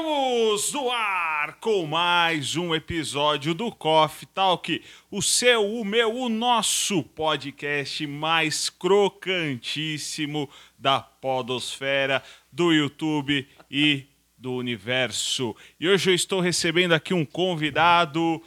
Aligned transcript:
Estamos 0.00 0.72
no 0.72 0.90
ar 0.90 1.58
com 1.60 1.84
mais 1.84 2.56
um 2.56 2.74
episódio 2.74 3.52
do 3.52 3.70
Coffee 3.70 4.26
Talk, 4.32 4.82
o 5.10 5.20
seu, 5.20 5.62
o 5.62 5.84
meu, 5.84 6.16
o 6.16 6.30
nosso 6.30 7.02
podcast 7.02 8.06
mais 8.06 8.70
crocantíssimo 8.70 10.48
da 10.78 11.00
podosfera, 11.00 12.22
do 12.50 12.72
YouTube 12.72 13.46
e 13.70 14.06
do 14.38 14.54
universo. 14.54 15.54
E 15.78 15.86
hoje 15.86 16.12
eu 16.12 16.14
estou 16.14 16.40
recebendo 16.40 16.92
aqui 16.92 17.12
um 17.12 17.26
convidado 17.26 18.42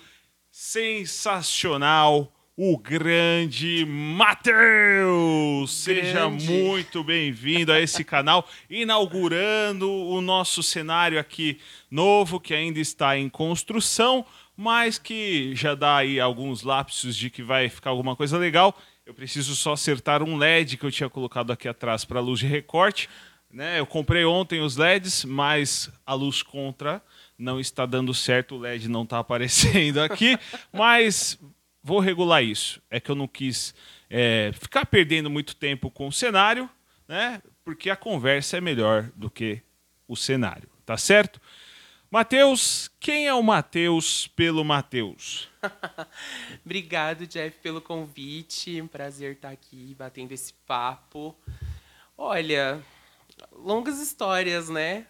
sensacional, 0.50 2.34
o 2.56 2.78
grande 2.78 3.84
Matheus. 3.86 5.72
Seja 5.72 6.30
muito 6.30 7.04
bem-vindo 7.04 7.72
a 7.72 7.80
esse 7.80 8.04
canal, 8.04 8.48
inaugurando 8.70 9.92
o 9.92 10.22
nosso 10.22 10.62
cenário 10.62 11.20
aqui 11.20 11.60
novo, 11.90 12.40
que 12.40 12.54
ainda 12.54 12.80
está 12.80 13.18
em 13.18 13.28
construção, 13.28 14.24
mas 14.56 15.00
que 15.00 15.56
já 15.56 15.74
dá 15.74 15.98
aí 15.98 16.20
alguns 16.20 16.62
lapsos 16.62 17.16
de 17.16 17.32
que 17.32 17.42
vai 17.42 17.70
ficar 17.70 17.90
alguma 17.90 18.16
coisa 18.16 18.38
legal. 18.38 18.78
Eu 19.04 19.16
preciso 19.16 19.56
só 19.56 19.74
acertar 19.74 20.22
um 20.22 20.38
LED 20.38 20.78
que 20.78 20.86
eu 20.86 20.92
tinha 20.92 21.10
colocado 21.10 21.52
aqui 21.52 21.68
atrás 21.68 22.06
para 22.06 22.20
luz 22.20 22.40
de 22.40 22.46
recorte. 22.46 23.10
Né? 23.52 23.80
Eu 23.80 23.86
comprei 23.86 24.26
ontem 24.26 24.62
os 24.62 24.78
LEDs, 24.78 25.26
mas 25.26 25.92
a 26.06 26.14
luz 26.14 26.44
contra 26.44 27.02
não 27.38 27.60
está 27.60 27.86
dando 27.86 28.14
certo, 28.14 28.56
o 28.56 28.60
LED 28.60 28.88
não 28.88 29.04
está 29.04 29.18
aparecendo 29.20 30.00
aqui, 30.00 30.38
mas 30.72 31.38
vou 31.84 32.00
regular 32.00 32.44
isso. 32.44 32.82
É 32.90 33.00
que 33.00 33.12
eu 33.12 33.16
não 33.16 33.28
quis 33.28 33.76
é, 34.10 34.52
ficar 34.54 34.86
perdendo 34.86 35.30
muito 35.30 35.56
tempo 35.56 35.92
com 35.92 36.08
o 36.08 36.12
cenário, 36.12 36.70
né? 37.08 37.42
Porque 37.66 37.90
a 37.90 37.96
conversa 37.96 38.58
é 38.58 38.62
melhor 38.62 39.12
do 39.16 39.30
que 39.30 39.62
o 40.08 40.16
cenário, 40.16 40.70
tá 40.86 40.98
certo? 40.98 41.42
Matheus, 42.10 42.92
quem 43.00 43.28
é 43.28 43.34
o 43.34 43.42
Matheus 43.42 44.28
pelo 44.28 44.64
Matheus? 44.64 45.50
Obrigado, 46.64 47.26
Jeff, 47.26 47.58
pelo 47.60 47.82
convite. 47.82 48.80
Um 48.80 48.88
prazer 48.88 49.34
estar 49.34 49.50
aqui 49.50 49.96
batendo 49.98 50.32
esse 50.32 50.54
papo. 50.68 51.36
Olha, 52.16 52.80
longas 53.52 54.00
histórias, 54.00 54.70
né? 54.70 55.08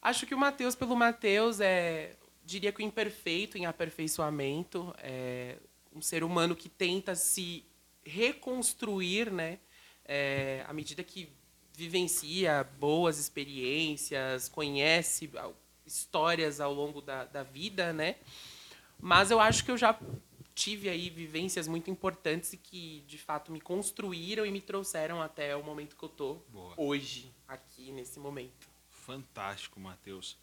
Acho 0.00 0.26
que 0.26 0.34
o 0.34 0.38
Mateus 0.38 0.76
pelo 0.76 0.94
Mateus 0.94 1.58
é, 1.60 2.14
diria 2.44 2.70
que 2.70 2.82
o 2.82 2.86
imperfeito 2.86 3.58
em 3.58 3.66
aperfeiçoamento, 3.66 4.94
é 4.98 5.56
um 5.94 6.02
ser 6.02 6.24
humano 6.24 6.56
que 6.56 6.68
tenta 6.68 7.14
se 7.14 7.64
reconstruir, 8.04 9.30
né? 9.30 9.58
É, 10.04 10.64
à 10.68 10.72
medida 10.72 11.02
que 11.02 11.32
vivencia 11.72 12.68
boas 12.78 13.18
experiências, 13.18 14.48
conhece 14.48 15.30
histórias 15.86 16.60
ao 16.60 16.72
longo 16.72 17.00
da, 17.00 17.24
da 17.24 17.42
vida, 17.42 17.92
né? 17.92 18.16
Mas 19.00 19.30
eu 19.30 19.40
acho 19.40 19.64
que 19.64 19.70
eu 19.70 19.76
já 19.76 19.98
tive 20.54 20.88
aí 20.88 21.10
vivências 21.10 21.66
muito 21.66 21.90
importantes 21.90 22.52
e 22.52 22.56
que 22.56 23.02
de 23.06 23.18
fato 23.18 23.50
me 23.50 23.60
construíram 23.60 24.46
e 24.46 24.50
me 24.50 24.60
trouxeram 24.60 25.20
até 25.20 25.56
o 25.56 25.62
momento 25.64 25.96
que 25.96 26.02
eu 26.04 26.08
tô 26.08 26.34
Boa. 26.48 26.74
hoje 26.76 27.32
aqui 27.48 27.90
nesse 27.90 28.20
momento. 28.20 28.68
Fantástico, 28.88 29.80
Matheus. 29.80 30.38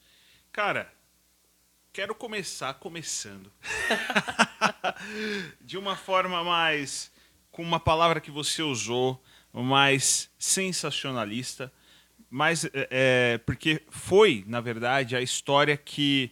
Cara, 0.51 0.93
quero 1.93 2.15
começar 2.15 2.73
começando. 2.75 3.51
De 5.61 5.77
uma 5.77 5.95
forma 5.95 6.43
mais. 6.43 7.11
com 7.51 7.61
uma 7.61 7.79
palavra 7.79 8.21
que 8.21 8.31
você 8.31 8.61
usou, 8.61 9.21
mais 9.53 10.29
sensacionalista. 10.37 11.71
Mas, 12.29 12.63
é, 12.65 12.69
é, 12.73 13.37
porque 13.39 13.81
foi, 13.89 14.43
na 14.47 14.61
verdade, 14.61 15.15
a 15.15 15.21
história 15.21 15.75
que 15.75 16.31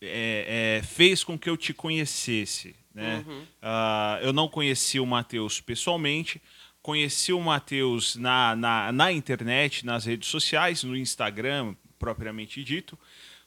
é, 0.00 0.80
é, 0.80 0.82
fez 0.82 1.22
com 1.22 1.38
que 1.38 1.48
eu 1.48 1.56
te 1.56 1.72
conhecesse. 1.72 2.74
Né? 2.92 3.24
Ah, 3.62 4.18
eu 4.22 4.32
não 4.32 4.48
conheci 4.48 4.98
o 4.98 5.06
Matheus 5.06 5.60
pessoalmente, 5.60 6.42
conheci 6.82 7.32
o 7.32 7.40
Matheus 7.40 8.16
na, 8.16 8.56
na, 8.56 8.92
na 8.92 9.12
internet, 9.12 9.86
nas 9.86 10.04
redes 10.04 10.28
sociais, 10.28 10.82
no 10.82 10.96
Instagram, 10.96 11.74
propriamente 11.98 12.62
dito, 12.62 12.98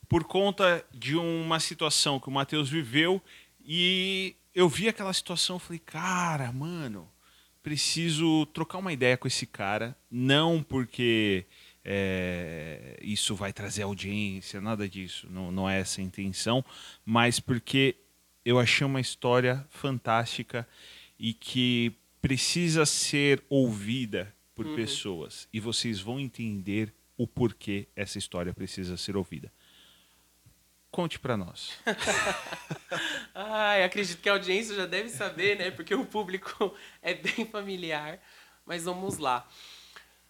por 0.07 0.23
conta 0.23 0.85
de 0.93 1.15
uma 1.15 1.59
situação 1.59 2.19
que 2.19 2.29
o 2.29 2.31
Matheus 2.31 2.69
viveu 2.69 3.21
e 3.63 4.35
eu 4.53 4.69
vi 4.69 4.87
aquela 4.87 5.13
situação 5.13 5.57
e 5.57 5.59
falei, 5.59 5.79
cara, 5.79 6.51
mano, 6.51 7.07
preciso 7.61 8.45
trocar 8.47 8.77
uma 8.77 8.93
ideia 8.93 9.17
com 9.17 9.27
esse 9.27 9.45
cara, 9.45 9.95
não 10.09 10.63
porque 10.63 11.45
é, 11.83 12.97
isso 13.01 13.35
vai 13.35 13.51
trazer 13.51 13.83
audiência, 13.83 14.61
nada 14.61 14.87
disso, 14.87 15.27
não, 15.29 15.51
não 15.51 15.69
é 15.69 15.81
essa 15.81 15.99
a 15.99 16.03
intenção, 16.03 16.63
mas 17.05 17.39
porque 17.39 17.95
eu 18.45 18.57
achei 18.57 18.87
uma 18.87 19.01
história 19.01 19.65
fantástica 19.69 20.67
e 21.19 21.33
que 21.33 21.93
precisa 22.21 22.85
ser 22.85 23.43
ouvida 23.49 24.33
por 24.55 24.65
pessoas 24.75 25.47
e 25.53 25.59
vocês 25.59 25.99
vão 25.99 26.19
entender 26.19 26.93
o 27.17 27.27
porquê 27.27 27.87
essa 27.95 28.17
história 28.17 28.53
precisa 28.53 28.97
ser 28.97 29.15
ouvida. 29.15 29.51
Conte 30.91 31.19
pra 31.19 31.35
nós. 31.37 31.73
Ai, 33.35 33.83
acredito 33.83 34.21
que 34.21 34.29
a 34.29 34.33
audiência 34.33 34.75
já 34.75 34.85
deve 34.85 35.09
saber, 35.09 35.57
né? 35.57 35.71
Porque 35.71 35.93
o 35.93 36.05
público 36.05 36.73
é 37.01 37.13
bem 37.13 37.45
familiar. 37.45 38.19
Mas 38.65 38.85
vamos 38.85 39.17
lá. 39.17 39.47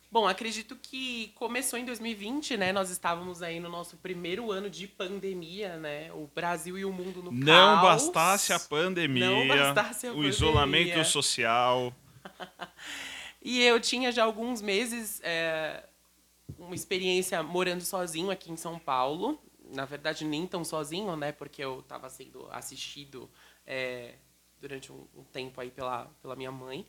Bom, 0.10 0.26
acredito 0.28 0.76
que 0.76 1.34
começou 1.36 1.78
em 1.78 1.84
2020, 1.86 2.56
né? 2.58 2.72
Nós 2.72 2.90
estávamos 2.90 3.42
aí 3.44 3.60
no 3.60 3.70
nosso 3.70 3.98
primeiro 3.98 4.52
ano 4.52 4.70
de 4.70 4.88
pandemia, 4.88 5.76
né? 5.78 6.12
O 6.14 6.30
Brasil 6.34 6.78
e 6.78 6.86
o 6.86 6.92
mundo 6.94 7.22
no 7.22 7.32
Não 7.32 7.76
caos. 7.82 7.82
bastasse 8.06 8.54
a 8.54 8.60
pandemia, 8.60 9.30
Não 9.30 9.48
bastasse 9.48 10.08
a 10.08 10.12
o 10.12 10.14
pandemia. 10.14 10.30
isolamento 10.30 11.06
social. 11.06 11.94
E 13.40 13.64
eu 13.64 13.80
tinha 13.80 14.12
já 14.12 14.26
alguns 14.26 14.62
meses 14.62 15.22
é, 15.24 15.82
uma 16.60 16.76
experiência 16.76 17.42
morando 17.42 17.80
sozinho 17.82 18.30
aqui 18.30 18.52
em 18.52 18.58
São 18.58 18.78
Paulo. 18.78 19.40
Na 19.74 19.86
verdade, 19.86 20.26
nem 20.26 20.46
tão 20.48 20.64
sozinho, 20.64 21.16
né? 21.16 21.32
Porque 21.32 21.64
eu 21.64 21.80
estava 21.80 22.10
sendo 22.10 22.48
assistido 22.52 23.30
é, 23.66 24.16
durante 24.60 24.92
um, 24.92 25.08
um 25.16 25.24
tempo 25.24 25.60
aí 25.60 25.72
pela, 25.72 26.06
pela 26.22 26.36
minha 26.36 26.52
mãe. 26.52 26.86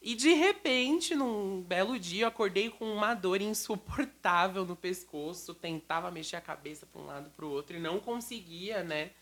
E 0.00 0.14
de 0.16 0.32
repente, 0.32 1.14
num 1.14 1.62
belo 1.62 1.98
dia, 1.98 2.24
eu 2.24 2.28
acordei 2.28 2.70
com 2.70 2.84
uma 2.92 3.14
dor 3.14 3.40
insuportável 3.40 4.64
no 4.64 4.74
pescoço. 4.74 5.54
Tentava 5.54 6.10
mexer 6.10 6.36
a 6.36 6.40
cabeça 6.40 6.86
para 6.86 7.00
um 7.00 7.06
lado 7.06 7.30
para 7.30 7.44
o 7.44 7.50
outro 7.50 7.76
e 7.76 7.80
não 7.80 8.00
conseguia, 8.00 8.82
né? 8.82 9.12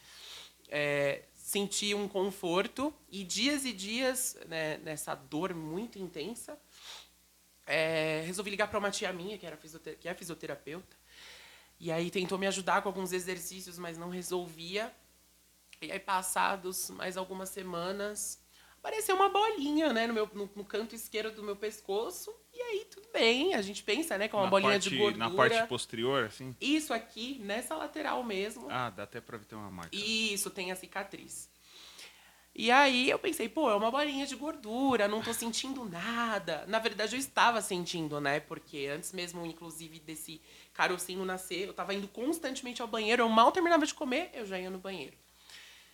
é, 0.70 1.22
senti 1.34 1.94
um 1.94 2.08
conforto 2.08 2.94
e 3.10 3.24
dias 3.24 3.64
e 3.64 3.72
dias 3.72 4.38
né, 4.47 4.78
nessa 4.78 5.14
dor 5.14 5.52
muito 5.52 5.98
intensa 5.98 6.56
é, 7.66 8.22
resolvi 8.24 8.50
ligar 8.50 8.68
para 8.68 8.78
uma 8.78 8.91
tia 8.91 9.12
minha 9.12 9.36
que 9.36 9.44
era 9.44 9.58
que 9.98 10.08
é 10.08 10.14
fisioterapeuta 10.14 10.97
e 11.80 11.91
aí 11.91 12.10
tentou 12.10 12.36
me 12.38 12.46
ajudar 12.46 12.82
com 12.82 12.88
alguns 12.88 13.12
exercícios 13.12 13.78
mas 13.78 13.96
não 13.98 14.10
resolvia 14.10 14.92
e 15.80 15.91
aí 15.91 15.98
passados 15.98 16.91
mais 16.91 17.16
algumas 17.16 17.48
semanas 17.48 18.38
apareceu 18.78 19.14
uma 19.16 19.28
bolinha 19.30 19.92
né 19.92 20.06
no 20.06 20.12
meu 20.14 20.28
no, 20.34 20.48
no 20.54 20.64
canto 20.64 20.94
esquerdo 20.94 21.34
do 21.34 21.42
meu 21.42 21.56
pescoço 21.56 22.30
e 22.52 22.60
aí 22.60 22.84
tudo 22.91 23.08
bem 23.12 23.54
a 23.54 23.62
gente 23.62 23.82
pensa 23.82 24.18
né 24.18 24.28
que 24.28 24.34
é 24.34 24.38
uma 24.38 24.44
na 24.44 24.50
bolinha 24.50 24.72
parte, 24.72 24.91
de 24.91 24.96
gordura 24.98 25.28
Na 25.28 25.34
parte 25.34 25.66
posterior, 25.68 26.24
assim. 26.24 26.54
isso 26.60 26.92
aqui 26.92 27.38
nessa 27.42 27.74
lateral 27.74 28.22
mesmo 28.22 28.66
Ah, 28.70 28.91
dá 28.91 29.04
até 29.04 29.20
pra 29.20 29.38
ver 29.38 29.47
ter 29.47 29.54
uma 29.54 29.70
marca. 29.70 29.97
isso, 29.97 30.50
tem 30.50 30.70
a 30.70 30.76
cicatriz. 30.76 31.48
E 32.52 32.68
aí 32.68 33.08
eu 33.08 33.18
pensei, 33.18 33.48
pô, 33.48 33.70
é 33.70 33.76
uma 33.76 33.92
bolinha 33.92 34.26
de 34.26 34.34
gordura, 34.34 35.06
não 35.06 35.22
tô 35.22 35.32
sentindo 35.32 35.84
nada. 35.84 36.64
Na 36.66 36.80
verdade, 36.80 37.14
eu 37.14 37.18
estava 37.20 37.62
sentindo, 37.62 38.21
né? 38.21 38.41
Porque 38.41 38.88
antes 38.92 39.12
mesmo, 39.12 39.47
inclusive, 39.47 40.00
desse 40.00 40.42
carocinho 40.80 41.27
nascer, 41.27 41.68
eu 41.68 41.74
tava 41.74 41.92
indo 41.92 42.09
constantemente 42.09 42.80
ao 42.80 42.88
banheiro. 42.88 43.22
Eu 43.22 43.28
mal 43.28 43.53
terminava 43.53 43.84
de 43.84 43.92
comer, 43.92 44.30
eu 44.32 44.47
já 44.47 44.59
ia 44.59 44.71
no 44.71 44.78
banheiro. 44.78 45.15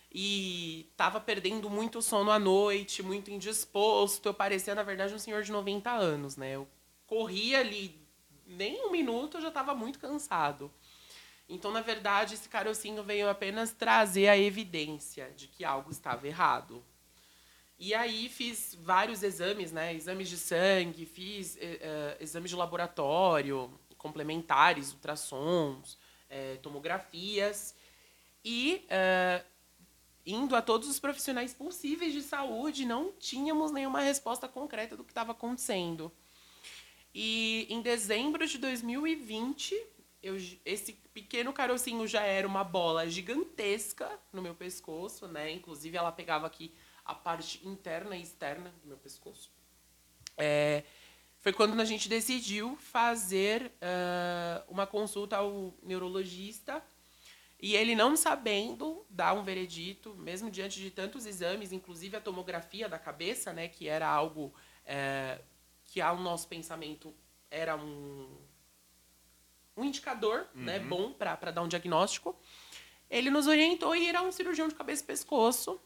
E 0.09 0.89
tava 0.95 1.19
perdendo 1.19 1.69
muito 1.69 2.01
sono 2.01 2.31
à 2.31 2.39
noite, 2.39 3.03
muito 3.03 3.29
indisposto. 3.29 4.29
Eu 4.29 4.33
parecia, 4.33 4.73
na 4.73 4.83
verdade, 4.83 5.13
um 5.13 5.19
senhor 5.19 5.43
de 5.43 5.51
90 5.51 5.91
anos, 5.91 6.37
né? 6.37 6.55
Eu 6.55 6.65
corria 7.05 7.59
ali, 7.59 7.99
nem 8.45 8.85
um 8.85 8.89
minuto, 8.89 9.35
eu 9.35 9.41
já 9.41 9.51
tava 9.51 9.75
muito 9.75 9.99
cansado. 9.99 10.71
Então, 11.49 11.69
na 11.69 11.81
verdade, 11.81 12.35
esse 12.35 12.47
carocinho 12.47 13.03
veio 13.03 13.29
apenas 13.29 13.73
trazer 13.73 14.29
a 14.29 14.37
evidência 14.37 15.33
de 15.35 15.47
que 15.47 15.65
algo 15.65 15.91
estava 15.91 16.25
errado. 16.25 16.81
E 17.77 17.93
aí 17.93 18.29
fiz 18.29 18.73
vários 18.81 19.21
exames, 19.21 19.73
né? 19.73 19.93
Exames 19.93 20.29
de 20.29 20.37
sangue, 20.37 21.05
fiz 21.05 21.57
eh, 21.59 22.17
exames 22.21 22.49
de 22.49 22.55
laboratório, 22.55 23.69
complementares, 23.97 24.93
ultrassons, 24.93 25.97
eh, 26.29 26.57
tomografias. 26.61 27.75
E 28.43 28.85
eh, 28.89 29.43
indo 30.25 30.55
a 30.55 30.61
todos 30.61 30.89
os 30.89 30.99
profissionais 30.99 31.53
possíveis 31.53 32.13
de 32.13 32.21
saúde, 32.21 32.85
não 32.85 33.13
tínhamos 33.13 33.71
nenhuma 33.71 34.01
resposta 34.01 34.47
concreta 34.47 34.97
do 34.97 35.03
que 35.03 35.11
estava 35.11 35.31
acontecendo. 35.31 36.11
E 37.13 37.65
em 37.69 37.81
dezembro 37.81 38.45
de 38.45 38.57
2020, 38.57 39.73
eu, 40.21 40.35
esse 40.65 40.93
pequeno 41.13 41.53
carocinho 41.53 42.05
já 42.05 42.21
era 42.21 42.45
uma 42.47 42.63
bola 42.63 43.09
gigantesca 43.09 44.19
no 44.33 44.41
meu 44.41 44.53
pescoço, 44.53 45.27
né? 45.27 45.51
Inclusive, 45.51 45.97
ela 45.97 46.11
pegava 46.11 46.45
aqui 46.45 46.73
a 47.05 47.15
parte 47.15 47.65
interna 47.65 48.17
e 48.17 48.21
externa 48.21 48.73
do 48.81 48.87
meu 48.87 48.97
pescoço. 48.97 49.49
É, 50.37 50.83
foi 51.47 51.53
quando 51.53 51.79
a 51.79 51.85
gente 51.85 52.09
decidiu 52.09 52.75
fazer 52.75 53.71
uh, 53.77 54.65
uma 54.67 54.85
consulta 54.85 55.37
ao 55.37 55.73
neurologista 55.81 56.83
e 57.57 57.73
ele 57.73 57.95
não 57.95 58.17
sabendo 58.17 59.05
dar 59.09 59.31
um 59.31 59.43
veredito, 59.43 60.13
mesmo 60.15 60.51
diante 60.51 60.77
de 60.81 60.91
tantos 60.91 61.25
exames, 61.25 61.71
inclusive 61.71 62.17
a 62.17 62.19
tomografia 62.19 62.89
da 62.89 62.99
cabeça, 62.99 63.53
né, 63.53 63.69
que 63.69 63.87
era 63.87 64.09
algo 64.09 64.53
é, 64.85 65.39
que 65.85 66.01
ao 66.01 66.17
nosso 66.17 66.49
pensamento 66.49 67.15
era 67.49 67.77
um, 67.77 68.27
um 69.77 69.85
indicador 69.85 70.49
uhum. 70.53 70.63
né, 70.63 70.79
bom 70.79 71.13
para 71.13 71.49
dar 71.49 71.61
um 71.61 71.67
diagnóstico, 71.69 72.37
ele 73.09 73.31
nos 73.31 73.47
orientou 73.47 73.93
a 73.93 73.97
ir 73.97 74.17
a 74.17 74.21
um 74.21 74.33
cirurgião 74.33 74.67
de 74.67 74.75
cabeça 74.75 75.01
e 75.01 75.05
pescoço. 75.05 75.79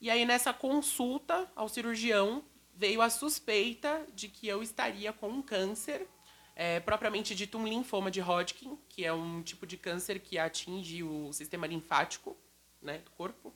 E 0.00 0.08
aí, 0.08 0.24
nessa 0.24 0.52
consulta 0.52 1.50
ao 1.56 1.68
cirurgião, 1.68 2.44
veio 2.76 3.00
a 3.00 3.10
suspeita 3.10 4.06
de 4.14 4.28
que 4.28 4.46
eu 4.48 4.62
estaria 4.62 5.12
com 5.12 5.28
um 5.28 5.42
câncer 5.42 6.06
é, 6.56 6.78
propriamente 6.80 7.34
dito 7.34 7.58
um 7.58 7.66
linfoma 7.66 8.10
de 8.10 8.20
Hodgkin, 8.20 8.78
que 8.88 9.04
é 9.04 9.12
um 9.12 9.42
tipo 9.42 9.66
de 9.66 9.76
câncer 9.76 10.20
que 10.20 10.38
atinge 10.38 11.02
o 11.02 11.32
sistema 11.32 11.66
linfático 11.66 12.36
né, 12.80 12.98
do 12.98 13.10
corpo. 13.10 13.52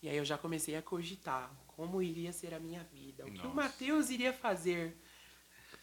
E 0.00 0.08
aí 0.08 0.16
eu 0.16 0.24
já 0.24 0.38
comecei 0.38 0.76
a 0.76 0.82
cogitar 0.82 1.50
como 1.66 2.00
iria 2.00 2.32
ser 2.32 2.54
a 2.54 2.60
minha 2.60 2.84
vida, 2.84 3.24
o 3.24 3.28
Nossa. 3.28 3.40
que 3.40 3.46
o 3.46 3.54
Matheus 3.54 4.10
iria 4.10 4.32
fazer, 4.32 4.96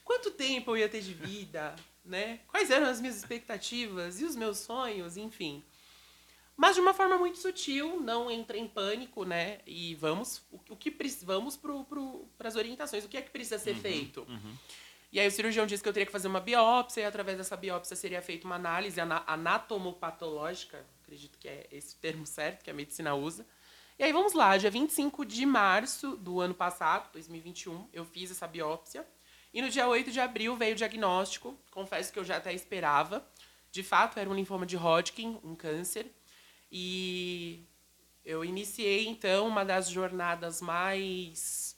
quanto 0.04 0.32
tempo 0.32 0.72
eu 0.72 0.78
ia 0.78 0.90
ter 0.90 1.02
de 1.02 1.14
vida, 1.14 1.76
né? 2.04 2.40
Quais 2.48 2.72
eram 2.72 2.88
as 2.88 3.02
minhas 3.02 3.18
expectativas 3.18 4.22
e 4.22 4.26
os 4.26 4.36
meus 4.36 4.60
sonhos, 4.60 5.18
enfim. 5.18 5.64
Mas 6.58 6.76
de 6.76 6.82
uma 6.82 6.94
forma 6.94 7.18
muito 7.18 7.38
sutil, 7.38 8.00
não 8.00 8.32
entre 8.32 8.58
em 8.58 8.68
pânico, 8.68 9.26
né? 9.26 9.60
E 9.66 9.94
vamos, 9.96 10.42
o, 10.50 10.60
o 10.70 10.76
que 10.76 10.96
vamos 11.24 11.58
para 11.58 11.74
pro, 11.84 12.28
as 12.40 12.56
orientações, 12.56 13.04
o 13.04 13.10
que 13.10 13.18
é 13.18 13.22
que 13.22 13.30
precisa 13.30 13.60
ser 13.60 13.76
uhum, 13.76 13.82
feito. 13.82 14.26
Uhum. 14.28 14.56
E 15.12 15.20
aí 15.20 15.28
o 15.28 15.32
cirurgião 15.32 15.66
disse 15.66 15.84
que 15.84 15.88
eu 15.88 15.94
teria 15.94 16.06
que 16.06 16.12
fazer 16.12 16.28
uma 16.28 16.40
biópsia, 16.40 17.02
e 17.02 17.06
através 17.06 17.38
dessa 17.38 17.56
biópsia 17.56 17.96
seria 17.96 18.22
feita 18.22 18.46
uma 18.46 18.56
análise 18.56 19.00
anatomopatológica, 19.00 20.86
acredito 21.04 21.38
que 21.38 21.48
é 21.48 21.68
esse 21.72 21.96
o 21.96 22.00
termo 22.00 22.26
certo 22.26 22.64
que 22.64 22.70
a 22.70 22.74
medicina 22.74 23.14
usa. 23.16 23.46
E 23.98 24.04
aí 24.04 24.12
vamos 24.12 24.34
lá, 24.34 24.58
dia 24.58 24.70
25 24.70 25.26
de 25.26 25.46
março 25.46 26.18
do 26.18 26.42
ano 26.42 26.54
passado, 26.54 27.10
2021, 27.14 27.88
eu 27.94 28.04
fiz 28.04 28.30
essa 28.30 28.46
biópsia. 28.46 29.08
E 29.54 29.62
no 29.62 29.70
dia 29.70 29.88
8 29.88 30.12
de 30.12 30.20
abril 30.20 30.58
veio 30.58 30.74
o 30.74 30.76
diagnóstico, 30.76 31.58
confesso 31.72 32.12
que 32.12 32.20
eu 32.20 32.26
já 32.26 32.36
até 32.36 32.54
esperava. 32.54 33.26
De 33.72 33.84
fato, 33.84 34.20
era 34.20 34.30
um 34.30 34.34
linfoma 34.34 34.66
de 34.66 34.76
Hodgkin, 34.76 35.40
um 35.42 35.56
câncer. 35.56 36.12
E 36.78 37.64
eu 38.26 38.44
iniciei, 38.44 39.08
então, 39.08 39.48
uma 39.48 39.64
das 39.64 39.90
jornadas 39.90 40.62
mais 40.62 41.76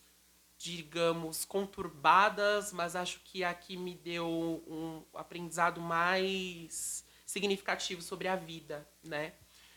digamos, 0.57 1.45
conturbadas, 1.45 2.73
mas 2.73 2.95
acho 2.95 3.19
que 3.19 3.43
aqui 3.43 3.77
me 3.77 3.93
deu 3.93 4.27
um 4.67 5.03
aprendizado 5.13 5.79
mais 5.79 7.05
significativo 7.27 8.01
sobre 8.01 8.27
a 8.27 8.35
vida, 8.35 8.87
né? 9.03 9.33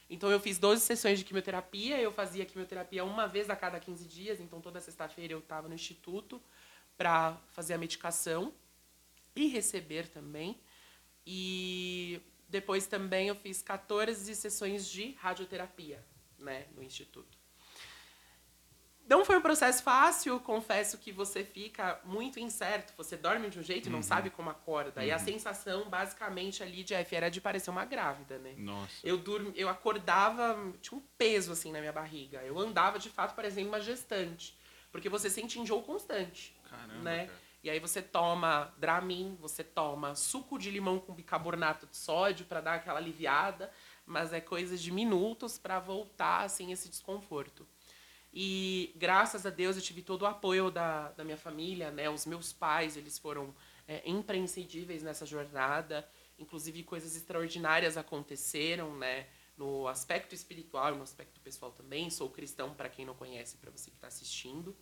Então 0.08 0.30
eu 0.30 0.40
fiz 0.40 0.58
12 0.58 0.80
sessões 0.82 1.18
de 1.18 1.24
quimioterapia, 1.24 2.00
eu 2.00 2.10
fazia 2.10 2.46
quimioterapia 2.46 3.04
uma 3.04 3.28
vez 3.28 3.50
a 3.50 3.56
cada 3.56 3.78
15 3.78 4.08
dias, 4.08 4.40
então 4.40 4.60
toda 4.60 4.80
sexta-feira 4.80 5.34
eu 5.34 5.40
estava 5.40 5.68
no 5.68 5.74
instituto 5.74 6.42
para 6.96 7.36
fazer 7.50 7.74
a 7.74 7.78
medicação 7.78 8.54
e 9.36 9.48
receber 9.48 10.08
também. 10.08 10.58
E 11.26 12.20
depois 12.50 12.86
também 12.86 13.28
eu 13.28 13.34
fiz 13.36 13.62
14 13.62 14.34
sessões 14.34 14.86
de 14.88 15.12
radioterapia, 15.20 16.04
né, 16.38 16.66
no 16.74 16.82
instituto. 16.82 17.38
Não 19.08 19.24
foi 19.24 19.38
um 19.38 19.40
processo 19.40 19.82
fácil, 19.82 20.38
confesso 20.38 20.96
que 20.96 21.10
você 21.10 21.42
fica 21.42 22.00
muito 22.04 22.38
incerto, 22.38 22.92
você 22.96 23.16
dorme 23.16 23.50
de 23.50 23.58
um 23.58 23.62
jeito 23.62 23.88
e 23.88 23.90
não 23.90 23.98
uhum. 23.98 24.02
sabe 24.04 24.30
como 24.30 24.50
acorda. 24.50 25.00
Uhum. 25.00 25.06
E 25.08 25.10
a 25.10 25.16
uhum. 25.16 25.24
sensação, 25.24 25.88
basicamente, 25.88 26.62
ali, 26.62 26.84
Jeff, 26.84 27.12
era 27.12 27.28
de 27.28 27.40
parecer 27.40 27.70
uma 27.70 27.84
grávida, 27.84 28.38
né? 28.38 28.54
Nossa. 28.56 28.94
Eu, 29.02 29.18
durmo, 29.18 29.52
eu 29.56 29.68
acordava, 29.68 30.56
tinha 30.80 30.96
um 30.96 31.02
peso, 31.18 31.50
assim, 31.50 31.72
na 31.72 31.80
minha 31.80 31.92
barriga. 31.92 32.38
Eu 32.44 32.56
andava, 32.56 33.00
de 33.00 33.10
fato, 33.10 33.34
parecendo 33.34 33.68
uma 33.68 33.80
gestante. 33.80 34.56
Porque 34.92 35.08
você 35.08 35.28
sente 35.28 35.58
enjoo 35.58 35.82
constante. 35.82 36.54
Caramba, 36.70 37.02
né? 37.02 37.26
Cara. 37.26 37.38
E 37.62 37.68
aí 37.68 37.78
você 37.78 38.00
toma 38.00 38.72
Dramin, 38.78 39.36
você 39.38 39.62
toma 39.62 40.14
suco 40.14 40.58
de 40.58 40.70
limão 40.70 40.98
com 40.98 41.12
bicarbonato 41.12 41.86
de 41.86 41.96
sódio 41.96 42.46
para 42.46 42.60
dar 42.60 42.74
aquela 42.74 42.98
aliviada, 42.98 43.70
mas 44.06 44.32
é 44.32 44.40
coisa 44.40 44.76
de 44.76 44.90
minutos 44.90 45.58
para 45.58 45.78
voltar 45.78 46.44
assim 46.44 46.72
esse 46.72 46.88
desconforto. 46.88 47.66
E 48.32 48.92
graças 48.96 49.44
a 49.44 49.50
Deus 49.50 49.76
eu 49.76 49.82
tive 49.82 50.02
todo 50.02 50.22
o 50.22 50.26
apoio 50.26 50.70
da, 50.70 51.10
da 51.10 51.24
minha 51.24 51.36
família, 51.36 51.90
né? 51.90 52.08
Os 52.08 52.24
meus 52.24 52.52
pais, 52.52 52.96
eles 52.96 53.18
foram 53.18 53.54
é, 53.86 54.08
imprescindíveis 54.08 55.02
nessa 55.02 55.26
jornada. 55.26 56.08
Inclusive 56.38 56.82
coisas 56.84 57.16
extraordinárias 57.16 57.96
aconteceram, 57.96 58.96
né? 58.96 59.26
No 59.56 59.86
aspecto 59.88 60.34
espiritual 60.34 60.94
no 60.94 61.02
aspecto 61.02 61.40
pessoal 61.40 61.72
também. 61.72 62.08
Sou 62.08 62.30
cristão, 62.30 62.72
para 62.72 62.88
quem 62.88 63.04
não 63.04 63.14
conhece, 63.14 63.56
para 63.58 63.70
você 63.70 63.90
que 63.90 63.96
está 63.96 64.06
assistindo. 64.06 64.74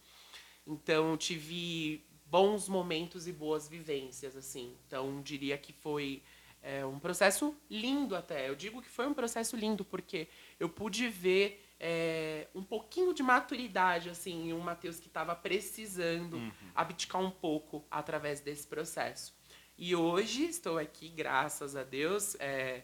Então 0.67 1.17
tive 1.17 2.07
bons 2.31 2.69
momentos 2.69 3.27
e 3.27 3.33
boas 3.33 3.69
vivências, 3.69 4.37
assim. 4.37 4.75
Então 4.87 5.21
diria 5.23 5.57
que 5.57 5.73
foi 5.73 6.23
é, 6.63 6.85
um 6.85 6.99
processo 6.99 7.57
lindo 7.71 8.15
até. 8.15 8.49
Eu 8.49 8.55
digo 8.55 8.83
que 8.83 8.89
foi 8.89 9.07
um 9.07 9.15
processo 9.15 9.57
lindo 9.57 9.85
porque 9.85 10.29
eu 10.59 10.69
pude 10.69 11.09
ver 11.09 11.65
é, 11.81 12.49
um 12.55 12.63
pouquinho 12.63 13.15
de 13.15 13.23
maturidade, 13.23 14.11
assim, 14.11 14.53
um 14.53 14.61
Mateus 14.61 14.99
que 14.99 15.07
estava 15.07 15.35
precisando 15.35 16.37
uhum. 16.37 16.53
abdicar 16.75 17.23
um 17.23 17.31
pouco 17.31 17.85
através 17.91 18.41
desse 18.41 18.67
processo. 18.67 19.35
E 19.77 19.95
hoje 19.95 20.45
estou 20.45 20.77
aqui, 20.77 21.09
graças 21.09 21.77
a 21.77 21.85
Deus, 21.85 22.35
é, 22.41 22.83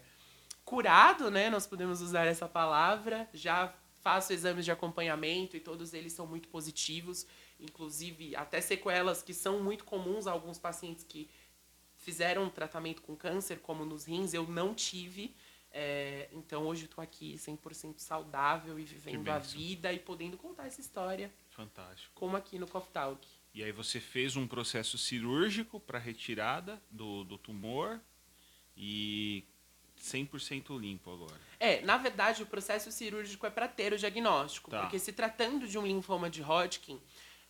curado, 0.64 1.31
né? 1.31 1.50
Nós 1.50 1.67
podemos 1.67 2.00
usar 2.00 2.25
essa 2.26 2.49
palavra. 2.49 3.29
Já 3.35 3.75
faço 4.00 4.32
exames 4.32 4.64
de 4.64 4.70
acompanhamento 4.70 5.56
e 5.56 5.61
todos 5.61 5.93
eles 5.94 6.12
são 6.12 6.26
muito 6.26 6.49
positivos, 6.49 7.26
inclusive 7.58 8.34
até 8.36 8.60
sequelas 8.60 9.22
que 9.22 9.34
são 9.34 9.62
muito 9.62 9.84
comuns 9.84 10.26
a 10.26 10.32
alguns 10.32 10.58
pacientes 10.58 11.05
que 11.05 11.31
fizeram 11.96 12.48
tratamento 12.50 13.02
com 13.02 13.17
câncer, 13.17 13.60
como 13.60 13.84
nos 13.84 14.05
rins, 14.05 14.34
eu 14.34 14.46
não 14.46 14.74
tive. 14.74 15.34
É, 15.76 16.29
então 16.32 16.67
hoje 16.67 16.84
estou 16.84 17.02
aqui 17.02 17.34
100% 17.34 17.98
saudável 17.98 18.79
e 18.79 18.84
vivendo 18.84 19.29
a 19.29 19.38
vida 19.38 19.93
e 19.93 19.98
podendo 19.98 20.36
contar 20.36 20.67
essa 20.67 20.81
história. 20.81 21.32
Fantástico. 21.50 22.12
Como 22.14 22.36
aqui 22.36 22.58
no 22.58 22.69
Coffee 22.69 22.93
Talk. 22.93 23.26
E 23.52 23.62
aí 23.62 23.72
você 23.72 23.98
fez 23.98 24.36
um 24.36 24.46
processo 24.46 24.96
cirúrgico 24.96 25.81
para 25.81 25.98
retirada 25.98 26.81
do, 26.90 27.24
do 27.24 27.38
tumor 27.38 28.00
e 28.76 29.44
100% 30.00 30.79
limpo 30.79 31.12
agora. 31.12 31.40
É, 31.58 31.81
na 31.82 31.96
verdade 31.96 32.43
o 32.43 32.46
processo 32.46 32.93
cirúrgico 32.93 33.46
é 33.46 33.50
para 33.50 33.67
ter 33.67 33.93
o 33.93 33.98
diagnóstico, 33.98 34.70
tá. 34.70 34.82
porque 34.82 34.98
se 34.98 35.12
tratando 35.12 35.67
de 35.67 35.79
um 35.79 35.86
linfoma 35.86 36.29
de 36.29 36.43
Hodgkin, 36.43 37.00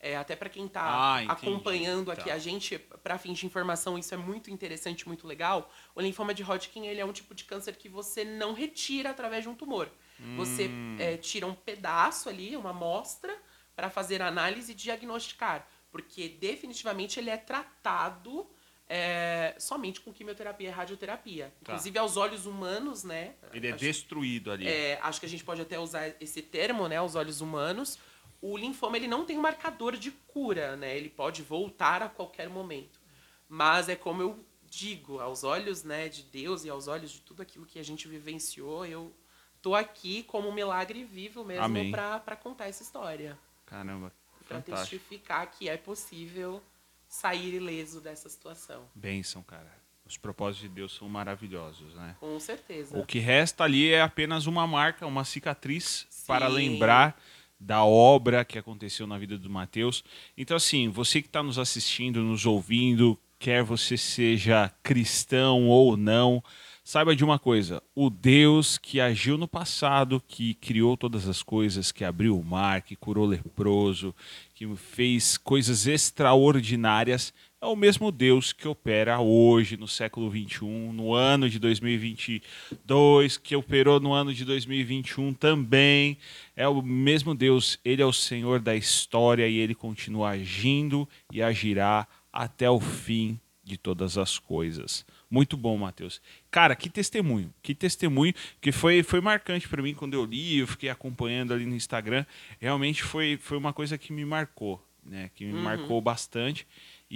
é, 0.05 0.17
até 0.17 0.37
para 0.37 0.51
quem 0.51 0.67
está 0.67 0.83
ah, 0.83 1.19
acompanhando 1.33 2.13
aqui 2.13 2.29
tá. 2.29 2.35
a 2.35 2.39
gente, 2.39 2.79
para 2.79 3.17
fins 3.17 3.39
de 3.39 3.47
informação, 3.47 3.99
isso 3.99 4.13
é 4.13 4.19
muito 4.19 4.51
interessante, 4.51 5.09
muito 5.09 5.27
legal. 5.27 5.73
O 5.95 6.01
linfoma 6.03 6.35
de 6.35 6.43
Hodgkin 6.43 6.87
ele 6.87 7.01
é 7.01 7.05
um 7.05 7.13
tipo 7.13 7.35
de 7.35 7.43
câncer 7.45 7.75
que 7.75 7.89
você 7.89 8.23
não 8.23 8.53
retira 8.53 9.09
através 9.09 9.45
de 9.45 9.49
um 9.49 9.55
tumor. 9.55 9.91
Hum. 10.21 10.37
Você 10.37 10.69
é, 10.99 11.17
tira 11.17 11.47
um 11.47 11.55
pedaço 11.55 12.29
ali, 12.29 12.55
uma 12.55 12.69
amostra, 12.71 13.35
para 13.75 13.89
fazer 13.89 14.21
análise 14.21 14.73
e 14.73 14.75
diagnosticar. 14.75 15.67
Porque 15.91 16.29
definitivamente 16.29 17.19
ele 17.19 17.31
é 17.31 17.39
tratado 17.39 18.47
é, 18.87 19.55
somente 19.59 20.03
com 20.03 20.13
quimioterapia 20.13 20.69
e 20.69 20.71
radioterapia. 20.71 21.47
Tá. 21.47 21.73
Inclusive 21.73 21.99
aos 21.99 22.19
olhos 22.19 22.45
humanos, 22.45 23.05
né? 23.05 23.37
Ele 23.55 23.69
é 23.69 23.71
acho, 23.71 23.79
destruído 23.79 24.53
ali. 24.53 24.69
É, 24.69 24.99
acho 25.01 25.19
que 25.19 25.25
a 25.25 25.29
gente 25.31 25.45
pode 25.45 25.63
até 25.63 25.79
usar 25.79 26.15
esse 26.21 26.43
termo, 26.43 26.89
né? 26.89 26.97
Aos 26.97 27.15
olhos 27.15 27.41
humanos 27.41 27.99
o 28.45 28.59
linfoma 28.59 28.99
ele 28.99 29.09
não 29.09 29.25
tem 29.25 29.39
um 29.39 29.41
marcador 29.41 29.97
de 29.97 30.11
cura, 30.11 30.77
né? 30.77 30.95
Ele 30.95 31.09
pode 31.09 31.41
voltar 31.43 32.03
a 32.03 32.11
qualquer 32.11 32.51
momento. 32.51 33.01
Mas 33.49 33.89
é 33.89 33.97
como 33.97 34.21
eu 34.21 34.45
digo, 34.69 35.19
aos 35.19 35.45
olhos 35.45 35.83
né, 35.83 36.11
de 36.11 36.23
Deus 36.25 36.63
e 36.63 36.69
aos 36.69 36.87
olhos 36.87 37.11
de 37.11 37.23
tudo 37.23 37.41
aquilo 37.41 37.65
que 37.65 37.79
a 37.79 37.83
gente 37.83 38.07
vivenciou, 38.07 38.85
eu 38.85 39.15
tô 39.63 39.75
aqui 39.75 40.25
como 40.25 40.49
um 40.51 40.53
milagre 40.53 41.05
vivo 41.05 41.43
mesmo 41.43 41.91
para 41.91 42.37
contar 42.37 42.67
essa 42.67 42.83
história. 42.83 43.39
Caramba. 43.65 44.13
Para 44.47 44.61
testificar 44.61 45.51
que 45.51 45.67
é 45.67 45.79
possível 45.79 46.63
sair 47.09 47.55
ileso 47.55 47.99
dessa 47.99 48.29
situação. 48.29 48.87
Bênção, 48.95 49.43
cara. 49.43 49.73
Os 50.05 50.19
propósitos 50.19 50.69
de 50.69 50.75
Deus 50.75 50.95
são 50.95 51.09
maravilhosos, 51.09 51.95
né? 51.95 52.15
Com 52.21 52.39
certeza. 52.39 52.99
O 52.99 53.07
que 53.07 53.19
resta 53.19 53.65
ali 53.65 53.91
é 53.91 54.03
apenas 54.03 54.45
uma 54.45 54.67
marca, 54.67 55.07
uma 55.07 55.25
cicatriz 55.25 56.07
Sim. 56.11 56.27
para 56.27 56.47
lembrar 56.47 57.19
da 57.65 57.83
obra 57.85 58.45
que 58.45 58.59
aconteceu 58.59 59.07
na 59.07 59.17
vida 59.19 59.39
do 59.39 59.49
Mateus. 59.49 60.05
Então, 60.37 60.57
assim, 60.57 60.89
você 60.89 61.23
que 61.23 61.29
está 61.29 61.43
nos 61.43 61.59
assistindo, 61.59 62.23
nos 62.23 62.45
ouvindo, 62.45 63.19
quer 63.39 63.63
você 63.63 63.97
seja 63.97 64.71
cristão 64.83 65.69
ou 65.69 65.97
não, 65.97 66.43
saiba 66.85 67.17
de 67.17 67.25
uma 67.25 67.39
coisa: 67.39 67.83
o 67.95 68.11
Deus 68.11 68.77
que 68.77 69.01
agiu 69.01 69.39
no 69.39 69.49
passado, 69.49 70.23
que 70.29 70.55
criou 70.55 70.97
todas 70.97 71.27
as 71.27 71.43
coisas, 71.43 71.91
que 71.91 72.05
abriu 72.05 72.39
o 72.39 72.45
mar, 72.45 72.83
que 72.83 72.95
curou 72.95 73.27
leproso, 73.27 74.15
que 74.55 74.67
fez 74.77 75.39
coisas 75.39 75.87
extraordinárias, 75.87 77.33
é 77.65 77.67
o 77.67 77.75
mesmo 77.75 78.13
Deus 78.13 78.53
que 78.53 78.69
opera 78.69 79.19
hoje, 79.21 79.79
no 79.79 79.89
século 79.89 80.29
21, 80.29 80.93
no 80.93 81.15
ano 81.15 81.49
de 81.49 81.59
2022, 81.59 83.39
que 83.39 83.57
operou 83.57 83.99
no 83.99 84.13
ano 84.13 84.35
de 84.35 84.45
2021 84.45 85.33
também. 85.33 86.19
É 86.55 86.69
o 86.69 86.83
mesmo 86.83 87.35
Deus, 87.35 87.81
ele 87.83 88.03
é 88.03 88.07
o 88.07 88.13
Senhor 88.13 88.61
da 88.61 88.77
história 88.77 89.49
e 89.49 89.57
ele 89.57 89.75
continua 89.75 90.31
agindo 90.31 91.09
e 91.33 91.43
agirá 91.43 92.07
até 92.31 92.69
o 92.69 92.79
fim 92.79 93.41
de 93.65 93.79
todas 93.79 94.19
as 94.19 94.39
coisas. 94.39 95.07
Muito 95.31 95.57
bom, 95.57 95.79
Mateus. 95.79 96.21
Cara, 96.51 96.77
que 96.77 96.91
testemunho, 96.91 97.51
que 97.63 97.75
testemunho, 97.75 98.35
que 98.61 98.73
foi, 98.73 99.03
foi 99.03 99.23
marcante 99.23 99.67
para 99.67 99.81
mim 99.81 99.95
quando 99.95 100.13
eu 100.13 100.27
li, 100.27 100.59
eu 100.59 100.67
fiquei 100.67 100.91
acompanhando 100.91 101.55
ali 101.55 101.65
no 101.65 101.75
Instagram. 101.75 102.27
Realmente 102.61 103.03
foi, 103.03 103.39
foi 103.41 103.57
uma 103.57 103.73
coisa 103.73 103.97
que 103.97 104.13
me 104.13 104.27
marcou, 104.27 104.87
né? 105.03 105.31
Que 105.35 105.47
me 105.47 105.55
uhum. 105.55 105.63
marcou 105.63 105.99
bastante 106.03 106.67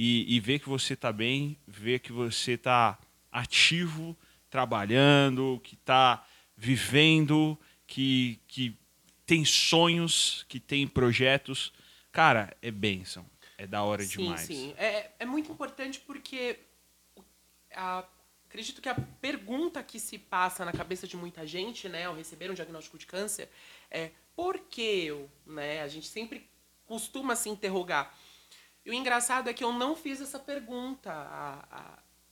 e, 0.00 0.36
e 0.36 0.38
ver 0.38 0.60
que 0.60 0.68
você 0.68 0.94
está 0.94 1.12
bem, 1.12 1.58
ver 1.66 1.98
que 1.98 2.12
você 2.12 2.52
está 2.52 2.96
ativo, 3.32 4.16
trabalhando, 4.48 5.60
que 5.64 5.74
está 5.74 6.24
vivendo, 6.56 7.58
que, 7.84 8.38
que 8.46 8.76
tem 9.26 9.44
sonhos, 9.44 10.46
que 10.48 10.60
tem 10.60 10.86
projetos. 10.86 11.72
Cara, 12.12 12.56
é 12.62 12.70
bênção. 12.70 13.26
É 13.58 13.66
da 13.66 13.82
hora 13.82 14.04
sim, 14.04 14.22
demais. 14.22 14.42
Sim, 14.42 14.72
é, 14.78 15.10
é 15.18 15.26
muito 15.26 15.50
importante 15.50 15.98
porque 15.98 16.60
a, 17.74 18.04
acredito 18.48 18.80
que 18.80 18.88
a 18.88 18.94
pergunta 18.94 19.82
que 19.82 19.98
se 19.98 20.16
passa 20.16 20.64
na 20.64 20.70
cabeça 20.70 21.08
de 21.08 21.16
muita 21.16 21.44
gente, 21.44 21.88
né, 21.88 22.04
ao 22.04 22.14
receber 22.14 22.48
um 22.48 22.54
diagnóstico 22.54 22.98
de 22.98 23.04
câncer, 23.04 23.48
é 23.90 24.12
por 24.36 24.60
que 24.60 25.06
eu? 25.06 25.28
Né? 25.44 25.82
A 25.82 25.88
gente 25.88 26.06
sempre 26.06 26.48
costuma 26.86 27.34
se 27.34 27.48
interrogar. 27.48 28.16
E 28.88 28.90
o 28.90 28.94
engraçado 28.94 29.50
é 29.50 29.52
que 29.52 29.62
eu 29.62 29.70
não 29.70 29.94
fiz 29.94 30.18
essa 30.18 30.38
pergunta. 30.38 31.12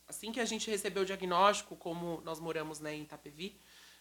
Assim 0.09 0.33
que 0.33 0.41
a 0.41 0.45
gente 0.47 0.71
recebeu 0.71 1.03
o 1.03 1.05
diagnóstico, 1.05 1.77
como 1.77 2.23
nós 2.25 2.41
moramos 2.41 2.81
né, 2.81 2.95
em 2.95 3.03
Itapevi, 3.03 3.61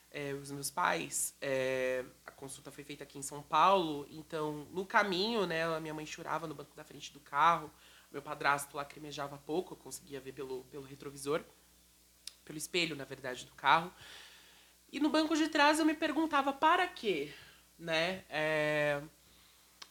é, 0.09 0.31
os 0.31 0.51
meus 0.51 0.71
pais, 0.71 1.35
é, 1.41 2.05
a 2.25 2.31
consulta 2.31 2.71
foi 2.71 2.85
feita 2.85 3.03
aqui 3.03 3.19
em 3.19 3.21
São 3.21 3.43
Paulo, 3.43 4.07
então 4.09 4.65
no 4.71 4.85
caminho, 4.85 5.45
né, 5.45 5.65
a 5.65 5.81
minha 5.81 5.93
mãe 5.93 6.05
chorava 6.05 6.47
no 6.47 6.55
banco 6.55 6.73
da 6.77 6.85
frente 6.85 7.11
do 7.11 7.19
carro, 7.19 7.69
meu 8.09 8.21
padrasto 8.21 8.77
lacrimejava 8.77 9.37
pouco, 9.39 9.73
eu 9.73 9.77
conseguia 9.77 10.21
ver 10.21 10.31
pelo, 10.31 10.63
pelo 10.71 10.85
retrovisor, 10.85 11.43
pelo 12.45 12.57
espelho, 12.57 12.95
na 12.95 13.03
verdade, 13.03 13.45
do 13.45 13.51
carro. 13.51 13.93
E 14.93 14.97
no 15.01 15.09
banco 15.09 15.35
de 15.35 15.49
trás 15.49 15.77
eu 15.77 15.85
me 15.85 15.93
perguntava 15.93 16.53
para 16.53 16.87
quê, 16.87 17.33
né? 17.77 18.23
É, 18.29 19.01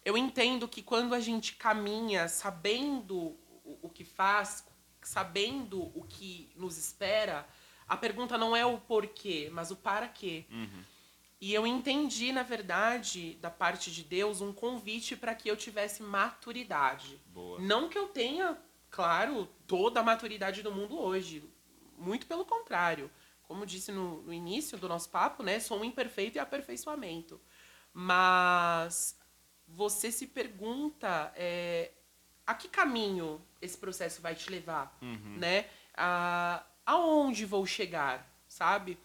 eu 0.04 0.18
entendo 0.18 0.68
que 0.68 0.82
quando 0.82 1.14
a 1.14 1.20
gente 1.20 1.54
caminha 1.54 2.28
sabendo 2.28 3.36
o, 3.64 3.88
que 3.88 4.04
faz, 4.04 4.66
sabendo 5.00 5.90
o 5.98 6.04
que 6.04 6.52
nos 6.56 6.76
espera, 6.76 7.46
a 7.88 7.96
pergunta 7.96 8.36
não 8.36 8.54
é 8.54 8.66
o 8.66 8.78
porquê, 8.78 9.48
mas 9.52 9.70
o 9.70 9.76
para 9.76 10.06
quê. 10.06 10.44
Uhum. 10.50 10.84
E 11.40 11.52
eu 11.52 11.66
entendi, 11.66 12.32
na 12.32 12.42
verdade, 12.42 13.34
da 13.34 13.50
parte 13.50 13.90
de 13.90 14.02
Deus, 14.02 14.40
um 14.40 14.52
convite 14.52 15.16
para 15.16 15.34
que 15.34 15.50
eu 15.50 15.56
tivesse 15.56 16.02
maturidade. 16.02 17.20
Boa. 17.26 17.58
Não 17.60 17.88
que 17.88 17.98
eu 17.98 18.08
tenha, 18.08 18.58
claro, 18.90 19.48
toda 19.66 20.00
a 20.00 20.02
maturidade 20.02 20.62
do 20.62 20.72
mundo 20.72 20.98
hoje. 20.98 21.42
Muito 21.98 22.26
pelo 22.26 22.44
contrário. 22.44 23.10
Como 23.42 23.66
disse 23.66 23.92
no, 23.92 24.22
no 24.22 24.32
início 24.32 24.78
do 24.78 24.88
nosso 24.88 25.10
papo, 25.10 25.42
né? 25.42 25.60
Sou 25.60 25.78
um 25.78 25.84
imperfeito 25.84 26.38
e 26.38 26.40
aperfeiçoamento. 26.40 27.38
Mas 27.92 29.18
você 29.66 30.10
se 30.10 30.26
pergunta 30.26 31.32
é, 31.36 31.90
a 32.46 32.54
que 32.54 32.68
caminho 32.68 33.40
esse 33.60 33.76
processo 33.76 34.20
vai 34.20 34.34
te 34.34 34.50
levar, 34.50 34.96
uhum. 35.00 35.36
né? 35.38 35.68
A, 35.96 36.64
aonde 36.84 37.44
vou 37.44 37.64
chegar, 37.64 38.30
sabe? 38.46 38.98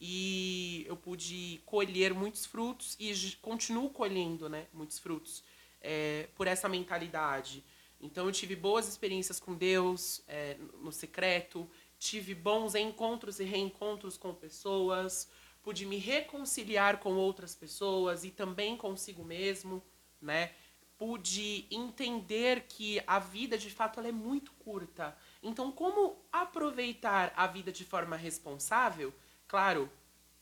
E 0.00 0.84
eu 0.88 0.96
pude 0.96 1.60
colher 1.66 2.14
muitos 2.14 2.46
frutos 2.46 2.96
e 2.98 3.36
continuo 3.42 3.90
colhendo, 3.90 4.48
né? 4.48 4.66
Muitos 4.72 4.98
frutos 4.98 5.44
é, 5.80 6.28
por 6.34 6.46
essa 6.46 6.68
mentalidade. 6.68 7.64
Então 8.00 8.26
eu 8.26 8.32
tive 8.32 8.56
boas 8.56 8.88
experiências 8.88 9.38
com 9.38 9.54
Deus 9.54 10.22
é, 10.26 10.56
no 10.80 10.90
secreto, 10.90 11.68
tive 11.98 12.34
bons 12.34 12.74
encontros 12.74 13.38
e 13.40 13.44
reencontros 13.44 14.16
com 14.16 14.34
pessoas, 14.34 15.28
pude 15.62 15.84
me 15.84 15.98
reconciliar 15.98 16.98
com 16.98 17.12
outras 17.14 17.54
pessoas 17.54 18.24
e 18.24 18.30
também 18.30 18.76
consigo 18.76 19.22
mesmo 19.22 19.82
né? 20.20 20.52
Pude 20.98 21.66
entender 21.70 22.66
que 22.68 23.02
a 23.06 23.18
vida, 23.18 23.56
de 23.56 23.70
fato, 23.70 23.98
ela 23.98 24.08
é 24.08 24.12
muito 24.12 24.52
curta. 24.52 25.16
Então, 25.42 25.72
como 25.72 26.16
aproveitar 26.30 27.32
a 27.36 27.46
vida 27.46 27.72
de 27.72 27.84
forma 27.84 28.16
responsável? 28.16 29.14
Claro, 29.48 29.90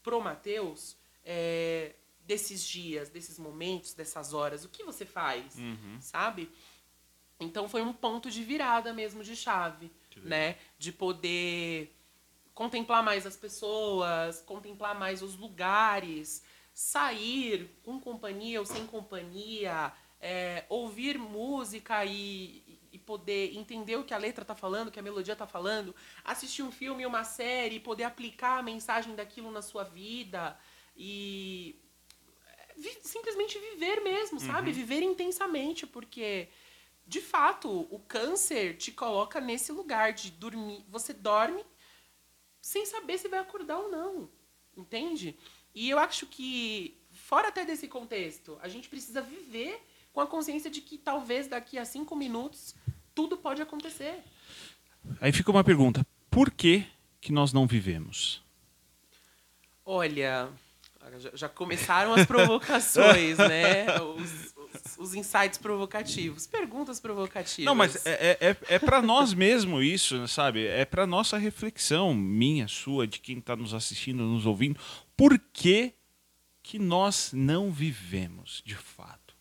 pro 0.03 0.21
Mateus, 0.21 0.97
é, 1.25 1.95
desses 2.29 2.63
dias, 2.63 3.09
desses 3.09 3.39
momentos, 3.39 3.95
dessas 3.95 4.35
horas, 4.35 4.65
o 4.65 4.69
que 4.69 4.85
você 4.85 5.07
faz, 5.07 5.57
uhum. 5.57 5.99
sabe? 6.01 6.51
Então 7.41 7.69
foi 7.69 7.83
um 7.83 7.93
ponto 7.93 8.31
de 8.31 8.43
virada 8.43 8.93
mesmo 8.93 9.23
de 9.23 9.37
chave, 9.37 9.91
né? 10.17 10.57
De 10.79 10.93
poder 10.93 11.95
contemplar 12.53 13.03
mais 13.03 13.25
as 13.25 13.37
pessoas, 13.37 14.43
contemplar 14.43 14.99
mais 14.99 15.23
os 15.23 15.37
lugares, 15.37 16.43
sair 16.79 17.69
com 17.83 17.99
companhia 17.99 18.61
ou 18.61 18.65
sem 18.65 18.87
companhia, 18.87 19.93
é, 20.21 20.65
ouvir 20.69 21.19
música 21.19 22.05
e, 22.05 22.63
e 22.93 22.99
poder 23.01 23.57
entender 23.57 23.97
o 23.97 24.05
que 24.05 24.15
a 24.15 24.17
letra 24.17 24.43
está 24.43 24.55
falando, 24.55 24.87
o 24.87 24.93
que 24.93 25.01
a 25.01 25.03
melodia 25.03 25.33
está 25.33 25.45
falando, 25.45 25.93
assistir 26.25 26.63
um 26.63 26.71
filme, 26.71 27.05
uma 27.05 27.25
série, 27.25 27.81
poder 27.81 28.05
aplicar 28.05 28.61
a 28.61 28.63
mensagem 28.63 29.17
daquilo 29.17 29.51
na 29.51 29.61
sua 29.61 29.83
vida 29.83 30.57
e 30.97 31.83
é, 32.47 33.01
simplesmente 33.03 33.59
viver 33.59 34.01
mesmo, 34.01 34.39
sabe? 34.39 34.71
Uhum. 34.71 34.77
Viver 34.77 35.03
intensamente, 35.03 35.85
porque 35.85 36.49
de 37.05 37.21
fato 37.21 37.89
o 37.91 37.99
câncer 37.99 38.77
te 38.77 38.93
coloca 38.93 39.41
nesse 39.41 39.73
lugar 39.73 40.13
de 40.13 40.31
dormir. 40.31 40.85
Você 40.89 41.13
dorme 41.13 41.65
sem 42.61 42.87
saber 42.87 43.19
se 43.19 43.27
vai 43.27 43.41
acordar 43.41 43.79
ou 43.79 43.91
não, 43.91 44.31
entende? 44.77 45.37
E 45.79 45.91
eu 45.91 45.99
acho 46.01 46.27
que, 46.27 46.99
fora 47.13 47.51
até 47.51 47.65
desse 47.65 47.87
contexto, 47.87 48.59
a 48.61 48.67
gente 48.67 48.89
precisa 48.89 49.23
viver 49.23 49.81
com 50.13 50.21
a 50.21 50.27
consciência 50.27 50.69
de 50.69 50.81
que 50.81 50.99
talvez 50.99 51.47
daqui 51.47 51.79
a 51.79 51.85
cinco 51.85 52.17
minutos 52.17 52.75
tudo 53.15 53.37
pode 53.37 53.63
acontecer. 53.63 54.19
Aí 55.21 55.31
fica 55.31 55.53
uma 55.53 55.63
pergunta: 55.63 56.05
por 56.29 56.51
que, 56.51 56.85
que 57.21 57.31
nós 57.31 57.53
não 57.53 57.65
vivemos? 57.65 58.43
Olha, 59.85 60.49
já 61.35 61.49
começaram 61.49 62.13
as 62.13 62.27
provocações, 62.27 63.39
né? 63.39 63.87
Os, 64.03 64.55
os, 64.57 64.99
os, 64.99 65.15
insights 65.15 65.59
provocativos, 65.59 66.45
perguntas 66.45 66.99
provocativas. 66.99 67.65
Não, 67.65 67.77
mas 67.77 68.05
é, 68.05 68.37
é, 68.41 68.49
é, 68.51 68.57
é 68.69 68.79
para 68.81 69.01
nós 69.01 69.33
mesmo 69.33 69.81
isso, 69.81 70.27
sabe? 70.27 70.67
É 70.67 70.85
para 70.85 71.07
nossa 71.07 71.39
reflexão, 71.39 72.13
minha, 72.13 72.67
sua, 72.67 73.07
de 73.07 73.21
quem 73.21 73.39
está 73.39 73.55
nos 73.55 73.73
assistindo, 73.73 74.25
nos 74.25 74.45
ouvindo 74.45 74.81
por 75.19 75.37
que, 75.53 75.95
que 76.63 76.79
nós 76.79 77.33
não 77.35 77.73
vivemos 77.73 78.63
de 78.65 78.77
fato. 78.77 79.35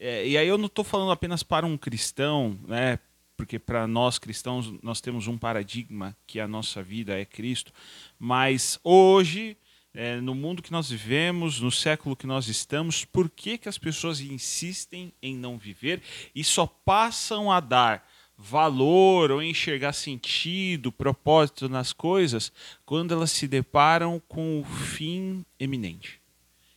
É, 0.00 0.26
e 0.26 0.38
aí 0.38 0.48
eu 0.48 0.56
não 0.56 0.64
estou 0.64 0.82
falando 0.82 1.12
apenas 1.12 1.42
para 1.42 1.66
um 1.66 1.76
cristão, 1.76 2.58
né? 2.66 2.98
porque 3.36 3.58
para 3.58 3.86
nós 3.86 4.18
cristãos 4.18 4.72
nós 4.82 5.00
temos 5.00 5.26
um 5.26 5.36
paradigma 5.36 6.16
que 6.26 6.40
a 6.40 6.48
nossa 6.48 6.82
vida 6.82 7.20
é 7.20 7.24
Cristo, 7.24 7.70
mas 8.18 8.80
hoje, 8.82 9.58
é, 9.92 10.20
no 10.22 10.34
mundo 10.34 10.62
que 10.62 10.72
nós 10.72 10.88
vivemos, 10.88 11.60
no 11.60 11.70
século 11.70 12.16
que 12.16 12.26
nós 12.26 12.48
estamos, 12.48 13.04
por 13.04 13.28
que, 13.28 13.58
que 13.58 13.68
as 13.68 13.76
pessoas 13.76 14.20
insistem 14.20 15.12
em 15.20 15.36
não 15.36 15.58
viver 15.58 16.00
e 16.34 16.42
só 16.42 16.66
passam 16.66 17.52
a 17.52 17.60
dar 17.60 18.08
valor 18.42 19.30
ou 19.30 19.40
enxergar 19.40 19.92
sentido, 19.92 20.90
propósito 20.90 21.68
nas 21.68 21.92
coisas 21.92 22.52
quando 22.84 23.14
elas 23.14 23.30
se 23.30 23.46
deparam 23.46 24.20
com 24.28 24.60
o 24.60 24.64
fim 24.64 25.44
eminente. 25.60 26.20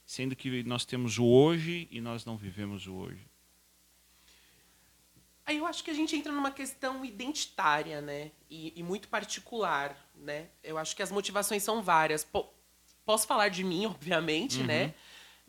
Sendo 0.05 0.36
que 0.36 0.63
nós 0.63 0.86
temos 0.86 1.17
o 1.17 1.25
hoje 1.25 1.88
e 1.89 2.00
nós 2.00 2.24
não 2.24 2.38
vivemos 2.38 2.86
o 2.86 2.93
hoje. 2.93 3.25
Aí 5.43 5.57
eu 5.57 5.65
acho 5.65 5.84
que 5.84 5.89
a 5.89 5.93
gente 5.93 6.15
entra 6.15 6.31
numa 6.31 6.51
questão 6.51 7.03
identitária, 7.03 8.00
né? 8.00 8.31
E, 8.50 8.74
e 8.75 8.84
muito 8.84 9.07
particular, 9.07 9.95
né? 10.15 10.48
Eu 10.63 10.77
acho 10.77 10.95
que 10.95 11.01
as 11.01 11.12
motivações 11.12 11.63
são 11.63 11.81
várias. 11.81 12.24
P 12.24 12.43
posso 13.03 13.27
falar 13.27 13.50
de 13.50 13.63
mim, 13.63 13.86
obviamente, 13.89 14.62
né? 14.63 14.84
uhum. 14.84 14.88
né? 14.88 14.93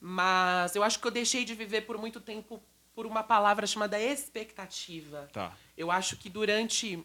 Mas 0.00 0.76
eu 0.76 0.82
acho 0.82 0.98
que 0.98 1.06
eu 1.06 1.10
deixei 1.10 1.44
de 1.44 1.54
viver 1.54 1.82
por 1.82 1.98
muito 1.98 2.20
tempo 2.20 2.62
por 2.96 3.04
uma 3.04 3.22
palavra 3.22 3.66
chamada 3.66 4.00
expectativa. 4.00 5.28
Tá. 5.30 5.54
Eu 5.76 5.90
acho 5.90 6.16
que 6.16 6.30
durante 6.30 7.04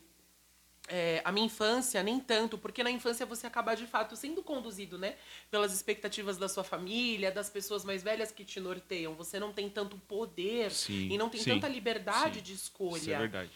é, 0.87 1.21
a 1.25 1.33
minha 1.33 1.45
infância, 1.45 2.01
nem 2.01 2.17
tanto, 2.17 2.57
porque 2.57 2.81
na 2.81 2.89
infância 2.89 3.25
você 3.25 3.45
acaba 3.45 3.75
de 3.75 3.85
fato 3.85 4.15
sendo 4.15 4.41
conduzido, 4.41 4.97
né? 4.97 5.17
Pelas 5.51 5.73
expectativas 5.73 6.37
da 6.37 6.47
sua 6.47 6.63
família, 6.63 7.29
das 7.29 7.49
pessoas 7.49 7.83
mais 7.83 8.01
velhas 8.01 8.31
que 8.31 8.45
te 8.45 8.57
norteiam. 8.61 9.13
Você 9.15 9.37
não 9.37 9.51
tem 9.51 9.69
tanto 9.69 9.97
poder 9.97 10.71
Sim, 10.71 11.09
e 11.11 11.17
não 11.17 11.29
tem 11.29 11.41
sim, 11.41 11.49
tanta 11.51 11.67
liberdade 11.67 12.35
sim. 12.39 12.41
de 12.41 12.53
escolha. 12.53 12.97
Isso 12.97 13.11
é 13.11 13.17
verdade. 13.17 13.51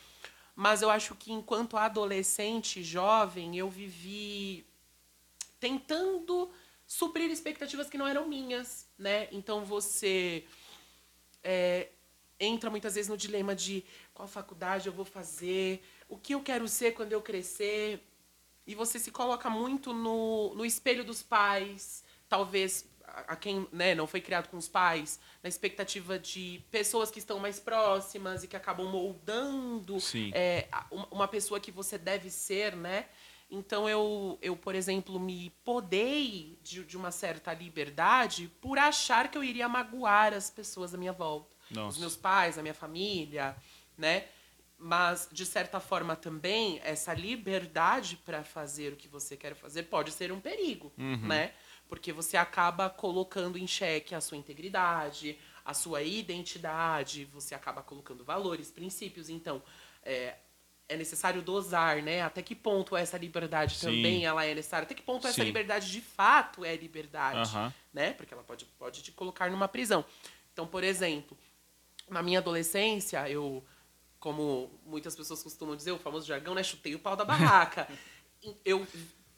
Mas 0.54 0.82
eu 0.82 0.89
acho 0.89 1.15
que 1.15 1.32
enquanto 1.32 1.77
adolescente, 1.77 2.84
jovem, 2.84 3.58
eu 3.58 3.70
vivi 3.70 4.65
tentando 5.58 6.51
suprir 6.86 7.32
expectativas 7.32 7.89
que 7.89 7.98
não 7.98 8.06
eram 8.06 8.27
minhas, 8.27 8.89
né? 8.98 9.30
Então 9.32 9.63
você 9.63 10.46
é, 11.42 11.89
entra 12.39 12.70
muitas 12.70 12.96
vezes 12.96 13.10
no 13.10 13.18
dilema 13.18 13.56
de 13.56 13.84
qual 14.13 14.27
faculdade 14.27 14.88
eu 14.88 14.94
vou 14.94 15.06
fazer, 15.06 15.84
o 16.10 16.18
que 16.18 16.34
eu 16.34 16.42
quero 16.42 16.68
ser 16.68 16.94
quando 16.94 17.13
eu 17.13 17.22
crescer. 17.22 18.01
E 18.68 18.74
você 18.74 18.98
se 18.98 19.12
coloca 19.12 19.50
muito 19.50 19.94
no, 19.94 20.54
no 20.56 20.65
espelho 20.65 21.04
dos 21.04 21.22
pais, 21.22 22.04
talvez 22.27 22.86
a, 23.27 23.36
quem 23.36 23.68
né, 23.72 23.96
não 23.96 24.08
foi 24.08 24.20
criado 24.20 24.50
com 24.50 24.58
os 24.58 24.68
pais, 24.68 25.20
na 25.42 25.50
expectativa 25.50 26.18
de 26.18 26.62
pessoas 26.72 27.12
que 27.12 27.20
estão 27.20 27.39
mais 27.39 27.60
próximas 27.60 28.44
e 28.44 28.48
que 28.48 28.56
acabam 28.56 28.88
moldando 28.88 29.98
é, 30.34 30.68
uma 31.12 31.27
pessoa 31.27 31.60
que 31.60 31.72
você 31.72 31.98
deve 31.98 32.30
ser, 32.30 32.75
né? 32.75 33.06
Então 33.50 33.88
eu, 33.88 34.39
eu 34.42 34.56
por 34.56 34.74
exemplo, 34.74 35.20
me 35.20 35.51
podei 35.63 36.58
de, 36.63 36.84
de 36.84 36.98
uma 36.98 37.12
certa 37.12 37.54
liberdade 37.54 38.51
por 38.60 38.80
achar 38.80 39.30
que 39.30 39.38
eu 39.38 39.44
iria 39.44 39.70
magoar 39.70 40.34
as 40.34 40.50
pessoas 40.50 40.94
à 40.94 40.98
minha 40.98 41.13
volta. 41.13 41.54
Os 41.69 41.75
Nossa. 41.75 42.00
meus 42.00 42.15
pais, 42.15 42.57
a 42.57 42.62
minha 42.62 42.74
família, 42.74 43.55
né? 43.98 44.25
Mas, 44.77 45.29
de 45.31 45.45
certa 45.45 45.79
forma, 45.79 46.15
também, 46.15 46.81
essa 46.84 47.13
liberdade 47.13 48.17
para 48.17 48.43
fazer 48.43 48.91
o 48.91 48.95
que 48.95 49.07
você 49.07 49.38
quer 49.38 49.55
fazer 49.55 49.84
pode 49.84 50.12
ser 50.12 50.31
um 50.31 50.39
perigo, 50.41 50.91
né? 51.22 51.53
Porque 51.88 52.12
você 52.12 52.36
acaba 52.36 52.89
colocando 52.89 53.57
em 53.57 53.65
xeque 53.65 54.13
a 54.13 54.19
sua 54.19 54.38
integridade, 54.38 55.39
a 55.63 55.74
sua 55.74 56.01
identidade, 56.03 57.25
você 57.25 57.55
acaba 57.55 57.81
colocando 57.81 58.24
valores, 58.24 58.69
princípios. 58.69 59.29
Então, 59.29 59.63
é, 60.03 60.36
é 60.89 60.98
necessário 60.98 61.41
dosar, 61.41 62.01
né? 62.03 62.22
Até 62.22 62.41
que 62.41 62.53
ponto 62.53 62.98
essa 62.98 63.17
liberdade 63.17 63.77
Sim. 63.77 63.86
também 63.86 64.25
ela 64.25 64.45
é 64.45 64.53
necessária? 64.53 64.86
Até 64.86 64.93
que 64.93 65.01
ponto 65.01 65.25
essa 65.25 65.41
Sim. 65.41 65.45
liberdade 65.45 65.89
de 65.89 66.01
fato 66.01 66.65
é 66.65 66.75
liberdade? 66.75 67.50
Aham. 67.55 67.74
né? 67.93 68.12
Porque 68.13 68.34
ela 68.34 68.43
pode, 68.43 68.65
pode 68.65 69.01
te 69.01 69.12
colocar 69.13 69.50
numa 69.50 69.69
prisão. 69.69 70.03
Então, 70.51 70.67
por 70.67 70.84
exemplo, 70.84 71.38
na 72.09 72.21
minha 72.21 72.39
adolescência, 72.39 73.29
eu, 73.29 73.63
como 74.19 74.71
muitas 74.85 75.15
pessoas 75.15 75.41
costumam 75.41 75.75
dizer, 75.75 75.91
o 75.91 76.00
famoso 76.00 76.27
jargão, 76.27 76.53
né? 76.53 76.63
Chutei 76.63 76.95
o 76.95 77.00
pau 77.00 77.15
da 77.15 77.25
barraca. 77.25 77.88
eu 78.63 78.85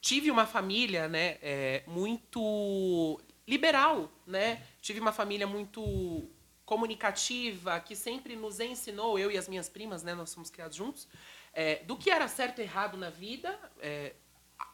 tive 0.02 0.30
uma 0.30 0.46
família, 0.46 1.08
né? 1.08 1.38
é, 1.42 1.84
muito 1.88 3.20
liberal, 3.48 4.12
né? 4.26 4.64
Tive 4.82 5.00
uma 5.00 5.14
família 5.14 5.48
muito 5.48 6.30
comunicativa, 6.66 7.80
que 7.80 7.96
sempre 7.96 8.36
nos 8.36 8.60
ensinou, 8.60 9.18
eu 9.18 9.32
e 9.32 9.38
as 9.38 9.48
minhas 9.48 9.70
primas, 9.70 10.04
né? 10.04 10.14
Nós 10.14 10.30
somos 10.30 10.50
criados 10.50 10.76
juntos, 10.76 11.08
é, 11.54 11.78
do 11.86 11.96
que 11.96 12.10
era 12.10 12.28
certo 12.28 12.60
e 12.60 12.64
errado 12.64 12.98
na 12.98 13.10
vida, 13.10 13.58
é, 13.80 14.14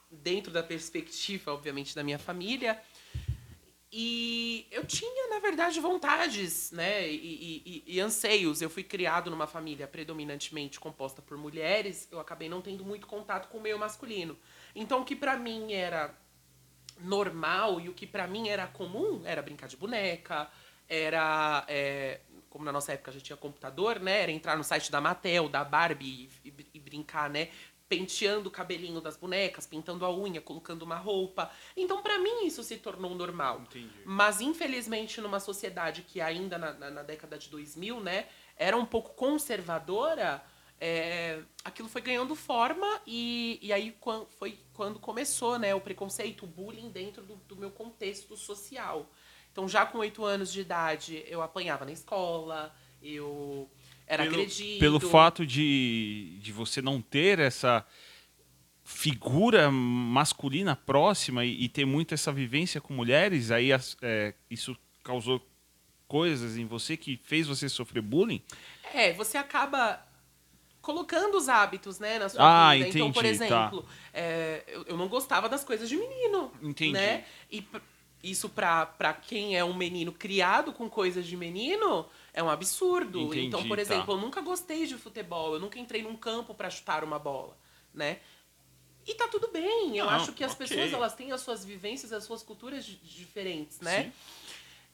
dentro 0.10 0.52
da 0.52 0.64
perspectiva, 0.64 1.54
obviamente, 1.54 1.96
da 1.96 2.04
minha 2.04 2.18
família. 2.18 2.82
E 3.96 4.66
eu 4.72 4.84
tinha, 4.86 5.30
na 5.30 5.38
verdade, 5.40 5.80
vontades, 5.80 6.72
né? 6.72 7.08
E, 7.08 7.64
e- 7.64 7.84
e- 7.96 8.00
anseios. 8.02 8.60
Eu 8.60 8.70
fui 8.70 8.84
criado 8.84 9.30
numa 9.30 9.46
família 9.46 9.88
predominantemente 9.88 10.80
composta 10.80 11.22
por 11.22 11.38
mulheres. 11.38 12.08
Eu 12.12 12.20
acabei 12.20 12.50
não 12.50 12.60
tendo 12.60 12.84
muito 12.84 13.06
contato 13.06 13.50
com 13.50 13.60
o 13.60 13.62
meio 13.62 13.78
masculino. 13.78 14.36
Então, 14.74 15.02
o 15.02 15.06
que 15.06 15.16
pra 15.16 15.38
mim 15.38 15.74
era 15.74 16.12
normal 17.00 17.80
e 17.80 17.88
o 17.90 17.94
que 17.94 18.08
pra 18.08 18.28
mim 18.28 18.50
era 18.50 18.66
comum 18.68 19.22
era 19.26 19.42
brincar 19.44 19.68
de 19.68 19.78
boneca, 19.78 20.50
era. 20.88 21.64
é, 21.68 22.20
como 22.50 22.66
na 22.66 22.72
nossa 22.72 22.94
época 22.94 23.12
já 23.12 23.20
tinha 23.20 23.38
computador, 23.38 24.00
né? 24.00 24.22
Era 24.22 24.32
entrar 24.32 24.56
no 24.58 24.64
site 24.64 24.92
da 24.92 25.02
Mattel, 25.02 25.50
da 25.50 25.64
Barbie 25.64 26.30
e- 26.46 26.54
e 26.74 26.80
brincar, 26.80 27.30
né? 27.30 27.50
Penteando 27.90 28.50
o 28.50 28.52
cabelinho 28.52 29.00
das 29.02 29.16
bonecas, 29.18 29.68
pintando 29.68 30.04
a 30.06 30.12
unha, 30.12 30.42
colocando 30.42 30.82
uma 30.84 30.96
roupa. 30.96 31.52
Então, 31.78 32.02
pra 32.02 32.18
mim, 32.18 32.46
isso 32.46 32.64
se 32.64 32.78
tornou 32.78 33.14
normal. 33.14 33.62
Entendi. 33.62 33.90
Mas, 34.06 34.42
infelizmente, 34.42 35.22
numa 35.22 35.40
sociedade 35.40 36.02
que 36.02 36.20
ainda 36.20 36.58
na, 36.58 36.74
na- 36.74 36.90
na 36.90 37.04
década 37.04 37.38
de 37.38 37.50
2000, 37.50 38.00
né, 38.00 38.28
era 38.58 38.76
um 38.76 38.86
pouco 38.86 39.14
conservadora, 39.14 40.44
é, 40.80 41.42
aquilo 41.64 41.88
foi 41.88 42.02
ganhando 42.02 42.36
forma 42.36 43.02
e, 43.06 43.60
e 43.62 43.72
aí 43.72 43.96
foi 44.40 44.60
quando 44.74 45.00
começou 45.00 45.58
né, 45.60 45.74
o 45.76 45.80
preconceito, 45.82 46.44
o 46.46 46.48
bullying 46.48 46.90
dentro 46.90 47.24
do, 47.24 47.36
do 47.36 47.56
meu 47.56 47.70
contexto 47.72 48.36
social. 48.36 49.10
Então, 49.52 49.68
já 49.70 49.86
com 49.86 50.00
oito 50.00 50.26
anos 50.26 50.52
de 50.52 50.62
idade, 50.62 51.24
eu 51.28 51.42
apanhava 51.42 51.86
na 51.86 51.92
escola, 51.92 52.74
eu 53.02 53.70
era 54.14 54.24
pelo, 54.24 54.36
agredido. 54.36 54.80
pelo 54.80 55.00
fato 55.00 55.46
de, 55.46 56.38
de 56.42 56.52
você 56.52 56.82
não 56.82 57.02
ter 57.02 57.40
essa 57.40 57.86
figura 58.84 59.72
masculina 59.72 60.76
próxima 60.76 61.46
e, 61.46 61.64
e 61.64 61.70
ter 61.70 61.86
muito 61.86 62.14
essa 62.14 62.32
vivência 62.32 62.82
com 62.82 62.94
mulheres, 62.94 63.50
aí 63.52 63.72
as- 63.72 63.98
é, 64.02 64.34
isso 64.50 64.76
causou 65.04 65.46
coisas 66.08 66.58
em 66.58 66.66
você 66.66 66.96
que 66.98 67.18
fez 67.24 67.48
você 67.48 67.68
sofrer 67.70 68.02
bullying? 68.02 68.42
É, 68.94 69.14
você 69.14 69.38
acaba 69.38 70.06
colocando 70.82 71.36
os 71.38 71.48
hábitos, 71.48 71.98
né, 71.98 72.20
na 72.20 72.28
sua 72.28 72.70
Ah, 72.70 72.74
vida. 72.76 72.90
então, 72.90 73.12
por 73.12 73.24
entendi, 73.24 73.40
tá. 73.40 73.46
exemplo, 73.46 73.86
é, 74.14 74.64
eu, 74.68 74.84
eu 74.90 74.98
não 74.98 75.08
gostava 75.08 75.48
das 75.48 75.64
coisas 75.64 75.88
de 75.88 75.96
menino. 75.96 76.52
Entendi. 76.62 76.92
Né? 76.92 77.24
E 77.50 77.66
isso 78.22 78.50
pra 78.50 78.86
quem 79.22 79.56
é 79.58 79.64
um 79.64 79.74
menino 79.74 80.12
criado 80.12 80.74
com 80.74 80.90
coisas 80.90 81.26
de 81.26 81.38
menino 81.38 82.06
é 82.34 82.42
um 82.42 82.50
absurdo. 82.50 83.20
Entendi, 83.22 83.46
então, 83.46 83.68
por 83.68 83.78
tá. 83.78 83.82
exemplo, 83.82 84.16
eu 84.16 84.18
nunca 84.20 84.42
gostei 84.42 84.86
de 84.88 84.98
futebol, 84.98 85.54
eu 85.54 85.60
nunca 85.60 85.78
entrei 85.80 86.02
num 86.04 86.16
campo 86.16 86.54
pra 86.54 86.70
chutar 86.70 87.04
uma 87.04 87.20
bola, 87.20 87.56
né? 87.94 88.20
E 89.06 89.14
tá 89.16 89.28
tudo 89.28 89.50
bem. 89.50 89.98
Eu 89.98 90.06
Não, 90.06 90.12
acho 90.14 90.32
que 90.34 90.44
as 90.44 90.54
ok. 90.54 90.66
pessoas 90.68 90.94
elas 90.94 91.14
têm 91.14 91.32
as 91.32 91.42
suas 91.42 91.64
vivências, 91.66 92.12
as 92.14 92.24
suas 92.24 92.42
culturas 92.42 92.86
di- 92.86 92.96
diferentes, 92.96 93.80
né? 93.82 94.04
Sim. 94.06 94.12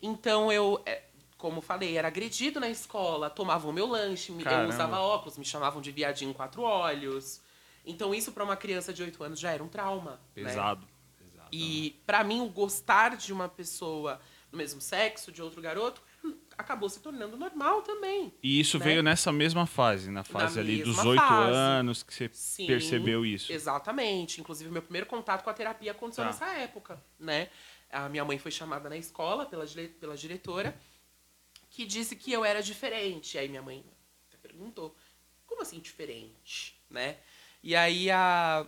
Então 0.02 0.52
eu, 0.52 0.82
é, 0.86 1.04
como 1.38 1.62
falei, 1.62 1.96
era 1.98 2.08
agredido 2.08 2.60
na 2.60 2.70
escola, 2.70 3.30
tomavam 3.30 3.72
meu 3.72 3.86
lanche, 3.88 4.32
me- 4.32 4.44
eu 4.44 4.68
usava 4.70 5.00
óculos, 5.00 5.38
me 5.38 5.46
chamavam 5.46 5.82
de 5.82 5.92
viadinho 5.92 6.34
quatro 6.34 6.62
olhos. 6.64 7.42
Então 7.86 8.14
isso 8.14 8.32
pra 8.32 8.44
uma 8.44 8.56
criança 8.58 8.92
de 8.94 9.02
8 9.04 9.24
anos 9.24 9.40
já 9.40 9.52
era 9.52 9.64
um 9.64 9.68
trauma. 9.68 10.12
né? 10.12 10.18
Pesado. 10.34 10.88
Pesado. 11.18 11.50
E 11.52 12.02
pra 12.06 12.24
mim 12.24 12.42
o 12.42 12.50
gostar 12.50 13.16
de 13.16 13.32
uma 13.32 13.48
pessoa 13.48 14.20
do 14.52 14.58
mesmo 14.58 14.82
sexo, 14.82 15.32
de 15.32 15.42
outro 15.42 15.62
garoto, 15.62 16.02
acabou 16.58 16.90
se 16.90 17.00
tornando 17.00 17.38
normal 17.38 17.82
também. 17.82 18.34
E 18.44 18.60
isso 18.60 18.78
né? 18.78 18.86
veio 18.86 19.04
nessa 19.04 19.32
mesma 19.32 19.66
fase, 19.66 20.12
na 20.12 20.24
fase 20.24 20.60
ali 20.60 20.84
dos 20.84 20.98
oito 21.00 21.22
anos 21.24 22.04
que 22.04 22.14
você 22.14 22.30
Sim, 22.34 22.68
percebeu 22.68 23.26
isso. 23.26 23.52
Exatamente. 23.52 24.42
Inclusive, 24.42 24.70
meu 24.70 24.82
primeiro 24.82 25.08
contato 25.08 25.44
com 25.44 25.50
a 25.50 25.54
terapia 25.54 25.92
aconteceu 25.92 26.24
Tá. 26.24 26.30
nessa 26.32 26.48
época, 26.48 27.02
né? 27.18 27.50
A 27.92 28.10
minha 28.10 28.26
mãe 28.26 28.38
foi 28.38 28.52
chamada 28.52 28.90
na 28.90 28.98
escola 28.98 29.46
pela, 29.46 29.66
pela 30.00 30.16
diretora, 30.16 30.78
que 31.70 31.86
disse 31.86 32.16
que 32.16 32.32
eu 32.32 32.44
era 32.44 32.62
diferente. 32.62 33.38
Aí 33.38 33.48
minha 33.48 33.62
mãe 33.62 33.84
até 34.28 34.38
perguntou, 34.38 34.96
como 35.48 35.62
assim 35.62 35.80
diferente, 35.80 36.80
né? 36.90 37.18
E 37.64 37.76
aí 37.76 38.12
a, 38.12 38.66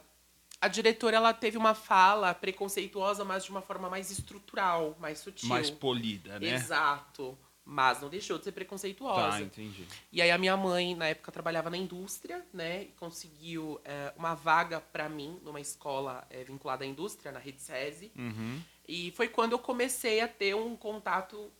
a 0.61 0.67
diretora, 0.67 1.17
ela 1.17 1.33
teve 1.33 1.57
uma 1.57 1.73
fala 1.73 2.35
preconceituosa, 2.35 3.25
mas 3.25 3.43
de 3.43 3.49
uma 3.49 3.61
forma 3.61 3.89
mais 3.89 4.11
estrutural, 4.11 4.95
mais 4.99 5.17
sutil. 5.17 5.49
Mais 5.49 5.71
polida, 5.71 6.39
né? 6.39 6.53
Exato. 6.53 7.35
Mas 7.65 8.01
não 8.01 8.09
deixou 8.09 8.37
de 8.37 8.43
ser 8.43 8.51
preconceituosa. 8.51 9.31
Tá, 9.31 9.41
entendi. 9.41 9.87
E 10.11 10.21
aí 10.21 10.29
a 10.29 10.37
minha 10.37 10.55
mãe, 10.55 10.95
na 10.95 11.07
época, 11.07 11.31
trabalhava 11.31 11.69
na 11.69 11.77
indústria, 11.77 12.45
né? 12.53 12.83
E 12.83 12.87
conseguiu 12.87 13.81
é, 13.83 14.13
uma 14.15 14.35
vaga 14.35 14.79
pra 14.79 15.09
mim 15.09 15.39
numa 15.43 15.59
escola 15.59 16.25
é, 16.29 16.43
vinculada 16.43 16.83
à 16.83 16.87
indústria, 16.87 17.31
na 17.31 17.39
Rede 17.39 17.61
SESI. 17.61 18.11
Uhum. 18.15 18.61
E 18.87 19.11
foi 19.11 19.29
quando 19.29 19.53
eu 19.53 19.59
comecei 19.59 20.21
a 20.21 20.27
ter 20.27 20.55
um 20.55 20.75
contato 20.75 21.51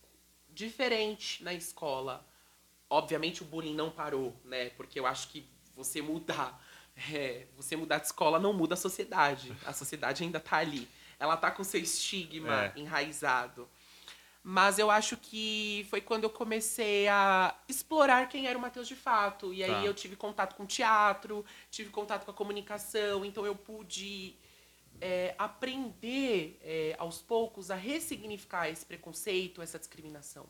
diferente 0.49 1.43
na 1.43 1.53
escola. 1.53 2.25
Obviamente 2.89 3.41
o 3.41 3.45
bullying 3.45 3.73
não 3.73 3.89
parou, 3.89 4.35
né? 4.43 4.69
Porque 4.71 4.99
eu 4.99 5.07
acho 5.07 5.29
que 5.29 5.45
você 5.75 6.01
mudar, 6.01 6.61
é, 7.13 7.47
você 7.55 7.75
mudar 7.75 7.99
de 7.99 8.05
escola 8.07 8.39
não 8.39 8.53
muda 8.53 8.73
a 8.73 8.77
sociedade. 8.77 9.55
A 9.65 9.73
sociedade 9.73 10.23
ainda 10.23 10.39
tá 10.39 10.57
ali. 10.57 10.87
Ela 11.19 11.37
tá 11.37 11.51
com 11.51 11.63
seu 11.63 11.79
estigma 11.81 12.65
É. 12.65 12.73
enraizado. 12.79 13.67
Mas 14.43 14.79
eu 14.79 14.89
acho 14.89 15.17
que 15.17 15.85
foi 15.89 16.01
quando 16.01 16.23
eu 16.23 16.29
comecei 16.29 17.07
a 17.07 17.55
explorar 17.67 18.27
quem 18.27 18.47
era 18.47 18.57
o 18.57 18.61
Matheus 18.61 18.87
de 18.87 18.95
fato. 18.95 19.53
E 19.53 19.63
aí 19.63 19.69
Tá. 19.69 19.85
eu 19.85 19.93
tive 19.93 20.15
contato 20.15 20.55
com 20.55 20.65
teatro, 20.65 21.45
tive 21.69 21.91
contato 21.91 22.25
com 22.25 22.31
a 22.31 22.33
comunicação, 22.33 23.23
então 23.23 23.45
eu 23.45 23.55
pude 23.55 24.35
é, 24.99 25.35
aprender 25.37 26.59
é, 26.63 26.95
aos 26.97 27.19
poucos 27.19 27.69
a 27.71 27.75
ressignificar 27.75 28.67
esse 28.69 28.85
preconceito, 28.85 29.61
essa 29.61 29.77
discriminação, 29.79 30.47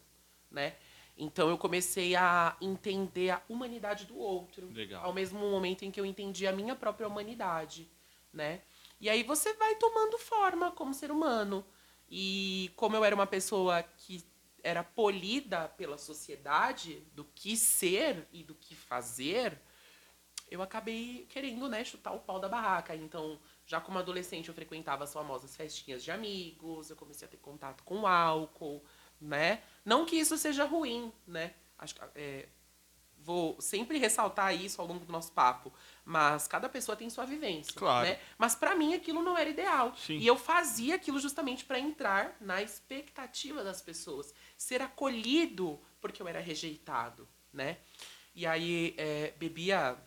né? 0.49 0.75
Então 1.21 1.51
eu 1.51 1.57
comecei 1.57 2.15
a 2.15 2.57
entender 2.59 3.29
a 3.29 3.43
humanidade 3.47 4.05
do 4.05 4.17
outro, 4.17 4.71
Legal. 4.71 5.05
ao 5.05 5.13
mesmo 5.13 5.39
momento 5.39 5.85
em 5.85 5.91
que 5.91 6.01
eu 6.01 6.05
entendi 6.05 6.47
a 6.47 6.51
minha 6.51 6.75
própria 6.75 7.07
humanidade, 7.07 7.87
né? 8.33 8.61
E 8.99 9.07
aí 9.07 9.21
você 9.21 9.53
vai 9.53 9.75
tomando 9.75 10.17
forma 10.17 10.71
como 10.71 10.95
ser 10.95 11.11
humano. 11.11 11.63
E 12.09 12.71
como 12.75 12.95
eu 12.95 13.05
era 13.05 13.13
uma 13.13 13.27
pessoa 13.27 13.83
que 13.83 14.23
era 14.63 14.83
polida 14.83 15.67
pela 15.77 15.95
sociedade 15.95 17.03
do 17.13 17.23
que 17.23 17.55
ser 17.55 18.27
e 18.33 18.43
do 18.43 18.55
que 18.55 18.73
fazer, 18.73 19.61
eu 20.49 20.63
acabei 20.63 21.27
querendo, 21.29 21.69
né, 21.69 21.83
chutar 21.83 22.13
o 22.13 22.19
pau 22.19 22.39
da 22.39 22.49
barraca. 22.49 22.95
Então, 22.95 23.39
já 23.67 23.79
como 23.79 23.99
adolescente, 23.99 24.49
eu 24.49 24.55
frequentava 24.55 25.03
as 25.03 25.13
famosas 25.13 25.55
festinhas 25.55 26.03
de 26.03 26.09
amigos, 26.09 26.89
eu 26.89 26.95
comecei 26.95 27.27
a 27.27 27.31
ter 27.31 27.37
contato 27.37 27.83
com 27.83 28.07
álcool, 28.07 28.83
né? 29.19 29.61
Não 29.85 30.05
que 30.05 30.15
isso 30.15 30.37
seja 30.37 30.65
ruim, 30.65 31.11
né? 31.27 31.53
Acho 31.77 31.95
que 31.95 32.01
é, 32.15 32.47
vou 33.17 33.59
sempre 33.61 33.97
ressaltar 33.97 34.55
isso 34.55 34.81
ao 34.81 34.87
longo 34.87 35.05
do 35.05 35.11
nosso 35.11 35.31
papo, 35.31 35.73
mas 36.05 36.47
cada 36.47 36.67
pessoa 36.69 36.95
tem 36.95 37.09
sua 37.09 37.25
vivência, 37.25 37.73
Claro. 37.75 38.07
né? 38.07 38.19
Mas 38.37 38.55
pra 38.55 38.75
mim 38.75 38.93
aquilo 38.93 39.21
não 39.21 39.37
era 39.37 39.49
ideal. 39.49 39.95
Sim. 39.95 40.17
E 40.17 40.25
eu 40.27 40.35
fazia 40.37 40.95
aquilo 40.95 41.19
justamente 41.19 41.65
pra 41.65 41.79
entrar 41.79 42.35
na 42.39 42.61
expectativa 42.61 43.63
das 43.63 43.81
pessoas, 43.81 44.33
ser 44.57 44.81
acolhido 44.81 45.79
porque 45.99 46.21
eu 46.21 46.27
era 46.27 46.39
rejeitado, 46.39 47.27
né? 47.53 47.77
E 48.33 48.45
aí 48.47 48.95
é, 48.97 49.33
bebia 49.37 49.97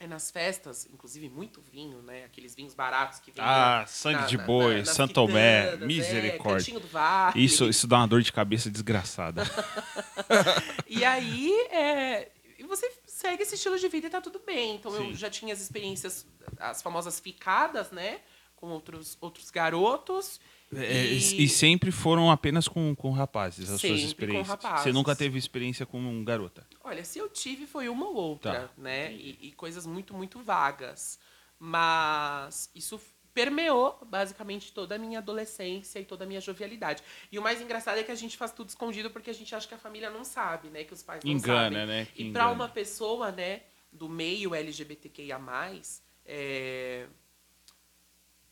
é, 0.00 0.06
nas 0.06 0.30
festas, 0.30 0.86
inclusive 0.92 1.28
muito 1.28 1.60
vinho, 1.60 2.00
né? 2.02 2.24
Aqueles 2.24 2.54
vinhos 2.54 2.72
baratos 2.74 3.18
que 3.18 3.30
vendem 3.32 3.44
Ah, 3.44 3.84
sangue 3.86 4.20
na- 4.20 4.26
de 4.26 4.38
boi, 4.38 4.78
na- 4.78 4.84
Santo 4.84 5.14
Tomé, 5.14 5.70
é, 5.72 5.76
misericórdia. 5.76 6.58
Cantinho 6.58 6.80
do 6.80 6.86
Vale. 6.88 7.44
Isso, 7.44 7.68
isso 7.68 7.86
dá 7.86 7.96
uma 7.98 8.06
dor 8.08 8.22
de 8.22 8.32
cabeça 8.32 8.70
desgraçada. 8.70 9.42
E 10.86 11.04
aí, 11.04 11.52
é, 11.70 12.30
e 12.58 12.64
você 12.64 12.90
segue 13.06 13.42
esse 13.42 13.54
estilo 13.54 13.78
de 13.78 13.88
vida 13.88 14.06
e 14.06 14.10
tá 14.10 14.20
tudo 14.20 14.40
bem. 14.44 14.76
Então, 14.76 14.90
Sim. 14.92 15.10
eu 15.10 15.14
já 15.14 15.28
tinha 15.30 15.52
as 15.52 15.60
experiências, 15.60 16.26
as 16.58 16.80
famosas 16.82 17.20
ficadas, 17.20 17.90
né? 17.90 18.20
Com 18.56 18.68
outros, 18.68 19.16
outros 19.20 19.50
garotos. 19.50 20.40
É, 20.74 21.06
e... 21.06 21.44
e 21.44 21.48
sempre 21.48 21.90
foram 21.90 22.30
apenas 22.30 22.68
com, 22.68 22.94
com 22.94 23.10
rapazes, 23.10 23.70
as 23.70 23.80
Sempre 23.80 23.88
suas 23.88 24.00
com 24.02 24.06
experiências. 24.06 24.48
rapazes. 24.48 24.82
Você 24.84 24.92
nunca 24.92 25.16
teve 25.16 25.38
experiência 25.38 25.86
com 25.86 25.98
um 25.98 26.22
garota. 26.24 26.66
Olha, 26.84 27.02
se 27.04 27.18
eu 27.18 27.28
tive, 27.28 27.66
foi 27.66 27.88
uma 27.88 28.06
ou 28.06 28.14
outra, 28.16 28.52
Tá, 28.52 28.70
né? 28.76 29.12
E, 29.12 29.38
e 29.48 29.52
coisas 29.52 29.86
muito, 29.86 30.12
muito 30.14 30.40
vagas. 30.40 31.18
Mas 31.58 32.70
isso 32.74 33.00
permeou 33.34 33.98
basicamente 34.06 34.72
toda 34.72 34.96
a 34.96 34.98
minha 34.98 35.18
adolescência 35.20 36.00
e 36.00 36.04
toda 36.04 36.24
a 36.24 36.26
minha 36.26 36.40
jovialidade. 36.40 37.02
E 37.30 37.38
o 37.38 37.42
mais 37.42 37.60
engraçado 37.60 37.98
é 37.98 38.02
que 38.02 38.10
a 38.10 38.14
gente 38.14 38.36
faz 38.36 38.52
tudo 38.52 38.68
escondido 38.68 39.10
porque 39.10 39.30
a 39.30 39.34
gente 39.34 39.54
acha 39.54 39.66
que 39.66 39.74
a 39.74 39.78
família 39.78 40.10
não 40.10 40.24
sabe, 40.24 40.68
né? 40.68 40.84
Que 40.84 40.92
os 40.92 41.02
pais 41.02 41.22
não 41.24 41.30
Engana, 41.32 41.78
sabem. 41.78 41.86
né? 41.86 42.08
Que 42.14 42.24
E 42.24 42.32
para 42.32 42.50
uma 42.50 42.68
pessoa, 42.68 43.30
né, 43.30 43.62
do 43.92 44.08
meio 44.08 44.54
LGBTQIA+, 44.54 45.40
é... 46.26 47.06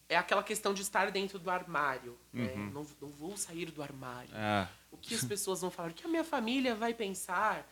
é 0.09 0.16
aquela 0.16 0.42
questão 0.42 0.73
de 0.73 0.83
estar 0.83 1.11
dentro 1.11 1.38
do 1.38 1.51
armário. 1.51 2.19
né? 2.33 2.53
Não, 2.73 2.87
não 3.01 3.09
vou 3.09 3.37
sair 3.37 3.71
do 3.71 3.83
armário 3.83 4.31
Ah, 4.35 4.69
o 4.90 4.97
que 4.97 5.14
as 5.14 5.25
pessoas 5.25 5.61
vão 5.61 5.71
falar, 5.71 5.90
o 5.90 5.95
que 5.95 6.07
a 6.07 6.09
minha 6.09 6.25
família 6.25 6.75
vai 6.75 6.95
pensar. 6.95 7.66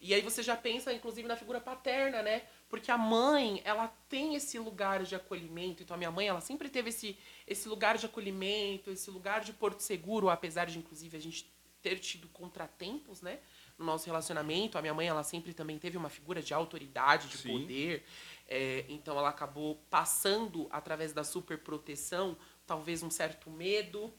E 0.00 0.12
aí 0.12 0.20
você 0.20 0.42
já 0.42 0.56
pensa, 0.56 0.92
inclusive, 0.92 1.26
na 1.26 1.36
figura 1.36 1.60
paterna, 1.60 2.22
né? 2.22 2.42
Porque 2.68 2.90
a 2.90 2.98
mãe, 2.98 3.62
ela 3.64 3.88
tem 4.08 4.34
esse 4.34 4.58
lugar 4.58 5.02
de 5.04 5.14
acolhimento. 5.14 5.82
Então, 5.82 5.94
a 5.94 5.98
minha 5.98 6.10
mãe, 6.10 6.28
ela 6.28 6.40
sempre 6.40 6.68
teve 6.68 6.90
esse, 6.90 7.16
esse 7.46 7.66
lugar 7.68 7.96
de 7.96 8.04
acolhimento, 8.04 8.90
esse 8.90 9.10
lugar 9.10 9.40
de 9.40 9.52
porto 9.54 9.80
seguro, 9.80 10.28
apesar 10.28 10.66
de, 10.66 10.78
inclusive, 10.78 11.16
a 11.16 11.20
gente 11.20 11.50
ter 11.80 11.98
tido 11.98 12.28
contratempos, 12.28 13.22
né? 13.22 13.38
No 13.78 13.84
nosso 13.84 14.06
relacionamento. 14.06 14.78
A 14.78 14.82
minha 14.82 14.94
mãe, 14.94 15.06
ela 15.06 15.22
sempre 15.22 15.52
também 15.52 15.78
teve 15.78 15.96
uma 15.96 16.08
figura 16.08 16.42
de 16.42 16.54
autoridade, 16.54 17.28
de 17.28 17.38
Sim. 17.38 17.60
poder. 17.60 18.04
É, 18.48 18.84
então, 18.88 19.18
ela 19.18 19.28
acabou 19.28 19.76
passando, 19.90 20.66
através 20.70 21.12
da 21.12 21.24
superproteção, 21.24 22.36
talvez 22.66 23.02
um 23.02 23.10
certo 23.10 23.50
medo. 23.50 24.12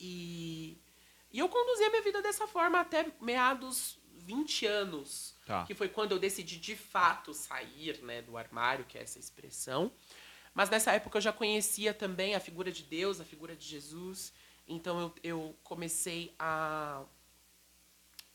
E, 0.00 0.78
e 1.30 1.38
eu 1.38 1.48
conduzi 1.48 1.84
a 1.84 1.90
minha 1.90 2.02
vida 2.02 2.20
dessa 2.22 2.46
forma 2.46 2.80
até 2.80 3.06
meados 3.20 3.98
20 4.24 4.66
anos. 4.66 5.34
Tá. 5.46 5.64
Que 5.64 5.74
foi 5.74 5.88
quando 5.88 6.12
eu 6.12 6.18
decidi 6.18 6.58
de 6.58 6.76
fato 6.76 7.34
sair 7.34 8.02
né, 8.02 8.22
do 8.22 8.36
armário, 8.36 8.84
que 8.84 8.98
é 8.98 9.02
essa 9.02 9.18
expressão. 9.18 9.92
Mas 10.54 10.68
nessa 10.68 10.92
época 10.92 11.18
eu 11.18 11.22
já 11.22 11.32
conhecia 11.32 11.94
também 11.94 12.34
a 12.34 12.40
figura 12.40 12.70
de 12.70 12.82
Deus, 12.82 13.20
a 13.20 13.24
figura 13.24 13.56
de 13.56 13.66
Jesus. 13.66 14.32
Então 14.66 15.00
eu, 15.00 15.14
eu 15.22 15.58
comecei 15.62 16.34
a 16.38 17.04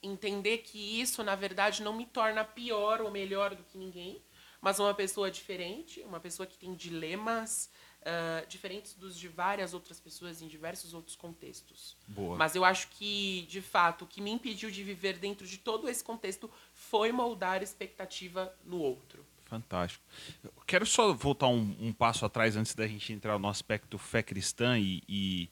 entender 0.02 0.60
que 0.60 1.02
isso, 1.02 1.24
na 1.24 1.36
verdade, 1.36 1.84
não 1.84 1.94
me 1.94 2.06
torna 2.06 2.44
pior 2.44 3.02
ou 3.02 3.12
melhor 3.12 3.56
do 3.56 3.64
que 3.64 3.78
ninguém, 3.78 4.22
mas 4.62 4.80
uma 4.80 4.94
pessoa 4.94 5.30
diferente, 5.30 6.02
uma 6.02 6.20
pessoa 6.20 6.46
que 6.46 6.58
tem 6.58 6.74
dilemas 6.74 7.70
ah, 8.10 8.46
diferentes 8.48 8.94
dos 8.94 9.18
de 9.18 9.28
várias 9.28 9.74
outras 9.74 10.00
pessoas 10.00 10.42
em 10.42 10.48
diversos 10.48 10.94
outros 10.94 11.14
contextos. 11.14 11.98
boa. 12.08 12.38
Mas 12.38 12.56
eu 12.56 12.64
acho 12.64 12.88
que, 12.92 13.46
de 13.50 13.62
fato, 13.62 14.06
o 14.06 14.08
que 14.08 14.22
me 14.22 14.32
impediu 14.32 14.72
de 14.72 14.82
viver 14.82 15.18
dentro 15.18 15.46
de 15.46 15.58
todo 15.58 15.90
esse 15.90 16.02
contexto 16.02 16.50
foi 16.74 17.12
moldar 17.12 17.62
expectativa 17.62 18.56
no 18.64 18.80
outro. 18.80 19.26
Fantástico. 19.44 20.02
Eu 20.42 20.54
quero 20.66 20.86
só 20.86 21.12
voltar 21.12 21.50
um, 21.50 21.76
um 21.82 21.92
passo 21.92 22.26
atrás 22.26 22.56
antes 22.56 22.74
da 22.76 22.88
gente 22.88 23.12
entrar 23.12 23.38
no 23.38 23.50
aspecto 23.50 23.98
fé 23.98 24.24
cristã 24.24 24.80
e, 24.80 25.04
e, 25.06 25.50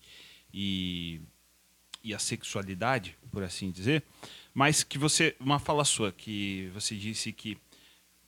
e, 0.53 1.21
e 2.05 2.13
a 2.13 2.19
sexualidade, 2.19 3.17
por 3.31 3.43
assim 3.43 3.71
dizer. 3.71 4.03
Mas 4.53 4.83
que 4.83 4.97
você. 4.97 5.35
Uma 5.39 5.59
fala 5.59 5.83
sua, 5.83 6.11
que 6.11 6.69
você 6.73 6.95
disse 6.95 7.33
que 7.33 7.57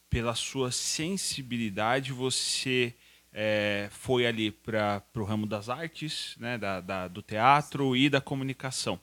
pela 0.10 0.34
sua 0.36 0.72
sensibilidade 0.72 2.12
você 2.12 2.94
é, 3.32 3.88
foi 3.92 4.26
ali 4.26 4.52
para 4.52 5.04
o 5.16 5.24
ramo 5.24 5.46
das 5.46 5.70
artes, 5.70 6.36
né, 6.40 6.58
da, 6.58 6.82
da- 6.82 7.08
do 7.08 7.22
teatro 7.22 7.96
e 7.96 8.10
da 8.10 8.20
comunicação. 8.20 9.00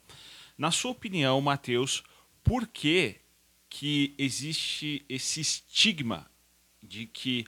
Na 0.59 0.71
sua 0.71 0.91
opinião, 0.91 1.41
Matheus, 1.41 2.03
por 2.43 2.67
que, 2.67 3.17
que 3.69 4.15
existe 4.19 5.05
esse 5.09 5.41
estigma 5.41 6.29
de 6.83 7.07
que 7.07 7.47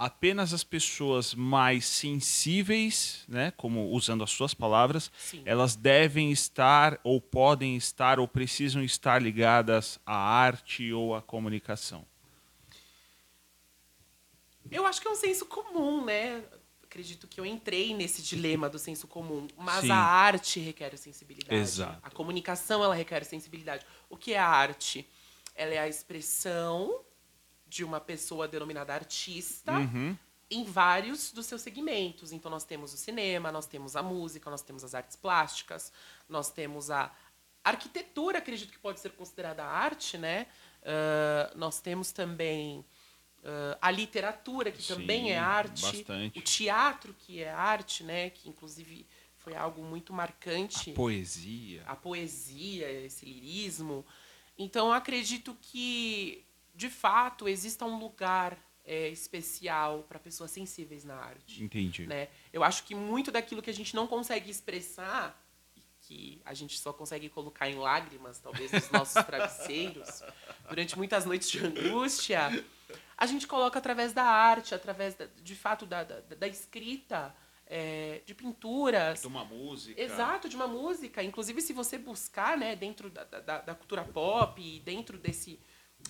apenas 0.00 0.54
as 0.54 0.64
pessoas 0.64 1.34
mais 1.34 1.84
sensíveis, 1.84 3.22
né, 3.28 3.52
como 3.54 3.90
usando 3.90 4.24
as 4.24 4.30
suas 4.30 4.54
palavras, 4.54 5.12
Sim. 5.18 5.42
elas 5.44 5.76
devem 5.76 6.32
estar 6.32 6.98
ou 7.04 7.20
podem 7.20 7.76
estar 7.76 8.18
ou 8.18 8.26
precisam 8.26 8.82
estar 8.82 9.20
ligadas 9.20 10.00
à 10.06 10.16
arte 10.16 10.90
ou 10.90 11.14
à 11.14 11.20
comunicação? 11.20 12.06
Eu 14.70 14.86
acho 14.86 15.02
que 15.02 15.08
é 15.08 15.10
um 15.10 15.16
senso 15.16 15.44
comum, 15.44 16.02
né? 16.02 16.42
Acredito 16.82 17.28
que 17.28 17.38
eu 17.38 17.44
entrei 17.44 17.94
nesse 17.94 18.22
dilema 18.22 18.70
do 18.70 18.78
senso 18.78 19.06
comum, 19.06 19.48
mas 19.54 19.82
Sim. 19.82 19.90
a 19.90 19.98
arte 19.98 20.60
requer 20.60 20.96
sensibilidade. 20.96 21.54
Exato. 21.54 21.98
A 22.02 22.10
comunicação 22.10 22.82
ela 22.82 22.94
requer 22.94 23.22
sensibilidade. 23.24 23.84
O 24.08 24.16
que 24.16 24.32
é 24.32 24.38
a 24.38 24.48
arte? 24.48 25.06
Ela 25.54 25.74
é 25.74 25.78
a 25.78 25.88
expressão 25.88 27.04
de 27.70 27.84
uma 27.84 28.00
pessoa 28.00 28.46
denominada 28.48 28.92
artista 28.92 29.72
Uhum. 29.72 30.16
em 30.50 30.64
vários 30.64 31.30
dos 31.32 31.46
seus 31.46 31.62
segmentos. 31.62 32.32
Então 32.32 32.50
nós 32.50 32.64
temos 32.64 32.92
o 32.92 32.96
cinema, 32.96 33.50
nós 33.52 33.66
temos 33.66 33.94
a 33.96 34.02
música, 34.02 34.50
nós 34.50 34.60
temos 34.62 34.82
as 34.84 34.94
artes 34.94 35.16
plásticas, 35.16 35.92
nós 36.28 36.50
temos 36.50 36.90
a 36.90 37.10
arquitetura, 37.62 38.38
acredito 38.38 38.72
que 38.72 38.78
pode 38.78 38.98
ser 39.00 39.10
considerada 39.12 39.64
arte, 39.64 40.18
né? 40.18 40.46
Ah, 40.82 41.52
nós 41.54 41.80
temos 41.80 42.10
também 42.10 42.84
ah, 43.44 43.78
a 43.80 43.90
literatura, 43.90 44.72
que 44.72 44.82
Sim, 44.82 44.94
também 44.94 45.30
é 45.32 45.38
arte. 45.38 45.82
bastante. 45.82 46.38
O 46.38 46.42
teatro, 46.42 47.14
que 47.18 47.40
é 47.42 47.50
arte, 47.50 48.02
né? 48.02 48.30
Que 48.30 48.48
inclusive 48.48 49.06
foi 49.36 49.54
algo 49.54 49.82
muito 49.82 50.12
marcante 50.12 50.92
Poesia. 50.92 51.82
a 51.86 51.94
poesia, 51.96 52.90
esse 53.06 53.24
lirismo. 53.24 54.04
Então, 54.58 54.92
acredito 54.92 55.56
que, 55.62 56.44
de 56.80 56.88
fato, 56.88 57.46
exista 57.46 57.84
um 57.84 57.98
lugar 57.98 58.50
é, 58.84 59.08
especial 59.08 59.92
para 60.08 60.18
pessoas 60.18 60.50
sensíveis 60.50 61.04
na 61.04 61.14
arte. 61.14 61.62
Entendi. 61.62 62.06
Né? 62.06 62.28
Eu 62.52 62.62
acho 62.64 62.84
que 62.84 62.94
muito 62.94 63.30
daquilo 63.30 63.60
que 63.64 63.68
a 63.74 63.74
gente 63.80 63.94
não 63.94 64.06
consegue 64.06 64.50
expressar, 64.50 65.24
e 65.76 65.82
que 66.00 66.40
a 66.44 66.54
gente 66.54 66.78
só 66.78 66.90
consegue 66.92 67.28
colocar 67.28 67.68
em 67.68 67.76
lágrimas, 67.76 68.38
talvez, 68.40 68.72
nos 68.72 68.90
nossos 68.90 69.22
travesseiros, 69.24 70.22
durante 70.70 70.96
muitas 70.96 71.26
noites 71.26 71.50
de 71.50 71.58
angústia, 71.64 72.40
a 73.16 73.26
gente 73.26 73.46
coloca 73.46 73.78
através 73.78 74.14
da 74.14 74.24
arte, 74.24 74.74
através, 74.74 75.14
da- 75.14 75.28
de 75.50 75.54
fato, 75.54 75.84
da, 75.84 76.02
da, 76.02 76.20
da 76.42 76.48
escrita, 76.48 77.34
é, 77.66 78.22
de 78.24 78.34
pinturas. 78.34 79.22
Uma 79.26 79.44
música. 79.44 80.00
Exato, 80.00 80.48
de 80.48 80.56
uma 80.56 80.66
música. 80.66 81.22
Inclusive, 81.22 81.60
se 81.60 81.72
você 81.74 81.98
buscar, 81.98 82.56
né, 82.56 82.74
dentro 82.74 83.10
da, 83.10 83.22
da, 83.24 83.60
da 83.60 83.74
cultura 83.74 84.02
pop 84.02 84.60
e 84.60 84.80
dentro 84.80 85.18
desse 85.18 85.60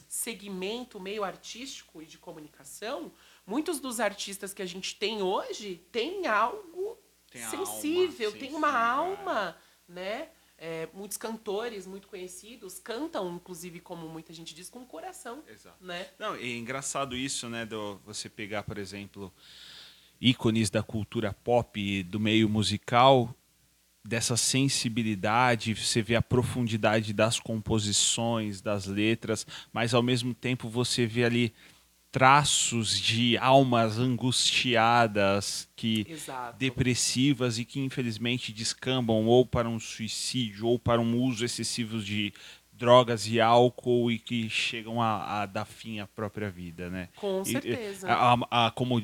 segmento 0.08 0.98
meio 0.98 1.22
artístico 1.24 2.02
e 2.02 2.06
de 2.06 2.18
comunicação, 2.18 3.12
muitos 3.46 3.80
dos 3.80 4.00
artistas 4.00 4.52
que 4.52 4.62
a 4.62 4.66
gente 4.66 4.96
tem 4.96 5.22
hoje 5.22 5.84
têm 5.92 6.26
algo 6.26 6.98
Tem 7.30 7.42
sensível, 7.42 8.28
alma 8.28 8.40
tem 8.40 8.54
uma 8.54 8.68
sensível, 8.68 8.90
alma, 8.90 9.56
né? 9.88 10.28
É, 10.62 10.88
muitos 10.92 11.16
cantores 11.16 11.86
muito 11.86 12.06
conhecidos 12.06 12.78
cantam, 12.78 13.34
inclusive, 13.34 13.80
como 13.80 14.06
muita 14.08 14.30
gente 14.30 14.54
diz, 14.54 14.68
com 14.68 14.80
o 14.80 14.86
coração. 14.86 15.42
Exato. 15.48 15.82
Né? 15.82 16.06
Não, 16.18 16.34
é 16.34 16.48
engraçado 16.48 17.16
isso, 17.16 17.48
né? 17.48 17.64
Do, 17.64 17.96
você 18.04 18.28
pegar, 18.28 18.62
por 18.62 18.76
exemplo, 18.76 19.32
ícones 20.20 20.68
da 20.68 20.82
cultura 20.82 21.32
pop, 21.32 22.02
do 22.02 22.20
meio 22.20 22.46
musical, 22.46 23.34
dessa 24.04 24.36
sensibilidade, 24.36 25.74
você 25.74 26.00
vê 26.02 26.16
a 26.16 26.22
profundidade 26.22 27.12
das 27.12 27.38
composições, 27.38 28.60
das 28.60 28.86
letras, 28.86 29.46
mas 29.72 29.92
ao 29.94 30.02
mesmo 30.02 30.32
tempo 30.34 30.68
você 30.68 31.06
vê 31.06 31.24
ali 31.24 31.52
traços 32.10 32.98
de 32.98 33.38
almas 33.38 33.98
angustiadas, 33.98 35.68
que 35.76 36.06
Exato. 36.08 36.58
depressivas 36.58 37.58
e 37.58 37.64
que 37.64 37.80
infelizmente 37.80 38.52
descambam 38.52 39.26
ou 39.26 39.46
para 39.46 39.68
um 39.68 39.78
suicídio 39.78 40.66
ou 40.66 40.78
para 40.78 41.00
um 41.00 41.16
uso 41.22 41.44
excessivo 41.44 42.00
de 42.00 42.32
drogas 42.72 43.26
e 43.28 43.40
álcool 43.40 44.10
e 44.10 44.18
que 44.18 44.48
chegam 44.48 45.00
a, 45.00 45.42
a 45.42 45.46
dar 45.46 45.66
fim 45.66 46.00
à 46.00 46.06
própria 46.06 46.50
vida, 46.50 46.88
né? 46.88 47.08
Com 47.16 47.44
certeza. 47.44 48.08
e- 48.08 48.10
a- 48.10 48.66
a- 48.66 48.70
como 48.70 49.02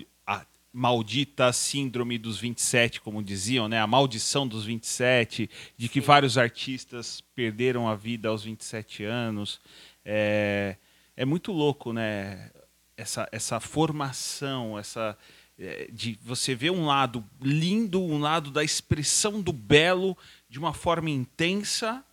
maldita 0.77 1.51
síndrome 1.55 2.19
dos 2.19 2.39
27, 2.39 3.01
como 3.01 3.23
diziam, 3.23 3.67
né? 3.67 3.81
A 3.81 3.87
maldição 3.87 4.47
dos 4.47 4.67
27, 4.67 5.49
de 5.75 5.89
que 5.89 6.03
Sim. 6.03 6.07
vários 6.07 6.37
artistas 6.37 7.23
perderam 7.35 7.89
a 7.89 7.95
vida 7.95 8.29
aos 8.29 8.45
27 8.45 9.03
anos. 9.03 9.59
É, 10.05 10.77
é 11.17 11.25
muito 11.25 11.51
louco, 11.51 11.95
né? 11.95 12.51
Essa, 12.95 13.27
essa 13.33 13.59
formação, 13.59 14.79
essa 14.79 15.17
é, 15.59 15.89
de 15.91 16.19
você 16.23 16.55
ver 16.55 16.71
um 16.71 16.85
lado 16.85 17.25
lindo, 17.41 18.03
um 18.03 18.19
lado 18.19 18.51
da 18.51 18.62
expressão 18.62 19.41
do 19.41 19.55
belo 19.55 20.17
de 20.47 20.59
uma 20.59 20.75
forma 20.75 21.09
intensa, 21.09 22.05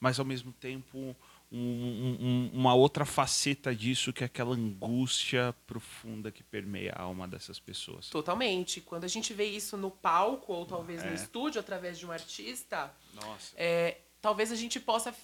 mas 0.00 0.18
ao 0.18 0.24
mesmo 0.24 0.50
tempo 0.50 1.14
um- 1.52 1.58
um- 1.58 2.18
um- 2.20 2.50
uma 2.54 2.74
outra 2.74 3.04
faceta 3.04 3.74
disso 3.74 4.12
que 4.12 4.22
é 4.22 4.26
aquela 4.26 4.54
angústia 4.54 5.54
profunda 5.66 6.30
que 6.30 6.42
permeia 6.42 6.92
a 6.96 7.02
alma 7.02 7.28
dessas 7.28 7.58
pessoas. 7.60 8.08
Totalmente. 8.08 8.80
Quando 8.80 9.04
a 9.04 9.08
gente 9.08 9.34
vê 9.34 9.44
isso 9.44 9.76
no 9.76 9.90
palco, 9.90 10.52
ou 10.52 10.64
talvez 10.64 11.02
É. 11.02 11.08
no 11.08 11.14
estúdio, 11.14 11.60
através 11.60 11.98
de 11.98 12.06
um 12.06 12.12
artista, 12.12 12.92
Nossa. 13.14 13.54
é, 13.56 13.98
talvez 14.20 14.50
a 14.50 14.56
gente 14.56 14.80
possa 14.80 15.14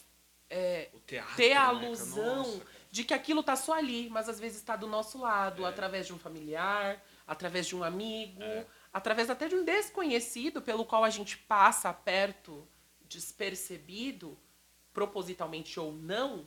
é, 0.51 0.89
teatro, 1.07 1.37
ter 1.37 1.53
a 1.53 1.73
né, 1.75 1.85
alusão 1.85 2.37
Nossa. 2.39 2.63
de 2.91 3.05
que 3.05 3.13
aquilo 3.13 3.43
tá 3.43 3.55
só 3.55 3.75
ali, 3.75 4.09
mas 4.09 4.31
às 4.31 4.41
vezes 4.41 4.57
está 4.57 4.77
do 4.77 4.87
nosso 4.87 5.19
lado, 5.21 5.67
É. 5.67 5.69
através 5.69 6.07
de 6.07 6.15
um 6.15 6.19
familiar, 6.19 7.05
através 7.27 7.67
de 7.67 7.77
um 7.77 7.85
amigo, 7.85 8.43
É. 8.43 8.65
através 8.91 9.29
até 9.29 9.47
de 9.47 9.55
um 9.55 9.63
desconhecido 9.63 10.63
pelo 10.63 10.87
qual 10.87 11.05
a 11.05 11.11
gente 11.11 11.37
passa 11.37 11.93
perto, 11.93 12.67
despercebido, 13.07 14.39
propositalmente 14.99 15.79
ou 15.79 15.93
não, 15.93 16.45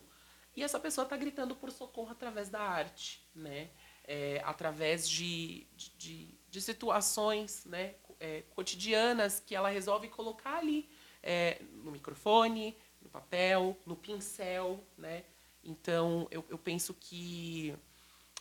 e 0.54 0.62
essa 0.62 0.78
pessoa 0.78 1.04
está 1.04 1.16
gritando 1.16 1.56
por 1.56 1.70
socorro 1.70 2.10
através 2.10 2.50
da 2.50 2.60
arte, 2.60 3.26
né? 3.34 3.70
É, 4.04 4.42
através 4.44 5.08
de, 5.08 5.66
de, 5.96 6.34
de 6.50 6.60
situações 6.60 7.64
né? 7.64 7.94
é, 8.20 8.42
cotidianas 8.50 9.40
que 9.40 9.54
ela 9.54 9.70
resolve 9.70 10.08
colocar 10.08 10.58
ali 10.58 10.90
é, 11.22 11.62
no 11.82 11.90
microfone, 11.92 12.76
no 13.00 13.08
papel, 13.08 13.74
no 13.86 13.96
pincel, 13.96 14.84
né? 14.98 15.24
Então, 15.64 16.28
eu, 16.30 16.44
eu 16.50 16.58
penso 16.58 16.92
que 16.92 17.74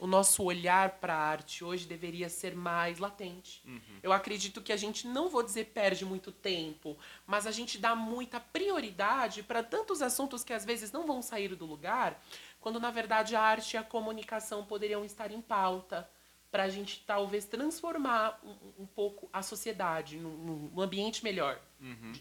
o 0.01 0.07
nosso 0.07 0.43
olhar 0.43 0.97
para 0.99 1.13
a 1.13 1.19
arte 1.19 1.63
hoje 1.63 1.85
deveria 1.85 2.27
ser 2.27 2.55
mais 2.55 2.97
latente. 2.97 3.63
Eu 4.01 4.11
acredito 4.11 4.59
que 4.59 4.73
a 4.73 4.75
gente, 4.75 5.07
não 5.07 5.29
vou 5.29 5.43
dizer 5.43 5.65
perde 5.65 6.03
muito 6.03 6.31
tempo, 6.31 6.97
mas 7.27 7.45
a 7.45 7.51
gente 7.51 7.77
dá 7.77 7.95
muita 7.95 8.39
prioridade 8.39 9.43
para 9.43 9.61
tantos 9.61 10.01
assuntos 10.01 10.43
que 10.43 10.53
às 10.53 10.65
vezes 10.65 10.91
não 10.91 11.05
vão 11.05 11.21
sair 11.21 11.53
do 11.53 11.67
lugar, 11.67 12.19
quando 12.59 12.79
na 12.79 12.89
verdade 12.89 13.35
a 13.35 13.41
arte 13.41 13.75
e 13.75 13.77
a 13.77 13.83
comunicação 13.83 14.65
poderiam 14.65 15.05
estar 15.05 15.29
em 15.31 15.39
pauta 15.39 16.09
para 16.49 16.63
a 16.63 16.69
gente 16.69 17.03
talvez 17.05 17.45
transformar 17.45 18.39
um, 18.43 18.83
um 18.83 18.85
pouco 18.87 19.29
a 19.31 19.43
sociedade 19.43 20.17
num, 20.17 20.69
num 20.73 20.81
ambiente 20.81 21.23
melhor 21.23 21.61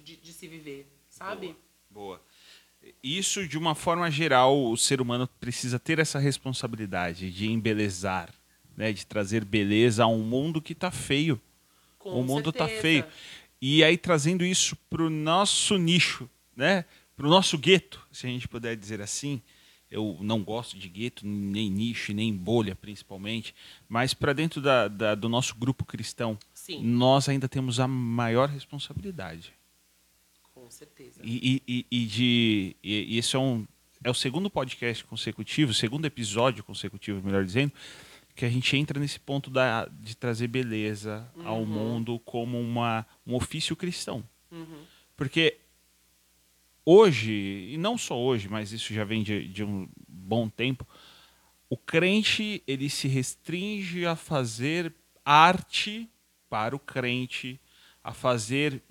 de, 0.02 0.16
de 0.16 0.32
se 0.34 0.46
viver, 0.46 0.86
sabe? 1.08 1.56
Boa. 1.88 2.18
Boa. 2.18 2.22
Isso, 3.02 3.46
de 3.46 3.56
uma 3.58 3.74
forma 3.74 4.10
geral, 4.10 4.70
o 4.70 4.76
ser 4.76 5.00
humano 5.00 5.28
precisa 5.40 5.78
ter 5.78 5.98
essa 5.98 6.18
responsabilidade 6.18 7.30
de 7.30 7.46
embelezar, 7.50 8.30
né? 8.76 8.92
de 8.92 9.06
trazer 9.06 9.44
beleza 9.44 10.04
a 10.04 10.06
um 10.06 10.22
mundo 10.22 10.60
que 10.60 10.72
está 10.72 10.90
feio. 10.90 11.40
Com 11.98 12.20
o 12.20 12.24
mundo 12.24 12.50
está 12.50 12.66
feio. 12.80 13.04
E 13.60 13.84
aí, 13.84 13.96
trazendo 13.98 14.44
isso 14.44 14.74
para 14.88 15.02
o 15.02 15.10
nosso 15.10 15.76
nicho, 15.76 16.28
né? 16.56 16.84
para 17.16 17.26
o 17.26 17.30
nosso 17.30 17.58
gueto, 17.58 18.00
se 18.10 18.26
a 18.26 18.30
gente 18.30 18.48
puder 18.48 18.76
dizer 18.76 19.00
assim. 19.00 19.40
Eu 19.90 20.16
não 20.20 20.40
gosto 20.40 20.78
de 20.78 20.88
gueto, 20.88 21.26
nem 21.26 21.68
nicho, 21.68 22.12
nem 22.14 22.32
bolha, 22.32 22.76
principalmente. 22.76 23.52
Mas 23.88 24.14
para 24.14 24.32
dentro 24.32 24.60
da, 24.60 24.86
da- 24.86 25.16
do 25.16 25.28
nosso 25.28 25.56
grupo 25.56 25.84
cristão, 25.84 26.38
Sim, 26.54 26.80
nós 26.84 27.28
ainda 27.28 27.48
temos 27.48 27.80
a 27.80 27.88
maior 27.88 28.48
responsabilidade. 28.48 29.52
Com 30.70 30.76
certeza. 30.76 31.20
E, 31.24 31.62
e, 31.66 31.86
e- 31.90 32.06
de. 32.06 32.76
E, 32.82 33.14
e 33.14 33.18
esse 33.18 33.34
é, 33.34 33.38
um, 33.38 33.66
é 34.04 34.10
o 34.10 34.14
segundo 34.14 34.48
podcast 34.48 35.04
consecutivo, 35.04 35.74
segundo 35.74 36.04
episódio 36.06 36.62
consecutivo, 36.62 37.20
melhor 37.24 37.44
dizendo, 37.44 37.72
que 38.36 38.44
a 38.44 38.48
gente 38.48 38.76
entra 38.76 38.98
nesse 39.00 39.18
ponto 39.18 39.50
da, 39.50 39.86
de 39.86 40.16
trazer 40.16 40.46
beleza 40.48 41.30
ao 41.44 41.60
Uhum. 41.60 41.66
mundo 41.66 42.18
como 42.20 42.58
uma, 42.60 43.04
um 43.26 43.34
ofício 43.34 43.74
cristão. 43.76 44.24
Uhum. 44.50 44.84
Porque 45.16 45.58
hoje, 46.84 47.68
e 47.72 47.76
não 47.76 47.98
só 47.98 48.18
hoje, 48.18 48.48
mas 48.48 48.72
isso 48.72 48.94
já 48.94 49.04
vem 49.04 49.22
de, 49.22 49.46
de 49.48 49.64
um 49.64 49.88
bom 50.08 50.48
tempo, 50.48 50.86
o 51.68 51.76
crente 51.76 52.62
ele 52.66 52.88
se 52.88 53.06
restringe 53.08 54.06
a 54.06 54.16
fazer 54.16 54.94
arte 55.24 56.08
para 56.48 56.74
o 56.74 56.78
crente, 56.78 57.60
a 58.02 58.12
fazer 58.12 58.82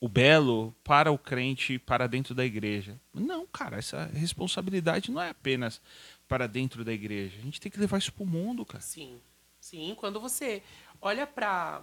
o 0.00 0.08
belo 0.08 0.74
para 0.84 1.10
o 1.10 1.18
crente, 1.18 1.78
para 1.78 2.06
dentro 2.06 2.34
da 2.34 2.44
igreja. 2.44 3.00
Não, 3.12 3.46
cara, 3.46 3.78
essa 3.78 4.06
responsabilidade 4.06 5.10
não 5.10 5.20
é 5.20 5.30
apenas 5.30 5.80
para 6.28 6.46
dentro 6.46 6.84
da 6.84 6.92
igreja. 6.92 7.36
A 7.38 7.42
gente 7.42 7.60
tem 7.60 7.70
que 7.70 7.80
levar 7.80 7.98
isso 7.98 8.12
para 8.12 8.22
o 8.22 8.26
mundo, 8.26 8.64
cara. 8.64 8.82
Sim, 8.82 9.20
sim. 9.60 9.94
Quando 9.96 10.20
você 10.20 10.62
olha 11.00 11.26
para 11.26 11.82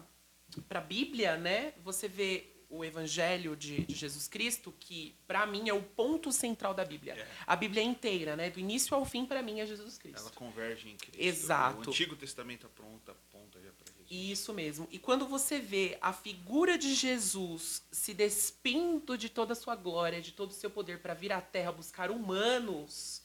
a 0.69 0.81
Bíblia, 0.81 1.35
né, 1.35 1.73
você 1.83 2.07
vê 2.07 2.51
o 2.69 2.83
Evangelho 2.83 3.55
de, 3.55 3.85
de 3.85 3.93
Jesus 3.93 4.27
Cristo, 4.27 4.73
que 4.79 5.15
para 5.27 5.45
mim 5.45 5.69
é 5.69 5.73
o 5.73 5.81
ponto 5.81 6.31
central 6.31 6.73
da 6.73 6.83
Bíblia. 6.83 7.13
É. 7.13 7.27
A 7.45 7.55
Bíblia 7.55 7.83
inteira, 7.83 8.35
né, 8.35 8.49
do 8.49 8.59
início 8.59 8.95
ao 8.95 9.05
fim, 9.05 9.25
para 9.25 9.41
mim 9.41 9.59
é 9.59 9.65
Jesus 9.65 9.97
Cristo. 9.97 10.21
Ela 10.21 10.31
converge 10.31 10.89
em 10.89 10.97
Cristo. 10.97 11.21
Exato. 11.21 11.89
O 11.89 11.91
Antigo 11.91 12.15
Testamento 12.15 12.65
aponta, 12.65 13.11
aponta 13.11 13.61
já 13.61 13.71
para 13.71 13.85
Jesus. 13.87 13.94
Isso 14.09 14.53
mesmo. 14.53 14.87
E 14.91 14.99
quando 14.99 15.25
você 15.27 15.59
vê 15.59 15.97
a 16.01 16.13
figura 16.13 16.77
de 16.77 16.93
Jesus 16.93 17.83
se 17.91 18.13
despindo 18.13 19.17
de 19.17 19.29
toda 19.29 19.53
a 19.53 19.55
sua 19.55 19.75
glória, 19.75 20.21
de 20.21 20.31
todo 20.31 20.51
o 20.51 20.53
seu 20.53 20.69
poder 20.69 20.99
para 20.99 21.13
vir 21.13 21.31
à 21.31 21.41
Terra 21.41 21.71
buscar 21.71 22.11
humanos, 22.11 23.23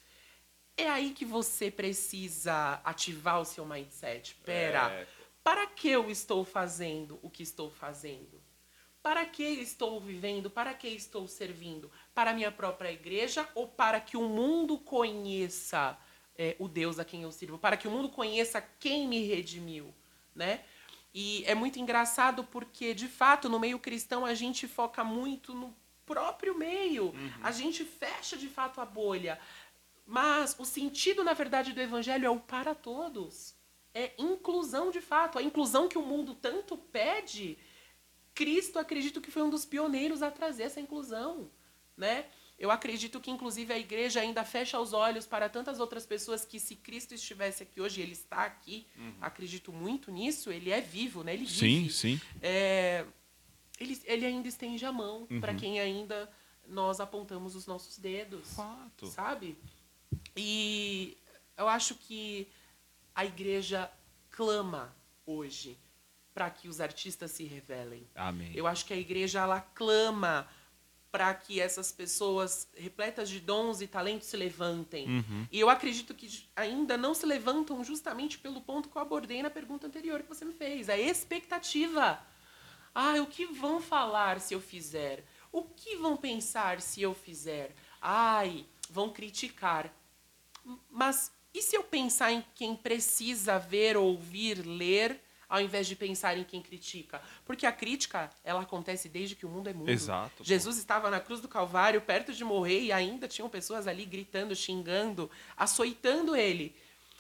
é 0.77 0.89
aí 0.89 1.11
que 1.11 1.25
você 1.25 1.71
precisa 1.71 2.81
ativar 2.85 3.41
o 3.41 3.45
seu 3.45 3.67
mindset. 3.67 4.35
Pera, 4.37 4.91
É, 4.91 5.07
para 5.45 5.67
que 5.67 5.89
eu 5.89 6.11
estou 6.11 6.45
fazendo 6.45 7.19
o 7.23 7.29
que 7.29 7.43
estou 7.43 7.71
fazendo? 7.71 8.41
Para 9.03 9.25
que 9.25 9.43
estou 9.43 10.01
vivendo? 10.01 10.51
Para 10.51 10.75
que 10.75 10.89
estou 10.89 11.27
servindo? 11.27 11.91
Para 12.15 12.31
a 12.31 12.35
minha 12.35 12.53
própria 12.53 12.93
igreja 12.93 13.49
ou 13.55 13.67
para 13.67 14.01
que 14.01 14.17
o 14.17 14.29
mundo 14.29 14.79
conheça 14.79 15.99
é, 16.37 16.55
o 16.59 16.69
Deus 16.69 16.99
a 16.99 17.05
quem 17.05 17.23
eu 17.23 17.33
sirvo? 17.33 17.59
Para 17.59 17.77
que 17.77 17.89
o 17.89 17.91
mundo 17.91 18.09
conheça 18.09 18.61
quem 18.79 19.09
me 19.09 19.27
redimiu, 19.27 19.95
né? 20.35 20.65
E 21.13 21.45
é 21.47 21.55
muito 21.55 21.79
engraçado 21.79 22.45
porque, 22.45 22.95
de 22.95 23.09
fato, 23.09 23.49
no 23.49 23.59
meio 23.59 23.79
cristão 23.79 24.25
a 24.25 24.35
gente 24.35 24.69
foca 24.69 25.03
muito 25.03 25.55
no 25.55 25.75
próprio 26.07 26.57
meio. 26.57 27.13
A 27.43 27.51
gente 27.53 27.85
fecha 27.85 28.37
de 28.37 28.49
fato 28.49 28.81
a 28.81 28.85
bolha. 28.85 29.39
Mas 30.07 30.57
o 30.59 30.65
sentido, 30.65 31.23
na 31.23 31.33
verdade, 31.33 31.73
do 31.73 31.81
evangelho 31.81 32.27
é 32.27 32.31
o 32.31 32.41
para 32.41 32.75
todos. 32.75 33.55
É 33.95 34.13
inclusão 34.19 34.91
de 34.91 35.01
fato. 35.01 35.39
A 35.39 35.43
inclusão 35.43 35.89
que 35.89 35.99
o 35.99 36.03
mundo 36.03 36.35
tanto 36.35 36.77
pede, 36.77 37.59
Cristo 38.35 38.79
acredito 38.79 39.21
que 39.21 39.31
foi 39.31 39.43
um 39.43 39.51
dos 39.51 39.65
pioneiros 39.65 40.23
a 40.23 40.31
trazer 40.31 40.65
essa 40.65 40.81
inclusão, 40.81 41.51
né? 41.97 42.27
Eu 42.61 42.71
acredito 42.71 43.19
que 43.21 43.31
inclusive 43.31 43.73
a 43.73 43.79
igreja 43.79 44.21
ainda 44.21 44.45
fecha 44.45 44.79
os 44.79 44.93
olhos 44.93 45.27
para 45.27 45.49
tantas 45.49 45.81
outras 45.81 46.05
pessoas 46.05 46.45
que 46.45 46.61
se 46.61 46.77
Cristo 46.77 47.15
estivesse 47.15 47.63
aqui 47.63 47.81
hoje, 47.81 48.03
ele 48.03 48.13
está 48.13 48.45
aqui. 48.45 48.87
Acredito 49.21 49.73
muito 49.73 50.13
nisso, 50.13 50.53
ele 50.53 50.71
é 50.71 50.79
vivo, 50.81 51.25
né? 51.25 51.33
Ele 51.33 51.49
Sim, 51.49 51.81
vive. 51.85 51.91
sim. 51.95 52.21
É, 52.43 53.07
ele, 53.79 53.99
ele 54.05 54.27
ainda 54.27 54.47
estende 54.47 54.85
a 54.85 54.93
mão 54.93 55.27
para 55.41 55.53
Uhum. 55.53 55.59
quem 55.59 55.81
ainda 55.81 56.31
nós 56.69 57.01
apontamos 57.01 57.57
os 57.57 57.67
nossos 57.67 57.97
dedos 57.99 58.53
Fato. 58.55 59.07
sabe? 59.07 59.57
E 60.37 61.17
eu 61.57 61.67
acho 61.67 61.95
que 61.95 62.47
a 63.15 63.25
igreja 63.25 63.91
clama 64.31 64.95
hoje 65.25 65.79
para 66.35 66.49
que 66.51 66.69
os 66.69 66.81
artistas 66.81 67.31
se 67.31 67.45
revelem. 67.45 68.07
Amém. 68.15 68.53
Eu 68.55 68.67
acho 68.67 68.85
que 68.85 68.93
a 68.93 68.97
igreja 68.97 69.41
ela 69.41 69.61
clama 69.61 70.47
para 71.11 71.33
que 71.35 71.61
essas 71.61 71.91
pessoas 71.91 72.69
repletas 72.75 73.29
de 73.29 73.41
dons 73.41 73.81
e 73.81 73.87
talentos 73.87 74.29
se 74.29 74.37
levantem. 74.37 75.09
Uhum. 75.09 75.47
E 75.51 75.59
eu 75.59 75.69
acredito 75.69 76.15
que 76.15 76.49
ainda 76.55 76.97
não 76.97 77.15
se 77.15 77.27
levantam 77.27 77.83
justamente 77.83 78.39
pelo 78.39 78.61
ponto 78.61 78.89
que 78.89 78.97
eu 78.97 79.03
abordei 79.03 79.43
na 79.43 79.51
pergunta 79.51 79.87
anterior 79.87 80.23
que 80.23 80.29
você 80.29 80.45
me 80.45 80.53
fez, 80.53 80.89
a 80.89 80.97
expectativa. 80.97 82.21
Ah, 82.95 83.15
o 83.21 83.27
que 83.27 83.47
vão 83.47 83.81
falar 83.81 84.41
se 84.41 84.55
eu 84.55 84.61
fizer? 84.61 85.25
O 85.53 85.63
que 85.63 85.97
vão 85.97 86.17
pensar 86.17 86.81
se 86.81 87.03
eu 87.03 87.15
fizer? 87.15 87.75
Ai, 88.01 88.67
vão 88.89 89.11
criticar. 89.11 89.93
Mas 90.89 91.33
e 91.53 91.61
se 91.61 91.77
eu 91.77 91.83
pensar 91.83 92.33
em 92.33 92.45
quem 92.55 92.77
precisa 92.77 93.59
ver, 93.59 93.97
ouvir, 93.97 94.65
ler, 94.65 95.21
ao 95.51 95.61
invés 95.61 95.89
de 95.89 95.97
pensar 95.97 96.39
em 96.39 96.45
quem 96.45 96.63
critica? 96.63 97.21
Porque 97.45 97.67
a 97.67 97.73
crítica, 97.73 98.31
ela 98.45 98.63
acontece 98.63 99.09
desde 99.09 99.35
que 99.35 99.45
o 99.45 99.49
mundo 99.49 99.69
é 99.69 99.75
mundo. 99.75 99.91
Exato. 99.91 100.45
Jesus 100.45 100.79
estava 100.79 101.11
na 101.11 101.19
cruz 101.19 101.41
do 101.41 101.49
Calvário, 101.49 102.01
perto 102.01 102.33
de 102.33 102.45
morrer, 102.45 102.85
e 102.85 102.93
ainda 102.93 103.27
tinham 103.27 103.51
pessoas 103.51 103.89
ali 103.89 104.05
gritando, 104.05 104.55
xingando, 104.55 105.29
açoitando 105.57 106.37
ele. 106.37 106.75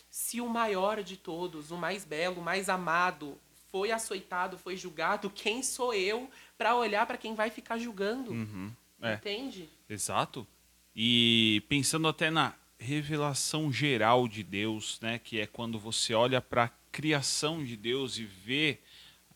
Se 0.09 0.41
o 0.41 0.49
maior 0.49 1.03
de 1.03 1.17
todos, 1.17 1.73
o 1.73 1.77
mais 1.77 2.05
belo, 2.05 2.41
o 2.41 2.45
mais 2.45 2.69
amado, 2.69 3.37
foi 3.71 3.91
açoitado, 3.91 4.57
foi 4.57 4.77
julgado, 4.77 5.29
quem 5.29 5.63
sou 5.63 5.93
eu 5.93 6.31
para 6.57 6.75
olhar 6.77 7.07
para 7.07 7.19
quem 7.19 7.35
vai 7.35 7.51
ficar 7.51 7.79
julgando? 7.79 8.31
Uhum. 8.31 8.73
É. 9.03 9.15
Entende? 9.15 9.69
Exato. 9.89 10.47
E 10.95 11.63
pensando 11.69 12.07
até 12.07 12.31
na 12.31 12.55
revelação 12.79 13.73
geral 13.73 14.27
de 14.27 14.43
Deus, 14.43 14.99
né, 15.01 15.19
que 15.19 15.39
é 15.41 15.47
quando 15.47 15.79
você 15.79 16.15
olha 16.15 16.41
para 16.41 16.71
criação 16.93 17.65
de 17.65 17.77
Deus 17.77 18.19
e 18.19 18.25
vê 18.25 18.79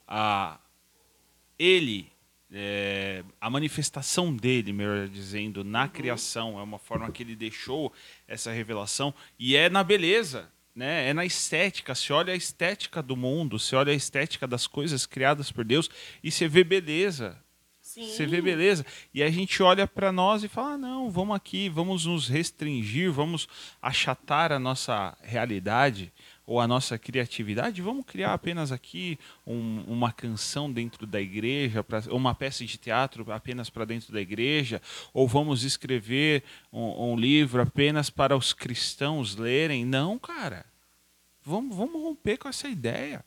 a 0.07 0.59
ele 1.59 2.13
é, 2.57 3.25
a 3.41 3.51
manifestação 3.51 4.35
dele, 4.35 4.73
melhor 4.73 5.09
dizendo, 5.09 5.65
na 5.65 5.89
criação, 5.89 6.59
é 6.59 6.63
uma 6.63 6.79
forma 6.79 7.11
que 7.11 7.23
ele 7.23 7.35
deixou 7.35 7.93
essa 8.29 8.53
revelação 8.53 9.13
e 9.37 9.57
é 9.57 9.69
na 9.69 9.83
beleza, 9.83 10.49
né? 10.75 11.09
É 11.09 11.13
na 11.13 11.25
estética. 11.25 11.95
Se 11.95 12.13
olha 12.13 12.33
a 12.33 12.37
estética 12.37 13.03
do 13.03 13.17
mundo, 13.17 13.59
se 13.59 13.75
olha 13.75 13.93
a 13.93 13.97
estética 13.97 14.47
das 14.47 14.69
coisas 14.69 15.05
criadas 15.05 15.51
por 15.51 15.65
Deus 15.65 15.91
e 16.23 16.31
você 16.31 16.47
vê 16.47 16.63
beleza, 16.63 17.37
Sim. 17.81 18.07
você 18.07 18.25
vê 18.25 18.41
beleza. 18.41 18.87
E 19.13 19.23
a 19.23 19.31
gente 19.31 19.61
olha 19.61 19.87
para 19.87 20.13
nós 20.13 20.45
e 20.45 20.49
fala: 20.49 20.75
ah, 20.75 20.79
não, 20.79 21.11
vamos 21.11 21.35
aqui, 21.35 21.69
vamos 21.69 22.07
nos 22.07 22.29
restringir, 22.29 23.11
vamos 23.11 23.49
achatar 23.83 24.53
a 24.53 24.61
nossa 24.61 25.17
realidade 25.23 26.13
ou 26.47 26.61
a 26.61 26.69
nossa 26.69 26.99
criatividade, 26.99 27.81
vamos 27.81 28.05
criar 28.05 28.35
apenas 28.35 28.71
aqui 28.71 29.19
um, 29.47 29.83
uma 29.87 30.13
canção 30.13 30.71
dentro 30.71 31.07
da 31.07 31.21
igreja, 31.21 31.83
pra, 31.83 32.01
uma 32.11 32.35
peça 32.35 32.65
de 32.65 32.77
teatro 32.77 33.31
apenas 33.33 33.71
para 33.71 33.85
dentro 33.85 34.13
da 34.13 34.21
igreja, 34.21 34.81
ou 35.13 35.27
vamos 35.27 35.65
escrever 35.65 36.43
um, 36.73 37.13
um 37.13 37.17
livro 37.17 37.63
apenas 37.63 38.11
para 38.11 38.37
os 38.37 38.53
cristãos 38.53 39.37
lerem. 39.37 39.85
Não, 39.85 40.19
cara. 40.19 40.67
Vamos, 41.43 41.77
vamos 41.77 42.03
romper 42.03 42.39
com 42.39 42.49
essa 42.49 42.69
ideia. 42.69 43.25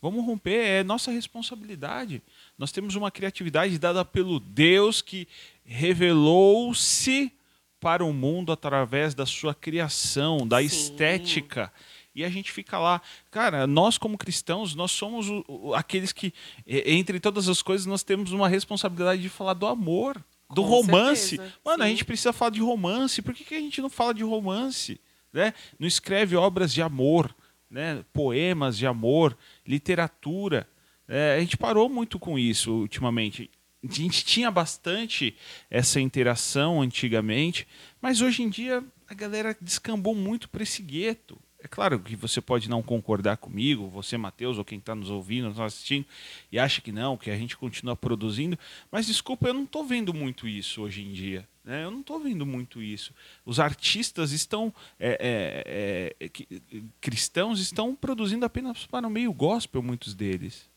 Vamos 0.00 0.24
romper, 0.26 0.66
é 0.66 0.84
nossa 0.84 1.10
responsabilidade. 1.10 2.22
Nós 2.58 2.70
temos 2.70 2.94
uma 2.94 3.10
criatividade 3.10 3.78
dada 3.78 4.04
pelo 4.04 4.38
Deus 4.38 5.00
que 5.00 5.26
revelou-se 5.64 7.32
para 7.80 8.04
o 8.04 8.12
mundo 8.12 8.52
através 8.52 9.14
da 9.14 9.24
sua 9.24 9.54
criação, 9.54 10.46
da 10.46 10.58
Sim. 10.58 10.66
estética. 10.66 11.72
E 12.14 12.24
a 12.24 12.28
gente 12.28 12.52
fica 12.52 12.78
lá. 12.78 13.02
Cara, 13.30 13.66
nós 13.66 13.98
como 13.98 14.16
cristãos, 14.16 14.74
nós 14.74 14.92
somos 14.92 15.28
o- 15.28 15.44
o- 15.48 15.74
aqueles 15.74 16.12
que, 16.12 16.32
entre 16.66 17.18
todas 17.18 17.48
as 17.48 17.60
coisas, 17.60 17.86
nós 17.86 18.02
temos 18.04 18.30
uma 18.32 18.48
responsabilidade 18.48 19.20
de 19.20 19.28
falar 19.28 19.54
do 19.54 19.66
amor, 19.66 20.16
do 20.50 20.62
Com 20.62 20.68
romance. 20.68 21.30
certeza, 21.36 21.54
Mano, 21.64 21.82
a 21.82 21.86
sim. 21.86 21.90
gente 21.92 22.04
precisa 22.04 22.32
falar 22.32 22.50
de 22.52 22.60
romance. 22.60 23.20
Por 23.20 23.34
que, 23.34 23.42
que 23.44 23.54
a 23.54 23.60
gente 23.60 23.80
não 23.82 23.90
fala 23.90 24.14
de 24.14 24.22
romance? 24.22 25.00
Né? 25.32 25.52
Não 25.78 25.88
escreve 25.88 26.36
obras 26.36 26.72
de 26.72 26.80
amor, 26.80 27.34
né? 27.68 28.04
poemas 28.12 28.78
de 28.78 28.86
amor, 28.86 29.36
literatura. 29.66 30.68
É, 31.08 31.34
a 31.36 31.40
gente 31.40 31.56
parou 31.56 31.88
muito 31.88 32.18
com 32.18 32.38
isso 32.38 32.70
ultimamente. 32.72 33.50
A 33.86 33.92
gente 33.92 34.24
tinha 34.24 34.50
bastante 34.50 35.36
essa 35.68 36.00
interação 36.00 36.80
antigamente, 36.80 37.66
mas 38.00 38.20
hoje 38.22 38.42
em 38.42 38.48
dia 38.48 38.82
a 39.08 39.12
galera 39.14 39.56
descambou 39.60 40.14
muito 40.14 40.48
para 40.48 40.62
esse 40.62 40.80
gueto. 40.82 41.36
É 41.64 41.66
claro 41.66 41.98
que 41.98 42.14
você 42.14 42.42
pode 42.42 42.68
não 42.68 42.82
concordar 42.82 43.38
comigo, 43.38 43.88
você, 43.88 44.18
Matheus, 44.18 44.58
ou 44.58 44.64
quem 44.66 44.78
está 44.78 44.94
nos 44.94 45.08
ouvindo, 45.08 45.48
nos 45.48 45.58
assistindo, 45.58 46.04
e 46.52 46.58
acha 46.58 46.82
que 46.82 46.92
não, 46.92 47.16
que 47.16 47.30
a 47.30 47.36
gente 47.38 47.56
continua 47.56 47.96
produzindo, 47.96 48.58
mas 48.92 49.06
desculpa, 49.06 49.48
eu 49.48 49.54
não 49.54 49.64
estou 49.64 49.82
vendo 49.82 50.12
muito 50.12 50.46
isso 50.46 50.82
hoje 50.82 51.00
em 51.00 51.10
dia. 51.10 51.48
né? 51.64 51.82
Eu 51.82 51.90
não 51.90 52.00
estou 52.00 52.20
vendo 52.20 52.44
muito 52.44 52.82
isso. 52.82 53.14
Os 53.46 53.58
artistas 53.58 54.30
estão, 54.30 54.74
é, 55.00 56.14
é, 56.20 56.26
é, 56.26 56.82
cristãos, 57.00 57.58
estão 57.60 57.96
produzindo 57.96 58.44
apenas 58.44 58.84
para 58.84 59.06
o 59.06 59.10
meio 59.10 59.32
gospel, 59.32 59.82
muitos 59.82 60.14
deles. 60.14 60.68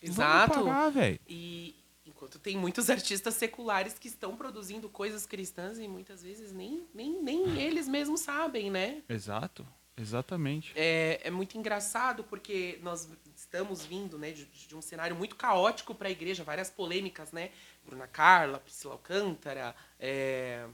Exato. 0.00 0.60
Vamos 0.60 0.68
parar. 0.68 1.18
E 1.28 1.74
enquanto 2.06 2.38
tem 2.38 2.56
muitos 2.56 2.88
artistas 2.88 3.34
seculares 3.34 3.98
que 3.98 4.06
estão 4.06 4.36
produzindo 4.36 4.88
coisas 4.88 5.26
cristãs 5.26 5.76
e 5.80 5.88
muitas 5.88 6.22
vezes 6.22 6.52
nem, 6.52 6.84
nem, 6.94 7.20
nem 7.20 7.60
eles 7.60 7.88
mesmos 7.88 8.20
sabem, 8.20 8.70
né? 8.70 9.02
Exato, 9.08 9.66
exatamente. 9.96 10.72
É, 10.76 11.20
é 11.24 11.30
muito 11.30 11.56
engraçado 11.56 12.24
porque 12.24 12.78
nós 12.82 13.08
estamos 13.34 13.84
vindo 13.84 14.18
né, 14.18 14.30
de, 14.30 14.44
de 14.44 14.76
um 14.76 14.82
cenário 14.82 15.14
muito 15.14 15.36
caótico 15.36 15.94
para 15.94 16.08
a 16.08 16.10
igreja, 16.10 16.44
várias 16.44 16.70
polêmicas, 16.70 17.32
né? 17.32 17.50
Bruna 17.84 18.06
Carla, 18.06 18.58
Priscila 18.58 18.94
Alcântara, 18.94 19.74
é... 20.00 20.66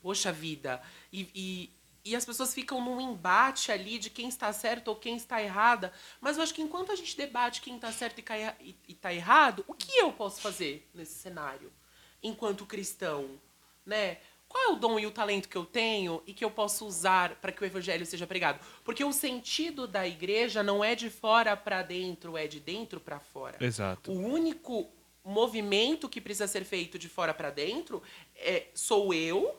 poxa 0.00 0.32
vida. 0.32 0.82
E, 1.12 1.28
e, 1.34 1.70
e 2.04 2.16
as 2.16 2.24
pessoas 2.24 2.54
ficam 2.54 2.82
num 2.82 3.00
embate 3.00 3.70
ali 3.70 3.98
de 3.98 4.08
quem 4.08 4.28
está 4.28 4.52
certo 4.52 4.88
ou 4.88 4.96
quem 4.96 5.16
está 5.16 5.42
errada. 5.42 5.92
Mas 6.20 6.36
eu 6.36 6.42
acho 6.42 6.54
que 6.54 6.62
enquanto 6.62 6.92
a 6.92 6.96
gente 6.96 7.16
debate 7.16 7.60
quem 7.60 7.76
está 7.76 7.92
certo 7.92 8.18
e 8.18 8.76
está 8.88 9.12
errado, 9.12 9.64
o 9.68 9.74
que 9.74 9.98
eu 9.98 10.12
posso 10.12 10.40
fazer 10.40 10.88
nesse 10.94 11.14
cenário? 11.14 11.70
Enquanto 12.22 12.66
cristão, 12.66 13.38
né? 13.84 14.18
Qual 14.50 14.64
é 14.64 14.72
o 14.72 14.76
dom 14.76 14.98
e 14.98 15.06
o 15.06 15.12
talento 15.12 15.48
que 15.48 15.56
eu 15.56 15.64
tenho 15.64 16.20
e 16.26 16.34
que 16.34 16.44
eu 16.44 16.50
posso 16.50 16.84
usar 16.84 17.36
para 17.36 17.52
que 17.52 17.62
o 17.62 17.64
evangelho 17.64 18.04
seja 18.04 18.26
pregado? 18.26 18.58
Porque 18.82 19.04
o 19.04 19.12
sentido 19.12 19.86
da 19.86 20.08
igreja 20.08 20.60
não 20.60 20.82
é 20.82 20.96
de 20.96 21.08
fora 21.08 21.56
para 21.56 21.82
dentro, 21.82 22.36
é 22.36 22.48
de 22.48 22.58
dentro 22.58 22.98
para 22.98 23.20
fora. 23.20 23.56
Exato. 23.64 24.10
O 24.10 24.18
único 24.18 24.90
movimento 25.24 26.08
que 26.08 26.20
precisa 26.20 26.48
ser 26.48 26.64
feito 26.64 26.98
de 26.98 27.08
fora 27.08 27.32
para 27.32 27.50
dentro 27.50 28.02
é 28.34 28.66
sou 28.74 29.14
eu 29.14 29.56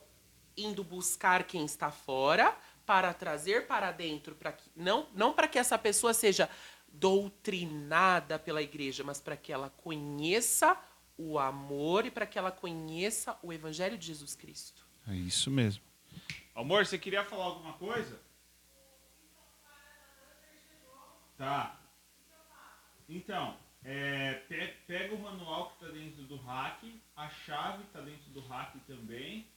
indo 0.57 0.83
buscar 0.83 1.45
quem 1.45 1.63
está 1.63 1.89
fora 1.89 2.53
para 2.85 3.13
trazer 3.13 3.67
para 3.67 3.93
dentro, 3.93 4.35
para 4.35 4.51
que 4.51 4.69
não 4.75 5.07
não 5.15 5.31
para 5.31 5.47
que 5.47 5.57
essa 5.57 5.77
pessoa 5.77 6.13
seja 6.13 6.49
doutrinada 6.89 8.37
pela 8.37 8.61
igreja, 8.61 9.05
mas 9.05 9.21
para 9.21 9.37
que 9.37 9.53
ela 9.53 9.69
conheça 9.69 10.77
o 11.17 11.39
amor 11.39 12.05
e 12.05 12.11
para 12.11 12.25
que 12.25 12.37
ela 12.37 12.51
conheça 12.51 13.37
o 13.41 13.53
evangelho 13.53 13.97
de 13.97 14.07
Jesus 14.07 14.35
Cristo. 14.35 14.80
É 15.07 15.13
isso 15.15 15.49
mesmo. 15.51 15.83
Amor, 16.55 16.85
você 16.85 16.97
queria 16.97 17.23
falar 17.23 17.45
alguma 17.45 17.73
coisa? 17.73 18.19
Tá. 21.37 21.79
Então, 23.09 23.57
é, 23.83 24.33
pe- 24.47 24.75
pega 24.85 25.15
o 25.15 25.19
manual 25.19 25.69
que 25.71 25.83
está 25.83 25.87
dentro 25.97 26.23
do 26.23 26.37
hack, 26.37 26.83
a 27.15 27.29
chave 27.29 27.83
está 27.83 27.99
dentro 28.01 28.29
do 28.29 28.41
hack 28.41 28.75
também. 28.85 29.47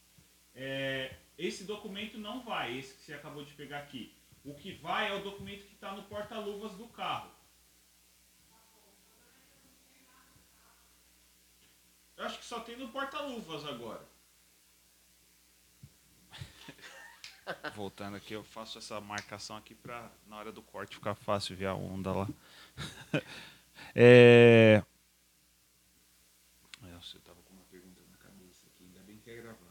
É, 0.55 1.15
esse 1.37 1.65
documento 1.65 2.17
não 2.17 2.43
vai, 2.43 2.77
esse 2.79 2.95
que 2.95 3.03
você 3.03 3.15
acabou 3.15 3.45
de 3.45 3.53
pegar 3.55 3.79
aqui. 3.81 4.17
O 4.45 4.55
que 4.55 4.73
vai 4.73 5.09
é 5.11 5.15
o 5.15 5.23
documento 5.23 5.67
que 5.67 5.75
está 5.75 5.93
no 5.93 6.05
porta-luvas 6.05 6.73
do 6.73 6.87
carro. 6.89 7.31
Eu 12.17 12.25
acho 12.25 12.39
que 12.39 12.45
só 12.45 12.61
tem 12.61 12.77
no 12.77 12.89
porta-luvas 12.91 13.65
agora. 13.67 14.07
Voltando 17.75 18.17
aqui, 18.17 18.33
eu 18.33 18.43
faço 18.45 18.79
essa 18.79 19.01
marcação 19.01 19.57
aqui 19.57 19.75
para 19.75 20.11
na 20.27 20.37
hora 20.37 20.51
do 20.53 20.63
corte 20.63 20.97
ficar 20.97 21.15
fácil 21.15 21.57
ver 21.57 21.67
a 21.67 21.75
onda 21.75 22.13
lá. 22.13 22.29
é... 23.95 24.83
Nossa, 26.81 27.17
eu 27.17 27.21
tava 27.21 27.41
com 27.43 27.53
uma 27.53 27.65
pergunta 27.65 28.01
na 28.11 28.17
cabeça 28.17 28.67
aqui, 28.67 28.85
ainda 28.85 29.01
bem 29.01 29.19
que 29.19 29.31
é 29.31 29.37
gravado. 29.37 29.65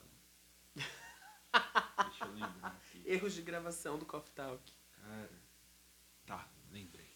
Deixa 0.76 2.26
eu 2.26 2.32
lembrar 2.34 2.68
aqui. 2.68 3.02
Erros 3.10 3.34
de 3.34 3.42
gravação 3.42 3.98
do 3.98 4.06
Coffee 4.06 4.34
Talk. 4.34 4.62
Cara. 5.02 5.30
Tá, 6.26 6.48
lembrei. 6.72 7.08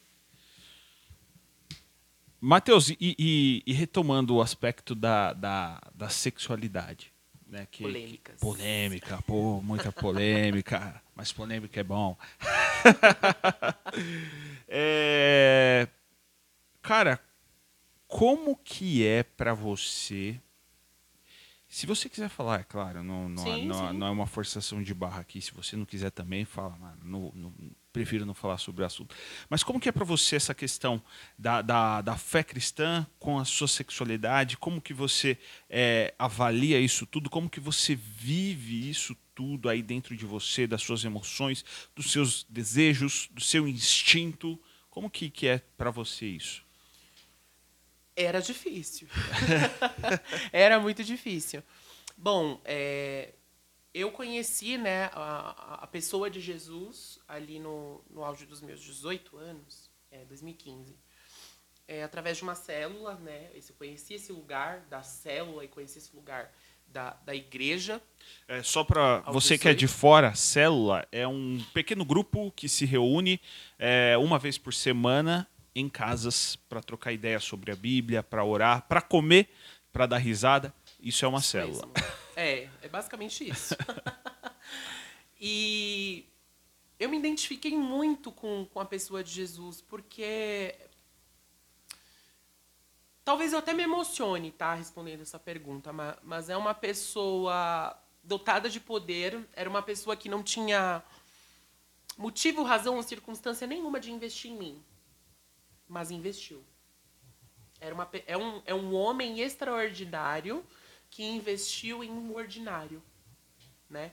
Matheus, 2.39 2.89
e, 2.89 2.97
e- 2.99 3.63
e 3.65 3.73
retomando 3.73 4.35
o 4.35 4.41
aspecto 4.41 4.93
da, 4.95 5.33
da, 5.33 5.81
da 5.93 6.09
sexualidade. 6.09 7.13
Né, 7.49 7.65
que, 7.71 7.83
Polêmicas. 7.83 8.35
que- 8.35 8.41
polêmica, 8.41 9.21
pô, 9.25 9.61
muita 9.61 9.89
polêmica, 9.93 11.01
mas 11.15 11.31
polêmica 11.31 11.79
é 11.79 11.83
bom. 11.83 12.17
É, 14.69 15.87
cara, 16.81 17.19
como 18.07 18.55
que 18.57 19.05
é 19.05 19.23
pra 19.23 19.53
você 19.53 20.39
Se 21.69 21.85
você 21.85 22.09
quiser 22.09 22.29
falar, 22.29 22.59
é 22.61 22.63
claro, 22.63 23.01
não, 23.03 23.27
não, 23.29 23.43
Sim, 23.43 23.65
não, 23.65 23.91
sim. 23.91 23.97
não 23.97 24.07
é 24.07 24.11
uma 24.11 24.27
forçação 24.27 24.81
de 24.83 24.93
barra 24.93 25.21
aqui. 25.21 25.41
Se 25.41 25.53
você 25.53 25.75
não 25.75 25.85
quiser 25.85 26.11
também, 26.11 26.43
fala. 26.45 26.77
mano, 26.77 26.97
não- 27.03 27.31
não- 27.33 27.53
prefiro 27.97 28.27
não 28.27 28.33
falar 28.35 28.59
sobre 28.59 28.83
o 28.83 28.85
assunto. 28.85 29.15
Mas 29.49 29.63
como 29.63 29.79
que 29.79 29.89
é 29.89 29.91
para 29.91 30.05
você 30.05 30.35
essa 30.35 30.53
questão 30.53 31.01
da, 31.37 31.63
da, 31.63 32.01
da 32.01 32.15
fé 32.15 32.43
cristã 32.43 33.07
com 33.17 33.39
a 33.39 33.45
sua 33.45 33.67
sexualidade? 33.67 34.55
Como 34.55 34.79
que 34.79 34.93
você 34.93 35.35
é, 35.67 36.13
avalia 36.19 36.79
isso 36.79 37.07
tudo? 37.07 37.27
Como 37.27 37.49
que 37.49 37.59
você 37.59 37.95
vive 37.95 38.87
isso 38.87 39.17
tudo 39.33 39.67
aí 39.67 39.81
dentro 39.81 40.15
de 40.15 40.25
você, 40.25 40.67
das 40.67 40.83
suas 40.83 41.03
emoções, 41.03 41.65
dos 41.95 42.11
seus 42.11 42.43
desejos, 42.43 43.29
do 43.31 43.41
seu 43.41 43.67
instinto? 43.67 44.59
Como 44.91 45.09
que, 45.09 45.31
que 45.31 45.47
é 45.47 45.57
para 45.75 45.89
você 45.89 46.27
isso? 46.27 46.63
Era 48.15 48.39
difícil. 48.41 49.07
Era 50.53 50.79
muito 50.79 51.03
difícil. 51.03 51.63
Bom, 52.15 52.61
é, 52.63 53.33
eu 53.97 54.11
conheci 54.11 54.77
né, 54.77 55.05
a, 55.13 55.79
a 55.81 55.87
pessoa 55.87 56.29
de 56.29 56.39
Jesus 56.39 57.19
ali 57.27 57.59
no, 57.59 58.03
no 58.09 58.23
auge 58.23 58.45
dos 58.45 58.61
meus 58.61 58.81
18 58.81 59.37
anos, 59.37 59.89
é, 60.11 60.23
2015. 60.25 60.95
É, 61.87 62.03
através 62.03 62.37
de 62.37 62.43
uma 62.43 62.53
célula, 62.53 63.15
né? 63.15 63.49
Eu 63.53 63.61
conheci 63.77 64.13
esse 64.13 64.31
lugar 64.31 64.81
da 64.81 65.01
célula 65.01 65.63
e 65.63 65.67
conheci 65.67 65.97
esse 65.97 66.13
lugar 66.13 66.53
da, 66.85 67.13
da 67.25 67.33
igreja. 67.33 68.01
É, 68.47 68.61
só 68.61 68.83
para 68.83 69.21
você 69.21 69.57
que 69.57 69.67
é 69.67 69.73
18. 69.73 69.79
de 69.79 69.87
fora, 69.87 70.35
célula 70.35 71.07
é 71.11 71.27
um 71.27 71.63
pequeno 71.73 72.03
grupo 72.03 72.51
que 72.51 72.67
se 72.67 72.85
reúne 72.85 73.39
é, 73.79 74.17
uma 74.17 74.37
vez 74.37 74.57
por 74.57 74.73
semana 74.73 75.47
em 75.73 75.87
casas 75.87 76.55
para 76.67 76.81
trocar 76.81 77.13
ideia 77.13 77.39
sobre 77.39 77.71
a 77.71 77.75
Bíblia, 77.75 78.21
para 78.21 78.43
orar, 78.43 78.85
para 78.87 79.01
comer, 79.01 79.49
para 79.91 80.05
dar 80.05 80.17
risada. 80.17 80.73
Isso 80.99 81.23
é 81.23 81.27
uma 81.27 81.39
Isso 81.39 81.51
célula. 81.51 81.87
mesmo. 81.87 82.17
É, 82.87 82.89
basicamente 82.89 83.47
isso. 83.47 83.75
e 85.39 86.25
eu 86.97 87.09
me 87.09 87.17
identifiquei 87.19 87.77
muito 87.77 88.31
com, 88.31 88.65
com 88.65 88.79
a 88.79 88.85
pessoa 88.85 89.23
de 89.23 89.29
Jesus, 89.29 89.81
porque. 89.81 90.73
Talvez 93.25 93.51
eu 93.51 93.59
até 93.59 93.73
me 93.73 93.83
emocione, 93.83 94.51
tá? 94.51 94.73
Respondendo 94.73 95.21
essa 95.21 95.37
pergunta, 95.37 95.91
ma- 95.91 96.17
mas 96.23 96.49
é 96.49 96.55
uma 96.55 96.73
pessoa 96.73 97.93
dotada 98.23 98.69
de 98.69 98.79
poder, 98.79 99.45
era 99.53 99.69
uma 99.69 99.81
pessoa 99.81 100.15
que 100.15 100.29
não 100.29 100.41
tinha 100.41 101.03
motivo, 102.17 102.63
razão 102.63 102.95
ou 102.95 103.03
circunstância 103.03 103.67
nenhuma 103.67 103.99
de 103.99 104.11
investir 104.13 104.51
em 104.51 104.57
mim, 104.57 104.83
mas 105.89 106.09
investiu. 106.09 106.63
Era 107.81 107.93
uma, 107.93 108.09
é, 108.25 108.37
um, 108.37 108.61
é 108.65 108.73
um 108.73 108.95
homem 108.95 109.41
extraordinário 109.41 110.65
que 111.09 111.23
investiu 111.23 112.03
em 112.03 112.11
um 112.11 112.35
ordinário, 112.35 113.01
né? 113.89 114.11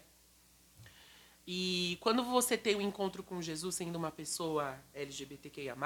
E 1.47 1.99
quando 2.01 2.24
você 2.24 2.57
tem 2.57 2.74
o 2.74 2.80
encontro 2.80 3.22
com 3.22 3.42
Jesus 3.42 3.74
sendo 3.74 3.97
uma 3.97 4.11
pessoa 4.11 4.78
LGBTQIA+, 4.95 5.76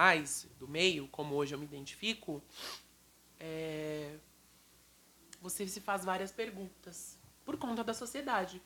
do 0.59 0.69
meio, 0.69 1.09
como 1.09 1.35
hoje 1.35 1.55
eu 1.55 1.59
me 1.59 1.65
identifico, 1.65 2.43
é, 3.41 4.17
você 5.41 5.67
se 5.67 5.81
faz 5.81 6.05
várias 6.05 6.31
perguntas 6.31 7.19
por 7.45 7.57
conta 7.57 7.83
da 7.83 7.93
sociedade. 7.93 8.63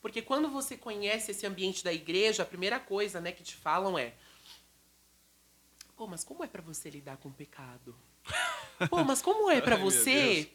Porque 0.00 0.22
quando 0.22 0.48
você 0.48 0.76
conhece 0.76 1.32
esse 1.32 1.44
ambiente 1.44 1.82
da 1.82 1.92
igreja, 1.92 2.44
a 2.44 2.46
primeira 2.46 2.78
coisa 2.78 3.20
né, 3.20 3.32
que 3.32 3.42
te 3.42 3.56
falam 3.56 3.98
é 3.98 4.14
Pô, 5.98 6.06
mas 6.06 6.22
como 6.22 6.44
é 6.44 6.46
pra 6.46 6.62
você 6.62 6.88
lidar 6.88 7.16
com 7.16 7.28
o 7.28 7.32
pecado? 7.32 7.92
Pô, 8.88 9.02
mas 9.02 9.20
como 9.20 9.50
é 9.50 9.60
meu 9.60 9.78
você. 9.80 10.48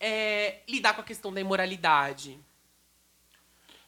É, 0.00 0.60
lidar 0.68 0.94
com 0.94 1.00
a 1.00 1.04
questão 1.04 1.32
da 1.32 1.40
imoralidade? 1.40 2.38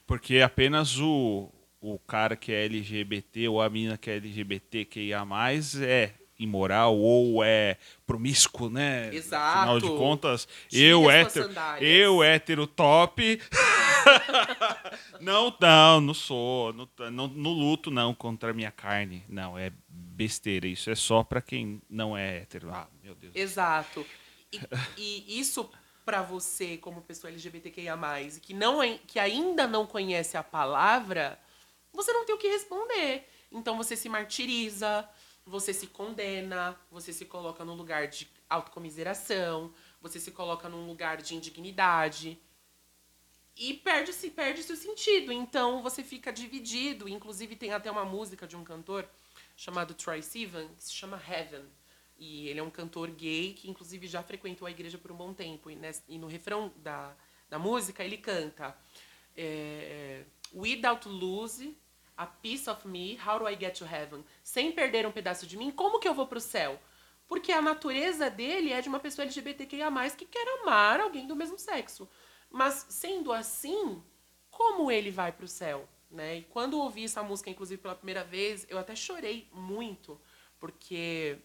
Porque 0.07 0.41
apenas 0.41 0.99
o, 0.99 1.51
o 1.81 1.99
cara 1.99 2.37
que 2.37 2.53
é 2.53 2.65
LGBT 2.65 3.49
ou 3.49 3.61
a 3.61 3.69
menina 3.69 3.99
que 3.99 4.11
é 4.11 4.17
LGBT 4.17 4.85
que 4.85 5.01
ia 5.01 5.25
mais 5.25 5.81
é 5.81 6.15
imoral 6.39 6.97
ou 6.97 7.43
é 7.43 7.77
promíscuo, 8.07 8.71
né? 8.71 9.13
Exato. 9.13 9.59
Afinal 9.59 9.81
de 9.81 9.89
contas, 9.89 10.49
eu 10.73 11.11
hétero, 11.11 11.51
eu 11.81 12.23
hétero 12.23 12.67
top. 12.67 13.41
não, 15.21 15.55
não, 15.61 16.01
não 16.01 16.15
sou, 16.15 16.73
não, 16.73 16.89
não, 17.11 17.29
não 17.29 17.51
luto 17.51 17.91
não 17.91 18.15
contra 18.15 18.51
a 18.51 18.55
minha 18.55 18.71
carne. 18.71 19.25
Não, 19.29 19.59
é 19.59 19.73
besteira. 19.89 20.67
Isso 20.67 20.91
é 20.91 20.95
só 20.95 21.25
pra 21.25 21.43
quem 21.43 21.83
não 21.91 22.17
é 22.17 22.39
hétero. 22.39 22.71
Ah, 22.71 22.87
meu 23.03 23.15
Deus. 23.15 23.35
Exato. 23.35 24.07
E, 24.53 24.61
e 24.97 25.41
isso 25.41 25.69
pra 26.09 26.23
você, 26.23 26.79
como 26.79 27.03
pessoa 27.03 27.31
LGBTQIA+, 27.31 27.95
e 28.23 28.41
que, 28.41 28.55
não, 28.55 28.79
que 29.07 29.19
ainda 29.19 29.67
não 29.67 29.87
conhece 29.87 30.39
a 30.39 30.43
palavra, 30.43 31.39
você 31.93 32.11
não 32.15 32.25
tem 32.25 32.35
o 32.35 32.39
que 32.39 32.49
responder. 32.49 33.29
Então 33.53 33.77
você 33.77 33.95
se 33.95 34.09
martiriza, 34.09 35.07
você 35.45 35.75
se 35.75 35.87
condena, 35.87 36.75
você 36.91 37.13
se 37.13 37.27
coloca 37.27 37.63
num 37.63 37.75
lugar 37.75 38.09
de 38.09 38.27
autocomiseração, 38.49 39.71
você 40.01 40.19
se 40.19 40.31
coloca 40.31 40.67
num 40.67 40.87
lugar 40.87 41.19
de 41.19 41.35
indignidade. 41.35 42.41
E 43.55 43.75
perde-se 43.75 44.31
perde 44.31 44.63
o 44.63 44.77
sentido. 44.77 45.31
Então 45.31 45.83
você 45.83 46.03
fica 46.03 46.33
dividido. 46.33 47.07
Inclusive 47.07 47.55
tem 47.55 47.75
até 47.75 47.91
uma 47.91 48.07
música 48.07 48.47
de 48.47 48.57
um 48.57 48.65
cantor 48.65 49.07
chamado 49.55 49.93
Troy 49.93 50.23
Sivan, 50.23 50.69
que 50.69 50.85
se 50.85 50.93
chama 50.95 51.23
Heaven. 51.29 51.67
E 52.19 52.49
ele 52.49 52.61
é 52.61 52.63
um 52.63 52.71
cantor 52.71 53.11
gay 53.11 53.55
que 53.55 53.71
inclusive 53.71 54.07
já 54.07 54.23
frequentou 54.23 54.67
a 54.67 54.71
igreja 54.71 54.99
por 54.99 55.13
um 55.13 55.17
bom 55.17 55.33
tempo. 55.33 55.71
E, 55.71 55.77
nes- 55.77 56.03
e 56.09 56.19
no 56.19 56.27
refrão 56.27 56.73
da, 56.77 57.15
da 57.49 57.59
música 57.59 58.05
ele 58.05 58.19
canta 58.19 58.77
é, 59.37 60.25
Without 60.53 61.09
lose 61.09 61.77
a 62.17 62.27
piece 62.27 62.69
of 62.69 62.87
me, 62.89 63.17
how 63.25 63.39
do 63.39 63.49
I 63.49 63.57
get 63.57 63.79
to 63.79 63.85
heaven? 63.85 64.25
Sem 64.43 64.73
perder 64.73 65.07
um 65.07 65.13
pedaço 65.13 65.47
de 65.47 65.57
mim, 65.57 65.71
como 65.71 66.01
que 66.01 66.09
eu 66.09 66.15
vou 66.15 66.27
pro 66.27 66.41
céu? 66.41 66.81
Porque 67.29 67.53
a 67.53 67.63
natureza 67.63 68.29
dele 68.29 68.73
é 68.73 68.81
de 68.81 68.89
uma 68.89 68.99
pessoa 68.99 69.25
LGBTQIA+, 69.25 69.91
que 70.17 70.25
quer 70.25 70.61
amar 70.63 70.99
alguém 70.99 71.27
do 71.27 71.37
mesmo 71.37 71.59
sexo. 71.59 72.09
Mas, 72.51 72.87
sendo 72.89 73.33
assim, 73.33 74.03
como 74.51 74.91
ele 74.91 75.11
vai 75.11 75.31
pro 75.31 75.47
céu? 75.47 75.87
Né? 76.11 76.39
E 76.39 76.43
quando 76.45 76.79
ouvi 76.79 77.05
essa 77.05 77.23
música, 77.23 77.51
inclusive, 77.51 77.81
pela 77.81 77.95
primeira 77.95 78.25
vez, 78.25 78.67
eu 78.69 78.79
até 78.79 78.97
chorei 78.97 79.47
muito, 79.53 80.19
porque 80.59 81.39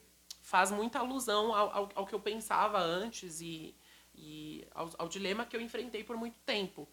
faz 0.43 0.69
muita 0.69 0.99
alusão 0.99 1.55
ao, 1.55 1.71
ao, 1.71 1.89
ao 1.95 2.05
que 2.05 2.13
eu 2.13 2.19
pensava 2.19 2.77
antes 2.77 3.41
e, 3.41 3.73
e 4.13 4.67
ao, 4.75 4.91
ao 4.99 5.07
dilema 5.07 5.45
que 5.45 5.55
eu 5.55 5.61
enfrentei 5.61 6.03
por 6.03 6.17
muito 6.17 6.37
tempo. 6.45 6.87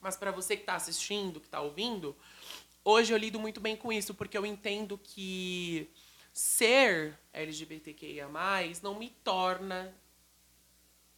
Mas 0.00 0.16
para 0.16 0.32
você 0.32 0.56
que 0.56 0.62
está 0.62 0.74
assistindo, 0.74 1.38
que 1.38 1.46
está 1.46 1.60
ouvindo, 1.60 2.16
hoje 2.82 3.12
eu 3.12 3.18
lido 3.18 3.38
muito 3.38 3.60
bem 3.60 3.76
com 3.76 3.92
isso, 3.92 4.14
porque 4.14 4.36
eu 4.36 4.44
entendo 4.44 4.98
que 4.98 5.88
ser 6.32 7.16
LGBTQIA+, 7.32 8.26
não 8.82 8.98
me 8.98 9.10
torna 9.22 9.94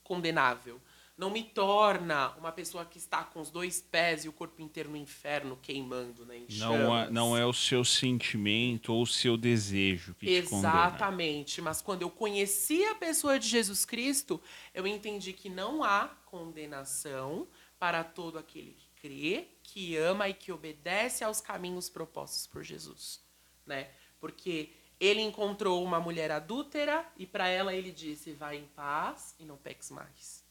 condenável. 0.02 0.80
Não 1.16 1.30
me 1.30 1.44
torna 1.44 2.30
uma 2.30 2.50
pessoa 2.50 2.84
que 2.84 2.98
está 2.98 3.22
com 3.22 3.40
os 3.40 3.48
dois 3.48 3.80
pés 3.80 4.24
e 4.24 4.28
o 4.28 4.32
corpo 4.32 4.60
inteiro 4.60 4.90
no 4.90 4.96
inferno 4.96 5.56
queimando, 5.62 6.26
né? 6.26 6.42
Não 6.58 6.98
é, 6.98 7.10
não 7.10 7.36
é 7.36 7.46
o 7.46 7.52
seu 7.52 7.84
sentimento 7.84 8.92
ou 8.92 9.02
o 9.02 9.06
seu 9.06 9.36
desejo 9.36 10.12
que. 10.14 10.28
Exatamente. 10.28 11.62
Mas 11.62 11.80
quando 11.80 12.02
eu 12.02 12.10
conheci 12.10 12.84
a 12.86 12.96
pessoa 12.96 13.38
de 13.38 13.46
Jesus 13.46 13.84
Cristo, 13.84 14.40
eu 14.74 14.88
entendi 14.88 15.32
que 15.32 15.48
não 15.48 15.84
há 15.84 16.08
condenação 16.26 17.46
para 17.78 18.02
todo 18.02 18.36
aquele 18.36 18.72
que 18.72 18.88
crê, 19.00 19.48
que 19.62 19.96
ama 19.96 20.28
e 20.28 20.34
que 20.34 20.50
obedece 20.50 21.22
aos 21.22 21.40
caminhos 21.40 21.88
propostos 21.88 22.46
por 22.48 22.64
Jesus, 22.64 23.20
né? 23.64 23.88
Porque 24.18 24.72
ele 24.98 25.20
encontrou 25.20 25.84
uma 25.84 26.00
mulher 26.00 26.32
adúltera 26.32 27.06
e 27.16 27.24
para 27.24 27.46
ela 27.46 27.72
ele 27.72 27.92
disse: 27.92 28.32
"Vai 28.32 28.56
em 28.56 28.66
paz 28.66 29.36
e 29.38 29.44
não 29.44 29.56
peques 29.56 29.90
mais". 29.92 30.43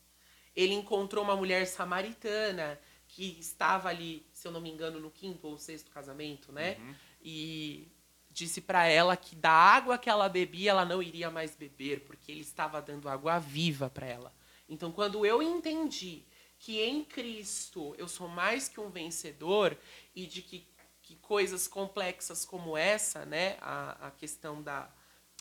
Ele 0.55 0.73
encontrou 0.73 1.23
uma 1.23 1.35
mulher 1.35 1.65
samaritana 1.65 2.79
que 3.07 3.37
estava 3.39 3.89
ali, 3.89 4.25
se 4.33 4.47
eu 4.47 4.51
não 4.51 4.61
me 4.61 4.71
engano, 4.71 4.99
no 4.99 5.11
quinto 5.11 5.47
ou 5.47 5.57
sexto 5.57 5.91
casamento, 5.91 6.51
né? 6.51 6.77
E 7.21 7.87
disse 8.31 8.59
para 8.59 8.87
ela 8.87 9.15
que 9.15 9.35
da 9.35 9.51
água 9.51 9.97
que 9.97 10.09
ela 10.09 10.27
bebia, 10.27 10.71
ela 10.71 10.85
não 10.85 11.01
iria 11.01 11.29
mais 11.29 11.55
beber, 11.55 12.01
porque 12.01 12.31
ele 12.31 12.41
estava 12.41 12.81
dando 12.81 13.07
água 13.07 13.37
viva 13.37 13.89
para 13.89 14.07
ela. 14.07 14.33
Então, 14.67 14.91
quando 14.91 15.25
eu 15.25 15.41
entendi 15.41 16.23
que 16.57 16.81
em 16.81 17.03
Cristo 17.03 17.93
eu 17.97 18.07
sou 18.07 18.27
mais 18.27 18.67
que 18.67 18.79
um 18.79 18.89
vencedor 18.89 19.77
e 20.15 20.25
de 20.25 20.41
que, 20.41 20.65
que 21.01 21.15
coisas 21.17 21.67
complexas 21.67 22.43
como 22.45 22.75
essa, 22.75 23.25
né, 23.25 23.57
a, 23.61 24.07
a 24.07 24.11
questão 24.11 24.63
da, 24.63 24.89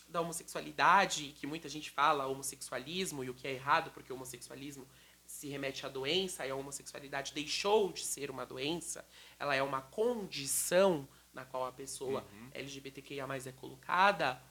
da 0.07 0.21
homossexualidade, 0.21 1.33
que 1.39 1.47
muita 1.47 1.67
gente 1.67 1.89
fala 1.89 2.27
homossexualismo 2.27 3.23
e 3.23 3.29
o 3.29 3.33
que 3.33 3.47
é 3.47 3.53
errado, 3.53 3.89
porque 3.91 4.11
o 4.11 4.15
homossexualismo 4.15 4.87
se 5.43 5.49
remete 5.49 5.85
à 5.85 5.89
doença 5.89 6.47
e 6.47 6.51
a 6.51 6.55
homossexualidade 6.55 7.33
deixou 7.33 7.91
de 7.91 8.05
ser 8.05 8.31
uma 8.31 8.45
doença, 8.45 9.05
ela 9.37 9.53
é 9.53 9.61
uma 9.61 9.81
condição 9.81 11.05
na 11.33 11.43
qual 11.43 11.65
a 11.65 11.71
pessoa 11.71 12.25
LGBTQIA+ 12.53 13.27
é 13.45 13.51
colocada. 13.51 14.41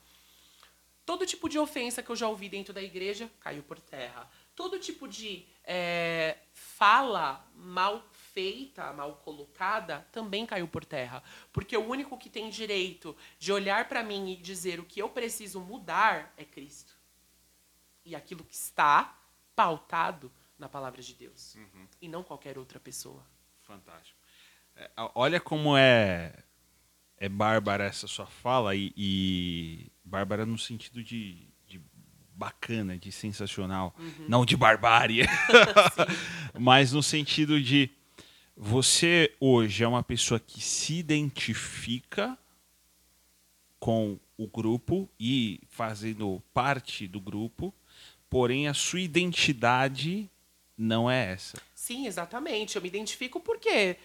Todo 1.06 1.24
tipo 1.24 1.48
de 1.48 1.58
ofensa 1.58 2.02
que 2.02 2.10
eu 2.10 2.16
já 2.16 2.28
ouvi 2.28 2.46
dentro 2.46 2.74
da 2.74 2.82
igreja 2.82 3.30
caiu 3.40 3.62
por 3.62 3.80
terra. 3.80 4.28
todo 4.54 4.78
tipo 4.78 5.08
de 5.08 5.46
é, 5.64 6.36
fala 6.52 7.42
mal 7.54 8.04
feita, 8.12 8.92
mal 8.92 9.16
colocada, 9.24 10.06
também 10.12 10.44
caiu 10.44 10.68
por 10.68 10.84
terra. 10.84 11.22
Porque 11.54 11.74
o 11.74 11.88
único 11.88 12.18
que 12.18 12.28
tem 12.28 12.50
direito 12.50 13.16
de 13.38 13.50
olhar 13.50 13.88
para 13.88 14.02
mim 14.02 14.30
e 14.30 14.36
dizer 14.36 14.78
o 14.78 14.84
que 14.84 15.00
eu 15.00 15.08
preciso 15.08 15.58
mudar 15.58 16.34
é 16.36 16.44
Cristo. 16.44 16.92
E 18.04 18.14
aquilo 18.14 18.44
que 18.44 18.54
está 18.54 19.18
pautado 19.56 20.30
na 20.62 20.68
palavra 20.68 21.02
de 21.02 21.12
Deus. 21.14 21.56
Uhum. 21.56 21.86
E 22.00 22.08
não 22.08 22.22
qualquer 22.22 22.56
outra 22.56 22.78
pessoa. 22.78 23.26
Fantástico. 23.62 24.16
É, 24.76 24.90
olha 25.14 25.40
como 25.40 25.76
é 25.76 26.32
é 27.18 27.28
bárbara 27.28 27.84
essa 27.84 28.08
sua 28.08 28.26
fala 28.26 28.74
e, 28.74 28.92
e 28.96 29.92
bárbara 30.04 30.44
no 30.44 30.58
sentido 30.58 31.04
de, 31.04 31.48
de 31.68 31.80
bacana, 32.34 32.98
de 32.98 33.12
sensacional, 33.12 33.94
uhum. 33.96 34.26
não 34.28 34.44
de 34.44 34.56
barbárie, 34.56 35.22
mas 36.58 36.92
no 36.92 37.02
sentido 37.02 37.60
de 37.60 37.90
você 38.56 39.32
hoje 39.38 39.84
é 39.84 39.88
uma 39.88 40.02
pessoa 40.02 40.40
que 40.40 40.60
se 40.60 40.94
identifica 40.94 42.36
com 43.78 44.18
o 44.36 44.48
grupo 44.48 45.08
e 45.18 45.60
fazendo 45.68 46.42
parte 46.52 47.06
do 47.06 47.20
grupo, 47.20 47.72
porém 48.28 48.66
a 48.66 48.74
sua 48.74 49.00
identidade 49.00 50.28
não 50.76 51.10
é 51.10 51.32
essa. 51.32 51.60
Sim, 51.74 52.06
exatamente. 52.06 52.76
Eu 52.76 52.82
me 52.82 52.88
identifico 52.88 53.40
porque, 53.40 53.96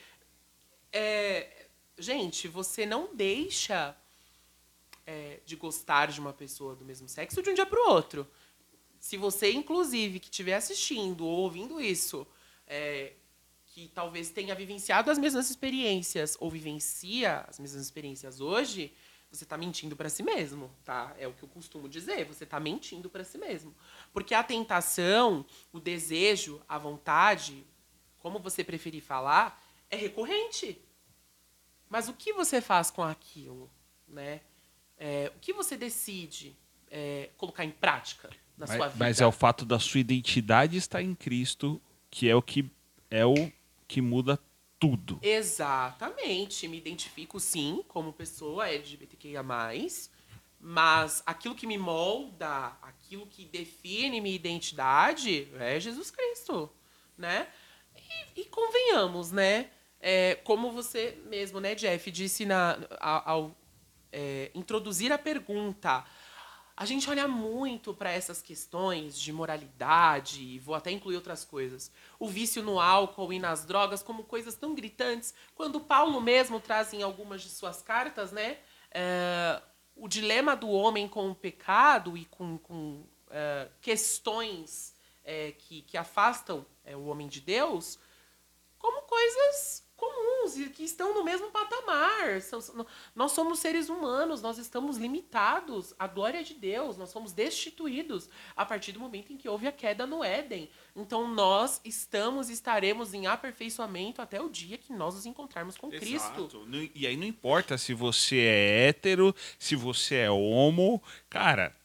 é, 0.91 1.67
gente, 1.97 2.47
você 2.47 2.85
não 2.85 3.15
deixa 3.15 3.95
é, 5.05 5.39
de 5.45 5.55
gostar 5.55 6.07
de 6.07 6.19
uma 6.19 6.33
pessoa 6.33 6.75
do 6.75 6.83
mesmo 6.83 7.07
sexo 7.07 7.41
de 7.41 7.49
um 7.49 7.53
dia 7.53 7.65
para 7.65 7.79
o 7.79 7.89
outro. 7.89 8.27
Se 8.99 9.15
você, 9.15 9.51
inclusive, 9.51 10.19
que 10.19 10.27
estiver 10.27 10.55
assistindo 10.55 11.25
ou 11.25 11.39
ouvindo 11.39 11.79
isso, 11.79 12.27
é, 12.67 13.13
que 13.77 13.87
talvez 13.89 14.31
tenha 14.31 14.55
vivenciado 14.55 15.11
as 15.11 15.19
mesmas 15.19 15.51
experiências 15.51 16.35
ou 16.39 16.49
vivencia 16.49 17.45
as 17.47 17.59
mesmas 17.59 17.83
experiências 17.83 18.41
hoje, 18.41 18.91
você 19.29 19.43
está 19.43 19.55
mentindo 19.55 19.95
para 19.95 20.09
si 20.09 20.23
mesmo, 20.23 20.71
tá? 20.83 21.15
É 21.19 21.27
o 21.27 21.33
que 21.33 21.43
eu 21.43 21.49
costumo 21.49 21.87
dizer, 21.87 22.25
você 22.25 22.43
está 22.43 22.59
mentindo 22.59 23.07
para 23.07 23.23
si 23.23 23.37
mesmo. 23.37 23.75
Porque 24.11 24.33
a 24.33 24.41
tentação, 24.41 25.45
o 25.71 25.79
desejo, 25.79 26.59
a 26.67 26.79
vontade, 26.79 27.63
como 28.17 28.39
você 28.39 28.63
preferir 28.63 29.03
falar, 29.03 29.63
é 29.91 29.95
recorrente. 29.95 30.81
Mas 31.87 32.09
o 32.09 32.13
que 32.13 32.33
você 32.33 32.59
faz 32.59 32.89
com 32.89 33.03
aquilo, 33.03 33.69
né? 34.07 34.41
É, 34.97 35.31
o 35.35 35.39
que 35.39 35.53
você 35.53 35.77
decide 35.77 36.57
é, 36.89 37.29
colocar 37.37 37.63
em 37.63 37.69
prática 37.69 38.31
na 38.57 38.65
mas, 38.65 38.75
sua 38.75 38.87
vida? 38.87 39.05
Mas 39.05 39.21
é 39.21 39.27
o 39.27 39.31
fato 39.31 39.63
da 39.63 39.77
sua 39.77 39.99
identidade 39.99 40.77
estar 40.77 41.03
em 41.03 41.13
Cristo 41.13 41.79
que 42.09 42.27
é 42.27 42.35
o 42.35 42.41
que 42.41 42.71
é 43.11 43.23
o 43.23 43.35
que 43.87 44.01
muda 44.01 44.39
tudo. 44.79 45.19
Exatamente. 45.21 46.67
Me 46.67 46.77
identifico 46.77 47.39
sim 47.39 47.83
como 47.87 48.13
pessoa 48.13 48.69
LGBTQIA+, 48.69 49.43
mas 50.59 51.23
aquilo 51.25 51.55
que 51.55 51.67
me 51.67 51.77
molda, 51.77 52.77
aquilo 52.81 53.25
que 53.27 53.45
define 53.45 54.21
minha 54.21 54.35
identidade 54.35 55.47
é 55.59 55.79
Jesus 55.79 56.11
Cristo, 56.11 56.69
né? 57.17 57.47
E, 58.35 58.41
e 58.41 58.45
convenhamos, 58.45 59.31
né? 59.31 59.69
É, 59.99 60.35
como 60.43 60.71
você 60.71 61.17
mesmo, 61.25 61.59
né, 61.59 61.73
Jeff, 61.73 62.11
disse 62.11 62.45
na, 62.45 62.77
ao, 62.99 63.29
ao 63.29 63.57
é, 64.11 64.51
introduzir 64.53 65.11
a 65.11 65.17
pergunta, 65.17 66.05
a 66.79 66.85
gente 66.85 67.09
olha 67.09 67.27
muito 67.27 67.91
para 67.91 68.11
essas 68.11 68.39
questões 68.39 69.19
de 69.19 69.33
moralidade, 69.33 70.59
vou 70.59 70.75
até 70.75 70.91
incluir 70.91 71.15
outras 71.15 71.43
coisas, 71.43 71.91
o 72.19 72.27
vício 72.27 72.61
no 72.61 72.79
álcool 72.79 73.33
e 73.33 73.39
nas 73.39 73.65
drogas 73.65 74.03
como 74.03 74.23
coisas 74.23 74.53
tão 74.53 74.75
gritantes, 74.75 75.33
quando 75.55 75.79
Paulo 75.79 76.21
mesmo 76.21 76.59
traz 76.59 76.93
em 76.93 77.01
algumas 77.01 77.41
de 77.41 77.49
suas 77.49 77.81
cartas, 77.81 78.31
né, 78.31 78.59
é, 78.91 79.59
o 79.95 80.07
dilema 80.07 80.55
do 80.55 80.69
homem 80.69 81.07
com 81.07 81.31
o 81.31 81.35
pecado 81.35 82.15
e 82.15 82.25
com, 82.25 82.59
com 82.59 83.03
é, 83.31 83.69
questões 83.81 84.93
é, 85.23 85.53
que, 85.53 85.81
que 85.81 85.97
afastam 85.97 86.63
o 86.95 87.07
homem 87.07 87.27
de 87.27 87.41
Deus, 87.41 87.97
como 88.77 89.01
coisas 89.01 89.83
comuns 89.97 90.57
e 90.57 90.69
que 90.69 90.83
estão 90.83 91.13
no 91.13 91.23
mesmo 91.23 91.51
patamar. 91.51 92.39
Nós 93.15 93.31
somos 93.31 93.59
seres 93.59 93.89
humanos, 93.89 94.41
nós 94.41 94.57
estamos 94.57 94.97
limitados 94.97 95.93
à 95.99 96.07
glória 96.07 96.43
de 96.43 96.53
Deus, 96.53 96.95
nós 96.95 97.09
somos 97.09 97.33
destituídos 97.33 98.29
a 98.55 98.65
partir 98.65 98.91
do 98.93 98.99
momento 98.99 99.33
em 99.33 99.37
que 99.37 99.49
houve 99.49 99.67
a 99.67 99.71
queda 99.71 100.05
no 100.05 100.23
Éden. 100.23 100.69
Então 100.95 101.27
nós 101.27 101.81
estamos 101.83 102.49
e 102.49 102.53
estaremos 102.53 103.13
em 103.13 103.27
aperfeiçoamento 103.27 104.21
até 104.21 104.41
o 104.41 104.49
dia 104.49 104.77
que 104.77 104.93
nós 104.93 105.15
nos 105.15 105.25
encontrarmos 105.25 105.77
com 105.77 105.91
Exato. 105.91 106.47
Cristo. 106.47 106.91
E 106.95 107.05
aí 107.05 107.17
não 107.17 107.25
importa 107.25 107.77
se 107.77 107.93
você 107.93 108.37
é 108.37 108.87
hétero, 108.87 109.35
se 109.59 109.75
você 109.75 110.15
é 110.15 110.31
homo, 110.31 111.01
cara, 111.29 111.75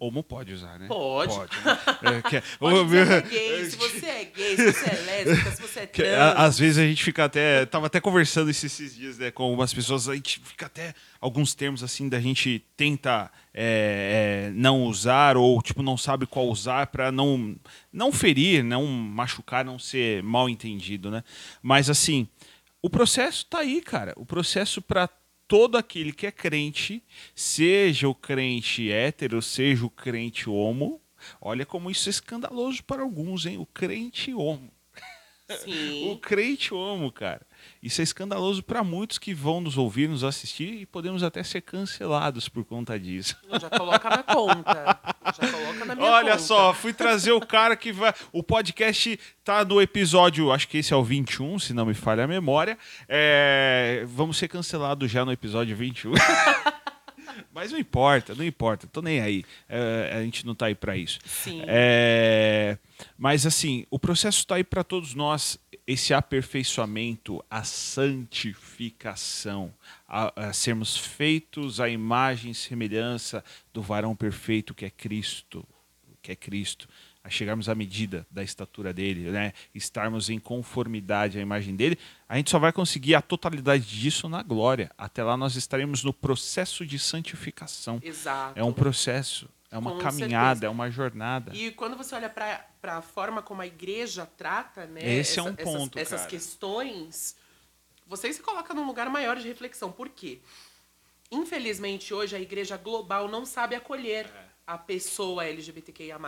Homo 0.00 0.22
pode 0.22 0.52
usar, 0.52 0.78
né? 0.78 0.86
Pode. 0.86 1.34
Pode, 1.34 1.56
né? 1.64 1.78
é, 2.18 2.22
que, 2.28 2.36
é- 2.36 2.42
pode 2.58 2.96
é 2.96 3.20
gay, 3.22 3.70
se 3.70 3.76
você 3.76 4.06
é 4.06 4.24
gay, 4.24 4.56
se 4.56 4.72
você 4.72 4.90
é 4.90 5.04
lésbica, 5.06 5.50
se 5.50 5.62
você 5.62 5.80
é 5.80 5.86
trans. 5.86 6.08
Que, 6.08 6.14
às 6.36 6.58
vezes 6.58 6.78
a 6.78 6.86
gente 6.86 7.02
fica 7.02 7.24
até... 7.24 7.66
Tava 7.66 7.86
até 7.86 8.00
conversando 8.00 8.50
esses, 8.50 8.72
esses 8.72 8.96
dias 8.96 9.18
né, 9.18 9.30
com 9.30 9.42
algumas 9.42 9.72
pessoas, 9.74 10.08
a 10.08 10.14
gente 10.14 10.40
fica 10.44 10.66
até... 10.66 10.94
Alguns 11.20 11.52
termos 11.54 11.82
assim 11.82 12.08
da 12.08 12.20
gente 12.20 12.64
tenta 12.76 13.30
é, 13.52 14.46
é, 14.46 14.52
não 14.54 14.84
usar 14.84 15.36
ou 15.36 15.60
tipo 15.60 15.82
não 15.82 15.96
sabe 15.96 16.26
qual 16.26 16.46
usar 16.46 16.86
para 16.86 17.10
não 17.10 17.56
não 17.92 18.12
ferir, 18.12 18.62
não 18.62 18.86
machucar, 18.86 19.64
não 19.64 19.80
ser 19.80 20.22
mal 20.22 20.48
entendido, 20.48 21.10
né? 21.10 21.24
Mas 21.60 21.90
assim, 21.90 22.28
o 22.80 22.88
processo 22.88 23.44
tá 23.46 23.58
aí, 23.58 23.82
cara. 23.82 24.12
O 24.16 24.24
processo 24.24 24.80
para 24.80 25.08
todo 25.48 25.78
aquele 25.78 26.12
que 26.12 26.26
é 26.26 26.30
crente, 26.30 27.02
seja 27.34 28.06
o 28.06 28.14
crente 28.14 28.92
hétero, 28.92 29.40
seja 29.40 29.86
o 29.86 29.90
crente 29.90 30.48
homo. 30.48 31.00
Olha 31.40 31.66
como 31.66 31.90
isso 31.90 32.08
é 32.08 32.10
escandaloso 32.10 32.84
para 32.84 33.02
alguns, 33.02 33.46
hein? 33.46 33.56
O 33.58 33.66
crente 33.66 34.32
homo. 34.32 34.70
Sim. 35.56 36.10
o 36.10 36.18
crente 36.18 36.74
homo, 36.74 37.10
cara. 37.10 37.40
Isso 37.82 38.00
é 38.00 38.04
escandaloso 38.04 38.62
para 38.62 38.84
muitos 38.84 39.18
que 39.18 39.32
vão 39.32 39.60
nos 39.60 39.76
ouvir, 39.76 40.08
nos 40.08 40.22
assistir 40.24 40.80
e 40.80 40.86
podemos 40.86 41.22
até 41.22 41.42
ser 41.42 41.60
cancelados 41.60 42.48
por 42.48 42.64
conta 42.64 42.98
disso. 42.98 43.36
Já 43.60 43.70
coloca 43.70 44.08
na 44.10 44.22
conta. 44.22 44.98
Já 45.40 45.50
coloca 45.50 45.84
na 45.84 45.94
minha 45.94 46.10
Olha 46.10 46.32
conta. 46.32 46.42
só, 46.42 46.74
fui 46.74 46.92
trazer 46.92 47.32
o 47.32 47.40
cara 47.40 47.76
que 47.76 47.92
vai. 47.92 48.12
O 48.32 48.42
podcast 48.42 49.18
tá 49.42 49.64
no 49.64 49.80
episódio, 49.80 50.52
acho 50.52 50.68
que 50.68 50.78
esse 50.78 50.92
é 50.92 50.96
o 50.96 51.02
21, 51.02 51.58
se 51.58 51.72
não 51.72 51.86
me 51.86 51.94
falha 51.94 52.24
a 52.24 52.28
memória. 52.28 52.76
É... 53.08 54.04
Vamos 54.06 54.36
ser 54.36 54.48
cancelados 54.48 55.10
já 55.10 55.24
no 55.24 55.32
episódio 55.32 55.76
21. 55.76 56.12
Mas 57.52 57.72
não 57.72 57.78
importa, 57.78 58.34
não 58.34 58.44
importa, 58.44 58.86
tô 58.86 59.02
nem 59.02 59.20
aí. 59.20 59.44
É, 59.68 60.12
a 60.14 60.22
gente 60.22 60.46
não 60.46 60.54
tá 60.54 60.66
aí 60.66 60.74
para 60.74 60.96
isso. 60.96 61.18
Sim. 61.24 61.62
É, 61.66 62.78
mas 63.16 63.46
assim, 63.46 63.86
o 63.90 63.98
processo 63.98 64.38
está 64.38 64.56
aí 64.56 64.64
para 64.64 64.84
todos 64.84 65.14
nós, 65.14 65.58
esse 65.86 66.12
aperfeiçoamento, 66.12 67.42
a 67.50 67.64
santificação, 67.64 69.72
a, 70.06 70.48
a 70.48 70.52
sermos 70.52 70.96
feitos 70.96 71.80
à 71.80 71.88
imagem 71.88 72.52
e 72.52 72.54
semelhança 72.54 73.42
do 73.72 73.82
varão 73.82 74.14
perfeito 74.14 74.74
que 74.74 74.84
é 74.84 74.90
Cristo, 74.90 75.66
que 76.22 76.32
é 76.32 76.36
Cristo 76.36 76.88
a 77.28 77.30
chegarmos 77.30 77.68
à 77.68 77.74
medida 77.74 78.26
da 78.30 78.42
estatura 78.42 78.90
dele, 78.90 79.30
né? 79.30 79.52
estarmos 79.74 80.30
em 80.30 80.38
conformidade 80.38 81.38
à 81.38 81.42
imagem 81.42 81.76
dele, 81.76 81.98
a 82.26 82.38
gente 82.38 82.50
só 82.50 82.58
vai 82.58 82.72
conseguir 82.72 83.14
a 83.14 83.20
totalidade 83.20 83.84
disso 83.84 84.30
na 84.30 84.42
glória. 84.42 84.90
Até 84.96 85.22
lá 85.22 85.36
nós 85.36 85.54
estaremos 85.54 86.02
no 86.02 86.12
processo 86.12 86.86
de 86.86 86.98
santificação. 86.98 88.00
Exato. 88.02 88.58
É 88.58 88.64
um 88.64 88.72
processo, 88.72 89.46
é 89.70 89.76
uma 89.76 89.92
Com 89.92 89.98
caminhada, 89.98 90.48
certeza. 90.48 90.66
é 90.66 90.70
uma 90.70 90.90
jornada. 90.90 91.52
E 91.54 91.70
quando 91.72 91.98
você 91.98 92.14
olha 92.14 92.30
para 92.30 92.96
a 92.96 93.02
forma 93.02 93.42
como 93.42 93.60
a 93.60 93.66
igreja 93.66 94.24
trata 94.24 94.86
né, 94.86 95.00
Esse 95.02 95.38
essa, 95.38 95.40
é 95.40 95.42
um 95.42 95.54
ponto, 95.54 95.98
essas, 95.98 96.14
essas 96.14 96.26
questões, 96.26 97.36
você 98.06 98.32
se 98.32 98.40
coloca 98.40 98.72
num 98.72 98.86
lugar 98.86 99.10
maior 99.10 99.36
de 99.36 99.46
reflexão. 99.46 99.92
Por 99.92 100.08
quê? 100.08 100.40
Infelizmente, 101.30 102.14
hoje 102.14 102.34
a 102.34 102.40
igreja 102.40 102.78
global 102.78 103.28
não 103.28 103.44
sabe 103.44 103.74
acolher 103.74 104.24
é. 104.24 104.44
a 104.66 104.78
pessoa 104.78 105.44
LGBTQIA 105.44 106.18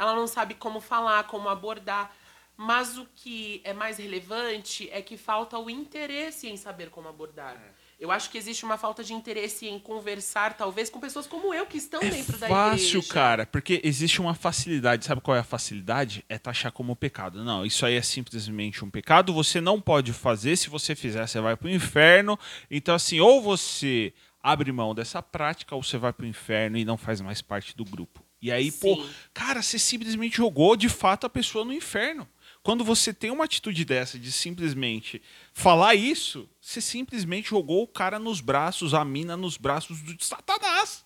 ela 0.00 0.14
não 0.14 0.26
sabe 0.26 0.54
como 0.54 0.80
falar, 0.80 1.24
como 1.24 1.50
abordar. 1.50 2.10
Mas 2.56 2.96
o 2.96 3.06
que 3.14 3.60
é 3.64 3.74
mais 3.74 3.98
relevante 3.98 4.88
é 4.90 5.02
que 5.02 5.16
falta 5.16 5.58
o 5.58 5.68
interesse 5.68 6.48
em 6.48 6.56
saber 6.56 6.88
como 6.88 7.06
abordar. 7.06 7.54
É. 7.54 7.80
Eu 7.98 8.10
acho 8.10 8.30
que 8.30 8.38
existe 8.38 8.64
uma 8.64 8.78
falta 8.78 9.04
de 9.04 9.12
interesse 9.12 9.66
em 9.66 9.78
conversar, 9.78 10.56
talvez, 10.56 10.88
com 10.88 10.98
pessoas 10.98 11.26
como 11.26 11.52
eu 11.52 11.66
que 11.66 11.76
estão 11.76 12.00
é 12.00 12.08
dentro 12.08 12.38
da 12.38 12.46
igreja. 12.46 12.66
É 12.66 12.70
fácil, 12.70 13.06
cara, 13.08 13.44
porque 13.44 13.78
existe 13.84 14.22
uma 14.22 14.34
facilidade. 14.34 15.04
Sabe 15.04 15.20
qual 15.20 15.36
é 15.36 15.40
a 15.40 15.44
facilidade? 15.44 16.24
É 16.26 16.38
taxar 16.38 16.72
como 16.72 16.96
pecado. 16.96 17.44
Não, 17.44 17.64
isso 17.64 17.84
aí 17.84 17.94
é 17.94 18.02
simplesmente 18.02 18.82
um 18.82 18.90
pecado. 18.90 19.34
Você 19.34 19.60
não 19.60 19.78
pode 19.78 20.14
fazer. 20.14 20.56
Se 20.56 20.70
você 20.70 20.96
fizer, 20.96 21.26
você 21.26 21.40
vai 21.42 21.56
para 21.56 21.66
o 21.66 21.70
inferno. 21.70 22.38
Então, 22.70 22.94
assim, 22.94 23.20
ou 23.20 23.42
você 23.42 24.14
abre 24.42 24.72
mão 24.72 24.94
dessa 24.94 25.22
prática, 25.22 25.74
ou 25.74 25.82
você 25.82 25.98
vai 25.98 26.12
para 26.12 26.24
o 26.24 26.28
inferno 26.28 26.78
e 26.78 26.86
não 26.86 26.96
faz 26.96 27.20
mais 27.20 27.42
parte 27.42 27.76
do 27.76 27.84
grupo. 27.84 28.24
E 28.42 28.50
aí, 28.50 28.72
pô, 28.72 28.96
Sim. 28.96 29.10
cara, 29.34 29.62
você 29.62 29.78
simplesmente 29.78 30.36
jogou 30.36 30.76
de 30.76 30.88
fato 30.88 31.26
a 31.26 31.30
pessoa 31.30 31.64
no 31.64 31.72
inferno. 31.72 32.26
Quando 32.62 32.84
você 32.84 33.12
tem 33.12 33.30
uma 33.30 33.44
atitude 33.44 33.84
dessa 33.84 34.18
de 34.18 34.30
simplesmente 34.30 35.22
falar 35.52 35.94
isso, 35.94 36.48
você 36.60 36.80
simplesmente 36.80 37.50
jogou 37.50 37.82
o 37.82 37.88
cara 37.88 38.18
nos 38.18 38.40
braços, 38.40 38.92
a 38.92 39.04
mina 39.04 39.36
nos 39.36 39.56
braços 39.56 40.00
do 40.02 40.22
Satanás. 40.22 41.04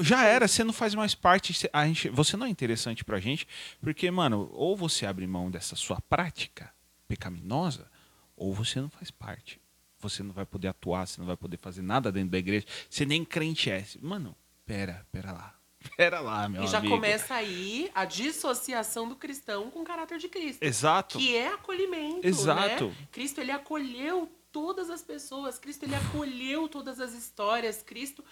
Já 0.00 0.24
era, 0.24 0.48
você 0.48 0.64
não 0.64 0.72
faz 0.72 0.94
mais 0.94 1.14
parte, 1.14 1.68
a 1.72 1.86
gente, 1.86 2.08
você 2.08 2.36
não 2.36 2.46
é 2.46 2.48
interessante 2.48 3.04
pra 3.04 3.20
gente, 3.20 3.46
porque, 3.80 4.10
mano, 4.10 4.50
ou 4.52 4.76
você 4.76 5.06
abre 5.06 5.26
mão 5.26 5.50
dessa 5.50 5.76
sua 5.76 6.00
prática 6.00 6.72
pecaminosa, 7.06 7.90
ou 8.36 8.52
você 8.52 8.80
não 8.80 8.90
faz 8.90 9.10
parte. 9.10 9.60
Você 10.00 10.22
não 10.22 10.32
vai 10.32 10.44
poder 10.44 10.68
atuar, 10.68 11.06
você 11.06 11.20
não 11.20 11.26
vai 11.26 11.36
poder 11.36 11.56
fazer 11.56 11.82
nada 11.82 12.12
dentro 12.12 12.30
da 12.30 12.38
igreja, 12.38 12.66
você 12.90 13.06
nem 13.06 13.24
crente 13.24 13.70
é. 13.70 13.84
Mano, 14.00 14.36
pera, 14.66 15.06
pera 15.10 15.32
lá. 15.32 15.57
Pera 15.96 16.20
lá, 16.20 16.48
meu 16.48 16.62
E 16.64 16.66
já 16.66 16.78
amigo. 16.78 16.94
começa 16.94 17.34
aí 17.34 17.90
a 17.94 18.04
dissociação 18.04 19.08
do 19.08 19.16
cristão 19.16 19.70
com 19.70 19.80
o 19.80 19.84
caráter 19.84 20.18
de 20.18 20.28
Cristo. 20.28 20.62
Exato. 20.62 21.18
Que 21.18 21.36
é 21.36 21.48
acolhimento, 21.48 22.26
Exato. 22.26 22.86
né? 22.88 22.96
Cristo, 23.12 23.40
ele 23.40 23.50
acolheu 23.50 24.30
todas 24.52 24.90
as 24.90 25.02
pessoas. 25.02 25.58
Cristo, 25.58 25.84
ele 25.84 25.94
acolheu 25.94 26.68
todas 26.68 27.00
as 27.00 27.12
histórias. 27.12 27.82
Cristo... 27.82 28.24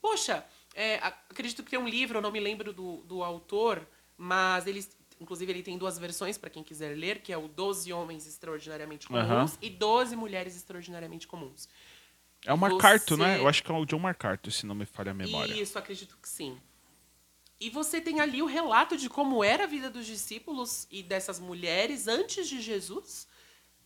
Poxa, 0.00 0.44
é, 0.74 0.96
acredito 1.30 1.62
que 1.64 1.70
tem 1.70 1.78
um 1.78 1.88
livro, 1.88 2.18
eu 2.18 2.22
não 2.22 2.30
me 2.30 2.38
lembro 2.40 2.72
do, 2.72 2.98
do 2.98 3.22
autor, 3.24 3.86
mas 4.16 4.66
ele... 4.66 4.86
Inclusive, 5.20 5.50
ele 5.50 5.64
tem 5.64 5.76
duas 5.76 5.98
versões 5.98 6.38
para 6.38 6.48
quem 6.48 6.62
quiser 6.62 6.96
ler, 6.96 7.20
que 7.20 7.32
é 7.32 7.36
o 7.36 7.48
12 7.48 7.92
Homens 7.92 8.24
Extraordinariamente 8.24 9.08
Comuns 9.08 9.24
Aham. 9.28 9.50
e 9.60 9.68
12 9.68 10.14
Mulheres 10.14 10.54
Extraordinariamente 10.54 11.26
Comuns. 11.26 11.68
É 12.46 12.52
o 12.52 12.56
Marcarto, 12.56 13.16
Você- 13.16 13.22
né? 13.22 13.36
Eu 13.40 13.48
acho 13.48 13.64
que 13.64 13.68
é 13.68 13.74
o 13.74 13.84
John 13.84 13.98
Marcarto, 13.98 14.48
se 14.52 14.64
não 14.64 14.76
me 14.76 14.86
falha 14.86 15.10
a 15.10 15.14
memória. 15.14 15.52
Isso, 15.60 15.76
acredito 15.76 16.16
que 16.22 16.28
sim. 16.28 16.56
E 17.60 17.70
você 17.70 18.00
tem 18.00 18.20
ali 18.20 18.40
o 18.40 18.46
relato 18.46 18.96
de 18.96 19.08
como 19.08 19.42
era 19.42 19.64
a 19.64 19.66
vida 19.66 19.90
dos 19.90 20.06
discípulos 20.06 20.86
e 20.90 21.02
dessas 21.02 21.40
mulheres 21.40 22.06
antes 22.06 22.48
de 22.48 22.60
Jesus 22.60 23.26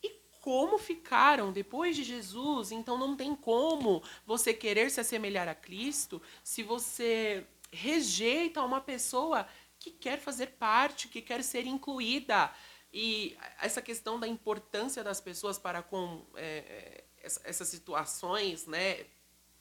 e 0.02 0.10
como 0.42 0.76
ficaram 0.78 1.52
depois 1.52 1.96
de 1.96 2.04
Jesus. 2.04 2.70
Então 2.70 2.98
não 2.98 3.16
tem 3.16 3.34
como 3.34 4.02
você 4.26 4.52
querer 4.52 4.90
se 4.90 5.00
assemelhar 5.00 5.48
a 5.48 5.54
Cristo 5.54 6.20
se 6.44 6.62
você 6.62 7.46
rejeita 7.72 8.62
uma 8.62 8.80
pessoa 8.80 9.48
que 9.78 9.90
quer 9.90 10.18
fazer 10.18 10.48
parte, 10.48 11.08
que 11.08 11.22
quer 11.22 11.42
ser 11.42 11.66
incluída. 11.66 12.52
E 12.92 13.34
essa 13.58 13.80
questão 13.80 14.20
da 14.20 14.28
importância 14.28 15.02
das 15.02 15.18
pessoas 15.18 15.58
para 15.58 15.82
com 15.82 16.22
é, 16.36 16.44
é, 16.44 17.04
essa- 17.22 17.40
essas 17.42 17.68
situações, 17.68 18.66
né, 18.66 19.06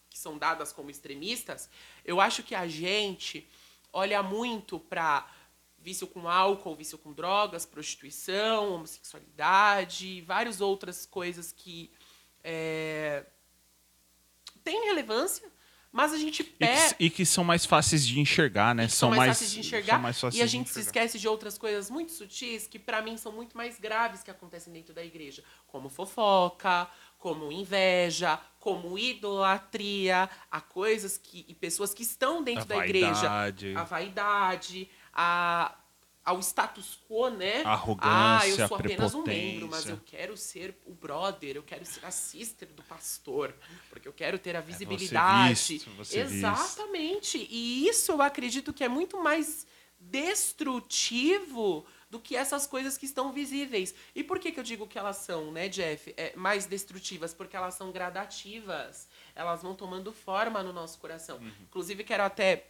que 0.09 0.19
são 0.19 0.37
dadas 0.37 0.73
como 0.73 0.91
extremistas, 0.91 1.69
eu 2.03 2.19
acho 2.19 2.43
que 2.43 2.53
a 2.53 2.67
gente 2.67 3.47
olha 3.93 4.21
muito 4.23 4.79
para 4.79 5.27
vício 5.77 6.07
com 6.07 6.27
álcool, 6.27 6.75
vício 6.75 6.97
com 6.97 7.11
drogas, 7.11 7.65
prostituição, 7.65 8.75
homossexualidade, 8.75 10.21
várias 10.21 10.61
outras 10.61 11.05
coisas 11.05 11.51
que 11.51 11.91
é, 12.43 13.25
têm 14.63 14.85
relevância, 14.85 15.51
mas 15.91 16.13
a 16.13 16.17
gente 16.17 16.41
E 16.41 16.45
pega 16.45 16.95
e 16.99 17.09
que 17.09 17.25
são 17.25 17.43
mais 17.43 17.65
fáceis 17.65 18.05
de 18.05 18.19
enxergar, 18.19 18.73
né? 18.73 18.85
que 18.85 18.93
são 18.93 19.09
mais, 19.09 19.31
fáceis 19.31 19.49
de 19.49 19.55
são 19.55 19.61
enxergar 19.61 19.99
mais 19.99 20.19
fáceis 20.19 20.39
e 20.39 20.43
a 20.43 20.45
gente 20.45 20.69
se 20.69 20.79
esquece 20.79 21.19
de 21.19 21.27
outras 21.27 21.57
coisas 21.57 21.89
muito 21.89 22.11
sutis 22.11 22.67
que 22.67 22.79
pra 22.79 23.01
mim 23.01 23.17
são 23.17 23.31
muito 23.31 23.57
mais 23.57 23.79
graves 23.79 24.23
que 24.23 24.31
acontecem 24.31 24.71
dentro 24.71 24.93
da 24.93 25.03
igreja, 25.03 25.43
como 25.67 25.89
fofoca, 25.89 26.87
como 27.21 27.51
inveja, 27.51 28.39
como 28.59 28.97
idolatria, 28.97 30.27
a 30.49 30.59
coisas 30.59 31.17
que 31.17 31.45
e 31.47 31.53
pessoas 31.53 31.93
que 31.93 32.01
estão 32.01 32.43
dentro 32.43 32.63
A 32.63 32.65
da 32.65 32.77
igreja, 32.83 33.29
vaidade. 33.29 33.75
a 33.75 33.83
vaidade, 33.83 34.89
a 35.13 35.75
ao 36.23 36.39
status 36.39 36.99
quo, 37.07 37.29
né? 37.29 37.63
A 37.63 37.71
arrogância, 37.71 38.39
ah, 38.39 38.47
eu 38.47 38.67
sou 38.67 38.77
apenas 38.77 39.13
um 39.15 39.23
membro, 39.23 39.67
mas 39.69 39.87
eu 39.87 39.99
quero 40.05 40.37
ser 40.37 40.75
o 40.85 40.93
brother, 40.93 41.55
eu 41.55 41.63
quero 41.63 41.83
ser 41.83 42.05
a 42.05 42.11
sister 42.11 42.67
do 42.69 42.83
pastor, 42.83 43.55
porque 43.89 44.07
eu 44.07 44.13
quero 44.13 44.37
ter 44.37 44.55
a 44.55 44.61
visibilidade. 44.61 45.49
visto, 45.53 45.89
você 45.91 46.23
visto. 46.23 46.35
Exatamente. 46.37 47.47
E 47.49 47.87
isso 47.87 48.11
eu 48.11 48.21
acredito 48.21 48.71
que 48.71 48.83
é 48.83 48.87
muito 48.87 49.21
mais 49.21 49.65
destrutivo 49.99 51.85
do 52.11 52.19
que 52.19 52.35
essas 52.35 52.67
coisas 52.67 52.97
que 52.97 53.05
estão 53.05 53.31
visíveis. 53.31 53.95
E 54.13 54.21
por 54.21 54.37
que, 54.37 54.51
que 54.51 54.59
eu 54.59 54.63
digo 54.63 54.85
que 54.85 54.99
elas 54.99 55.15
são, 55.15 55.49
né, 55.49 55.69
Jeff, 55.69 56.13
é, 56.17 56.35
mais 56.35 56.65
destrutivas? 56.65 57.33
Porque 57.33 57.55
elas 57.55 57.73
são 57.75 57.89
gradativas. 57.89 59.07
Elas 59.33 59.63
vão 59.63 59.73
tomando 59.73 60.11
forma 60.11 60.61
no 60.61 60.73
nosso 60.73 60.99
coração. 60.99 61.37
Uhum. 61.37 61.51
Inclusive, 61.61 62.03
quero 62.03 62.23
até 62.23 62.67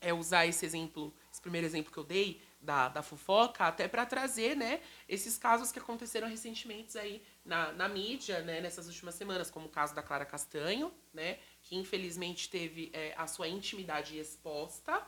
é, 0.00 0.12
usar 0.12 0.46
esse 0.46 0.66
exemplo, 0.66 1.14
esse 1.32 1.40
primeiro 1.40 1.64
exemplo 1.64 1.92
que 1.92 1.98
eu 1.98 2.02
dei 2.02 2.42
da, 2.60 2.88
da 2.88 3.02
fofoca, 3.02 3.64
até 3.64 3.86
para 3.86 4.04
trazer, 4.04 4.56
né, 4.56 4.80
esses 5.08 5.38
casos 5.38 5.70
que 5.70 5.78
aconteceram 5.78 6.28
recentemente 6.28 6.98
aí 6.98 7.22
na, 7.44 7.72
na 7.72 7.88
mídia, 7.88 8.40
né, 8.40 8.60
nessas 8.60 8.88
últimas 8.88 9.14
semanas, 9.14 9.48
como 9.48 9.66
o 9.66 9.68
caso 9.68 9.94
da 9.94 10.02
Clara 10.02 10.24
Castanho, 10.24 10.92
né, 11.14 11.38
que 11.62 11.76
infelizmente 11.76 12.50
teve 12.50 12.90
é, 12.92 13.14
a 13.16 13.28
sua 13.28 13.46
intimidade 13.46 14.18
exposta. 14.18 15.00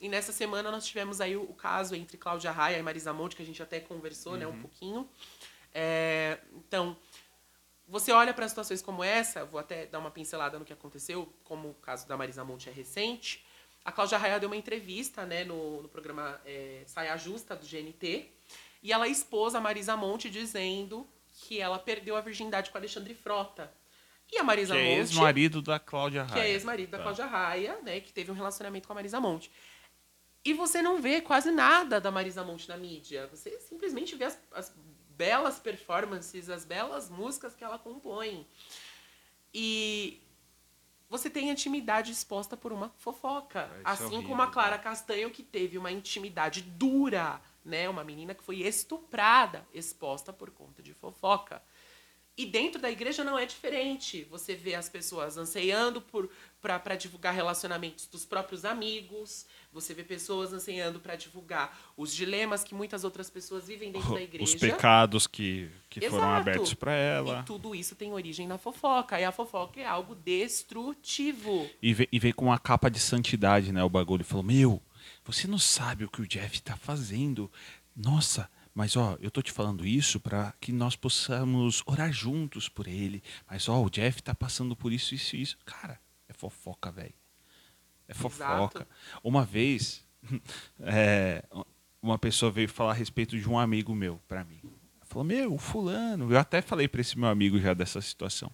E 0.00 0.08
nessa 0.08 0.32
semana 0.32 0.70
nós 0.70 0.86
tivemos 0.86 1.20
aí 1.20 1.36
o, 1.36 1.42
o 1.42 1.54
caso 1.54 1.94
entre 1.94 2.16
Cláudia 2.16 2.50
Raia 2.50 2.78
e 2.78 2.82
Marisa 2.82 3.12
Monte, 3.12 3.36
que 3.36 3.42
a 3.42 3.46
gente 3.46 3.62
até 3.62 3.78
conversou, 3.80 4.36
né, 4.36 4.46
um 4.46 4.58
pouquinho. 4.60 5.08
É, 5.74 6.38
então, 6.54 6.96
você 7.86 8.10
olha 8.12 8.32
para 8.32 8.48
situações 8.48 8.80
como 8.80 9.04
essa, 9.04 9.44
vou 9.44 9.60
até 9.60 9.86
dar 9.86 9.98
uma 9.98 10.10
pincelada 10.10 10.58
no 10.58 10.64
que 10.64 10.72
aconteceu, 10.72 11.30
como 11.44 11.70
o 11.70 11.74
caso 11.74 12.08
da 12.08 12.16
Marisa 12.16 12.44
Monte 12.44 12.68
é 12.68 12.72
recente. 12.72 13.44
A 13.84 13.92
Cláudia 13.92 14.16
Raia 14.18 14.38
deu 14.40 14.48
uma 14.48 14.56
entrevista 14.56 15.24
né, 15.26 15.44
no, 15.44 15.82
no 15.82 15.88
programa 15.88 16.40
é, 16.44 16.82
Saia 16.86 17.16
Justa 17.16 17.54
do 17.56 17.66
GNT 17.66 18.30
e 18.82 18.92
ela 18.92 19.08
expôs 19.08 19.54
a 19.54 19.60
Marisa 19.60 19.96
Monte 19.96 20.30
dizendo 20.30 21.06
que 21.32 21.60
ela 21.60 21.78
perdeu 21.78 22.16
a 22.16 22.20
virgindade 22.20 22.70
com 22.70 22.78
Alexandre 22.78 23.14
Frota. 23.14 23.72
E 24.32 24.38
a 24.38 24.44
Marisa 24.44 24.74
Que 24.74 24.80
é 24.80 24.84
Monte 24.84 24.98
ex-marido 24.98 25.60
da 25.62 25.78
Cláudia 25.78 26.22
Raia. 26.22 26.32
que 26.42 26.48
é 26.48 26.52
ex-marido 26.52 26.90
da 26.90 26.98
Tá. 26.98 27.02
Cláudia 27.02 27.26
Raia, 27.26 27.78
né, 27.82 28.00
que 28.00 28.12
teve 28.12 28.30
um 28.30 28.34
relacionamento 28.34 28.86
com 28.86 28.92
a 28.92 28.96
Marisa 28.96 29.18
Monte. 29.20 29.50
E 30.44 30.54
você 30.54 30.80
não 30.80 31.00
vê 31.00 31.20
quase 31.20 31.50
nada 31.50 32.00
da 32.00 32.10
Marisa 32.10 32.42
Monte 32.42 32.68
na 32.68 32.76
mídia. 32.76 33.26
Você 33.28 33.58
simplesmente 33.60 34.16
vê 34.16 34.24
as, 34.24 34.38
as 34.52 34.74
belas 35.10 35.58
performances, 35.58 36.48
as 36.48 36.64
belas 36.64 37.10
músicas 37.10 37.54
que 37.54 37.62
ela 37.62 37.78
compõe. 37.78 38.46
E 39.52 40.22
você 41.10 41.28
tem 41.28 41.50
a 41.50 41.52
intimidade 41.52 42.12
exposta 42.12 42.56
por 42.56 42.72
uma 42.72 42.88
fofoca. 42.96 43.64
isso 43.64 43.80
é 43.84 43.90
assim 43.90 44.04
horrível, 44.04 44.28
como 44.28 44.42
a 44.42 44.46
Clara 44.46 44.78
Castanho, 44.78 45.30
que 45.30 45.42
teve 45.42 45.76
uma 45.76 45.90
intimidade 45.90 46.62
dura, 46.62 47.40
né? 47.64 47.88
Uma 47.88 48.04
menina 48.04 48.34
que 48.34 48.42
foi 48.42 48.60
estuprada, 48.60 49.66
exposta 49.74 50.32
por 50.32 50.50
conta 50.50 50.82
de 50.82 50.94
fofoca. 50.94 51.62
E 52.40 52.46
dentro 52.46 52.80
da 52.80 52.90
igreja 52.90 53.22
não 53.22 53.38
é 53.38 53.44
diferente. 53.44 54.26
Você 54.30 54.54
vê 54.54 54.74
as 54.74 54.88
pessoas 54.88 55.36
anseiando 55.36 56.00
por 56.00 56.30
para 56.58 56.94
divulgar 56.96 57.34
relacionamentos 57.34 58.06
dos 58.06 58.24
próprios 58.24 58.64
amigos. 58.64 59.44
Você 59.70 59.92
vê 59.92 60.02
pessoas 60.02 60.50
anseiando 60.50 61.00
para 61.00 61.16
divulgar 61.16 61.78
os 61.98 62.14
dilemas 62.14 62.64
que 62.64 62.74
muitas 62.74 63.04
outras 63.04 63.28
pessoas 63.28 63.66
vivem 63.66 63.92
dentro 63.92 64.14
da 64.14 64.22
igreja. 64.22 64.44
Os 64.44 64.54
pecados 64.54 65.26
que, 65.26 65.70
que 65.90 66.08
foram 66.08 66.30
abertos 66.30 66.72
para 66.72 66.94
ela. 66.94 67.40
E 67.40 67.42
tudo 67.44 67.74
isso 67.74 67.94
tem 67.94 68.10
origem 68.10 68.46
na 68.46 68.56
fofoca. 68.56 69.20
E 69.20 69.24
a 69.24 69.32
fofoca 69.32 69.78
é 69.78 69.86
algo 69.86 70.14
destrutivo. 70.14 71.68
E 71.82 71.92
veio, 71.92 72.08
e 72.10 72.18
veio 72.18 72.34
com 72.34 72.46
uma 72.46 72.58
capa 72.58 72.90
de 72.90 73.00
santidade, 73.00 73.70
né? 73.70 73.84
O 73.84 73.90
bagulho. 73.90 74.24
Falou: 74.24 74.44
Meu, 74.44 74.82
você 75.26 75.46
não 75.46 75.58
sabe 75.58 76.04
o 76.04 76.10
que 76.10 76.22
o 76.22 76.26
Jeff 76.26 76.62
tá 76.62 76.74
fazendo. 76.74 77.50
Nossa, 77.94 78.48
mas 78.80 78.96
ó, 78.96 79.18
eu 79.20 79.30
tô 79.30 79.42
te 79.42 79.52
falando 79.52 79.86
isso 79.86 80.18
para 80.18 80.54
que 80.58 80.72
nós 80.72 80.96
possamos 80.96 81.82
orar 81.84 82.10
juntos 82.10 82.66
por 82.66 82.88
ele. 82.88 83.22
Mas 83.46 83.68
ó, 83.68 83.78
o 83.82 83.90
Jeff 83.90 84.22
tá 84.22 84.34
passando 84.34 84.74
por 84.74 84.90
isso, 84.90 85.14
isso 85.14 85.36
e 85.36 85.42
isso. 85.42 85.58
Cara, 85.66 86.00
é 86.26 86.32
fofoca, 86.32 86.90
velho. 86.90 87.12
É 88.08 88.14
fofoca. 88.14 88.88
Uma 89.22 89.44
vez, 89.44 90.02
é, 90.80 91.44
uma 92.00 92.18
pessoa 92.18 92.50
veio 92.50 92.70
falar 92.70 92.92
a 92.92 92.94
respeito 92.94 93.38
de 93.38 93.46
um 93.46 93.58
amigo 93.58 93.94
meu 93.94 94.18
para 94.26 94.44
mim. 94.44 94.62
Falou: 95.02 95.24
Meu, 95.24 95.52
o 95.52 95.58
Fulano. 95.58 96.32
Eu 96.32 96.38
até 96.38 96.62
falei 96.62 96.88
para 96.88 97.02
esse 97.02 97.18
meu 97.18 97.28
amigo 97.28 97.60
já 97.60 97.74
dessa 97.74 98.00
situação. 98.00 98.50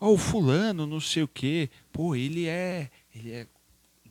Ó, 0.00 0.12
o 0.12 0.16
fulano, 0.16 0.86
não 0.86 1.00
sei 1.00 1.24
o 1.24 1.28
quê, 1.28 1.68
pô, 1.90 2.14
ele 2.14 2.46
é, 2.46 2.88
ele 3.12 3.32
é 3.32 3.48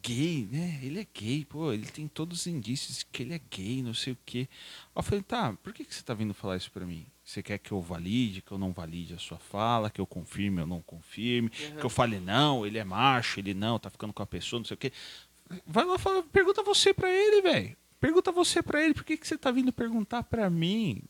gay, 0.02 0.48
né? 0.52 0.80
Ele 0.84 1.00
é 1.00 1.08
gay, 1.14 1.46
pô, 1.46 1.72
ele 1.72 1.86
tem 1.86 2.08
todos 2.08 2.42
os 2.42 2.48
indícios 2.48 3.04
que 3.04 3.24
ele 3.24 3.34
é 3.34 3.42
gay, 3.52 3.82
não 3.84 3.94
sei 3.94 4.14
o 4.14 4.18
quê. 4.26 4.48
Eu 4.96 5.02
falei, 5.04 5.22
tá, 5.24 5.54
por 5.64 5.74
que, 5.74 5.84
que 5.86 5.94
você 5.94 6.02
tá 6.04 6.14
vindo 6.14 6.34
falar 6.34 6.58
isso 6.58 6.72
pra 6.72 6.86
mim? 6.86 7.06
Você 7.24 7.44
quer 7.44 7.58
que 7.60 7.72
eu 7.72 7.82
valide, 7.82 8.42
que 8.42 8.52
eu 8.52 8.58
não 8.58 8.72
valide 8.72 9.14
a 9.14 9.18
sua 9.20 9.38
fala, 9.38 9.90
que 9.90 10.02
eu 10.02 10.08
confirme 10.08 10.62
ou 10.62 10.68
não 10.68 10.82
confirme, 10.82 11.50
que 11.50 11.86
eu 11.86 11.90
fale, 11.90 12.20
não, 12.20 12.66
ele 12.66 12.78
é 12.78 12.84
macho, 12.84 13.40
ele 13.40 13.54
não, 13.54 13.78
tá 13.78 13.90
ficando 13.90 14.12
com 14.14 14.24
a 14.24 14.28
pessoa, 14.28 14.60
não 14.60 14.66
sei 14.66 14.76
o 14.76 14.78
quê. 14.78 14.92
Vai 15.66 15.86
lá, 15.86 15.98
fala, 15.98 16.24
pergunta 16.24 16.64
você 16.64 16.94
pra 16.94 17.10
ele, 17.12 17.42
velho. 17.42 17.78
Pergunta 18.00 18.32
você 18.32 18.64
pra 18.64 18.84
ele, 18.84 18.94
por 18.94 19.04
que, 19.04 19.18
que 19.18 19.28
você 19.28 19.38
tá 19.38 19.52
vindo 19.52 19.72
perguntar 19.74 20.24
pra 20.24 20.50
mim? 20.50 21.02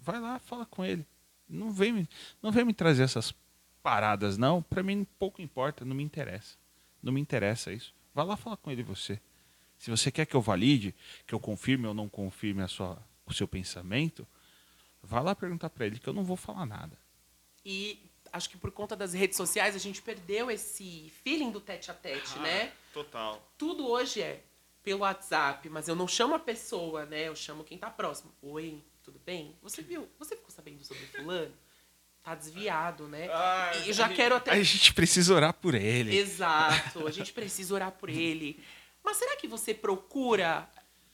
Vai 0.00 0.20
lá, 0.20 0.38
fala 0.38 0.66
com 0.66 0.84
ele. 0.84 1.06
Não 1.48 1.70
vem, 1.70 1.92
me- 1.92 2.08
não 2.42 2.50
vem 2.50 2.64
me 2.64 2.72
trazer 2.74 3.02
essas 3.04 3.32
paradas, 3.82 4.36
não. 4.36 4.60
Pra 4.62 4.82
mim 4.82 5.06
pouco 5.18 5.40
importa, 5.40 5.84
não 5.84 5.94
me 5.94 6.02
interessa. 6.02 6.56
Não 7.02 7.12
me 7.12 7.20
interessa 7.20 7.72
isso. 7.72 7.94
Vai 8.14 8.24
lá 8.24 8.36
falar 8.36 8.56
com 8.56 8.70
ele 8.70 8.82
você. 8.82 9.20
Se 9.78 9.90
você 9.90 10.10
quer 10.10 10.24
que 10.24 10.36
eu 10.36 10.40
valide, 10.40 10.94
que 11.26 11.34
eu 11.34 11.40
confirme 11.40 11.86
ou 11.86 11.94
não 11.94 12.08
confirme 12.08 12.62
a 12.62 12.68
sua, 12.68 12.96
o 13.26 13.32
seu 13.34 13.48
pensamento, 13.48 14.26
vá 15.02 15.20
lá 15.20 15.34
perguntar 15.34 15.68
para 15.68 15.86
ele 15.86 15.98
que 15.98 16.08
eu 16.08 16.12
não 16.12 16.24
vou 16.24 16.36
falar 16.36 16.64
nada. 16.64 16.96
E 17.64 17.98
acho 18.32 18.48
que 18.48 18.56
por 18.56 18.70
conta 18.70 18.94
das 18.94 19.12
redes 19.12 19.36
sociais 19.36 19.74
a 19.74 19.78
gente 19.78 20.00
perdeu 20.00 20.50
esse 20.50 21.10
feeling 21.22 21.50
do 21.50 21.60
tete 21.60 21.90
a 21.90 21.94
tete, 21.94 22.32
ah, 22.36 22.42
né? 22.42 22.72
Total. 22.92 23.42
Tudo 23.58 23.86
hoje 23.86 24.22
é 24.22 24.42
pelo 24.82 25.00
WhatsApp, 25.00 25.68
mas 25.68 25.88
eu 25.88 25.96
não 25.96 26.06
chamo 26.06 26.34
a 26.34 26.38
pessoa, 26.38 27.06
né? 27.06 27.28
Eu 27.28 27.34
chamo 27.34 27.64
quem 27.64 27.78
tá 27.78 27.90
próximo. 27.90 28.32
Oi, 28.42 28.82
tudo 29.02 29.18
bem? 29.24 29.56
Você 29.62 29.82
viu? 29.82 30.08
Você 30.18 30.36
ficou 30.36 30.50
sabendo 30.50 30.84
sobre 30.84 31.04
fulano? 31.06 31.54
Tá 32.24 32.34
desviado, 32.34 33.06
né? 33.06 33.28
Ah, 33.30 33.70
e 33.86 33.92
já 33.92 34.08
quero 34.08 34.36
até. 34.36 34.52
A 34.52 34.62
gente 34.62 34.94
precisa 34.94 35.34
orar 35.34 35.52
por 35.52 35.74
ele. 35.74 36.16
Exato, 36.16 37.06
a 37.06 37.10
gente 37.10 37.34
precisa 37.34 37.74
orar 37.74 37.92
por 37.92 38.08
ele. 38.08 38.58
Mas 39.04 39.18
será 39.18 39.36
que 39.36 39.46
você 39.46 39.74
procura 39.74 40.66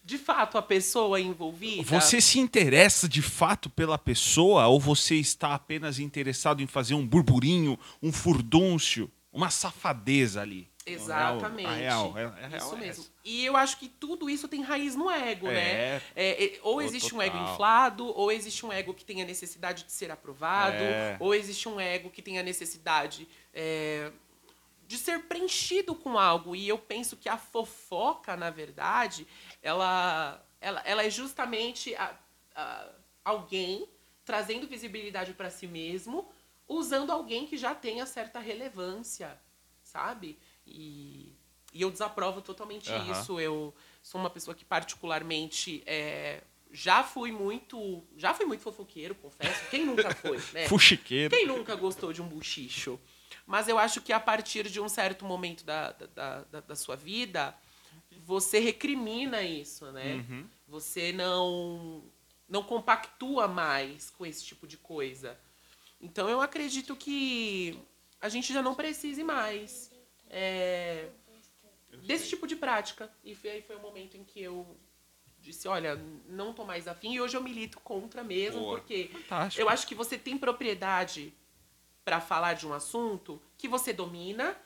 de 0.04 0.16
fato 0.16 0.56
a 0.56 0.62
pessoa 0.62 1.20
envolvida? 1.20 1.82
Você 1.82 2.20
se 2.20 2.38
interessa 2.38 3.08
de 3.08 3.22
fato 3.22 3.68
pela 3.68 3.98
pessoa 3.98 4.68
ou 4.68 4.78
você 4.78 5.16
está 5.16 5.52
apenas 5.52 5.98
interessado 5.98 6.62
em 6.62 6.66
fazer 6.68 6.94
um 6.94 7.04
burburinho, 7.04 7.76
um 8.00 8.12
furdúncio, 8.12 9.10
uma 9.32 9.50
safadeza 9.50 10.40
ali? 10.40 10.69
Exatamente. 10.92 11.68
A 11.68 11.74
real, 11.74 12.10
a 12.10 12.18
real, 12.18 12.34
a 12.42 12.46
real 12.46 12.66
isso 12.66 12.74
é 12.74 12.78
mesmo. 12.78 13.04
E 13.24 13.44
eu 13.44 13.56
acho 13.56 13.78
que 13.78 13.88
tudo 13.88 14.28
isso 14.28 14.48
tem 14.48 14.62
raiz 14.62 14.94
no 14.94 15.10
ego, 15.10 15.48
é, 15.48 15.52
né? 15.52 16.02
É, 16.16 16.44
é, 16.44 16.60
ou 16.62 16.80
existe 16.80 17.10
total. 17.10 17.18
um 17.18 17.22
ego 17.22 17.52
inflado, 17.52 18.06
ou 18.06 18.32
existe 18.32 18.64
um 18.64 18.72
ego 18.72 18.94
que 18.94 19.04
tem 19.04 19.22
a 19.22 19.24
necessidade 19.24 19.84
de 19.84 19.92
ser 19.92 20.10
aprovado, 20.10 20.76
é. 20.76 21.16
ou 21.20 21.34
existe 21.34 21.68
um 21.68 21.80
ego 21.80 22.10
que 22.10 22.22
tem 22.22 22.38
a 22.38 22.42
necessidade 22.42 23.28
é, 23.52 24.10
de 24.86 24.98
ser 24.98 25.22
preenchido 25.24 25.94
com 25.94 26.18
algo. 26.18 26.56
E 26.56 26.68
eu 26.68 26.78
penso 26.78 27.16
que 27.16 27.28
a 27.28 27.38
fofoca, 27.38 28.36
na 28.36 28.50
verdade, 28.50 29.26
ela, 29.62 30.44
ela, 30.60 30.82
ela 30.84 31.04
é 31.04 31.10
justamente 31.10 31.94
a, 31.94 32.14
a, 32.54 32.88
alguém 33.24 33.86
trazendo 34.24 34.66
visibilidade 34.66 35.32
para 35.32 35.50
si 35.50 35.66
mesmo, 35.66 36.28
usando 36.68 37.10
alguém 37.10 37.46
que 37.46 37.56
já 37.56 37.74
tenha 37.74 38.06
certa 38.06 38.38
relevância, 38.38 39.36
sabe? 39.82 40.38
E, 40.70 41.34
e 41.72 41.82
eu 41.82 41.90
desaprovo 41.90 42.40
totalmente 42.40 42.90
uhum. 42.90 43.12
isso. 43.12 43.40
Eu 43.40 43.74
sou 44.02 44.20
uma 44.20 44.30
pessoa 44.30 44.54
que 44.54 44.64
particularmente 44.64 45.82
é, 45.84 46.42
já 46.72 47.02
fui 47.02 47.32
muito, 47.32 48.02
já 48.16 48.32
fui 48.32 48.46
muito 48.46 48.62
fofoqueiro, 48.62 49.14
confesso. 49.14 49.68
Quem 49.70 49.84
nunca 49.84 50.14
foi, 50.14 50.38
né? 50.54 50.68
Fuxiqueiro. 50.68 51.34
Quem 51.34 51.46
nunca 51.46 51.74
gostou 51.74 52.12
de 52.12 52.22
um 52.22 52.28
buchicho? 52.28 52.98
Mas 53.46 53.68
eu 53.68 53.78
acho 53.78 54.00
que 54.00 54.12
a 54.12 54.20
partir 54.20 54.68
de 54.68 54.80
um 54.80 54.88
certo 54.88 55.24
momento 55.24 55.64
da, 55.64 55.92
da, 55.92 56.44
da, 56.44 56.60
da 56.60 56.76
sua 56.76 56.94
vida, 56.94 57.54
você 58.24 58.58
recrimina 58.58 59.42
isso, 59.42 59.90
né? 59.92 60.14
Uhum. 60.14 60.46
Você 60.68 61.12
não 61.12 62.04
não 62.48 62.64
compactua 62.64 63.46
mais 63.46 64.10
com 64.10 64.26
esse 64.26 64.44
tipo 64.44 64.66
de 64.66 64.76
coisa. 64.76 65.38
Então 66.00 66.28
eu 66.28 66.40
acredito 66.40 66.96
que 66.96 67.78
a 68.20 68.28
gente 68.28 68.52
já 68.52 68.60
não 68.60 68.74
precise 68.74 69.22
mais 69.22 69.89
é, 70.30 71.10
desse 72.06 72.28
tipo 72.28 72.46
de 72.46 72.56
prática. 72.56 73.12
E 73.24 73.34
foi, 73.34 73.60
foi 73.62 73.76
o 73.76 73.80
momento 73.80 74.16
em 74.16 74.24
que 74.24 74.40
eu 74.40 74.78
disse, 75.40 75.66
olha, 75.66 75.96
não 76.26 76.54
tô 76.54 76.64
mais 76.64 76.86
afim. 76.86 77.14
E 77.14 77.20
hoje 77.20 77.36
eu 77.36 77.42
milito 77.42 77.80
contra 77.80 78.22
mesmo, 78.22 78.60
Boa. 78.60 78.78
porque 78.78 79.10
Fantástico. 79.12 79.60
eu 79.60 79.68
acho 79.68 79.86
que 79.86 79.94
você 79.94 80.16
tem 80.16 80.38
propriedade 80.38 81.34
para 82.04 82.20
falar 82.20 82.54
de 82.54 82.66
um 82.66 82.72
assunto 82.72 83.42
que 83.58 83.68
você 83.68 83.92
domina. 83.92 84.56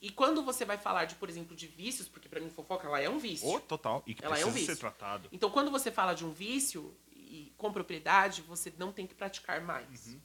E 0.00 0.10
quando 0.10 0.42
você 0.42 0.64
vai 0.64 0.76
falar 0.76 1.04
de, 1.04 1.14
por 1.14 1.28
exemplo, 1.28 1.54
de 1.54 1.68
vícios, 1.68 2.08
porque 2.08 2.28
para 2.28 2.40
mim 2.40 2.50
fofoca 2.50 2.88
ela 2.88 3.00
é 3.00 3.08
um 3.08 3.18
vício. 3.18 3.48
Oh, 3.48 3.60
total. 3.60 4.02
E 4.04 4.14
que 4.14 4.24
ela 4.24 4.36
é 4.36 4.44
um 4.44 4.50
vício. 4.50 4.74
ser 4.74 4.80
tratado. 4.80 5.28
Então, 5.30 5.48
quando 5.48 5.70
você 5.70 5.92
fala 5.92 6.12
de 6.12 6.24
um 6.24 6.32
vício 6.32 6.92
e 7.12 7.52
com 7.56 7.72
propriedade, 7.72 8.42
você 8.42 8.72
não 8.76 8.92
tem 8.92 9.06
que 9.06 9.14
praticar 9.14 9.60
mais. 9.60 10.08
Uhum. 10.08 10.20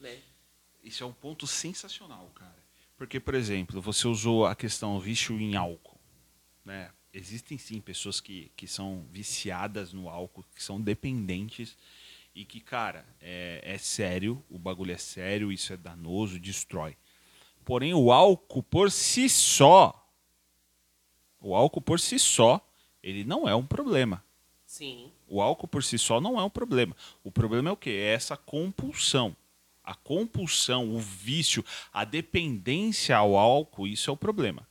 Né? 0.00 0.22
Isso 0.82 1.04
é 1.04 1.06
um 1.06 1.12
ponto 1.12 1.46
sensacional, 1.46 2.30
cara. 2.34 2.67
Porque, 2.98 3.20
por 3.20 3.36
exemplo, 3.36 3.80
você 3.80 4.08
usou 4.08 4.44
a 4.44 4.56
questão 4.56 4.98
vício 4.98 5.40
em 5.40 5.54
álcool. 5.54 6.00
Né? 6.64 6.90
Existem 7.14 7.56
sim 7.56 7.80
pessoas 7.80 8.20
que, 8.20 8.50
que 8.56 8.66
são 8.66 9.06
viciadas 9.12 9.92
no 9.92 10.08
álcool, 10.08 10.44
que 10.52 10.62
são 10.62 10.80
dependentes 10.80 11.78
e 12.34 12.44
que, 12.44 12.60
cara, 12.60 13.06
é, 13.20 13.60
é 13.62 13.78
sério, 13.78 14.44
o 14.50 14.58
bagulho 14.58 14.92
é 14.92 14.98
sério, 14.98 15.52
isso 15.52 15.72
é 15.72 15.76
danoso, 15.76 16.40
destrói. 16.40 16.96
Porém, 17.64 17.94
o 17.94 18.10
álcool 18.10 18.64
por 18.64 18.90
si 18.90 19.28
só, 19.28 20.10
o 21.40 21.54
álcool 21.54 21.80
por 21.80 22.00
si 22.00 22.18
só, 22.18 22.60
ele 23.00 23.22
não 23.22 23.48
é 23.48 23.54
um 23.54 23.64
problema. 23.64 24.24
Sim. 24.66 25.12
O 25.28 25.40
álcool 25.40 25.68
por 25.68 25.84
si 25.84 25.96
só 25.98 26.20
não 26.20 26.38
é 26.38 26.42
um 26.42 26.50
problema. 26.50 26.96
O 27.22 27.30
problema 27.30 27.68
é 27.68 27.72
o 27.72 27.76
quê? 27.76 27.90
É 27.90 28.14
essa 28.14 28.36
compulsão 28.36 29.36
a 29.88 29.94
compulsão, 29.94 30.94
o 30.94 30.98
vício, 30.98 31.64
a 31.90 32.04
dependência 32.04 33.16
ao 33.16 33.38
álcool, 33.38 33.86
isso 33.86 34.10
é 34.10 34.12
o 34.12 34.16
problema. 34.18 34.68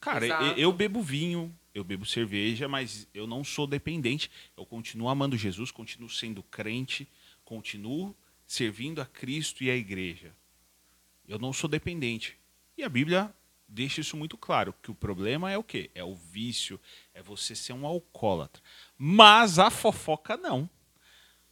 Cara, 0.00 0.26
eu, 0.26 0.56
eu, 0.56 0.72
bebo 0.72 1.00
vinho, 1.00 1.56
eu 1.72 1.84
bebo 1.84 2.04
cerveja, 2.04 2.66
mas 2.66 3.06
eu 3.14 3.28
não 3.28 3.44
sou 3.44 3.64
dependente. 3.64 4.28
Eu 4.56 4.66
continuo 4.66 5.08
amando 5.08 5.38
Jesus, 5.38 5.70
continuo 5.70 6.10
sendo 6.10 6.42
crente, 6.42 7.06
continuo 7.44 8.12
servindo 8.44 9.00
a 9.00 9.06
Cristo 9.06 9.62
e 9.62 9.70
a 9.70 9.76
igreja. 9.76 10.34
Eu 11.28 11.38
não 11.38 11.52
sou 11.52 11.70
dependente. 11.70 12.36
E 12.76 12.82
a 12.82 12.88
Bíblia 12.88 13.32
deixa 13.68 14.00
isso 14.00 14.16
muito 14.16 14.36
claro, 14.36 14.74
que 14.82 14.90
o 14.90 14.96
problema 14.96 15.48
é 15.52 15.56
o 15.56 15.62
quê? 15.62 15.92
É 15.94 16.02
o 16.02 16.16
vício, 16.16 16.80
é 17.14 17.22
você 17.22 17.54
ser 17.54 17.72
um 17.72 17.86
alcoólatra. 17.86 18.60
Mas 18.98 19.60
a 19.60 19.70
fofoca 19.70 20.36
não. 20.36 20.68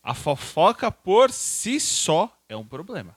A 0.03 0.14
fofoca 0.14 0.91
por 0.91 1.30
si 1.30 1.78
só 1.78 2.41
é 2.53 2.57
um 2.57 2.66
problema. 2.66 3.16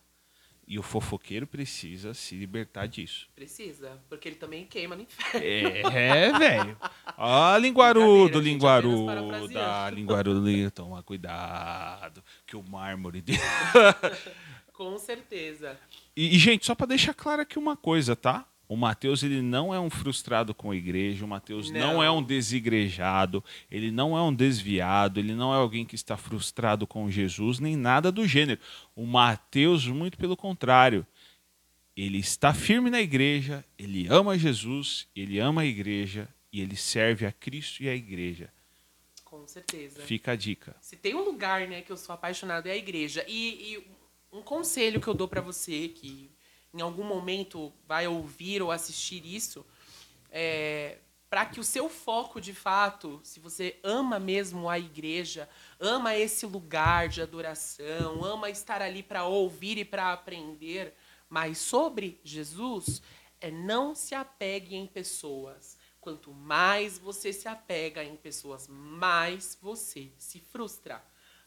E 0.67 0.79
o 0.79 0.83
fofoqueiro 0.83 1.45
precisa 1.45 2.13
se 2.15 2.35
libertar 2.35 2.87
disso. 2.87 3.27
Precisa, 3.35 4.01
porque 4.09 4.27
ele 4.27 4.35
também 4.35 4.65
queima 4.65 4.95
no 4.95 5.03
inferno. 5.03 5.45
É, 5.45 6.39
velho. 6.39 6.77
Ó, 7.17 7.55
linguarudo, 7.57 8.39
linguarudo, 8.39 9.47
da 9.53 9.89
linguarudo, 9.91 10.71
toma 10.71 11.03
cuidado, 11.03 12.23
que 12.47 12.55
o 12.55 12.63
mármore 12.63 13.21
dele. 13.21 13.39
Com 14.73 14.97
certeza. 14.97 15.79
E, 16.15 16.35
e 16.35 16.39
gente, 16.39 16.65
só 16.65 16.73
para 16.73 16.87
deixar 16.87 17.13
claro 17.13 17.43
aqui 17.43 17.59
uma 17.59 17.77
coisa, 17.77 18.15
tá? 18.15 18.45
O 18.67 18.75
Mateus 18.75 19.21
ele 19.21 19.41
não 19.41 19.73
é 19.73 19.79
um 19.79 19.89
frustrado 19.89 20.53
com 20.53 20.71
a 20.71 20.75
igreja, 20.75 21.23
o 21.23 21.27
Mateus 21.27 21.69
não. 21.69 21.79
não. 21.79 22.03
é 22.03 22.09
um 22.09 22.23
desigrejado, 22.23 23.43
ele 23.69 23.91
não 23.91 24.17
é 24.17 24.21
um 24.21 24.33
desviado, 24.33 25.19
ele 25.19 25.35
não 25.35 25.53
é 25.53 25.57
alguém 25.57 25.85
que 25.85 25.95
está 25.95 26.17
frustrado 26.17 26.87
com 26.87 27.09
Jesus, 27.09 27.59
nem 27.59 27.75
nada 27.75 28.11
do 28.11 28.27
gênero. 28.27 28.59
O 28.95 29.05
Mateus, 29.05 29.87
muito 29.87 30.17
pelo 30.17 30.35
contrário, 30.35 31.05
ele 31.95 32.17
está 32.17 32.53
firme 32.53 32.89
na 32.89 33.01
igreja, 33.01 33.63
ele 33.77 34.07
ama 34.09 34.37
Jesus, 34.37 35.07
ele 35.15 35.39
ama 35.39 35.61
a 35.61 35.65
igreja 35.65 36.27
e 36.51 36.59
ele 36.59 36.75
serve 36.75 37.25
a 37.25 37.31
Cristo 37.31 37.83
e 37.83 37.89
a 37.89 37.95
igreja. 37.95 38.51
Com 39.23 39.47
certeza. 39.47 40.01
Fica 40.01 40.31
a 40.31 40.35
dica. 40.35 40.75
Se 40.81 40.95
tem 40.95 41.13
um 41.13 41.23
lugar, 41.23 41.67
né, 41.67 41.81
que 41.81 41.91
eu 41.91 41.97
sou 41.97 42.15
apaixonado 42.15 42.67
é 42.67 42.71
a 42.71 42.75
igreja. 42.75 43.23
E, 43.27 43.73
e 43.73 43.87
um 44.31 44.41
conselho 44.41 44.99
que 44.99 45.07
eu 45.07 45.13
dou 45.13 45.27
para 45.27 45.41
você 45.41 45.87
que 45.87 46.31
em 46.75 46.81
algum 46.81 47.05
momento 47.05 47.71
vai 47.87 48.05
ouvir 48.05 48.61
ou 48.61 48.69
assistir 48.69 49.25
isso, 49.25 49.65
é, 50.29 50.97
para 51.29 51.45
que 51.45 51.59
o 51.59 51.63
seu 51.63 51.89
foco 51.89 52.41
de 52.41 52.53
fato, 52.53 53.21
se 53.23 53.39
você 53.39 53.79
ama 53.81 54.19
mesmo 54.19 54.69
a 54.69 54.77
igreja, 54.77 55.47
ama 55.79 56.15
esse 56.15 56.45
lugar 56.45 57.07
de 57.07 57.21
adoração, 57.21 58.23
ama 58.25 58.49
estar 58.49 58.81
ali 58.81 59.01
para 59.01 59.23
ouvir 59.25 59.77
e 59.77 59.85
para 59.85 60.11
aprender 60.11 60.93
mais 61.29 61.57
sobre 61.57 62.19
Jesus, 62.23 63.01
é 63.39 63.49
não 63.49 63.95
se 63.95 64.13
apegue 64.13 64.75
em 64.75 64.85
pessoas. 64.85 65.77
Quanto 66.01 66.31
mais 66.33 66.97
você 66.99 67.31
se 67.31 67.47
apega 67.47 68.03
em 68.03 68.17
pessoas, 68.17 68.67
mais 68.67 69.57
você 69.61 70.11
se 70.17 70.39
frustra 70.39 71.01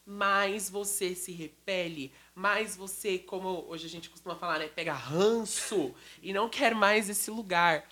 mais 0.09 0.71
você 0.71 1.13
se 1.13 1.31
repele, 1.31 2.11
mais 2.39 2.73
você, 2.73 3.19
como 3.19 3.65
hoje 3.67 3.85
a 3.85 3.89
gente 3.89 4.09
costuma 4.09 4.33
falar, 4.33 4.59
né, 4.59 4.69
pega 4.69 4.93
ranço 4.93 5.93
e 6.23 6.31
não 6.31 6.47
quer 6.47 6.73
mais 6.73 7.09
esse 7.09 7.29
lugar. 7.29 7.85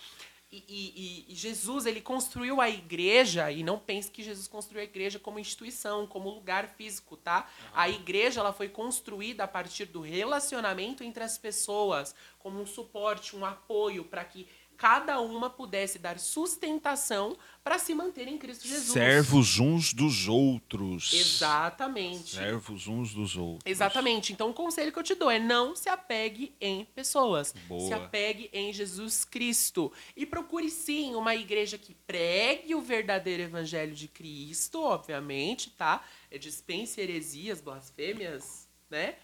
E, 0.50 0.64
e, 0.66 1.32
e, 1.32 1.34
Jesus 1.34 1.84
ele 1.84 2.00
construiu 2.00 2.58
a 2.58 2.70
igreja 2.70 3.52
e 3.52 3.62
não 3.62 3.78
pense 3.78 4.10
que 4.10 4.22
Jesus 4.22 4.48
construiu 4.48 4.80
a 4.80 4.84
igreja 4.84 5.18
como 5.18 5.38
instituição, 5.38 6.06
como 6.06 6.30
lugar 6.30 6.66
físico, 6.66 7.18
tá? 7.18 7.46
Uhum. 7.60 7.68
A 7.74 7.90
igreja 7.90 8.40
ela 8.40 8.54
foi 8.54 8.70
construída 8.70 9.44
a 9.44 9.48
partir 9.48 9.84
do 9.84 10.00
relacionamento 10.00 11.04
entre 11.04 11.22
as 11.22 11.36
pessoas, 11.36 12.14
como 12.38 12.58
um 12.58 12.64
suporte, 12.64 13.36
um 13.36 13.44
apoio 13.44 14.04
para 14.04 14.24
que 14.24 14.48
cada 14.78 15.20
uma 15.20 15.50
pudesse 15.50 15.98
dar 15.98 16.18
sustentação 16.18 17.36
para 17.68 17.78
se 17.78 17.94
manter 17.94 18.26
em 18.26 18.38
Cristo 18.38 18.66
Jesus. 18.66 18.92
Servos 18.92 19.58
uns 19.58 19.92
dos 19.92 20.26
outros. 20.26 21.12
Exatamente. 21.12 22.36
Servos 22.36 22.88
uns 22.88 23.12
dos 23.12 23.36
outros. 23.36 23.70
Exatamente. 23.70 24.32
Então, 24.32 24.48
o 24.48 24.54
conselho 24.54 24.90
que 24.90 24.98
eu 24.98 25.02
te 25.02 25.14
dou 25.14 25.30
é 25.30 25.38
não 25.38 25.76
se 25.76 25.86
apegue 25.90 26.54
em 26.62 26.86
pessoas. 26.86 27.54
Boa. 27.68 27.86
Se 27.86 27.92
apegue 27.92 28.48
em 28.54 28.72
Jesus 28.72 29.22
Cristo. 29.22 29.92
E 30.16 30.24
procure, 30.24 30.70
sim, 30.70 31.14
uma 31.14 31.34
igreja 31.34 31.76
que 31.76 31.92
pregue 32.06 32.74
o 32.74 32.80
verdadeiro 32.80 33.42
evangelho 33.42 33.94
de 33.94 34.08
Cristo, 34.08 34.82
obviamente, 34.82 35.68
tá? 35.68 36.02
É, 36.30 36.38
dispense 36.38 36.98
heresias, 36.98 37.60
blasfêmias, 37.60 38.66
né? 38.90 39.16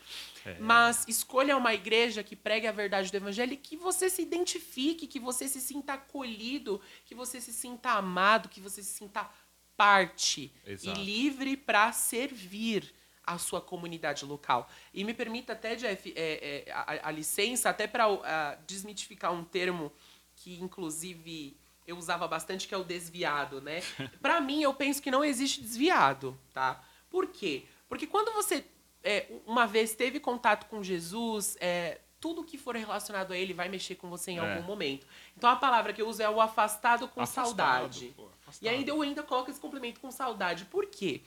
É. 0.44 0.58
Mas 0.58 1.04
escolha 1.08 1.56
uma 1.56 1.72
igreja 1.72 2.22
que 2.22 2.36
pregue 2.36 2.66
a 2.66 2.72
verdade 2.72 3.10
do 3.10 3.16
evangelho 3.16 3.54
e 3.54 3.56
que 3.56 3.76
você 3.76 4.10
se 4.10 4.22
identifique, 4.22 5.06
que 5.06 5.18
você 5.18 5.48
se 5.48 5.60
sinta 5.60 5.94
acolhido, 5.94 6.80
que 7.06 7.14
você 7.14 7.40
se 7.40 7.52
sinta 7.52 7.92
amado, 7.92 8.48
que 8.48 8.60
você 8.60 8.82
se 8.82 8.92
sinta 8.92 9.28
parte 9.76 10.52
Exato. 10.66 11.00
e 11.00 11.04
livre 11.04 11.56
para 11.56 11.90
servir 11.92 12.94
a 13.26 13.38
sua 13.38 13.60
comunidade 13.60 14.24
local. 14.24 14.68
E 14.92 15.02
me 15.02 15.14
permita 15.14 15.54
até, 15.54 15.74
Jeff, 15.76 16.12
é, 16.14 16.64
é, 16.66 16.72
a, 16.72 17.08
a 17.08 17.10
licença, 17.10 17.70
até 17.70 17.86
para 17.86 18.56
desmitificar 18.66 19.32
um 19.32 19.44
termo 19.44 19.90
que, 20.36 20.60
inclusive, 20.60 21.56
eu 21.86 21.96
usava 21.96 22.28
bastante, 22.28 22.68
que 22.68 22.74
é 22.74 22.78
o 22.78 22.84
desviado, 22.84 23.60
né? 23.60 23.80
para 24.20 24.40
mim, 24.40 24.62
eu 24.62 24.74
penso 24.74 25.00
que 25.00 25.10
não 25.10 25.24
existe 25.24 25.60
desviado, 25.60 26.38
tá? 26.52 26.84
Por 27.08 27.28
quê? 27.28 27.64
Porque 27.88 28.06
quando 28.06 28.32
você 28.32 28.64
é, 29.04 29.26
uma 29.46 29.66
vez 29.66 29.94
teve 29.94 30.18
contato 30.18 30.66
com 30.66 30.82
Jesus, 30.82 31.56
é, 31.60 32.00
tudo 32.18 32.42
que 32.42 32.56
for 32.56 32.74
relacionado 32.74 33.32
a 33.32 33.36
ele 33.36 33.52
vai 33.52 33.68
mexer 33.68 33.96
com 33.96 34.08
você 34.08 34.30
em 34.32 34.38
É. 34.38 34.40
algum 34.40 34.66
momento. 34.66 35.06
Então 35.36 35.48
a 35.50 35.56
palavra 35.56 35.92
que 35.92 36.00
eu 36.00 36.08
uso 36.08 36.22
é 36.22 36.28
o 36.30 36.40
afastado 36.40 37.06
com 37.06 37.20
Afastado, 37.20 37.46
saudade. 37.46 38.14
pô, 38.16 38.24
afastado. 38.42 38.62
E 38.62 38.68
ainda 38.68 38.90
eu 38.90 39.02
ainda 39.02 39.22
coloco 39.22 39.50
esse 39.50 39.60
complemento 39.60 40.00
com 40.00 40.10
saudade. 40.10 40.64
Por 40.64 40.86
quê? 40.86 41.20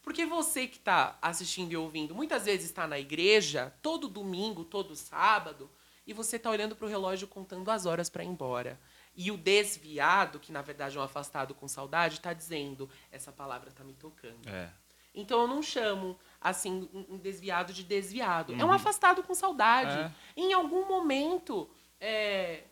Porque 0.00 0.24
você 0.24 0.66
que 0.68 0.76
está 0.76 1.18
assistindo 1.20 1.72
e 1.72 1.76
ouvindo, 1.76 2.14
muitas 2.14 2.44
vezes 2.44 2.66
está 2.66 2.86
na 2.86 2.98
igreja, 2.98 3.74
todo 3.82 4.06
domingo, 4.08 4.62
todo 4.64 4.94
sábado, 4.94 5.68
e 6.06 6.12
você 6.12 6.36
está 6.36 6.50
olhando 6.50 6.76
para 6.76 6.84
o 6.86 6.88
relógio 6.88 7.26
contando 7.26 7.68
as 7.70 7.84
horas 7.86 8.08
para 8.10 8.22
ir 8.22 8.28
embora. 8.28 8.78
E 9.16 9.30
o 9.30 9.36
desviado, 9.38 10.38
que 10.38 10.52
na 10.52 10.60
verdade 10.62 10.96
é 10.96 11.00
um 11.00 11.02
afastado 11.02 11.54
com 11.54 11.66
saudade, 11.66 12.16
está 12.16 12.32
dizendo: 12.32 12.88
essa 13.10 13.32
palavra 13.32 13.70
está 13.70 13.82
me 13.82 13.94
tocando. 13.94 14.46
É. 14.48 14.70
Então 15.14 15.40
eu 15.40 15.48
não 15.48 15.62
chamo 15.62 16.18
assim 16.44 16.88
um 16.92 17.16
desviado 17.16 17.72
de 17.72 17.82
desviado. 17.82 18.54
É 18.54 18.64
um 18.64 18.70
afastado 18.70 19.22
com 19.22 19.34
saudade. 19.34 19.98
É. 19.98 20.12
Em 20.36 20.52
algum 20.52 20.86
momento, 20.86 21.68
é, 21.98 22.64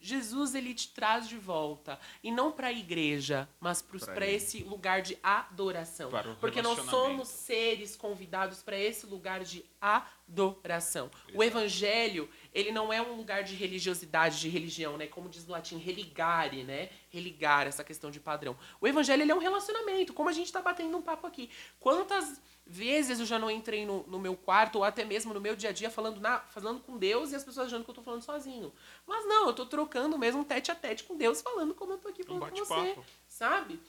Jesus 0.00 0.54
ele 0.54 0.74
te 0.74 0.88
traz 0.88 1.28
de 1.28 1.36
volta 1.36 1.98
e 2.22 2.30
não 2.30 2.52
para 2.52 2.68
a 2.68 2.72
igreja, 2.72 3.48
mas 3.58 3.82
para 3.82 4.26
esse 4.26 4.62
lugar 4.62 5.02
de 5.02 5.18
adoração. 5.22 6.08
O 6.08 6.36
Porque 6.36 6.62
nós 6.62 6.78
somos 6.88 7.28
seres 7.28 7.96
convidados 7.96 8.62
para 8.62 8.78
esse 8.78 9.06
lugar 9.06 9.42
de 9.42 9.64
adoração. 9.80 11.10
O 11.34 11.42
Exato. 11.42 11.58
evangelho, 11.58 12.30
ele 12.54 12.70
não 12.70 12.92
é 12.92 13.02
um 13.02 13.16
lugar 13.16 13.42
de 13.42 13.54
religiosidade, 13.56 14.40
de 14.40 14.48
religião, 14.48 14.96
né? 14.96 15.06
Como 15.08 15.28
diz 15.28 15.44
no 15.44 15.52
latim, 15.52 15.78
religare, 15.78 16.62
né? 16.62 16.90
Religar 17.10 17.66
essa 17.66 17.82
questão 17.82 18.10
de 18.10 18.20
padrão. 18.20 18.56
O 18.80 18.86
evangelho, 18.86 19.22
ele 19.22 19.32
é 19.32 19.34
um 19.34 19.40
relacionamento, 19.40 20.14
como 20.14 20.28
a 20.28 20.32
gente 20.32 20.46
está 20.46 20.62
batendo 20.62 20.96
um 20.96 21.02
papo 21.02 21.26
aqui. 21.26 21.50
Quantas 21.80 22.40
vezes 22.68 23.18
eu 23.18 23.24
já 23.24 23.38
não 23.38 23.50
entrei 23.50 23.86
no, 23.86 24.04
no 24.06 24.18
meu 24.18 24.36
quarto, 24.36 24.76
ou 24.76 24.84
até 24.84 25.04
mesmo 25.04 25.32
no 25.32 25.40
meu 25.40 25.56
dia 25.56 25.70
a 25.70 25.72
dia, 25.72 25.90
falando, 25.90 26.20
na, 26.20 26.40
falando 26.40 26.80
com 26.80 26.98
Deus 26.98 27.32
e 27.32 27.34
as 27.34 27.42
pessoas 27.42 27.68
achando 27.68 27.82
que 27.84 27.90
eu 27.90 27.94
tô 27.94 28.02
falando 28.02 28.22
sozinho. 28.22 28.70
Mas 29.06 29.26
não, 29.26 29.46
eu 29.46 29.54
tô 29.54 29.64
trocando 29.64 30.18
mesmo 30.18 30.44
tete 30.44 30.70
a 30.70 30.74
tete 30.74 31.04
com 31.04 31.16
Deus, 31.16 31.40
falando 31.40 31.74
como 31.74 31.94
eu 31.94 31.98
tô 31.98 32.08
aqui 32.08 32.22
Um 32.22 32.38
falando 32.38 32.50
com 32.50 32.64
você. 32.64 32.98
Sabe? 33.26 33.80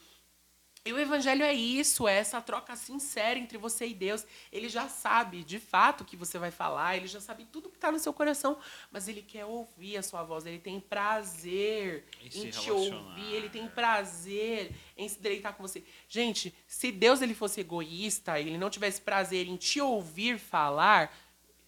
E 0.82 0.94
o 0.94 0.98
evangelho 0.98 1.42
é 1.42 1.52
isso, 1.52 2.08
é 2.08 2.14
essa 2.14 2.40
troca 2.40 2.74
sincera 2.74 3.38
entre 3.38 3.58
você 3.58 3.88
e 3.88 3.92
Deus. 3.92 4.24
Ele 4.50 4.66
já 4.66 4.88
sabe 4.88 5.44
de 5.44 5.58
fato 5.58 6.00
o 6.00 6.04
que 6.06 6.16
você 6.16 6.38
vai 6.38 6.50
falar, 6.50 6.96
ele 6.96 7.06
já 7.06 7.20
sabe 7.20 7.44
tudo 7.44 7.68
que 7.68 7.76
está 7.76 7.92
no 7.92 7.98
seu 7.98 8.14
coração, 8.14 8.58
mas 8.90 9.06
ele 9.06 9.20
quer 9.20 9.44
ouvir 9.44 9.98
a 9.98 10.02
sua 10.02 10.22
voz, 10.22 10.46
ele 10.46 10.58
tem 10.58 10.80
prazer 10.80 12.06
Em 12.34 12.48
te 12.48 12.70
ouvir, 12.70 13.34
ele 13.34 13.50
tem 13.50 13.68
prazer 13.68 14.74
em 14.96 15.06
se 15.06 15.20
deleitar 15.20 15.54
com 15.54 15.62
você. 15.62 15.84
Gente, 16.08 16.54
se 16.66 16.90
Deus 16.90 17.20
ele 17.20 17.34
fosse 17.34 17.60
egoísta, 17.60 18.40
ele 18.40 18.56
não 18.56 18.70
tivesse 18.70 19.02
prazer 19.02 19.46
em 19.48 19.56
te 19.56 19.82
ouvir 19.82 20.38
falar, 20.38 21.14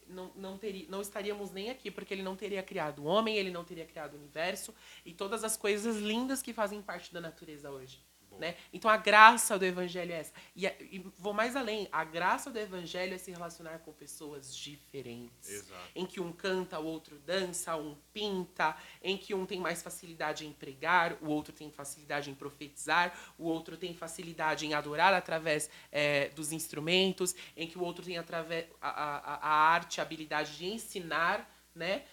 não, 0.09 0.33
não, 0.35 0.57
teria, 0.57 0.87
não 0.89 1.03
estaríamos 1.03 1.51
nem 1.51 1.69
aqui, 1.69 1.91
porque 1.91 2.15
ele 2.15 2.23
não 2.23 2.35
teria 2.35 2.63
criado 2.63 3.01
o 3.01 3.05
homem, 3.05 3.37
ele 3.37 3.51
não 3.51 3.63
teria 3.63 3.85
criado 3.85 4.15
o 4.15 4.17
universo 4.17 4.75
e 5.05 5.13
todas 5.13 5.45
as 5.45 5.55
coisas 5.55 5.99
lindas 5.99 6.41
que 6.41 6.55
fazem 6.55 6.81
parte 6.81 7.13
da 7.13 7.21
natureza 7.21 7.71
hoje. 7.71 8.01
Né? 8.39 8.57
Então 8.73 8.91
a 8.91 8.97
graça 8.97 9.59
do 9.59 9.65
evangelho 9.65 10.13
é 10.13 10.21
essa. 10.21 10.33
E, 10.57 10.67
e 10.67 11.07
vou 11.19 11.33
mais 11.33 11.55
além, 11.55 11.89
a 11.93 12.03
graça 12.05 12.51
do 12.51 12.59
evangelho 12.59 13.15
é 13.15 13.19
se 13.19 13.31
relacionar 13.31 13.79
com 13.81 13.93
pessoas 13.93 14.55
diferentes. 14.55 15.49
Exato. 15.49 15.81
Em 15.95 16.07
que 16.07 16.21
um 16.21 16.33
canta, 16.33 16.79
o 16.79 16.87
outro 16.87 17.19
dança, 17.21 17.77
um 17.77 17.97
pinta, 18.13 18.77
em 19.03 19.17
que 19.17 19.35
um 19.35 19.47
tem 19.47 19.61
mais 19.61 19.83
facilidade 19.83 20.47
em 20.47 20.53
pregar, 20.53 21.17
o 21.21 21.29
outro 21.29 21.53
tem 21.53 21.71
facilidade 21.71 22.31
em 22.31 22.35
profetizar, 22.35 23.17
o 23.39 23.45
outro 23.45 23.77
tem 23.77 23.95
facilidade 23.95 24.67
em 24.67 24.75
adorar 24.75 25.15
através 25.15 25.71
eh, 25.91 26.31
dos 26.31 26.53
instrumentos, 26.53 27.35
em 27.57 27.67
que 27.67 27.79
o 27.79 27.83
outro 27.83 28.05
tem 28.05 28.19
através 28.19 28.67
a, 28.81 28.89
a, 28.89 29.35
a 29.35 29.55
arte, 29.73 30.01
a 30.01 30.05
habilidade 30.05 30.57
de 30.57 30.67
ensinar, 30.67 31.49
né? 31.75 32.05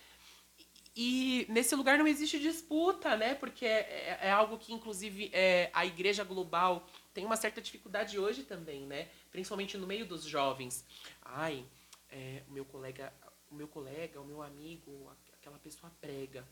E 0.96 1.46
nesse 1.50 1.76
lugar 1.76 1.98
não 1.98 2.08
existe 2.08 2.40
disputa, 2.40 3.16
né? 3.16 3.36
Porque 3.36 3.66
é, 3.66 4.18
é- 4.22 4.28
é 4.28 4.32
algo 4.32 4.58
que, 4.58 4.74
inclusive, 4.74 5.30
é, 5.34 5.70
a 5.74 5.86
igreja 5.86 6.24
global 6.24 6.86
tem 7.14 7.26
uma 7.26 7.36
certa 7.38 7.62
dificuldade 7.62 8.18
hoje 8.20 8.44
também, 8.44 8.86
né? 8.86 9.08
Principalmente 9.32 9.78
no 9.78 9.88
meio 9.88 10.06
dos 10.06 10.24
jovens. 10.24 10.84
Ai, 11.22 11.64
é, 12.10 12.44
o 12.50 12.52
meu 12.52 12.66
colega, 12.66 13.14
o 13.50 13.56
meu 13.56 13.68
colega, 13.68 14.20
o 14.20 14.26
meu 14.26 14.42
amigo, 14.42 15.10
aquela 15.34 15.58
pessoa 15.60 15.92
prega. 16.02 16.46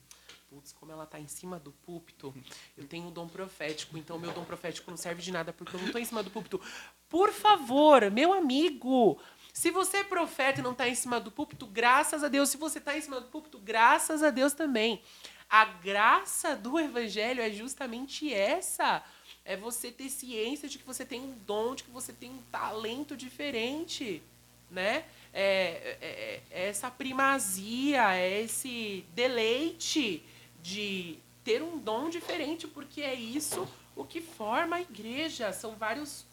Putz, 0.49 0.71
como 0.71 0.93
ela 0.93 1.05
tá 1.05 1.19
em 1.19 1.27
cima 1.27 1.59
do 1.59 1.73
púlpito, 1.73 2.33
eu 2.77 2.87
tenho 2.87 3.07
um 3.07 3.11
dom 3.11 3.27
profético, 3.27 3.97
então 3.97 4.17
meu 4.17 4.31
dom 4.31 4.45
profético 4.45 4.89
não 4.89 4.95
serve 4.97 5.21
de 5.21 5.29
nada 5.29 5.51
porque 5.51 5.75
eu 5.75 5.81
não 5.81 5.91
tô 5.91 5.97
em 5.97 6.05
cima 6.05 6.23
do 6.23 6.31
púlpito. 6.31 6.61
Por 7.09 7.33
favor, 7.33 8.09
meu 8.11 8.31
amigo, 8.31 9.19
se 9.57 9.71
você 9.71 9.97
é 9.97 10.03
profeta 10.03 10.59
e 10.59 10.63
não 10.63 10.73
está 10.73 10.87
em 10.87 10.93
cima 10.93 11.19
do 11.19 11.31
púlpito, 11.31 11.65
graças 11.65 12.23
a 12.23 12.27
Deus. 12.27 12.49
Se 12.49 12.57
você 12.57 12.77
está 12.77 12.95
em 12.95 13.01
cima 13.01 13.19
do 13.19 13.25
púlpito, 13.25 13.57
graças 13.57 14.21
a 14.21 14.29
Deus 14.29 14.53
também. 14.53 15.01
A 15.49 15.65
graça 15.65 16.55
do 16.55 16.79
evangelho 16.79 17.41
é 17.41 17.49
justamente 17.49 18.31
essa. 18.31 19.03
É 19.43 19.57
você 19.57 19.91
ter 19.91 20.09
ciência 20.09 20.69
de 20.69 20.77
que 20.77 20.85
você 20.85 21.03
tem 21.03 21.21
um 21.21 21.35
dom, 21.47 21.73
de 21.73 21.83
que 21.85 21.89
você 21.89 22.13
tem 22.13 22.29
um 22.29 22.41
talento 22.51 23.17
diferente, 23.17 24.21
né? 24.69 25.05
É, 25.33 25.97
é- 26.01 26.41
é 26.51 26.67
essa 26.69 26.91
primazia, 26.91 28.13
é 28.15 28.43
esse 28.43 29.03
deleite 29.15 30.23
de 30.61 31.17
ter 31.43 31.63
um 31.63 31.79
dom 31.79 32.11
diferente, 32.11 32.67
porque 32.67 33.01
é 33.01 33.15
isso 33.15 33.67
o 33.95 34.05
que 34.05 34.21
forma 34.21 34.75
a 34.75 34.81
igreja. 34.81 35.51
São 35.51 35.75
vários... 35.75 36.26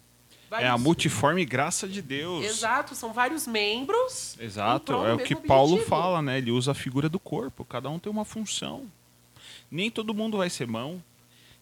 É 0.51 0.55
a 0.55 0.59
vários 0.69 0.81
multiforme 0.83 1.45
graça 1.45 1.87
de 1.87 2.01
Deus. 2.01 2.45
Exato, 2.45 2.95
são 2.95 3.11
vários 3.13 3.47
membros. 3.47 4.37
em 4.39 4.43
Exato, 4.43 4.93
é 4.93 5.13
o 5.13 5.17
que 5.19 5.35
Paulo 5.35 5.73
objetivo. 5.73 5.89
fala, 5.89 6.21
né? 6.21 6.37
Ele 6.37 6.51
usa 6.51 6.71
a 6.71 6.75
figura 6.75 7.09
do 7.09 7.19
corpo, 7.19 7.65
cada 7.65 7.89
um 7.89 7.99
tem 7.99 8.11
uma 8.11 8.25
função. 8.25 8.85
Nem 9.69 9.89
todo 9.89 10.13
mundo 10.13 10.37
vai 10.37 10.49
ser 10.49 10.67
mão, 10.67 11.03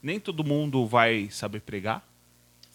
nem 0.02 0.20
todo 0.20 0.44
mundo 0.44 0.86
vai 0.86 1.30
saber 1.32 1.62
pregar, 1.62 2.06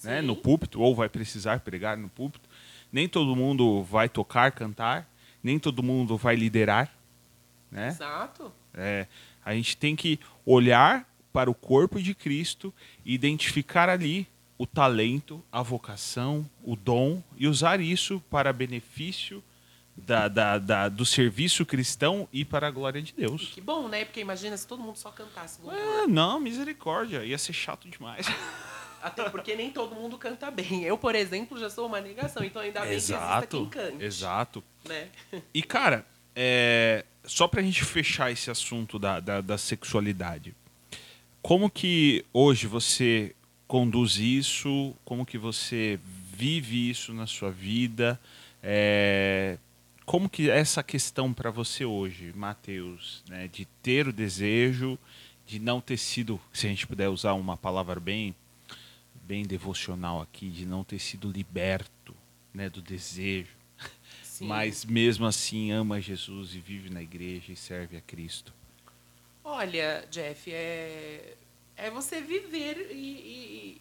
né, 0.02 0.20
Sim. 0.20 0.26
no 0.26 0.34
púlpito, 0.34 0.80
ou 0.80 0.94
vai 0.94 1.08
precisar 1.08 1.60
pregar 1.60 1.96
no 1.96 2.08
púlpito. 2.08 2.48
Nem 2.90 3.06
todo 3.06 3.36
mundo 3.36 3.82
vai 3.82 4.08
tocar, 4.08 4.50
cantar, 4.52 5.06
nem 5.42 5.58
todo 5.58 5.82
mundo 5.82 6.16
vai 6.16 6.34
liderar, 6.34 6.90
né? 7.70 7.88
Exato. 7.88 8.50
É, 8.74 9.06
a 9.44 9.52
gente 9.52 9.76
tem 9.76 9.94
que 9.94 10.18
olhar 10.46 11.06
para 11.32 11.50
o 11.50 11.54
corpo 11.54 12.00
de 12.00 12.14
Cristo 12.14 12.72
e 13.04 13.14
identificar 13.14 13.88
ali 13.88 14.26
o 14.58 14.66
talento, 14.66 15.42
a 15.52 15.62
vocação, 15.62 16.44
o 16.64 16.74
dom 16.74 17.22
e 17.36 17.46
usar 17.46 17.80
isso 17.80 18.20
para 18.28 18.52
benefício 18.52 19.42
da, 19.96 20.28
da- 20.28 20.58
da- 20.58 20.88
do 20.88 21.06
serviço 21.06 21.64
cristão 21.64 22.28
e 22.32 22.44
para 22.44 22.66
a 22.68 22.70
glória 22.70 23.00
de 23.00 23.12
E 23.16 23.20
Deus. 23.20 23.48
que 23.54 23.60
bom, 23.60 23.88
né? 23.88 24.04
Porque 24.04 24.20
imagina 24.20 24.56
se 24.56 24.66
todo 24.66 24.82
mundo 24.82 24.96
só 24.96 25.10
cantasse. 25.10 25.60
É, 25.68 26.06
não, 26.06 26.38
misericórdia, 26.40 27.24
ia 27.24 27.38
ser 27.38 27.52
chato 27.52 27.88
demais. 27.88 28.26
Até 29.00 29.28
porque 29.30 29.54
nem 29.54 29.70
todo 29.70 29.94
mundo 29.94 30.18
canta 30.18 30.50
bem. 30.50 30.82
Eu, 30.82 30.98
por 30.98 31.14
exemplo, 31.14 31.56
já 31.58 31.70
sou 31.70 31.86
uma 31.86 32.00
negação, 32.00 32.42
então 32.42 32.60
ainda 32.60 32.80
bem 32.80 32.88
que 32.90 32.94
exista 32.96 33.46
quem 33.48 33.66
cante. 33.68 34.04
exato. 34.04 34.62
Né? 34.84 35.08
E, 35.54 35.62
cara, 35.62 36.04
é, 36.34 37.04
só 37.24 37.46
pra 37.46 37.62
gente 37.62 37.84
fechar 37.84 38.32
esse 38.32 38.50
assunto 38.50 38.98
da, 38.98 39.20
da, 39.20 39.40
da 39.40 39.56
sexualidade, 39.56 40.52
como 41.40 41.70
que 41.70 42.24
hoje 42.32 42.66
você 42.66 43.34
conduz 43.68 44.16
isso? 44.16 44.96
Como 45.04 45.26
que 45.26 45.36
você 45.36 46.00
vive 46.32 46.88
isso 46.88 47.12
na 47.12 47.26
sua 47.26 47.50
vida? 47.50 48.18
É, 48.62 49.58
como 50.06 50.28
que 50.28 50.50
é 50.50 50.58
essa 50.58 50.82
questão 50.82 51.34
para 51.34 51.50
você 51.50 51.84
hoje, 51.84 52.32
Mateus, 52.34 53.22
né, 53.28 53.46
de 53.46 53.66
ter 53.82 54.08
o 54.08 54.12
desejo, 54.12 54.98
de 55.46 55.58
não 55.58 55.80
ter 55.80 55.98
sido, 55.98 56.40
se 56.50 56.66
a 56.66 56.70
gente 56.70 56.86
puder 56.86 57.08
usar 57.08 57.34
uma 57.34 57.56
palavra 57.58 58.00
bem, 58.00 58.34
bem 59.22 59.44
devocional 59.44 60.22
aqui, 60.22 60.48
de 60.48 60.64
não 60.64 60.82
ter 60.82 60.98
sido 60.98 61.30
liberto, 61.30 62.14
né, 62.54 62.70
do 62.70 62.80
desejo, 62.80 63.52
Sim. 64.22 64.46
mas 64.46 64.84
mesmo 64.84 65.26
assim 65.26 65.70
ama 65.72 66.00
Jesus 66.00 66.54
e 66.54 66.58
vive 66.58 66.88
na 66.88 67.02
igreja 67.02 67.52
e 67.52 67.56
serve 67.56 67.96
a 67.98 68.00
Cristo. 68.00 68.54
Olha, 69.44 70.06
Jeff, 70.10 70.50
é, 70.50 71.36
é 71.78 71.90
você 71.90 72.20
viver 72.20 72.90
e, 72.92 72.96
e- 72.96 73.80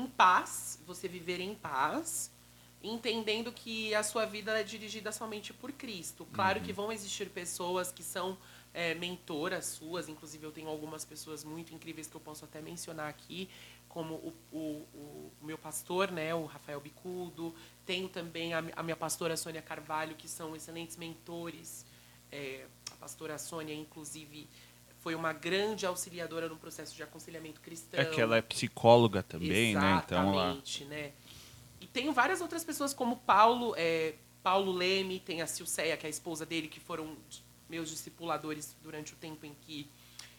em 0.00 0.06
paz, 0.06 0.78
você 0.86 1.08
viver 1.08 1.40
em 1.40 1.54
paz, 1.54 2.30
entendendo 2.82 3.50
que 3.50 3.94
a 3.94 4.02
sua 4.02 4.26
vida 4.26 4.58
é 4.60 4.62
dirigida 4.62 5.10
somente 5.10 5.52
por 5.52 5.72
Cristo. 5.72 6.26
Claro 6.32 6.60
que 6.60 6.72
vão 6.72 6.92
existir 6.92 7.28
pessoas 7.30 7.90
que 7.90 8.02
são 8.02 8.36
é, 8.74 8.94
mentoras 8.94 9.64
suas, 9.66 10.08
inclusive 10.08 10.44
eu 10.44 10.52
tenho 10.52 10.68
algumas 10.68 11.04
pessoas 11.04 11.42
muito 11.44 11.74
incríveis 11.74 12.06
que 12.06 12.14
eu 12.14 12.20
posso 12.20 12.44
até 12.44 12.60
mencionar 12.60 13.08
aqui, 13.08 13.48
como 13.88 14.14
o, 14.16 14.34
o- 14.52 14.86
o- 14.94 15.32
o 15.40 15.46
meu 15.46 15.56
pastor, 15.56 16.10
né, 16.10 16.34
o 16.34 16.44
Rafael 16.44 16.78
Bicudo, 16.80 17.54
tenho 17.86 18.08
também 18.10 18.52
a, 18.52 18.62
a 18.76 18.82
minha 18.82 18.96
pastora 18.96 19.34
Sônia 19.36 19.62
Carvalho, 19.62 20.14
que 20.14 20.28
são 20.28 20.54
excelentes 20.54 20.96
mentores. 20.98 21.86
É, 22.30 22.66
a 22.92 22.96
pastora 22.96 23.38
Sônia, 23.38 23.72
inclusive, 23.74 24.46
foi 25.06 25.14
uma 25.14 25.32
grande 25.32 25.86
auxiliadora 25.86 26.48
no 26.48 26.56
processo 26.56 26.92
de 26.96 27.00
aconselhamento 27.00 27.60
cristão. 27.60 28.00
É 28.00 28.04
que 28.06 28.20
ela 28.20 28.36
é 28.38 28.42
psicóloga 28.42 29.22
também, 29.22 29.72
né? 29.72 30.02
Então 30.04 30.32
ela 30.32 30.46
Exatamente, 30.46 30.84
né? 30.86 31.12
E 31.80 31.86
tenho 31.86 32.12
várias 32.12 32.40
outras 32.40 32.64
pessoas, 32.64 32.92
como 32.92 33.16
Paulo, 33.18 33.72
é, 33.76 34.14
Paulo 34.42 34.72
Leme, 34.72 35.20
tem 35.20 35.42
a 35.42 35.46
Silceia, 35.46 35.96
que 35.96 36.04
é 36.06 36.08
a 36.08 36.10
esposa 36.10 36.44
dele, 36.44 36.66
que 36.66 36.80
foram 36.80 37.16
meus 37.68 37.88
discipuladores 37.88 38.74
durante 38.82 39.12
o 39.12 39.16
tempo 39.16 39.46
em 39.46 39.54
que 39.60 39.88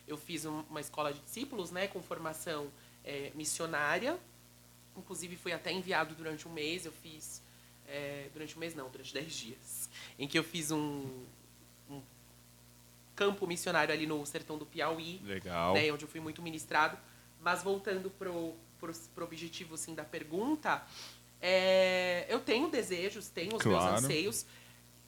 eu 0.06 0.18
fiz 0.18 0.44
um- 0.44 0.66
uma 0.70 0.82
escola 0.82 1.14
de 1.14 1.22
discípulos, 1.22 1.72
né, 1.72 1.88
com 1.88 2.04
formação 2.04 2.68
é, 3.06 3.32
missionária. 3.36 4.20
Inclusive, 4.98 5.38
fui 5.38 5.54
até 5.54 5.72
enviado 5.72 6.14
durante 6.14 6.46
um 6.46 6.52
mês, 6.52 6.86
eu 6.86 6.92
fiz... 6.92 7.42
é, 7.88 8.28
durante 8.34 8.54
um 8.58 8.60
mês 8.60 8.76
não, 8.76 8.90
durante 8.90 9.14
dez 9.14 9.34
dias. 9.34 9.90
Em 10.20 10.28
que 10.28 10.38
eu 10.38 10.44
fiz 10.44 10.72
um, 10.72 11.06
um 11.90 12.02
campo 13.18 13.46
missionário 13.48 13.94
ali 13.94 14.06
no 14.06 14.24
sertão 14.26 14.58
do 14.58 14.66
Piauí 14.66 15.20
legal. 15.26 15.74
né, 15.74 15.92
onde 15.92 16.06
eu 16.06 16.10
fui 16.10 16.22
muito 16.22 16.42
ministrado. 16.42 16.98
Mas 17.42 17.64
voltando 17.64 18.10
pro, 18.12 18.54
pro, 18.80 18.94
pro 19.14 19.26
objetivo 19.26 19.74
assim, 19.76 19.94
da 19.96 20.04
pergunta, 20.06 20.82
é, 21.42 22.26
eu 22.30 22.40
tenho 22.40 22.70
desejos, 22.70 23.28
tenho 23.28 23.56
os 23.56 23.62
Claro. 23.64 23.92
meus 23.92 24.04
anseios. 24.04 24.46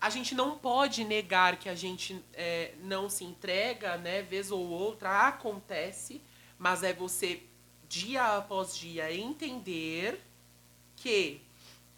A 0.01 0.09
gente 0.09 0.33
não 0.33 0.57
pode 0.57 1.03
negar 1.03 1.57
que 1.57 1.69
a 1.69 1.75
gente 1.75 2.19
é, 2.33 2.73
não 2.81 3.09
se 3.09 3.23
entrega, 3.23 3.97
né? 3.97 4.21
Vez 4.23 4.49
ou 4.51 4.65
outra 4.67 5.27
acontece, 5.27 6.21
mas 6.57 6.83
é 6.83 6.93
você, 6.93 7.43
dia 7.87 8.37
após 8.37 8.75
dia, 8.77 9.13
entender 9.13 10.19
que 10.95 11.41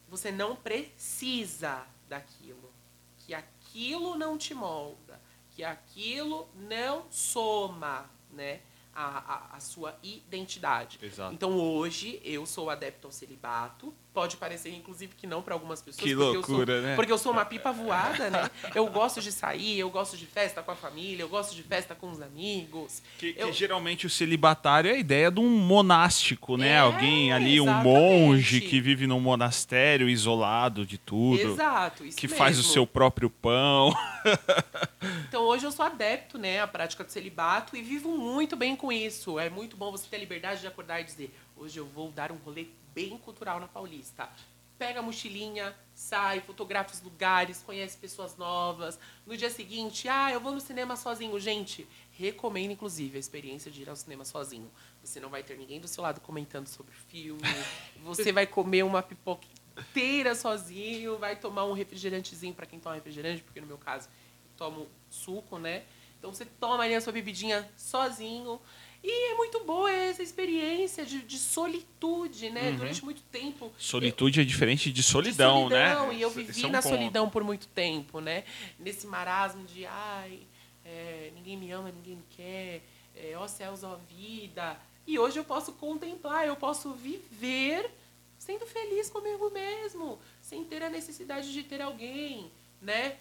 você 0.09 0.31
não 0.31 0.55
precisa 0.55 1.85
daquilo, 2.09 2.71
que 3.19 3.33
aquilo 3.33 4.15
não 4.17 4.37
te 4.37 4.53
molda, 4.53 5.19
que 5.51 5.63
aquilo 5.63 6.49
não 6.55 7.05
soma, 7.09 8.09
né, 8.31 8.61
a, 8.93 9.53
a, 9.53 9.57
a 9.57 9.59
sua 9.59 9.97
identidade. 10.03 10.99
Exato. 11.01 11.33
Então 11.33 11.57
hoje 11.57 12.21
eu 12.23 12.45
sou 12.45 12.69
adepto 12.69 13.07
ao 13.07 13.11
celibato. 13.11 13.93
Pode 14.13 14.35
parecer, 14.35 14.73
inclusive, 14.75 15.13
que 15.15 15.25
não 15.25 15.41
para 15.41 15.53
algumas 15.53 15.81
pessoas. 15.81 16.03
Que 16.03 16.13
porque 16.13 16.37
loucura, 16.37 16.73
eu 16.73 16.79
sou, 16.81 16.87
né? 16.89 16.95
Porque 16.97 17.11
eu 17.13 17.17
sou 17.17 17.31
uma 17.31 17.45
pipa 17.45 17.71
voada, 17.71 18.29
né? 18.29 18.51
Eu 18.75 18.85
gosto 18.87 19.21
de 19.21 19.31
sair, 19.31 19.79
eu 19.79 19.89
gosto 19.89 20.17
de 20.17 20.25
festa 20.25 20.61
com 20.61 20.69
a 20.71 20.75
família, 20.75 21.23
eu 21.23 21.29
gosto 21.29 21.55
de 21.55 21.63
festa 21.63 21.95
com 21.95 22.11
os 22.11 22.21
amigos. 22.21 23.01
Que, 23.17 23.31
que 23.31 23.41
Eu- 23.41 23.53
geralmente 23.53 24.05
o 24.05 24.09
celibatário 24.09 24.89
é 24.91 24.95
a 24.95 24.97
ideia 24.97 25.31
de 25.31 25.39
um 25.39 25.47
monástico, 25.49 26.57
né? 26.57 26.71
É, 26.71 26.79
Alguém 26.79 27.31
ali, 27.31 27.61
um 27.61 27.63
exatamente. 27.63 27.85
monge 27.87 28.59
que 28.61 28.81
vive 28.81 29.07
num 29.07 29.21
monastério 29.21 30.09
isolado 30.09 30.85
de 30.85 30.97
tudo, 30.97 31.39
Exato, 31.39 32.05
isso 32.05 32.17
que 32.17 32.27
faz 32.27 32.57
o 32.57 32.59
mesmo. 32.61 32.73
seu 32.73 32.85
próprio 32.85 33.29
pão. 33.29 33.95
Então 35.27 35.43
hoje 35.43 35.65
eu 35.65 35.71
sou 35.71 35.85
adepto, 35.85 36.37
né, 36.37 36.59
à 36.61 36.67
prática 36.67 37.03
do 37.03 37.11
celibato 37.11 37.75
e 37.75 37.81
vivo 37.81 38.09
muito 38.17 38.55
bem 38.55 38.75
com 38.75 38.91
isso. 38.91 39.39
É 39.39 39.49
muito 39.49 39.75
bom 39.77 39.89
você 39.91 40.05
ter 40.07 40.17
a 40.17 40.19
liberdade 40.19 40.61
de 40.61 40.67
acordar 40.67 40.99
e 41.01 41.03
dizer: 41.03 41.33
hoje 41.55 41.79
eu 41.79 41.85
vou 41.85 42.11
dar 42.11 42.31
um 42.31 42.35
rolê 42.35 42.65
bem 42.93 43.17
cultural 43.17 43.59
na 43.59 43.67
Paulista. 43.67 44.29
Pega 44.77 44.99
a 44.99 45.03
mochilinha, 45.03 45.75
sai, 45.93 46.41
fotografa 46.41 46.93
os 46.93 47.01
lugares, 47.01 47.61
conhece 47.61 47.95
pessoas 47.97 48.35
novas. 48.35 48.97
No 49.27 49.37
dia 49.37 49.49
seguinte, 49.49 50.09
ah, 50.09 50.31
eu 50.31 50.39
vou 50.39 50.51
no 50.51 50.59
cinema 50.59 50.95
sozinho. 50.95 51.39
Gente, 51.39 51.87
recomendo 52.11 52.71
inclusive 52.71 53.17
a 53.17 53.19
experiência 53.19 53.69
de 53.69 53.83
ir 53.83 53.89
ao 53.89 53.95
cinema 53.95 54.25
sozinho. 54.25 54.71
Você 55.03 55.19
não 55.19 55.29
vai 55.29 55.43
ter 55.43 55.57
ninguém 55.57 55.79
do 55.79 55.87
seu 55.87 56.01
lado 56.01 56.19
comentando 56.19 56.67
sobre 56.67 56.93
o 56.93 56.97
filme. 57.09 57.41
Você 58.03 58.31
vai 58.31 58.47
comer 58.47 58.83
uma 58.83 59.03
pipoca 59.03 59.45
inteira 59.77 60.33
sozinho, 60.33 61.17
vai 61.17 61.35
tomar 61.35 61.65
um 61.65 61.73
refrigerantezinho 61.73 62.53
para 62.53 62.65
quem 62.65 62.79
toma 62.79 62.95
refrigerante, 62.95 63.43
porque 63.43 63.61
no 63.61 63.67
meu 63.67 63.77
caso 63.77 64.07
eu 64.07 64.57
tomo 64.57 64.87
suco, 65.09 65.57
né? 65.59 65.83
Então 66.17 66.31
você 66.31 66.45
toma 66.45 66.83
ali 66.83 66.93
a 66.93 67.01
sua 67.01 67.11
bebidinha 67.11 67.67
sozinho. 67.75 68.61
E 69.03 69.31
é 69.31 69.35
muito 69.35 69.63
boa 69.63 69.91
essa 69.91 70.21
experiência 70.21 71.05
de, 71.05 71.21
de 71.21 71.37
solitude, 71.37 72.49
né? 72.51 72.71
Durante 72.71 73.03
muito 73.03 73.21
tempo. 73.31 73.71
Solitude 73.77 74.41
é 74.41 74.43
diferente 74.43 74.91
de 74.91 74.91
de 74.91 75.03
solidão, 75.03 75.69
solidão, 75.69 76.07
né? 76.07 76.15
E 76.15 76.21
eu 76.21 76.29
vivi 76.29 76.63
é 76.63 76.67
um 76.67 76.69
na 76.69 76.81
ponto. 76.81 76.95
solidão 76.95 77.29
por 77.29 77.43
muito 77.43 77.67
tempo, 77.67 78.19
né? 78.19 78.43
Nesse 78.77 79.07
marasmo 79.07 79.63
de, 79.65 79.85
ai, 79.87 80.41
é, 80.85 81.31
ninguém 81.35 81.57
me 81.57 81.71
ama, 81.71 81.91
ninguém 81.91 82.15
me 82.17 82.23
quer, 82.29 82.83
é, 83.15 83.35
ó 83.35 83.47
céus, 83.47 83.83
ó 83.83 83.99
vida. 84.07 84.77
E 85.07 85.17
hoje 85.17 85.39
eu 85.39 85.43
posso 85.43 85.73
contemplar, 85.73 86.45
eu 86.45 86.55
posso 86.55 86.93
viver 86.93 87.89
sendo 88.37 88.65
feliz 88.65 89.09
comigo 89.09 89.49
mesmo, 89.51 90.19
sem 90.41 90.63
ter 90.63 90.81
a 90.83 90.89
necessidade 90.89 91.51
de 91.51 91.63
ter 91.63 91.81
alguém, 91.81 92.51
né? 92.81 93.17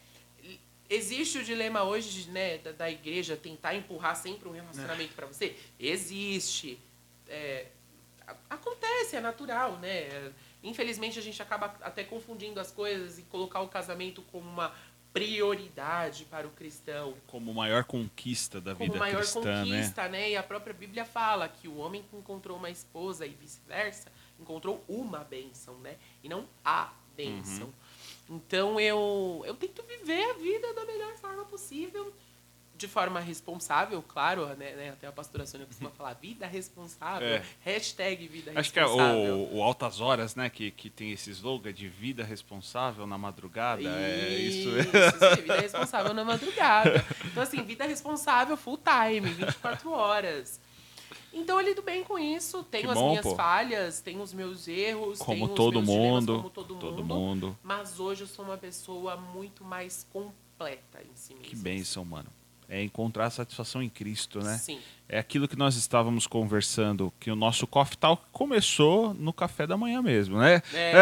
Existe 0.90 1.38
o 1.38 1.44
dilema 1.44 1.84
hoje 1.84 2.28
né, 2.30 2.58
da, 2.58 2.72
da 2.72 2.90
igreja 2.90 3.36
tentar 3.36 3.76
empurrar 3.76 4.16
sempre 4.16 4.48
um 4.48 4.52
relacionamento 4.52 5.14
para 5.14 5.26
você? 5.26 5.56
Existe. 5.78 6.80
É, 7.28 7.68
acontece, 8.48 9.14
é 9.14 9.20
natural, 9.20 9.78
né? 9.78 10.32
Infelizmente 10.64 11.16
a 11.16 11.22
gente 11.22 11.40
acaba 11.40 11.76
até 11.80 12.02
confundindo 12.02 12.58
as 12.58 12.72
coisas 12.72 13.20
e 13.20 13.22
colocar 13.22 13.60
o 13.60 13.68
casamento 13.68 14.20
como 14.32 14.50
uma 14.50 14.74
prioridade 15.12 16.24
para 16.24 16.46
o 16.46 16.50
cristão 16.50 17.16
Como 17.26 17.52
maior 17.52 17.82
conquista 17.82 18.60
da 18.60 18.74
como 18.74 18.92
vida 18.92 18.98
maior 18.98 19.18
cristã, 19.18 19.40
né? 19.40 19.64
conquista, 19.64 20.08
né? 20.08 20.30
E 20.30 20.36
a 20.36 20.42
própria 20.42 20.74
Bíblia 20.74 21.04
fala 21.04 21.48
que 21.48 21.66
o 21.66 21.76
homem 21.78 22.02
que 22.02 22.16
encontrou 22.16 22.56
uma 22.56 22.70
esposa 22.70 23.26
e 23.26 23.30
vice-versa 23.30 24.10
encontrou 24.38 24.84
uma 24.88 25.24
bênção, 25.24 25.78
né? 25.78 25.96
E 26.22 26.28
não 26.28 26.46
a 26.64 26.92
bênção. 27.16 27.66
Uhum. 27.66 27.72
Então 28.30 28.78
eu, 28.80 29.42
eu 29.44 29.54
tento 29.54 29.82
viver 29.82 30.22
a 30.30 30.34
vida 30.34 30.72
da 30.72 30.84
melhor 30.84 31.12
forma 31.16 31.44
possível, 31.44 32.14
de 32.76 32.88
forma 32.88 33.20
responsável, 33.20 34.00
claro, 34.00 34.46
né? 34.56 34.72
né? 34.74 34.90
Até 34.90 35.06
a 35.06 35.12
pastora 35.12 35.44
Sônia 35.44 35.66
costuma 35.66 35.90
falar 35.90 36.14
vida 36.14 36.46
responsável, 36.46 37.28
É. 37.28 37.42
hashtag 37.60 38.26
vida 38.26 38.52
Acho 38.54 38.72
que 38.72 38.78
é 38.78 38.82
responsável. 38.82 39.34
o, 39.34 39.56
o 39.58 39.62
Altas 39.62 40.00
Horas, 40.00 40.34
né? 40.34 40.48
Que, 40.48 40.70
que 40.70 40.88
tem 40.88 41.10
esse 41.10 41.30
slogan 41.30 41.74
de 41.74 41.88
vida 41.88 42.24
responsável 42.24 43.06
na 43.06 43.18
madrugada. 43.18 43.82
É 43.82 44.28
isso. 44.38 44.70
Isso, 44.78 44.96
isso 44.96 45.24
aí, 45.24 45.36
vida 45.42 45.60
responsável 45.60 46.14
na 46.14 46.24
madrugada. 46.24 47.04
Então, 47.26 47.42
assim, 47.42 47.62
vida 47.62 47.84
responsável 47.84 48.56
full 48.56 48.78
time, 48.78 49.28
24 49.28 49.90
horas. 49.90 50.58
Então 51.32 51.60
eu 51.60 51.66
lido 51.66 51.80
bem 51.82 52.02
com 52.02 52.18
isso, 52.18 52.64
tenho 52.64 52.84
Que 52.86 52.90
as 52.90 52.98
bom, 52.98 53.08
minhas 53.10 53.24
pô. 53.24 53.36
falhas, 53.36 54.00
tenho 54.00 54.20
os 54.20 54.32
meus 54.32 54.66
erros, 54.66 55.18
Como 55.20 55.34
tenho 55.46 55.48
todo 55.54 55.78
os 55.78 55.84
meus 55.86 55.96
dilemas, 55.96 56.12
mundo. 56.20 56.36
como 56.38 56.50
todo, 56.50 56.74
todo 56.74 57.04
mundo, 57.04 57.04
mundo. 57.04 57.58
Mas 57.62 58.00
hoje 58.00 58.22
eu 58.22 58.26
sou 58.26 58.44
uma 58.44 58.58
pessoa 58.58 59.16
muito 59.16 59.62
mais 59.64 60.06
completa 60.12 61.00
em 61.02 61.14
si 61.14 61.34
mesma. 61.34 61.48
Que 61.48 61.56
bênção, 61.56 62.04
mano. 62.04 62.28
É 62.72 62.80
encontrar 62.80 63.28
satisfação 63.30 63.82
em 63.82 63.88
Cristo, 63.88 64.38
né? 64.38 64.56
Sim. 64.56 64.78
É 65.08 65.18
aquilo 65.18 65.48
que 65.48 65.56
nós 65.56 65.74
estávamos 65.74 66.24
conversando, 66.28 67.12
que 67.18 67.32
o 67.32 67.34
nosso 67.34 67.66
Coffee 67.66 67.98
Talk 67.98 68.22
começou 68.30 69.12
no 69.12 69.32
café 69.32 69.66
da 69.66 69.76
manhã 69.76 70.00
mesmo, 70.00 70.38
né? 70.38 70.62
É. 70.72 70.92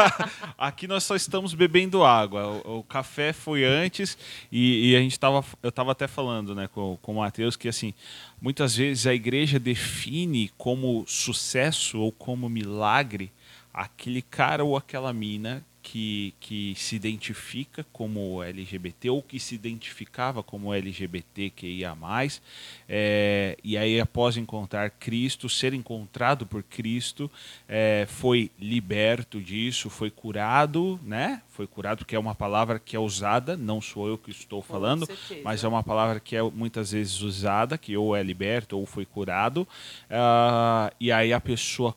Aqui 0.56 0.88
nós 0.88 1.04
só 1.04 1.14
estamos 1.14 1.52
bebendo 1.52 2.02
água. 2.02 2.62
O, 2.64 2.78
o 2.78 2.82
café 2.82 3.34
foi 3.34 3.64
antes 3.64 4.16
e, 4.50 4.92
e 4.92 4.96
a 4.96 5.00
gente 5.00 5.20
tava, 5.20 5.44
eu 5.62 5.68
estava 5.68 5.92
até 5.92 6.08
falando, 6.08 6.54
né, 6.54 6.68
com, 6.68 6.98
com 7.02 7.12
o 7.12 7.16
Matheus 7.16 7.54
que 7.54 7.68
assim, 7.68 7.92
muitas 8.40 8.74
vezes 8.74 9.06
a 9.06 9.12
igreja 9.12 9.58
define 9.58 10.50
como 10.56 11.04
sucesso 11.06 12.00
ou 12.00 12.10
como 12.10 12.48
milagre 12.48 13.30
aquele 13.74 14.22
cara 14.22 14.64
ou 14.64 14.74
aquela 14.74 15.12
mina 15.12 15.62
que, 15.90 16.32
que 16.38 16.72
se 16.76 16.94
identifica 16.94 17.84
como 17.92 18.44
LGBT 18.44 19.10
ou 19.10 19.20
que 19.20 19.40
se 19.40 19.56
identificava 19.56 20.40
como 20.40 20.72
LGBTQIA+, 20.72 21.96
é, 22.88 23.56
e 23.64 23.76
aí 23.76 24.00
após 24.00 24.36
encontrar 24.36 24.88
Cristo, 24.90 25.48
ser 25.48 25.74
encontrado 25.74 26.46
por 26.46 26.62
Cristo, 26.62 27.28
é, 27.68 28.06
foi 28.08 28.52
liberto 28.56 29.40
disso, 29.40 29.90
foi 29.90 30.12
curado, 30.12 31.00
né? 31.02 31.42
Foi 31.48 31.66
curado 31.66 31.98
porque 31.98 32.14
é 32.14 32.20
uma 32.20 32.36
palavra 32.36 32.78
que 32.78 32.94
é 32.94 33.00
usada, 33.00 33.56
não 33.56 33.80
sou 33.80 34.06
eu 34.06 34.16
que 34.16 34.30
estou 34.30 34.62
falando, 34.62 35.08
mas 35.42 35.64
é 35.64 35.68
uma 35.68 35.82
palavra 35.82 36.20
que 36.20 36.36
é 36.36 36.42
muitas 36.42 36.92
vezes 36.92 37.20
usada, 37.20 37.76
que 37.76 37.96
ou 37.96 38.14
é 38.14 38.22
liberto 38.22 38.78
ou 38.78 38.86
foi 38.86 39.04
curado, 39.04 39.62
uh, 39.62 40.94
e 41.00 41.10
aí 41.10 41.32
a 41.32 41.40
pessoa 41.40 41.96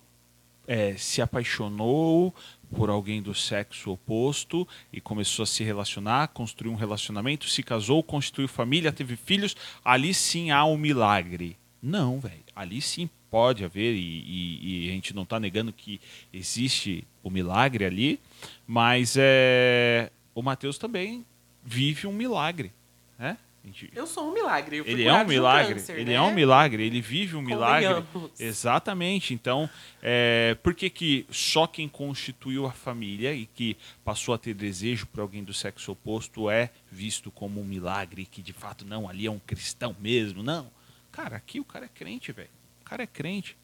é, 0.68 0.96
se 0.98 1.22
apaixonou 1.22 2.34
por 2.76 2.90
alguém 2.90 3.22
do 3.22 3.34
sexo 3.34 3.92
oposto 3.92 4.68
e 4.92 5.00
começou 5.00 5.44
a 5.44 5.46
se 5.48 5.64
relacionar, 5.64 6.30
construiu 6.30 6.74
um 6.74 6.78
relacionamento, 6.78 7.48
se 7.48 7.64
casou, 7.64 8.04
constituiu 8.04 8.48
família, 8.48 8.92
teve 8.92 9.16
filhos, 9.16 9.56
ali 9.84 10.14
sim 10.14 10.52
há 10.52 10.66
um 10.66 10.78
milagre. 10.78 11.58
Não, 11.82 12.20
velho. 12.20 12.44
Ali 12.56 12.82
sim 12.82 13.10
pode 13.30 13.66
haver, 13.66 13.96
e, 13.96 14.00
e, 14.00 14.86
e 14.86 14.90
a 14.90 14.92
gente 14.92 15.16
não 15.16 15.24
está 15.24 15.40
negando 15.40 15.74
que 15.74 16.00
existe 16.32 17.06
o 17.24 17.30
milagre 17.30 17.84
ali, 17.84 18.20
mas 18.68 19.16
é, 19.18 20.12
o 20.36 20.42
Mateus 20.42 20.78
também 20.78 21.26
vive 21.64 22.06
um 22.06 22.14
milagre. 22.14 22.72
Né? 23.18 23.38
Gente... 23.64 23.90
Eu 23.96 24.06
sou 24.06 24.30
um 24.30 24.34
milagre. 24.34 24.84
Ele 24.86 25.06
é 25.06 25.14
um 25.14 25.26
milagre. 25.26 25.76
Câncer, 25.76 25.98
ele 25.98 26.12
né? 26.12 26.14
é 26.14 26.22
um 26.22 26.34
milagre. 26.34 26.84
Ele 26.84 27.00
vive 27.00 27.38
um 27.38 27.42
milagre. 27.42 28.04
Exatamente. 28.38 29.34
Então, 29.34 29.70
é, 30.02 30.58
por 30.62 30.74
que, 30.74 30.90
que 30.90 31.26
só 31.30 31.66
quem 31.66 31.88
constituiu 31.88 32.66
a 32.66 32.74
família 32.74 33.34
e 33.34 33.46
que 33.46 33.78
passou 34.04 34.36
a 34.36 34.38
ter 34.38 34.54
desejo 34.54 35.08
por 35.08 35.22
alguém 35.22 35.44
do 35.44 35.54
sexo 35.54 35.94
oposto 35.94 36.50
é 36.50 36.72
visto 36.92 37.32
como 37.32 37.62
um 37.62 37.64
milagre? 37.64 38.26
Que 38.26 38.42
de 38.42 38.52
fato 38.52 38.86
não, 38.86 39.08
ali 39.08 39.28
é 39.28 39.32
um 39.32 39.40
cristão 39.40 39.96
mesmo? 39.98 40.44
Não. 40.44 40.70
Cara, 41.10 41.38
aqui 41.38 41.60
o 41.60 41.66
cara 41.66 41.86
é 41.86 41.90
crente, 41.90 42.34
velho. 42.34 42.50
O 42.82 42.84
cara 42.84 43.04
é 43.04 43.08
crente. 43.08 43.56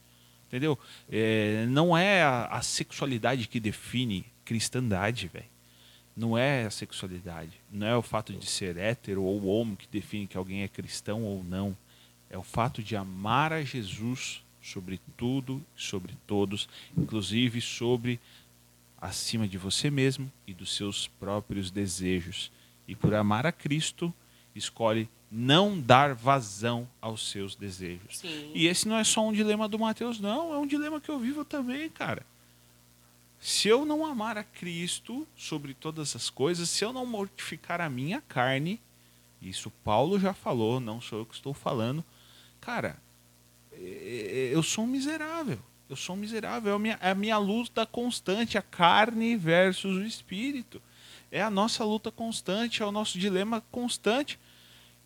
Entendeu? 0.48 0.80
É, 1.12 1.66
não 1.68 1.96
é 1.96 2.24
a, 2.24 2.46
a 2.46 2.62
sexualidade 2.62 3.48
que 3.48 3.60
define 3.60 4.26
cristandade, 4.46 5.28
velho 5.28 5.59
não 6.20 6.38
é 6.38 6.66
a 6.66 6.70
sexualidade, 6.70 7.62
não 7.72 7.88
é 7.88 7.96
o 7.96 8.02
fato 8.02 8.34
de 8.34 8.46
ser 8.46 8.76
hétero 8.76 9.24
ou 9.24 9.46
homo 9.46 9.78
que 9.78 9.88
define 9.88 10.28
que 10.28 10.36
alguém 10.36 10.64
é 10.64 10.68
cristão 10.68 11.24
ou 11.24 11.42
não. 11.46 11.76
É 12.30 12.38
o 12.38 12.44
fato 12.44 12.84
de 12.84 12.94
amar 12.94 13.54
a 13.54 13.64
Jesus 13.64 14.44
sobre 14.62 15.00
tudo, 15.16 15.64
sobre 15.78 16.18
todos, 16.28 16.68
inclusive 16.98 17.62
sobre 17.62 18.20
acima 19.00 19.48
de 19.48 19.58
você 19.58 19.90
mesmo 19.90 20.30
e 20.46 20.54
dos 20.54 20.76
seus 20.76 21.08
próprios 21.08 21.72
desejos. 21.72 22.52
E 22.86 22.96
por 22.96 23.14
amar 23.14 23.46
a 23.46 23.52
Cristo, 23.54 24.14
escolhe 24.54 25.08
não 25.32 25.80
dar 25.80 26.14
vazão 26.14 26.86
aos 27.00 27.30
seus 27.30 27.56
desejos. 27.56 28.18
Sim. 28.18 28.52
E 28.54 28.68
esse 28.68 28.90
não 28.90 28.98
é 28.98 29.06
só 29.06 29.26
um 29.26 29.32
dilema 29.32 29.70
do 29.70 29.80
Mateus, 29.80 30.20
não, 30.20 30.54
é 30.54 30.58
um 30.58 30.68
dilema 30.68 31.00
que 31.00 31.10
eu 31.10 31.18
vivo 31.18 31.46
também, 31.46 31.90
cara. 31.90 32.26
Se 33.40 33.70
eu 33.70 33.86
não 33.86 34.06
amar 34.06 34.38
a 34.38 34.44
Cristo 34.44 35.28
sobre 35.36 35.74
todas 35.74 36.16
as 36.16 36.30
coisas, 36.30 36.70
se 36.70 36.84
eu 36.84 36.92
não 36.92 37.06
mortificar 37.06 37.80
a 37.80 37.90
minha 37.90 38.22
carne, 38.22 38.82
isso 39.42 39.72
Paulo 39.84 40.20
já 40.20 40.34
falou, 40.34 40.80
não 40.80 41.00
sou 41.00 41.20
eu 41.20 41.26
que 41.26 41.36
estou 41.36 41.54
falando, 41.54 42.04
cara, 42.60 43.00
é, 43.72 44.50
é, 44.52 44.56
eu 44.56 44.62
sou 44.62 44.84
um 44.84 44.88
miserável. 44.88 45.60
Eu 45.90 45.96
sou 45.96 46.16
um 46.16 46.20
miserável. 46.20 46.74
É 46.74 46.76
a 46.76 46.80
minha, 46.80 47.00
é 47.02 47.10
a 47.12 47.16
minha 47.16 47.38
luta 47.38 47.86
constante, 47.86 48.58
a 48.58 48.62
carne 48.62 49.36
versus 49.36 49.98
o 49.98 50.04
espírito. 50.04 50.82
É 51.32 51.42
a 51.42 51.50
nossa 51.50 51.84
luta 51.84 52.12
constante, 52.12 52.84
é 52.84 52.86
o 52.86 52.92
nosso 52.92 53.18
dilema 53.18 53.62
constante. 53.72 54.38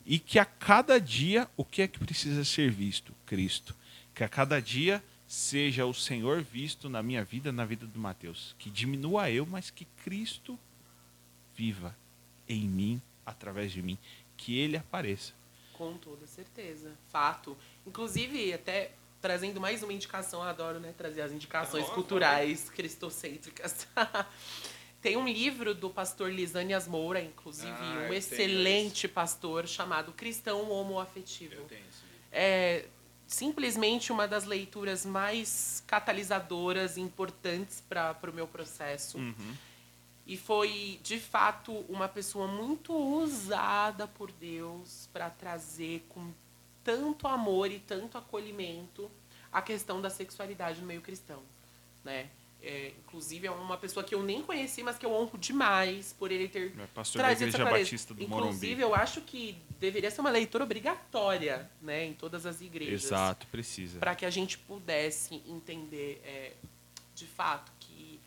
E 0.06 0.20
que 0.20 0.40
a 0.40 0.46
cada 0.46 1.00
dia, 1.00 1.48
o 1.56 1.64
que 1.64 1.82
é 1.82 1.88
que 1.88 2.00
precisa 2.00 2.44
ser 2.44 2.70
visto? 2.72 3.14
Cristo. 3.26 3.76
Que 4.14 4.24
a 4.24 4.30
cada 4.30 4.62
dia 4.62 5.02
seja 5.34 5.84
o 5.84 5.96
Senhor 5.96 6.44
visto 6.44 6.88
na 6.88 7.02
minha 7.02 7.24
vida, 7.24 7.52
na 7.52 7.66
vida 7.66 7.88
do 7.88 7.98
Mateus. 7.98 8.56
Que 8.60 8.70
diminua 8.70 9.32
eu, 9.32 9.48
mas 9.48 9.72
que 9.72 9.86
Cristo 10.04 10.60
viva 11.56 11.96
em 12.48 12.68
mim, 12.68 13.02
através 13.26 13.72
de 13.72 13.82
mim. 13.82 13.98
Que 14.38 14.60
ele 14.60 14.78
apareça. 14.78 15.34
Com 15.74 15.98
toda 15.98 16.28
certeza. 16.28 16.96
Fato. 17.12 17.58
Inclusive, 17.84 18.54
até 18.54 18.92
trazendo 19.20 19.60
mais 19.60 19.82
uma 19.82 19.92
indicação, 19.92 20.44
eu 20.44 20.48
adoro 20.48 20.80
né, 20.80 20.94
trazer 20.96 21.22
as 21.22 21.32
indicações 21.32 21.90
culturais 21.90 22.70
cristocêntricas. 22.70 23.88
Tem 25.02 25.18
um 25.18 25.28
livro 25.28 25.74
do 25.74 25.90
pastor 25.90 26.32
Lisânias 26.32 26.88
Moura, 26.88 27.20
inclusive, 27.20 27.72
ah, 27.72 28.08
um 28.08 28.14
excelente 28.14 29.08
pastor, 29.08 29.68
chamado 29.68 30.14
Cristão 30.14 30.70
Homoafetivo. 30.70 31.56
Eu 31.56 31.66
tenho 31.66 31.82
esse 31.90 32.06
livro. 32.06 32.20
É, 32.32 32.86
simplesmente 33.34 34.12
uma 34.12 34.28
das 34.28 34.46
leituras 34.46 35.06
mais 35.06 35.84
catalisadoras 35.88 36.98
e 36.98 37.02
importantes 37.02 37.82
para 37.82 38.30
o 38.30 38.34
meu 38.34 38.48
processo. 38.48 39.18
Uhum. 39.18 39.56
E 40.26 40.38
foi, 40.38 41.00
de 41.04 41.20
fato, 41.20 41.74
uma 41.90 42.08
pessoa 42.08 42.48
muito 42.48 42.94
usada 42.94 44.08
por 44.08 44.32
Deus 44.32 45.10
para 45.12 45.30
trazer 45.32 46.06
com 46.10 46.32
tanto 46.84 47.28
amor 47.28 47.72
e 47.72 47.80
tanto 47.80 48.18
acolhimento 48.18 49.10
a 49.52 49.62
questão 49.62 50.00
da 50.00 50.10
sexualidade 50.10 50.80
no 50.80 50.86
meio 50.86 51.02
cristão, 51.02 51.42
né? 52.04 52.30
É, 52.66 52.93
inclusive, 52.97 53.45
é 53.45 53.51
uma 53.51 53.76
pessoa 53.76 54.05
que 54.05 54.16
eu 54.16 54.24
nem 54.24 54.41
conheci, 54.41 54.82
mas 54.84 54.97
que 54.97 55.05
eu 55.05 55.11
honro 55.11 55.38
demais 55.38 56.14
por 56.14 56.32
ele 56.32 56.47
ter 56.47 56.74
é 56.80 56.88
pastor 56.88 57.22
trazido 57.22 57.51
da 57.51 57.57
Igreja 57.59 57.78
Batista 57.78 58.14
do 58.14 58.24
Inclusive, 58.24 58.82
eu 58.82 58.95
acho 58.95 59.20
que 59.20 59.57
deveria 59.82 60.09
ser 60.09 60.22
uma 60.22 60.30
leitura 60.30 60.64
obrigatória 60.64 61.70
né, 61.82 62.05
em 62.05 62.14
todas 62.14 62.45
as 62.45 62.61
igrejas. 62.61 63.03
Exato, 63.03 63.45
precisa. 63.47 63.99
Para 63.99 64.16
que 64.16 64.26
a 64.26 64.30
gente 64.30 64.57
pudesse 64.57 65.43
entender, 65.45 66.22
é, 66.24 66.53
de 67.14 67.28
fato, 67.28 67.70
que 67.82 68.18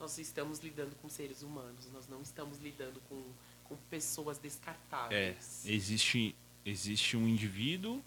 nós 0.00 0.18
estamos 0.18 0.58
lidando 0.58 0.96
com 0.96 1.08
seres 1.08 1.42
humanos, 1.42 1.88
nós 1.92 2.08
não 2.08 2.20
estamos 2.20 2.58
lidando 2.58 3.00
com, 3.08 3.22
com 3.62 3.76
pessoas 3.88 4.38
descartáveis. 4.38 5.64
É, 5.64 5.70
existe, 5.70 6.34
existe 6.66 7.16
um 7.16 7.28
indivíduo 7.28 8.02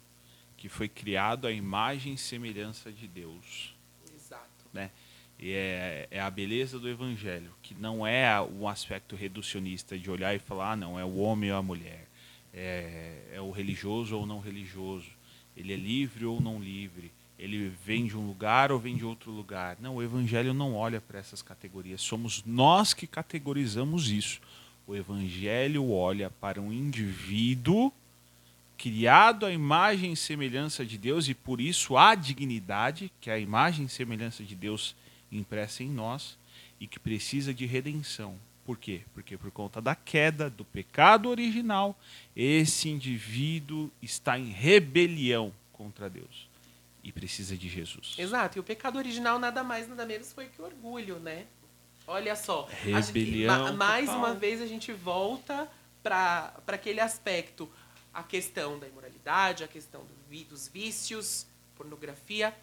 que 0.58 0.68
foi 0.68 0.90
criado 0.90 1.48
à 1.48 1.52
imagem 1.52 2.16
e 2.16 2.18
semelhança 2.18 2.92
de 2.92 3.08
Deus. 3.08 3.74
Exato. 4.14 4.66
Né? 4.74 4.92
E 5.40 5.52
é, 5.52 6.08
é 6.10 6.20
a 6.20 6.30
beleza 6.32 6.80
do 6.80 6.90
evangelho, 6.90 7.52
que 7.62 7.76
não 7.76 8.06
é 8.06 8.42
um 8.42 8.68
aspecto 8.68 9.16
reducionista 9.16 9.98
de 9.98 10.10
olhar 10.10 10.36
e 10.36 10.40
falar, 10.40 10.72
ah, 10.72 10.76
não, 10.76 11.00
é 11.00 11.06
o 11.06 11.18
homem 11.18 11.52
ou 11.52 11.58
a 11.58 11.62
mulher, 11.62 12.08
é, 12.54 13.22
é 13.34 13.42
o 13.42 13.52
religioso 13.52 14.18
ou 14.18 14.26
não 14.26 14.40
religioso, 14.40 15.10
ele 15.56 15.74
é 15.74 15.76
livre 15.76 16.26
ou 16.26 16.42
não 16.42 16.60
livre, 16.60 17.12
ele 17.38 17.72
vem 17.86 18.08
de 18.08 18.18
um 18.18 18.26
lugar 18.26 18.72
ou 18.72 18.80
vem 18.80 18.96
de 18.96 19.06
outro 19.06 19.32
lugar. 19.32 19.78
Não, 19.80 19.98
o 19.98 20.04
evangelho 20.04 20.56
não 20.56 20.74
olha 20.74 21.00
para 21.00 21.20
essas 21.20 21.44
categorias, 21.44 22.02
somos 22.02 22.44
nós 22.44 22.94
que 22.94 23.06
categorizamos 23.06 24.10
isso. 24.10 24.42
O 24.88 24.96
evangelho 24.96 25.92
olha 25.92 26.32
para 26.32 26.60
um 26.60 26.74
indivíduo 26.74 27.92
criado 28.78 29.46
à 29.46 29.52
imagem 29.52 30.14
e 30.14 30.18
semelhança 30.18 30.86
de 30.86 30.98
Deus 30.98 31.28
e 31.28 31.34
por 31.34 31.60
isso 31.60 31.98
a 31.98 32.16
dignidade, 32.16 33.12
que 33.20 33.30
é 33.30 33.34
a 33.34 33.40
imagem 33.40 33.86
e 33.86 33.90
semelhança 33.90 34.44
de 34.44 34.56
Deus 34.56 34.96
impressa 35.32 35.84
em 35.84 35.90
nós 35.90 36.38
e 36.80 36.88
que 36.88 37.00
precisa 37.00 37.54
de 37.54 37.66
redenção. 37.66 38.38
Por 38.66 38.78
quê? 38.78 39.02
Porque 39.14 39.38
por 39.38 39.50
conta 39.52 39.82
da 39.82 39.96
queda, 39.96 40.50
do 40.50 40.66
pecado 40.66 41.30
original, 41.30 41.98
esse 42.36 42.90
indivíduo 42.90 43.90
está 44.02 44.38
em 44.38 44.50
rebelião 44.50 45.54
contra 45.72 46.10
Deus 46.10 46.50
e 47.04 47.12
precisa 47.12 47.56
de 47.56 47.70
Jesus. 47.70 48.16
Exato, 48.18 48.58
e 48.58 48.60
o 48.60 48.64
pecado 48.64 48.98
original 48.98 49.40
nada 49.40 49.64
mais, 49.64 49.88
nada 49.88 50.06
menos 50.06 50.34
foi 50.34 50.48
que 50.48 50.62
o 50.62 50.66
orgulho, 50.66 51.18
né? 51.20 51.46
Olha 52.06 52.36
só, 52.36 52.68
rebelião. 52.84 53.74
Mais 53.76 54.06
total. 54.08 54.20
uma 54.20 54.34
vez 54.34 54.62
a 54.62 54.66
gente 54.66 54.92
volta 54.92 55.70
para 56.04 56.54
aquele 56.68 57.00
aspecto, 57.00 57.70
a 58.14 58.24
questão 58.24 58.78
da 58.80 58.88
imoralidade, 58.88 59.64
a 59.64 59.68
questão 59.68 60.02
do, 60.02 60.46
dos 60.46 60.68
vícios, 60.68 61.48
pornografia, 61.76 62.54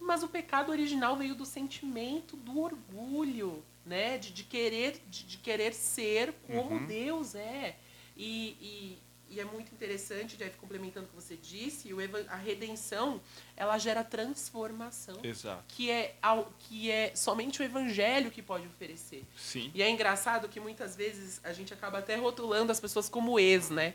mas 0.00 0.22
o 0.22 0.28
pecado 0.28 0.70
original 0.70 1.16
veio 1.16 1.34
do 1.34 1.44
sentimento 1.44 2.36
do 2.36 2.60
orgulho, 2.60 3.64
né? 3.84 4.18
De, 4.18 4.32
de 4.32 4.44
querer, 4.44 5.00
de, 5.08 5.24
de, 5.24 5.38
querer 5.38 5.72
ser 5.74 6.32
como 6.46 6.76
uhum. 6.76 6.86
Deus 6.86 7.34
é. 7.34 7.76
E, 8.16 8.56
e, 8.60 8.98
e, 9.30 9.40
é 9.40 9.44
muito 9.44 9.72
interessante, 9.72 10.36
Jeff, 10.36 10.56
complementando 10.58 11.06
o 11.06 11.08
que 11.08 11.14
você 11.14 11.36
disse, 11.36 11.92
o, 11.92 11.98
a 12.28 12.36
redenção, 12.36 13.20
ela 13.56 13.76
gera 13.78 14.04
transformação. 14.04 15.18
Exato. 15.22 15.64
Que 15.68 15.90
é, 15.90 16.16
que 16.60 16.90
é 16.90 17.14
somente 17.16 17.60
o 17.60 17.64
evangelho 17.64 18.30
que 18.30 18.42
pode 18.42 18.66
oferecer. 18.66 19.24
Sim. 19.36 19.70
E 19.74 19.82
é 19.82 19.90
engraçado 19.90 20.48
que 20.48 20.60
muitas 20.60 20.94
vezes 20.94 21.40
a 21.42 21.52
gente 21.52 21.72
acaba 21.72 21.98
até 21.98 22.14
rotulando 22.16 22.70
as 22.70 22.80
pessoas 22.80 23.08
como 23.08 23.38
ex, 23.38 23.70
né? 23.70 23.94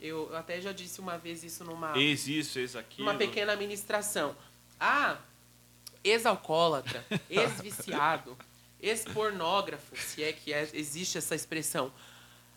Eu 0.00 0.34
até 0.36 0.60
já 0.60 0.70
disse 0.70 1.00
uma 1.00 1.18
vez 1.18 1.42
isso 1.42 1.64
numa... 1.64 1.98
Ex 1.98 2.28
isso, 2.28 2.58
ex 2.58 2.76
aquilo. 2.76 3.06
Numa 3.06 3.18
pequena 3.18 3.52
administração. 3.52 4.36
Ah, 4.78 5.18
ex-alcoólatra, 6.04 7.04
ex-viciado, 7.30 8.36
ex-pornógrafo, 8.80 9.96
se 9.96 10.22
é 10.22 10.32
que 10.32 10.52
é- 10.52 10.68
existe 10.72 11.18
essa 11.18 11.34
expressão. 11.34 11.92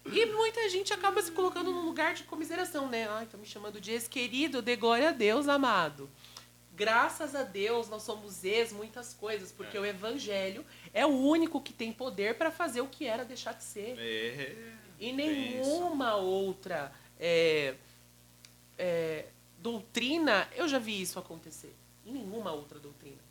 E 0.06 0.26
muita 0.28 0.68
gente 0.70 0.92
acaba 0.94 1.22
se 1.22 1.32
colocando 1.32 1.72
num 1.72 1.86
lugar 1.86 2.16
de 2.16 2.24
comiseração, 2.24 2.90
né? 2.90 3.08
Ai, 3.08 3.26
estão 3.26 3.40
me 3.40 3.46
chamando 3.46 3.80
de 3.80 3.92
ex-querido, 3.92 4.62
de 4.62 4.76
glória 4.76 5.10
a 5.10 5.12
Deus, 5.12 5.48
amado. 5.48 6.10
Graças 6.74 7.36
a 7.36 7.44
Deus 7.44 7.88
nós 7.90 8.02
somos 8.02 8.44
ex 8.44 8.72
muitas 8.72 9.14
coisas, 9.14 9.52
porque 9.52 9.78
o 9.78 9.86
evangelho 9.86 10.66
é 10.94 11.06
o 11.06 11.10
único 11.10 11.62
que 11.62 11.72
tem 11.74 11.92
poder 11.94 12.36
para 12.36 12.50
fazer 12.50 12.82
o 12.82 12.88
que 12.88 13.06
era 13.06 13.24
deixar 13.24 13.54
de 13.54 13.64
ser. 13.64 13.96
É, 14.00 14.56
E 15.00 15.12
nenhuma 15.12 16.16
outra 16.16 16.92
é, 17.20 17.76
é, 18.78 19.26
doutrina 19.60 20.50
eu 20.56 20.68
já 20.68 20.80
vi 20.80 21.00
isso 21.02 21.20
acontecer. 21.20 21.76
Em 22.06 22.14
nenhuma 22.14 22.52
outra 22.52 22.80
doutrina. 22.80 23.22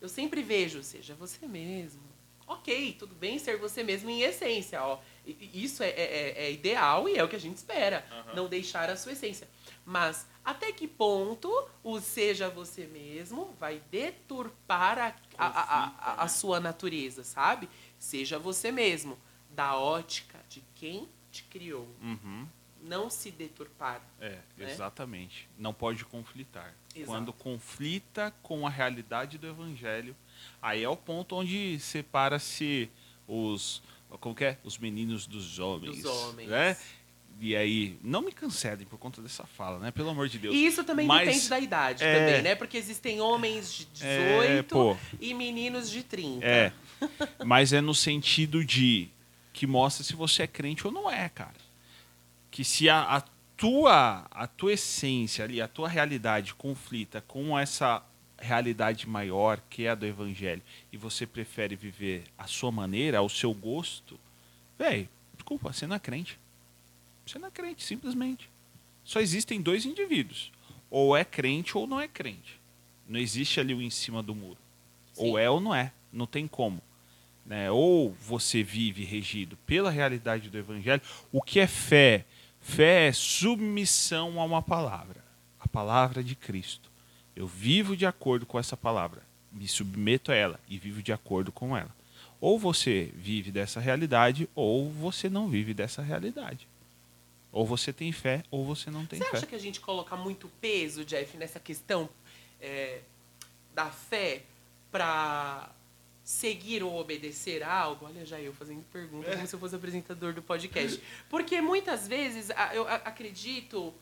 Eu 0.00 0.08
sempre 0.08 0.42
vejo, 0.42 0.82
seja 0.82 1.14
você 1.14 1.46
mesmo. 1.46 2.02
Ok, 2.46 2.96
tudo 2.98 3.14
bem 3.14 3.38
ser 3.38 3.58
você 3.58 3.82
mesmo 3.82 4.08
em 4.08 4.22
essência. 4.22 4.82
Ó. 4.82 4.98
Isso 5.26 5.82
é, 5.82 5.90
é- 5.90 6.44
é 6.46 6.52
ideal 6.52 7.06
e 7.08 7.16
é 7.18 7.22
o 7.22 7.28
que 7.28 7.36
a 7.36 7.40
gente 7.40 7.56
espera. 7.58 8.06
Não 8.34 8.48
deixar 8.48 8.88
a 8.88 8.96
sua 8.96 9.12
essência. 9.12 9.46
Mas 9.84 10.26
até 10.44 10.72
que 10.72 10.88
ponto 10.88 11.50
o 11.84 12.00
seja 12.00 12.48
você 12.48 12.86
mesmo 12.86 13.54
vai 13.60 13.82
deturpar 13.90 14.98
a, 14.98 15.14
a, 15.36 15.46
a- 15.46 15.94
a- 15.98 16.22
a 16.22 16.28
sua 16.28 16.58
natureza, 16.60 17.22
sabe? 17.22 17.68
Seja 17.98 18.38
você 18.38 18.70
mesmo. 18.72 19.18
Da 19.50 19.76
ótica 19.76 20.38
de 20.48 20.62
quem 20.74 21.08
te 21.32 21.42
criou. 21.44 21.88
Uhum. 22.00 22.46
Não 22.80 23.10
se 23.10 23.30
deturpar. 23.30 24.00
É, 24.20 24.38
Né? 24.56 24.70
exatamente. 24.70 25.48
Não 25.58 25.74
pode 25.74 26.04
conflitar. 26.04 26.74
Exato. 27.02 27.10
Quando 27.12 27.32
conflita 27.32 28.32
com 28.42 28.66
a 28.66 28.70
realidade 28.70 29.38
do 29.38 29.46
evangelho, 29.46 30.14
aí 30.62 30.82
é 30.82 30.88
o 30.88 30.96
ponto 30.96 31.36
onde 31.36 31.78
separa-se 31.80 32.88
os 33.26 33.82
como 34.20 34.34
que 34.34 34.44
é? 34.44 34.58
Os 34.64 34.78
meninos 34.78 35.26
dos 35.26 35.58
homens. 35.58 36.02
Dos 36.02 36.04
homens. 36.06 36.48
Né? 36.48 36.76
E 37.40 37.54
aí, 37.54 37.96
não 38.02 38.20
me 38.22 38.32
cancelem 38.32 38.84
por 38.86 38.98
conta 38.98 39.22
dessa 39.22 39.44
fala, 39.44 39.78
né? 39.78 39.90
Pelo 39.92 40.08
amor 40.10 40.28
de 40.28 40.38
Deus. 40.38 40.54
E 40.54 40.66
isso 40.66 40.82
também 40.82 41.06
Mas- 41.06 41.26
depende 41.28 41.48
da 41.48 41.60
idade 41.60 42.02
é- 42.02 42.18
também, 42.26 42.42
né? 42.42 42.54
Porque 42.56 42.76
existem 42.76 43.20
homens 43.20 43.86
de 43.94 44.04
É, 44.04 44.40
18 44.62 44.74
pô. 44.74 44.96
e 45.20 45.34
meninos 45.34 45.88
de 45.90 46.02
30. 46.02 46.44
É. 46.44 46.72
Mas 47.44 47.72
é 47.72 47.80
no 47.80 47.94
sentido 47.94 48.64
de 48.64 49.08
que 49.52 49.66
mostra 49.68 50.02
se 50.02 50.14
você 50.16 50.44
é 50.44 50.46
crente 50.48 50.84
ou 50.86 50.92
não 50.92 51.08
é, 51.08 51.28
cara. 51.28 51.54
Que 52.50 52.64
se 52.64 52.88
a, 52.88 53.18
a 53.18 53.22
tua 53.58 54.26
a 54.30 54.46
tua 54.46 54.72
essência 54.72 55.44
ali, 55.44 55.60
a 55.60 55.68
tua 55.68 55.88
realidade 55.88 56.54
conflita 56.54 57.20
com 57.20 57.58
essa 57.58 58.02
realidade 58.38 59.06
maior 59.06 59.60
que 59.68 59.84
é 59.84 59.90
a 59.90 59.94
do 59.96 60.06
evangelho 60.06 60.62
e 60.92 60.96
você 60.96 61.26
prefere 61.26 61.74
viver 61.74 62.24
a 62.38 62.46
sua 62.46 62.70
maneira, 62.70 63.18
ao 63.18 63.28
seu 63.28 63.52
gosto, 63.52 64.18
velho, 64.78 65.08
desculpa, 65.34 65.72
você 65.72 65.86
não 65.86 65.96
é 65.96 65.98
crente. 65.98 66.38
Você 67.26 67.38
não 67.38 67.48
é 67.48 67.50
crente, 67.50 67.82
simplesmente. 67.84 68.48
Só 69.04 69.20
existem 69.20 69.60
dois 69.60 69.84
indivíduos. 69.84 70.50
Ou 70.90 71.16
é 71.16 71.24
crente 71.24 71.76
ou 71.76 71.86
não 71.86 72.00
é 72.00 72.08
crente. 72.08 72.58
Não 73.06 73.18
existe 73.18 73.60
ali 73.60 73.74
o 73.74 73.82
em 73.82 73.90
cima 73.90 74.22
do 74.22 74.34
muro. 74.34 74.58
Sim. 75.12 75.26
Ou 75.26 75.38
é 75.38 75.50
ou 75.50 75.60
não 75.60 75.74
é. 75.74 75.92
Não 76.12 76.26
tem 76.26 76.46
como. 76.46 76.80
Né? 77.44 77.70
Ou 77.70 78.12
você 78.12 78.62
vive 78.62 79.04
regido 79.04 79.58
pela 79.66 79.90
realidade 79.90 80.48
do 80.48 80.56
evangelho. 80.56 81.02
O 81.32 81.42
que 81.42 81.60
é 81.60 81.66
fé? 81.66 82.24
Fé 82.68 83.08
é 83.08 83.12
submissão 83.12 84.38
a 84.38 84.44
uma 84.44 84.60
palavra. 84.60 85.24
A 85.58 85.66
palavra 85.66 86.22
de 86.22 86.34
Cristo. 86.34 86.90
Eu 87.34 87.46
vivo 87.46 87.96
de 87.96 88.04
acordo 88.04 88.44
com 88.44 88.58
essa 88.58 88.76
palavra. 88.76 89.22
Me 89.50 89.66
submeto 89.66 90.30
a 90.30 90.34
ela 90.34 90.60
e 90.68 90.76
vivo 90.76 91.02
de 91.02 91.10
acordo 91.10 91.50
com 91.50 91.74
ela. 91.74 91.90
Ou 92.38 92.58
você 92.58 93.10
vive 93.14 93.50
dessa 93.50 93.80
realidade, 93.80 94.48
ou 94.54 94.90
você 94.90 95.30
não 95.30 95.48
vive 95.48 95.72
dessa 95.72 96.02
realidade. 96.02 96.68
Ou 97.50 97.66
você 97.66 97.90
tem 97.90 98.12
fé, 98.12 98.44
ou 98.50 98.66
você 98.66 98.90
não 98.90 99.06
tem 99.06 99.18
Você 99.18 99.24
fé. 99.30 99.36
acha 99.38 99.46
que 99.46 99.54
a 99.54 99.60
gente 99.60 99.80
coloca 99.80 100.14
muito 100.14 100.46
peso, 100.60 101.06
Jeff, 101.06 101.36
nessa 101.38 101.58
questão 101.58 102.08
é, 102.60 103.00
da 103.74 103.86
fé 103.86 104.42
pra 104.92 105.70
seguir 106.28 106.82
ou 106.82 106.94
obedecer 107.00 107.62
a 107.62 107.72
algo? 107.72 108.04
Olha, 108.04 108.22
já 108.26 108.38
eu 108.38 108.52
fazendo 108.52 108.82
pergunta 108.92 109.34
como 109.34 109.46
se 109.46 109.54
eu 109.54 109.58
fosse 109.58 109.74
apresentador 109.74 110.34
do 110.34 110.42
podcast. 110.42 111.02
Porque 111.30 111.58
muitas 111.62 112.06
vezes 112.06 112.50
eu 112.74 112.86
acredito 112.86 113.94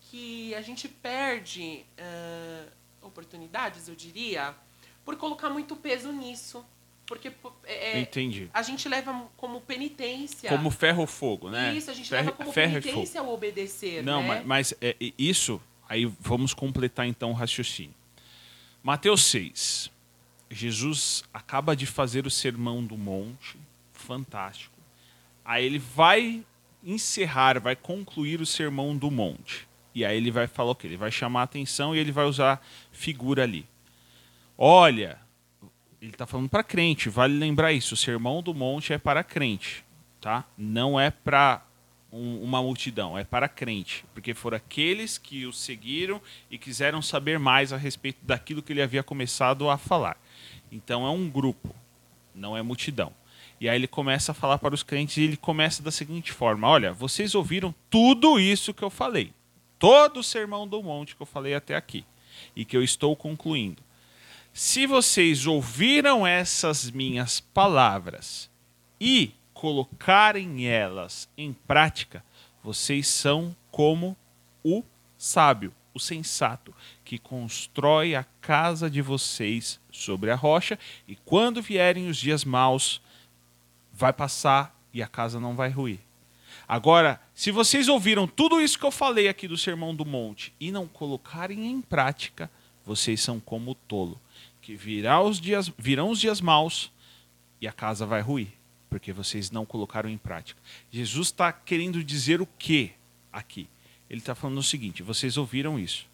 que 0.00 0.54
a 0.54 0.62
gente 0.62 0.88
perde 0.88 1.84
ah, 1.98 2.64
oportunidades, 3.02 3.88
eu 3.88 3.94
diria, 3.94 4.54
por 5.04 5.16
colocar 5.16 5.50
muito 5.50 5.76
peso 5.76 6.10
nisso. 6.12 6.64
Porque 7.04 7.30
é, 7.64 7.98
é, 7.98 8.00
Entendi. 8.00 8.48
a 8.54 8.62
gente 8.62 8.88
leva 8.88 9.28
como 9.36 9.60
penitência. 9.60 10.48
Como 10.48 10.70
ferro 10.70 11.02
ou 11.02 11.06
fogo, 11.06 11.50
né? 11.50 11.74
Isso, 11.74 11.90
a 11.90 11.94
gente 11.94 12.08
ferro, 12.08 12.24
leva 12.24 12.36
como 12.36 12.52
ferro 12.52 12.78
e 12.78 12.80
fogo. 12.80 12.94
penitência 12.94 13.20
ao 13.20 13.28
obedecer, 13.28 14.02
Não, 14.02 14.22
né? 14.22 14.28
mas, 14.28 14.46
mas, 14.46 14.74
é, 14.80 14.96
isso, 15.18 15.60
aí 15.86 16.06
vamos 16.06 16.54
completar 16.54 17.06
então 17.06 17.32
o 17.32 17.34
raciocínio. 17.34 17.94
Mateus 18.82 19.24
6. 19.24 19.94
Jesus 20.50 21.24
acaba 21.32 21.74
de 21.74 21.86
fazer 21.86 22.26
o 22.26 22.30
sermão 22.30 22.84
do 22.84 22.96
monte, 22.96 23.56
fantástico. 23.92 24.74
Aí 25.44 25.64
ele 25.64 25.78
vai 25.78 26.44
encerrar, 26.84 27.60
vai 27.60 27.74
concluir 27.74 28.40
o 28.40 28.46
sermão 28.46 28.96
do 28.96 29.10
monte. 29.10 29.66
E 29.94 30.04
aí 30.04 30.16
ele 30.16 30.30
vai 30.30 30.46
falar 30.46 30.70
o? 30.70 30.86
Ele 30.86 30.96
vai 30.96 31.10
chamar 31.10 31.40
a 31.40 31.44
atenção 31.44 31.94
e 31.94 31.98
ele 31.98 32.12
vai 32.12 32.26
usar 32.26 32.64
figura 32.92 33.42
ali. 33.42 33.66
Olha, 34.56 35.18
ele 36.00 36.12
está 36.12 36.26
falando 36.26 36.48
para 36.48 36.62
crente, 36.62 37.08
vale 37.08 37.36
lembrar 37.36 37.72
isso. 37.72 37.94
O 37.94 37.96
sermão 37.96 38.42
do 38.42 38.54
monte 38.54 38.92
é 38.92 38.98
para 38.98 39.24
crente, 39.24 39.84
tá? 40.20 40.44
Não 40.56 40.98
é 40.98 41.10
para 41.10 41.62
um- 42.12 42.42
uma 42.42 42.62
multidão, 42.62 43.18
é 43.18 43.24
para 43.24 43.48
crente, 43.48 44.04
porque 44.14 44.32
foram 44.32 44.56
aqueles 44.56 45.18
que 45.18 45.44
o 45.44 45.52
seguiram 45.52 46.20
e 46.50 46.56
quiseram 46.56 47.02
saber 47.02 47.38
mais 47.38 47.72
a 47.72 47.76
respeito 47.76 48.18
daquilo 48.22 48.62
que 48.62 48.72
ele 48.72 48.82
havia 48.82 49.02
começado 49.02 49.68
a 49.68 49.76
falar. 49.76 50.16
Então 50.70 51.06
é 51.06 51.10
um 51.10 51.28
grupo, 51.28 51.74
não 52.34 52.56
é 52.56 52.62
multidão. 52.62 53.12
E 53.60 53.68
aí 53.68 53.76
ele 53.76 53.86
começa 53.86 54.32
a 54.32 54.34
falar 54.34 54.58
para 54.58 54.74
os 54.74 54.82
crentes 54.82 55.16
e 55.16 55.22
ele 55.22 55.36
começa 55.36 55.82
da 55.82 55.90
seguinte 55.90 56.32
forma: 56.32 56.68
Olha, 56.68 56.92
vocês 56.92 57.34
ouviram 57.34 57.74
tudo 57.88 58.38
isso 58.38 58.74
que 58.74 58.82
eu 58.82 58.90
falei, 58.90 59.32
todo 59.78 60.20
o 60.20 60.24
sermão 60.24 60.68
do 60.68 60.82
monte 60.82 61.16
que 61.16 61.22
eu 61.22 61.26
falei 61.26 61.54
até 61.54 61.74
aqui 61.74 62.04
e 62.54 62.64
que 62.64 62.76
eu 62.76 62.82
estou 62.82 63.16
concluindo. 63.16 63.82
Se 64.52 64.86
vocês 64.86 65.46
ouviram 65.46 66.26
essas 66.26 66.90
minhas 66.90 67.40
palavras 67.40 68.50
e 69.00 69.32
colocarem 69.52 70.66
elas 70.66 71.28
em 71.36 71.52
prática, 71.52 72.24
vocês 72.62 73.06
são 73.06 73.54
como 73.70 74.16
o 74.64 74.82
sábio, 75.16 75.72
o 75.94 76.00
sensato, 76.00 76.74
que 77.06 77.18
constrói 77.20 78.16
a 78.16 78.24
casa 78.40 78.90
de 78.90 79.00
vocês 79.00 79.78
sobre 79.92 80.28
a 80.32 80.34
rocha, 80.34 80.76
e 81.06 81.14
quando 81.14 81.62
vierem 81.62 82.08
os 82.08 82.16
dias 82.16 82.44
maus, 82.44 83.00
vai 83.92 84.12
passar 84.12 84.76
e 84.92 85.00
a 85.00 85.06
casa 85.06 85.38
não 85.38 85.54
vai 85.54 85.70
ruir. 85.70 86.00
Agora, 86.66 87.20
se 87.32 87.52
vocês 87.52 87.86
ouviram 87.86 88.26
tudo 88.26 88.60
isso 88.60 88.76
que 88.76 88.84
eu 88.84 88.90
falei 88.90 89.28
aqui 89.28 89.46
do 89.46 89.56
Sermão 89.56 89.94
do 89.94 90.04
Monte 90.04 90.52
e 90.58 90.72
não 90.72 90.88
colocarem 90.88 91.64
em 91.70 91.80
prática, 91.80 92.50
vocês 92.84 93.20
são 93.20 93.38
como 93.38 93.70
o 93.70 93.74
tolo, 93.76 94.20
que 94.60 94.74
virá 94.74 95.22
os 95.22 95.40
dias, 95.40 95.70
virão 95.78 96.10
os 96.10 96.18
dias 96.18 96.40
maus 96.40 96.90
e 97.60 97.68
a 97.68 97.72
casa 97.72 98.04
vai 98.04 98.20
ruir, 98.20 98.48
porque 98.90 99.12
vocês 99.12 99.52
não 99.52 99.64
colocaram 99.64 100.10
em 100.10 100.18
prática. 100.18 100.60
Jesus 100.90 101.28
está 101.28 101.52
querendo 101.52 102.02
dizer 102.02 102.40
o 102.40 102.48
que 102.58 102.92
aqui? 103.32 103.68
Ele 104.10 104.18
está 104.18 104.34
falando 104.34 104.58
o 104.58 104.62
seguinte: 104.62 105.04
vocês 105.04 105.36
ouviram 105.36 105.78
isso. 105.78 106.08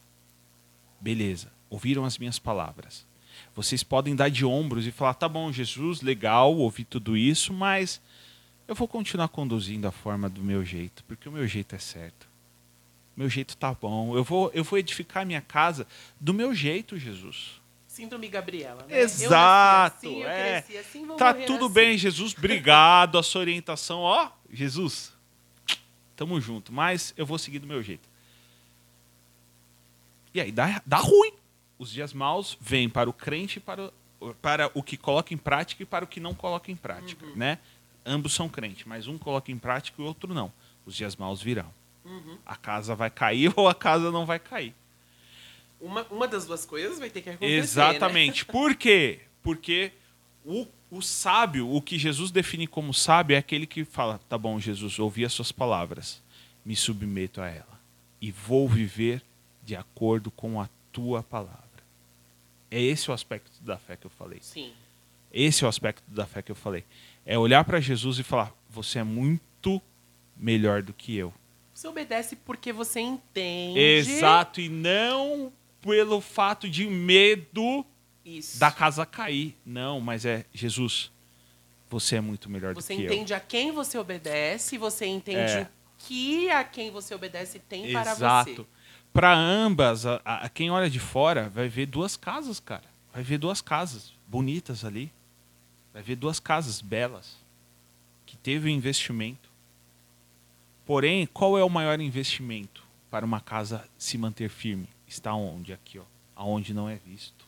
Beleza, 1.03 1.51
ouviram 1.69 2.05
as 2.05 2.17
minhas 2.17 2.39
palavras. 2.39 3.05
Vocês 3.57 3.83
podem 3.83 4.15
dar 4.15 4.31
de 4.31 4.45
ombros 4.45 4.87
e 4.87 4.93
falar: 4.93 5.15
tá 5.15 5.29
bom, 5.29 5.51
Jesus, 5.51 6.01
legal, 6.01 6.55
ouvi 6.57 6.85
tudo 6.85 7.17
isso, 7.17 7.53
mas 7.53 8.01
eu 8.69 8.75
vou 8.77 8.87
continuar 8.87 9.27
conduzindo 9.27 9.89
a 9.89 9.91
forma 9.91 10.29
do 10.29 10.41
meu 10.45 10.65
jeito, 10.65 11.03
porque 11.09 11.29
o 11.29 11.33
meu 11.33 11.45
jeito 11.49 11.75
é 11.75 11.79
certo. 11.79 12.29
Meu 13.17 13.29
jeito 13.29 13.57
tá 13.57 13.75
bom. 13.75 14.17
Eu 14.17 14.23
vou, 14.23 14.49
eu 14.55 14.63
vou 14.63 14.79
edificar 14.79 15.27
minha 15.27 15.41
casa 15.41 15.89
do 16.21 16.33
meu 16.33 16.55
jeito, 16.55 16.97
Jesus. 16.97 17.61
Síndrome 17.89 18.29
Gabriela, 18.29 18.87
né? 18.89 19.01
Exato, 19.01 20.07
Eu 20.07 20.13
nasci 20.13 20.23
assim, 20.23 20.23
eu 20.23 20.29
é. 20.31 20.63
cresci 20.63 20.79
assim, 20.79 21.07
vou 21.07 21.17
Tá 21.17 21.35
tudo 21.35 21.65
assim. 21.67 21.75
bem, 21.75 21.99
Jesus. 21.99 22.33
Obrigado 22.39 23.19
a 23.19 23.23
sua 23.25 23.41
orientação. 23.41 23.99
Ó, 23.99 24.31
Jesus, 24.51 25.13
tamo 26.17 26.41
junto, 26.41 26.73
mas 26.73 27.13
eu 27.17 27.27
vou 27.27 27.39
seguir 27.39 27.59
do 27.59 27.67
meu 27.67 27.83
jeito. 27.83 28.09
E 30.35 30.41
aí 30.41 30.51
dá, 30.53 30.81
dá 30.87 30.97
ruim. 30.99 31.33
Os 31.79 31.91
dias 31.91 32.13
maus 32.13 32.57
vêm 32.61 32.89
para 32.89 33.09
o 33.11 33.13
crente, 33.13 33.59
e 33.59 33.61
para, 33.61 33.93
o- 34.21 34.35
para 34.35 34.71
o 34.75 34.83
que 34.83 34.97
coloca 34.97 35.35
em 35.35 35.37
prática 35.37 35.83
e 35.83 35.87
para 35.87 36.05
o 36.05 36.09
que 36.09 36.21
não 36.21 36.35
coloca 36.35 36.71
em 36.71 36.77
prática, 36.77 37.25
Uhum. 37.27 37.37
né? 37.37 37.59
Ambos 38.05 38.33
são 38.35 38.49
crentes, 38.49 38.85
mas 38.87 39.07
um 39.07 39.17
coloca 39.19 39.51
em 39.53 39.59
prática 39.59 40.01
e 40.01 40.05
o 40.05 40.07
outro 40.07 40.33
não. 40.35 40.53
Os 40.87 40.95
dias 40.97 41.15
maus 41.17 41.41
virão. 41.43 41.73
Uhum. 42.05 42.37
A 42.45 42.57
casa 42.57 42.95
vai 42.95 43.11
cair 43.11 43.53
ou 43.57 43.69
a 43.69 43.75
casa 43.75 44.11
não 44.11 44.27
vai 44.27 44.39
cair. 44.39 44.75
Uma, 45.81 46.03
uma 46.11 46.29
das 46.29 46.47
duas 46.47 46.65
coisas 46.65 46.99
vai 46.99 47.11
ter 47.11 47.23
que 47.23 47.31
acontecer, 47.31 47.53
né? 47.53 47.59
Exatamente. 47.59 48.45
Por 48.47 48.75
quê? 48.75 49.21
Porque 49.43 49.93
O, 50.45 50.67
o 50.91 51.01
sábio, 51.01 51.73
o 51.73 51.81
que 51.81 51.97
Jesus 51.99 52.31
define 52.33 52.67
como 52.67 52.93
sábio, 52.93 53.35
é 53.35 53.39
aquele 53.39 53.67
que 53.67 53.85
fala: 53.85 54.19
tá 54.29 54.37
bom, 54.39 54.59
Jesus, 54.59 54.99
ouvi 54.99 55.25
as 55.25 55.33
suas 55.33 55.53
palavras, 55.53 56.21
me 56.65 56.75
submeto 56.77 57.41
a 57.41 57.49
ela 57.49 57.81
e 58.21 58.31
vou 58.33 58.69
viver 58.69 59.23
de 59.63 59.77
acordo 59.77 60.31
com 60.31 60.61
a 60.61 60.69
tua 60.91 61.23
palavra. 61.23 61.63
É 62.71 62.81
esse 62.81 63.11
o 63.11 63.15
aspecto 63.15 63.63
da 63.63 63.77
fé 63.79 63.97
que 63.97 64.07
eu 64.07 64.11
falei. 64.11 64.39
Sim. 64.41 64.73
Esse 65.33 65.65
é 65.65 65.67
o 65.67 65.69
aspecto 65.69 66.03
da 66.09 66.27
fé 66.27 66.43
que 66.43 66.51
eu 66.51 66.57
falei. 66.57 66.85
É 67.25 67.39
olhar 67.39 67.65
para 67.65 67.81
Jesus 67.81 68.19
e 68.19 68.23
falar: 68.23 68.53
você 68.69 68.99
é 68.99 69.05
muito 69.05 69.81
melhor 70.37 70.83
do 70.83 70.93
que 70.93 71.17
eu. 71.17 71.33
Você 71.75 71.89
obedece 71.89 72.37
porque 72.37 72.73
você 72.73 73.01
entende. 73.01 73.79
Exato, 73.79 74.61
e 74.61 74.69
não 74.69 75.53
pelo 75.81 76.21
fato 76.21 76.69
de 76.69 76.87
medo 76.87 77.85
Isso. 78.25 78.59
da 78.59 78.71
casa 78.71 79.05
cair. 79.05 79.57
Não, 79.65 80.01
mas 80.01 80.25
é 80.25 80.45
Jesus. 80.53 81.11
Você 81.91 82.17
é 82.17 82.21
muito 82.21 82.49
melhor 82.49 82.75
Você 82.75 82.95
do 82.95 82.99
que 82.99 83.05
entende 83.05 83.35
a 83.35 83.41
quem 83.41 83.71
você 83.71 83.99
obedece, 83.99 84.79
você 84.79 85.07
entende 85.07 85.53
É. 85.53 85.63
o 85.63 85.69
que 85.99 86.49
a 86.51 86.65
quem 86.65 86.91
você 86.91 87.15
obedece 87.15 87.59
tem 87.59 87.87
eu. 87.87 87.93
para 87.93 88.13
Exato. 88.13 88.67
Para 89.13 89.35
ambas, 89.35 90.07
a, 90.07 90.21
a- 90.25 90.49
quem 90.49 90.71
olha 90.71 90.89
de 90.89 90.99
fora 90.99 91.49
vai 91.51 91.69
ver 91.69 91.87
duas 91.87 92.17
casas, 92.17 92.59
cara. 92.59 92.85
Vai 93.13 93.23
ver 93.23 93.39
duas 93.39 93.61
casas 93.61 94.13
bonitas 94.27 94.85
ali. 94.85 95.13
Vai 95.93 96.03
ver 96.03 96.17
duas 96.17 96.41
casas 96.41 96.81
belas 96.81 97.37
que 98.25 98.37
teve 98.37 98.69
um 98.71 98.73
investimento. 98.73 99.51
Porém, 100.87 101.27
qual 101.27 101.59
é 101.59 101.63
o 101.65 101.69
maior 101.69 102.01
investimento 102.01 102.83
para 103.11 103.27
uma 103.27 103.41
casa 103.41 103.87
se 103.99 104.17
manter 104.17 104.49
firme? 104.49 104.89
Está 105.07 105.35
onde? 105.35 105.73
Aqui, 105.73 105.99
ó. 105.99 106.05
Aonde 106.35 106.73
não 106.73 106.89
é 106.89 106.97
visto. 106.97 107.45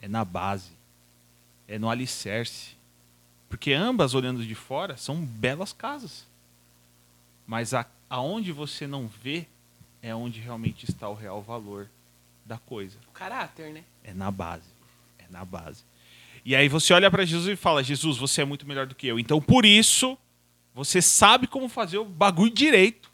É 0.00 0.06
na 0.06 0.24
base. 0.24 0.70
É 1.66 1.78
no 1.78 1.90
alicerce. 1.90 2.76
Porque 3.48 3.72
ambas, 3.72 4.14
olhando 4.14 4.46
de 4.46 4.54
fora, 4.54 4.96
são 4.96 5.16
belas 5.20 5.72
casas. 5.72 6.24
Mas 7.46 7.74
a, 7.74 7.84
aonde 8.08 8.52
você 8.52 8.86
não 8.86 9.08
vê 9.08 9.46
é 10.02 10.14
onde 10.14 10.40
realmente 10.40 10.84
está 10.88 11.08
o 11.08 11.14
real 11.14 11.42
valor 11.42 11.88
da 12.44 12.58
coisa. 12.58 12.96
O 13.08 13.12
caráter, 13.12 13.72
né? 13.72 13.84
É 14.04 14.12
na 14.14 14.30
base. 14.30 14.68
É 15.18 15.24
na 15.30 15.44
base. 15.44 15.82
E 16.44 16.54
aí 16.56 16.68
você 16.68 16.92
olha 16.94 17.10
para 17.10 17.24
Jesus 17.24 17.48
e 17.48 17.56
fala: 17.56 17.82
Jesus, 17.82 18.16
você 18.16 18.42
é 18.42 18.44
muito 18.44 18.66
melhor 18.66 18.86
do 18.86 18.94
que 18.94 19.06
eu. 19.06 19.18
Então 19.18 19.40
por 19.40 19.66
isso, 19.66 20.16
você 20.74 21.02
sabe 21.02 21.46
como 21.46 21.68
fazer 21.68 21.98
o 21.98 22.04
bagulho 22.04 22.50
direito. 22.50 23.08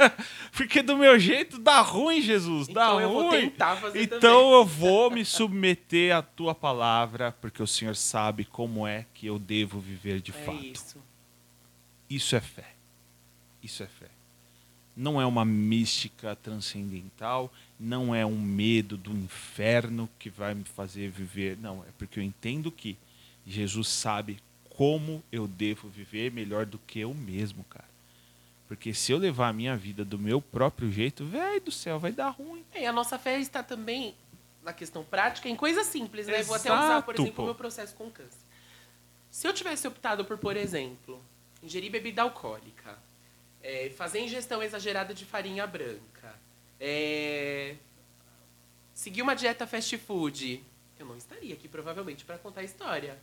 Porque 0.52 0.80
do 0.82 0.96
meu 0.96 1.18
jeito 1.18 1.58
dá 1.58 1.80
ruim, 1.82 2.22
Jesus. 2.22 2.68
Dá 2.68 2.72
Então 2.86 3.00
eu 3.02 3.12
vou 3.12 3.28
ruim. 3.28 3.40
tentar 3.50 3.76
fazer 3.76 4.02
então 4.02 4.18
também. 4.20 4.52
eu 4.52 4.64
vou 4.64 5.10
me 5.10 5.24
submeter 5.24 6.16
à 6.16 6.22
tua 6.22 6.54
palavra, 6.54 7.32
porque 7.38 7.62
o 7.62 7.66
Senhor 7.66 7.94
sabe 7.94 8.46
como 8.46 8.86
é 8.86 9.04
que 9.12 9.26
eu 9.26 9.38
devo 9.38 9.78
viver 9.78 10.22
de 10.22 10.30
é 10.30 10.34
fato. 10.34 10.64
isso. 10.64 10.96
Isso 12.08 12.34
é 12.34 12.40
fé. 12.40 12.74
Isso 13.62 13.82
é 13.82 13.86
fé. 13.86 14.08
Não 14.98 15.20
é 15.20 15.24
uma 15.24 15.44
mística 15.44 16.34
transcendental, 16.34 17.52
não 17.78 18.12
é 18.12 18.26
um 18.26 18.36
medo 18.36 18.96
do 18.96 19.12
inferno 19.12 20.10
que 20.18 20.28
vai 20.28 20.54
me 20.54 20.64
fazer 20.64 21.08
viver. 21.08 21.56
Não, 21.56 21.84
é 21.84 21.92
porque 21.96 22.18
eu 22.18 22.24
entendo 22.24 22.72
que 22.72 22.98
Jesus 23.46 23.86
sabe 23.86 24.40
como 24.70 25.22
eu 25.30 25.46
devo 25.46 25.88
viver 25.88 26.32
melhor 26.32 26.66
do 26.66 26.80
que 26.80 26.98
eu 26.98 27.14
mesmo, 27.14 27.62
cara. 27.70 27.88
Porque 28.66 28.92
se 28.92 29.12
eu 29.12 29.18
levar 29.18 29.48
a 29.48 29.52
minha 29.52 29.76
vida 29.76 30.04
do 30.04 30.18
meu 30.18 30.42
próprio 30.42 30.90
jeito, 30.90 31.24
velho 31.24 31.60
do 31.60 31.70
céu, 31.70 32.00
vai 32.00 32.10
dar 32.10 32.30
ruim. 32.30 32.64
É, 32.74 32.82
E 32.82 32.86
a 32.86 32.92
nossa 32.92 33.18
fé 33.20 33.38
está 33.38 33.62
também 33.62 34.16
na 34.64 34.72
questão 34.72 35.04
prática, 35.04 35.48
em 35.48 35.54
coisas 35.54 35.86
simples, 35.86 36.26
né? 36.26 36.42
Vou 36.42 36.56
até 36.56 36.72
usar, 36.72 37.02
por 37.02 37.14
Exato, 37.14 37.22
exemplo, 37.22 37.44
o 37.44 37.46
meu 37.46 37.54
processo 37.54 37.94
com 37.94 38.10
câncer. 38.10 38.40
Se 39.30 39.46
eu 39.46 39.52
tivesse 39.52 39.86
optado 39.86 40.24
por, 40.24 40.36
por 40.38 40.56
exemplo, 40.56 41.22
ingerir 41.62 41.90
bebida 41.90 42.22
alcoólica, 42.22 42.98
é, 43.68 43.90
fazer 43.90 44.20
ingestão 44.20 44.62
exagerada 44.62 45.12
de 45.12 45.26
farinha 45.26 45.66
branca, 45.66 46.34
é, 46.80 47.76
seguir 48.94 49.20
uma 49.20 49.36
dieta 49.36 49.66
fast 49.66 49.98
food, 49.98 50.64
eu 50.98 51.04
não 51.04 51.18
estaria 51.18 51.52
aqui 51.52 51.68
provavelmente 51.68 52.24
para 52.24 52.38
contar 52.38 52.62
a 52.62 52.64
história. 52.64 53.18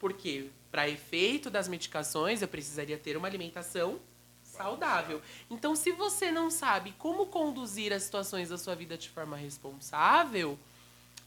Porque, 0.00 0.50
para 0.68 0.88
efeito 0.88 1.48
das 1.48 1.68
medicações, 1.68 2.42
eu 2.42 2.48
precisaria 2.48 2.98
ter 2.98 3.16
uma 3.16 3.28
alimentação 3.28 4.00
saudável. 4.42 5.22
Então, 5.48 5.76
se 5.76 5.92
você 5.92 6.28
não 6.32 6.50
sabe 6.50 6.92
como 6.98 7.26
conduzir 7.26 7.92
as 7.92 8.02
situações 8.02 8.48
da 8.48 8.58
sua 8.58 8.74
vida 8.74 8.98
de 8.98 9.08
forma 9.08 9.36
responsável, 9.36 10.58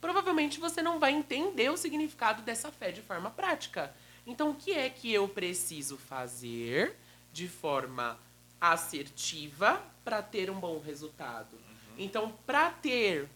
provavelmente 0.01 0.59
você 0.59 0.81
não 0.81 0.99
vai 0.99 1.13
entender 1.13 1.69
o 1.71 1.77
significado 1.77 2.41
dessa 2.41 2.69
fé 2.69 2.91
de 2.91 3.01
forma 3.01 3.31
prática. 3.31 3.95
Então, 4.25 4.49
o 4.49 4.55
que 4.55 4.73
é 4.73 4.89
que 4.89 5.11
eu 5.11 5.25
preciso 5.25 5.97
fazer 5.97 6.97
de 7.31 7.47
forma 7.47 8.19
assertiva 8.59 9.81
para 10.03 10.21
ter 10.21 10.49
um 10.49 10.59
bom 10.59 10.79
resultado? 10.79 11.57
Então, 11.97 12.33
para 12.45 12.69
ter 12.69 13.27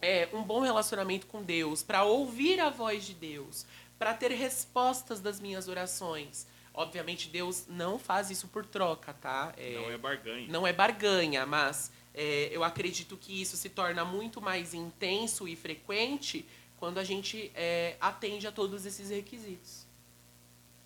é, 0.00 0.28
um 0.32 0.42
bom 0.42 0.60
relacionamento 0.60 1.26
com 1.26 1.42
Deus, 1.42 1.82
para 1.82 2.04
ouvir 2.04 2.60
a 2.60 2.70
voz 2.70 3.04
de 3.04 3.14
Deus, 3.14 3.66
para 3.98 4.14
ter 4.14 4.30
respostas 4.30 5.20
das 5.20 5.40
minhas 5.40 5.68
orações. 5.68 6.46
Obviamente, 6.72 7.28
Deus 7.28 7.66
não 7.68 7.98
faz 7.98 8.30
isso 8.30 8.48
por 8.48 8.66
troca, 8.66 9.14
tá? 9.14 9.52
É, 9.56 9.96
barganha. 9.96 10.46
não 10.48 10.66
é 10.66 10.72
barganha, 10.72 11.46
mas 11.46 11.90
é, 12.14 12.50
eu 12.52 12.62
acredito 12.62 13.16
que 13.16 13.40
isso 13.40 13.56
se 13.56 13.70
torna 13.70 14.04
muito 14.04 14.40
mais 14.40 14.74
intenso 14.74 15.48
e 15.48 15.56
frequente 15.56 16.46
quando 16.78 16.98
a 16.98 17.04
gente 17.04 17.50
é, 17.54 17.96
atende 18.00 18.46
a 18.46 18.52
todos 18.52 18.84
esses 18.84 19.08
requisitos. 19.08 19.86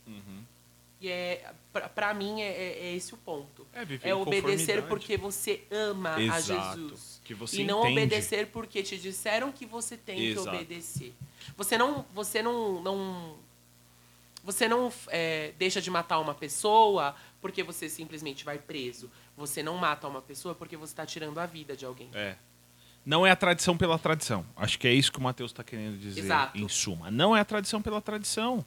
Uhum. 0.07 0.45
E 1.01 1.09
é, 1.09 1.51
pra, 1.72 1.89
pra 1.89 2.12
mim, 2.12 2.43
é, 2.43 2.48
é- 2.48 2.78
é 2.89 2.94
esse 2.94 3.14
o 3.14 3.16
ponto. 3.16 3.66
É 3.72 3.85
viver 3.85 4.06
É 4.09 4.14
obedecer 4.14 4.82
porque 4.86 5.16
você 5.16 5.62
ama 5.70 6.14
a 6.16 6.20
Exato. 6.22 6.78
Jesus. 6.78 7.20
Que 7.24 7.32
você 7.35 7.62
e 7.62 7.64
não 7.64 7.81
entende. 7.81 7.93
obedecer 8.01 8.47
porque 8.48 8.82
te 8.82 8.98
disseram 8.98 9.51
que 9.51 9.64
você 9.64 9.97
tem 9.97 10.20
Exato. 10.27 10.51
que 10.51 10.56
obedecer. 10.56 11.14
Você 11.56 11.78
não, 11.78 12.05
você 12.12 12.43
não, 12.43 12.82
não, 12.82 13.36
você 14.44 14.68
não 14.68 14.93
é, 15.09 15.52
deixa 15.59 15.81
de 15.81 15.90
matar 15.90 16.18
uma 16.18 16.35
pessoa 16.35 17.14
porque 17.40 17.62
você 17.62 17.89
simplesmente 17.89 18.44
vai 18.44 18.59
preso. 18.59 19.10
Você 19.36 19.62
não 19.62 19.77
mata 19.78 20.06
uma 20.06 20.20
pessoa 20.20 20.55
porque 20.55 20.77
você 20.77 20.93
está 20.93 21.06
tirando 21.06 21.39
a 21.39 21.47
vida 21.47 21.74
de 21.74 21.86
alguém. 21.86 22.10
É. 22.12 22.36
Não 23.06 23.27
é 23.27 23.31
a 23.31 23.36
tradição 23.36 23.74
pela 23.78 23.98
tradição. 23.98 24.44
Acho 24.55 24.78
que 24.78 24.86
é 24.86 24.93
isso 24.93 25.10
que 25.10 25.18
o 25.18 25.22
Mateus 25.22 25.51
está 25.51 25.64
querendo 25.64 25.98
dizer, 25.98 26.20
Exato. 26.20 26.59
em 26.59 26.68
suma. 26.68 27.10
Não 27.10 27.35
é 27.35 27.40
a 27.40 27.44
tradição 27.44 27.81
pela 27.81 28.02
tradição. 28.02 28.62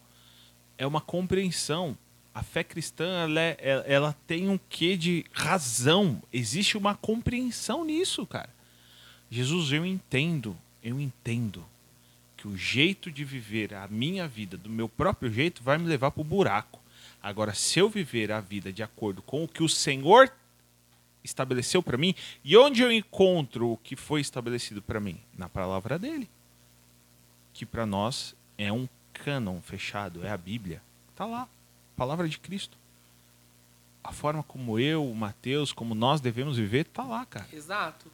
É 0.76 0.88
uma 0.88 1.00
compreensão. 1.02 1.96
A 2.34 2.42
fé 2.42 2.64
cristã, 2.64 3.24
ela, 3.24 3.40
é- 3.40 3.84
ela- 3.86 4.16
tem 4.26 4.50
um 4.50 4.58
quê 4.70 4.98
de 4.98 5.26
razão. 5.32 6.22
Existe 6.32 6.78
uma 6.78 6.96
compreensão 6.96 7.86
nisso, 7.86 8.26
cara. 8.26 8.50
Jesus, 9.30 9.72
eu 9.72 9.86
entendo, 9.86 10.58
eu 10.84 11.00
entendo 11.00 11.66
que 12.36 12.48
o 12.48 12.58
jeito 12.58 13.12
de 13.12 13.24
viver 13.24 13.74
a 13.74 13.88
minha 13.88 14.28
vida 14.28 14.58
do 14.58 14.70
meu 14.70 14.90
próprio 14.90 15.32
jeito 15.32 15.64
vai 15.64 15.78
me 15.78 15.88
levar 15.88 16.12
para 16.12 16.22
o 16.22 16.26
buraco. 16.26 16.80
Agora, 17.22 17.54
se 17.54 17.80
eu 17.80 17.88
viver 17.90 18.32
a 18.32 18.42
vida 18.42 18.74
de 18.74 18.84
acordo 18.84 19.22
com 19.22 19.44
o 19.44 19.48
que 19.48 19.64
o 19.64 19.70
Senhor 19.70 20.32
estabeleceu 21.24 21.82
para 21.82 21.98
mim, 21.98 22.14
e 22.44 22.58
onde 22.58 22.82
eu 22.82 22.92
encontro 22.92 23.70
o 23.72 23.78
que 23.78 23.96
foi 23.96 24.20
estabelecido 24.20 24.82
para 24.82 25.00
mim? 25.00 25.18
Na 25.38 25.48
palavra 25.48 25.98
dele. 25.98 26.30
Que 27.54 27.66
para 27.66 27.86
nós 27.86 28.36
é 28.58 28.74
um 28.74 28.90
cânon 29.14 29.62
fechado, 29.62 30.26
é 30.26 30.30
a 30.32 30.38
Bíblia. 30.38 30.82
Tá 31.16 31.26
lá, 31.26 31.48
palavra 31.96 32.28
de 32.28 32.40
Cristo. 32.40 32.78
A 34.04 34.12
forma 34.12 34.44
como 34.44 34.80
eu, 34.80 35.10
o 35.10 35.16
Mateus, 35.16 35.72
como 35.72 35.96
nós 35.96 36.20
devemos 36.20 36.58
viver, 36.58 36.86
tá 36.86 37.04
lá, 37.04 37.26
cara. 37.26 37.48
Exato. 37.54 38.12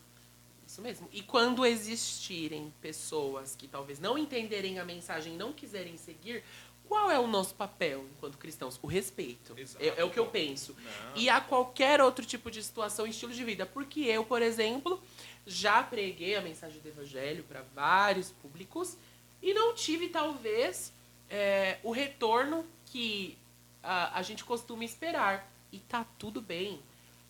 Isso 0.67 0.81
mesmo. 0.81 1.09
E 1.11 1.23
quando 1.23 1.65
existirem 1.65 2.71
pessoas 2.79 3.55
que 3.55 3.67
talvez 3.67 3.99
não 3.99 4.17
entenderem 4.17 4.77
a 4.77 4.85
mensagem 4.85 5.35
não 5.35 5.51
quiserem 5.51 5.97
seguir, 5.97 6.43
qual 6.87 7.09
é 7.09 7.19
o 7.19 7.27
nosso 7.27 7.55
papel 7.55 8.05
enquanto 8.15 8.37
cristãos? 8.37 8.79
O 8.81 8.87
respeito. 8.87 9.55
É, 9.79 10.01
é 10.01 10.03
o 10.03 10.09
que 10.09 10.19
eu 10.19 10.25
penso. 10.25 10.75
Não. 10.75 11.21
E 11.21 11.29
a 11.29 11.39
qualquer 11.41 12.01
outro 12.01 12.25
tipo 12.25 12.49
de 12.49 12.63
situação, 12.63 13.05
estilo 13.07 13.31
de 13.31 13.43
vida. 13.43 13.65
Porque 13.65 14.01
eu, 14.01 14.25
por 14.25 14.41
exemplo, 14.41 15.01
já 15.45 15.83
preguei 15.83 16.35
a 16.35 16.41
mensagem 16.41 16.79
do 16.79 16.87
evangelho 16.87 17.43
para 17.43 17.63
vários 17.75 18.31
públicos 18.31 18.97
e 19.41 19.53
não 19.53 19.73
tive, 19.73 20.09
talvez, 20.09 20.91
é, 21.29 21.77
o 21.83 21.91
retorno 21.91 22.65
que 22.85 23.37
a, 23.83 24.17
a 24.17 24.21
gente 24.21 24.43
costuma 24.43 24.83
esperar. 24.83 25.49
E 25.71 25.79
tá 25.79 26.05
tudo 26.17 26.41
bem. 26.41 26.81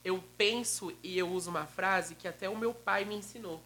Eu 0.04 0.24
penso 0.38 0.96
e 1.04 1.18
eu 1.18 1.30
uso 1.30 1.50
uma 1.50 1.66
frase 1.66 2.16
que 2.16 2.28
até 2.28 2.50
o 2.50 2.58
meu 2.58 2.74
pai 2.74 3.04
me 3.06 3.16
ensinou. 3.16 3.62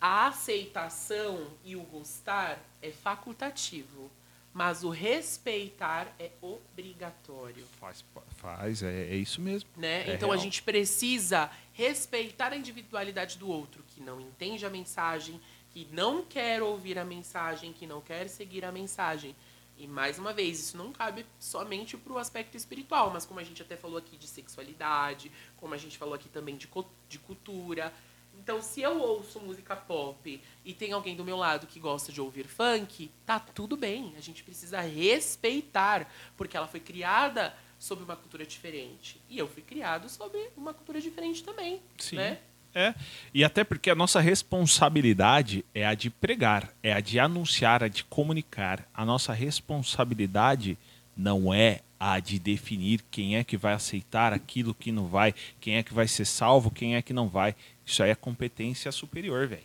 A 0.00 0.26
aceitação 0.26 1.46
e 1.64 1.76
o 1.76 1.82
gostar 1.82 2.58
é 2.80 2.90
facultativo, 2.90 4.10
mas 4.52 4.82
o 4.82 4.90
respeitar 4.90 6.12
é 6.18 6.30
obrigatório. 6.40 7.64
Faz, 7.78 8.04
faz 8.36 8.82
é, 8.82 9.10
é 9.10 9.14
isso 9.14 9.40
mesmo. 9.40 9.70
Né? 9.76 10.10
É 10.10 10.14
então 10.14 10.30
a 10.30 10.34
real. 10.34 10.42
gente 10.42 10.62
precisa 10.62 11.50
respeitar 11.72 12.52
a 12.52 12.56
individualidade 12.56 13.38
do 13.38 13.48
outro, 13.48 13.84
que 13.94 14.00
não 14.00 14.20
entende 14.20 14.66
a 14.66 14.70
mensagem, 14.70 15.40
que 15.70 15.88
não 15.92 16.24
quer 16.24 16.62
ouvir 16.62 16.98
a 16.98 17.04
mensagem, 17.04 17.72
que 17.72 17.86
não 17.86 18.00
quer 18.00 18.28
seguir 18.28 18.64
a 18.64 18.72
mensagem. 18.72 19.36
E 19.82 19.86
mais 19.88 20.16
uma 20.16 20.32
vez, 20.32 20.60
isso 20.60 20.76
não 20.76 20.92
cabe 20.92 21.26
somente 21.40 21.96
para 21.96 22.12
o 22.12 22.18
aspecto 22.18 22.56
espiritual, 22.56 23.10
mas 23.10 23.26
como 23.26 23.40
a 23.40 23.42
gente 23.42 23.60
até 23.60 23.76
falou 23.76 23.98
aqui 23.98 24.16
de 24.16 24.28
sexualidade, 24.28 25.28
como 25.56 25.74
a 25.74 25.76
gente 25.76 25.98
falou 25.98 26.14
aqui 26.14 26.28
também 26.28 26.56
de, 26.56 26.68
de 27.08 27.18
cultura. 27.18 27.92
Então, 28.38 28.62
se 28.62 28.80
eu 28.80 29.00
ouço 29.00 29.40
música 29.40 29.74
pop 29.74 30.40
e 30.64 30.72
tem 30.72 30.92
alguém 30.92 31.16
do 31.16 31.24
meu 31.24 31.36
lado 31.36 31.66
que 31.66 31.80
gosta 31.80 32.12
de 32.12 32.20
ouvir 32.20 32.46
funk, 32.46 33.10
tá 33.26 33.40
tudo 33.40 33.76
bem. 33.76 34.14
A 34.16 34.20
gente 34.20 34.44
precisa 34.44 34.80
respeitar, 34.80 36.08
porque 36.36 36.56
ela 36.56 36.68
foi 36.68 36.78
criada 36.78 37.52
sob 37.76 38.04
uma 38.04 38.14
cultura 38.14 38.46
diferente. 38.46 39.20
E 39.28 39.36
eu 39.36 39.48
fui 39.48 39.64
criado 39.64 40.08
sob 40.08 40.38
uma 40.56 40.72
cultura 40.72 41.00
diferente 41.00 41.42
também. 41.42 41.82
Sim. 41.98 42.14
Né? 42.14 42.40
É, 42.74 42.94
e 43.34 43.44
até 43.44 43.64
porque 43.64 43.90
a 43.90 43.94
nossa 43.94 44.18
responsabilidade 44.20 45.64
é 45.74 45.86
a 45.86 45.94
de 45.94 46.08
pregar, 46.08 46.72
é 46.82 46.92
a 46.92 47.00
de 47.00 47.18
anunciar, 47.18 47.82
a 47.82 47.88
de 47.88 48.02
comunicar. 48.04 48.88
A 48.94 49.04
nossa 49.04 49.32
responsabilidade 49.32 50.78
não 51.16 51.52
é 51.52 51.80
a 52.00 52.18
de 52.18 52.38
definir 52.38 53.00
quem 53.10 53.36
é 53.36 53.44
que 53.44 53.56
vai 53.56 53.74
aceitar 53.74 54.32
aquilo 54.32 54.74
que 54.74 54.90
não 54.90 55.06
vai, 55.06 55.34
quem 55.60 55.76
é 55.76 55.82
que 55.82 55.92
vai 55.92 56.08
ser 56.08 56.24
salvo, 56.24 56.70
quem 56.70 56.96
é 56.96 57.02
que 57.02 57.12
não 57.12 57.28
vai. 57.28 57.54
Isso 57.84 58.02
aí 58.02 58.10
é 58.10 58.14
competência 58.14 58.90
superior, 58.90 59.46
velho. 59.46 59.62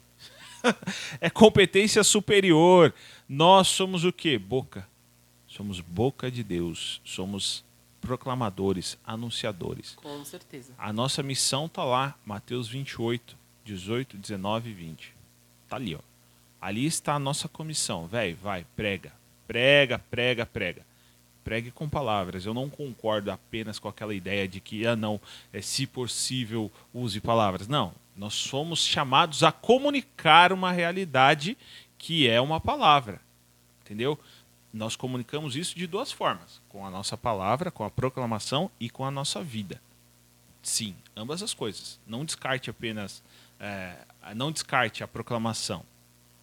é 1.22 1.30
competência 1.30 2.04
superior. 2.04 2.94
Nós 3.28 3.70
somos 3.70 4.04
o 4.04 4.12
quê? 4.12 4.38
Boca. 4.38 4.88
Somos 5.48 5.80
boca 5.80 6.30
de 6.30 6.44
Deus. 6.44 7.02
Somos 7.04 7.64
proclamadores, 8.02 8.98
anunciadores. 9.06 9.96
Com 9.96 10.24
certeza. 10.24 10.74
A 10.78 10.94
nossa 10.94 11.22
missão 11.22 11.66
está 11.66 11.84
lá, 11.84 12.16
Mateus 12.26 12.68
28, 12.68 13.38
18, 13.66 14.18
19 14.18 14.70
e 14.70 14.74
20. 14.74 15.14
Tá 15.68 15.76
ali, 15.76 15.96
ó. 15.96 16.00
Ali 16.60 16.86
está 16.86 17.16
a 17.16 17.20
nossa 17.20 17.48
comissão. 17.48 18.08
Velho, 18.08 18.38
vai, 18.42 18.66
prega. 18.76 19.12
Prega, 19.48 20.00
prega, 20.00 20.46
prega. 20.46 20.86
Pregue 21.44 21.72
com 21.72 21.88
palavras. 21.88 22.46
Eu 22.46 22.54
não 22.54 22.70
concordo 22.70 23.32
apenas 23.32 23.80
com 23.80 23.88
aquela 23.88 24.14
ideia 24.14 24.48
de 24.48 24.60
que, 24.60 24.86
ah, 24.86 24.96
não, 24.96 25.20
é, 25.54 25.62
se 25.62 25.86
possível, 25.88 26.72
use 26.94 27.22
palavras. 27.22 27.68
Não. 27.68 27.94
Nós 28.16 28.34
somos 28.34 28.80
chamados 28.80 29.44
a 29.44 29.52
comunicar 29.52 30.52
uma 30.52 30.72
realidade 30.72 31.58
que 31.98 32.28
é 32.28 32.42
uma 32.42 32.60
palavra. 32.60 33.22
Entendeu? 33.86 34.20
Nós 34.78 34.96
comunicamos 34.96 35.56
isso 35.56 35.76
de 35.76 35.88
duas 35.88 36.12
formas: 36.12 36.62
com 36.70 36.86
a 36.86 36.90
nossa 36.90 37.18
palavra, 37.18 37.72
com 37.72 37.84
a 37.84 37.90
proclamação 37.90 38.72
e 38.80 38.90
com 38.90 39.04
a 39.04 39.12
nossa 39.12 39.44
vida. 39.44 39.82
Sim, 40.62 40.96
ambas 41.16 41.42
as 41.42 41.54
coisas. 41.54 42.00
Não 42.06 42.24
descarte 42.24 42.70
apenas, 42.70 43.24
é, 43.60 43.98
não 44.36 44.52
descarte 44.52 45.04
a 45.04 45.08
proclamação, 45.08 45.84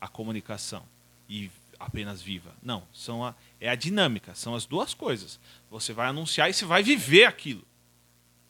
a 0.01 0.09
comunicação 0.09 0.82
e 1.28 1.51
apenas 1.78 2.23
viva. 2.23 2.55
Não, 2.62 2.82
são 2.93 3.24
a, 3.24 3.35
é 3.61 3.69
a 3.69 3.74
dinâmica, 3.74 4.35
são 4.35 4.55
as 4.55 4.66
duas 4.66 4.94
coisas. 4.94 5.39
Você 5.70 5.93
vai 5.93 6.09
anunciar 6.09 6.51
e 6.51 6.55
você 6.55 6.65
vai 6.65 6.82
viver 6.82 7.24
aquilo. 7.24 7.65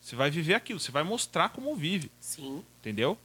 Você 0.01 0.17
vai 0.17 0.31
viver 0.31 0.55
aquilo, 0.55 0.79
você 0.79 0.93
vai 0.93 1.03
mostrar 1.03 1.49
como 1.49 1.75
vive. 1.75 2.11
Sim. 2.21 2.63
Entendeu? 2.81 3.19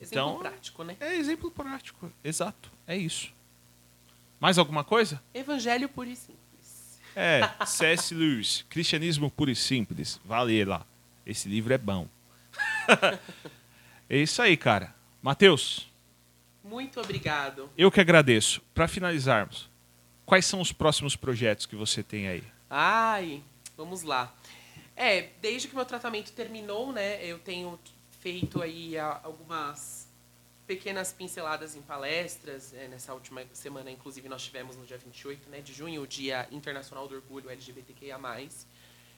Exemplo 0.00 0.30
então, 0.30 0.38
prático, 0.38 0.84
né? 0.84 0.96
É 1.00 1.14
exemplo 1.14 1.50
prático, 1.50 2.12
exato. 2.22 2.70
É 2.86 2.96
isso. 2.96 3.32
Mais 4.44 4.58
alguma 4.58 4.84
coisa? 4.84 5.22
Evangelho 5.32 5.88
puro 5.88 6.10
e 6.10 6.14
simples. 6.14 7.00
É, 7.16 7.48
C.S. 7.64 8.14
Lewis, 8.14 8.62
Cristianismo 8.68 9.30
puro 9.30 9.50
e 9.50 9.56
simples. 9.56 10.20
Vale 10.22 10.62
lá. 10.66 10.86
Esse 11.24 11.48
livro 11.48 11.72
é 11.72 11.78
bom. 11.78 12.06
é 14.06 14.18
isso 14.18 14.42
aí, 14.42 14.54
cara. 14.54 14.94
Mateus. 15.22 15.90
Muito 16.62 17.00
obrigado. 17.00 17.70
Eu 17.74 17.90
que 17.90 18.02
agradeço. 18.02 18.60
Para 18.74 18.86
finalizarmos, 18.86 19.70
quais 20.26 20.44
são 20.44 20.60
os 20.60 20.72
próximos 20.72 21.16
projetos 21.16 21.64
que 21.64 21.74
você 21.74 22.02
tem 22.02 22.28
aí? 22.28 22.44
Ai, 22.68 23.42
vamos 23.78 24.02
lá. 24.02 24.30
É, 24.94 25.30
desde 25.40 25.68
que 25.68 25.74
meu 25.74 25.86
tratamento 25.86 26.32
terminou, 26.32 26.92
né, 26.92 27.24
eu 27.24 27.38
tenho 27.38 27.80
feito 28.20 28.60
aí 28.60 28.98
algumas 28.98 30.03
pequenas 30.66 31.12
pinceladas 31.12 31.74
em 31.76 31.82
palestras. 31.82 32.72
É, 32.74 32.88
nessa 32.88 33.12
última 33.14 33.42
semana, 33.52 33.90
inclusive, 33.90 34.28
nós 34.28 34.42
tivemos 34.42 34.76
no 34.76 34.84
dia 34.84 34.98
28 34.98 35.48
né, 35.48 35.60
de 35.60 35.72
junho, 35.72 36.02
o 36.02 36.06
Dia 36.06 36.48
Internacional 36.50 37.06
do 37.06 37.14
Orgulho 37.14 37.50
LGBTQIA+. 37.50 38.18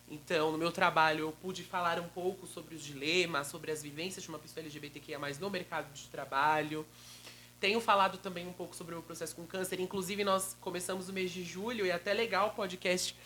Então, 0.09 0.53
no 0.53 0.59
meu 0.59 0.71
trabalho, 0.71 1.21
eu 1.21 1.33
pude 1.33 1.65
falar 1.65 1.99
um 1.99 2.09
pouco 2.09 2.47
sobre 2.47 2.75
os 2.75 2.83
dilemas, 2.83 3.49
sobre 3.49 3.73
as 3.73 3.83
vivências 3.83 4.23
de 4.23 4.29
uma 4.29 4.39
pessoa 4.39 4.63
LGBTQIA+, 4.63 5.19
no 5.41 5.51
mercado 5.51 5.93
de 5.93 6.09
trabalho. 6.09 6.87
Tenho 7.59 7.81
falado 7.81 8.19
também 8.19 8.47
um 8.47 8.53
pouco 8.53 8.77
sobre 8.77 8.95
o 8.95 8.99
meu 8.99 9.03
processo 9.03 9.35
com 9.35 9.47
câncer. 9.47 9.81
Inclusive, 9.81 10.23
nós 10.23 10.57
começamos 10.61 11.09
o 11.09 11.13
mês 11.13 11.31
de 11.31 11.43
julho 11.43 11.87
e 11.87 11.91
é 11.91 11.95
até 11.95 12.13
legal 12.13 12.49
o 12.49 12.51
podcast 12.51 13.17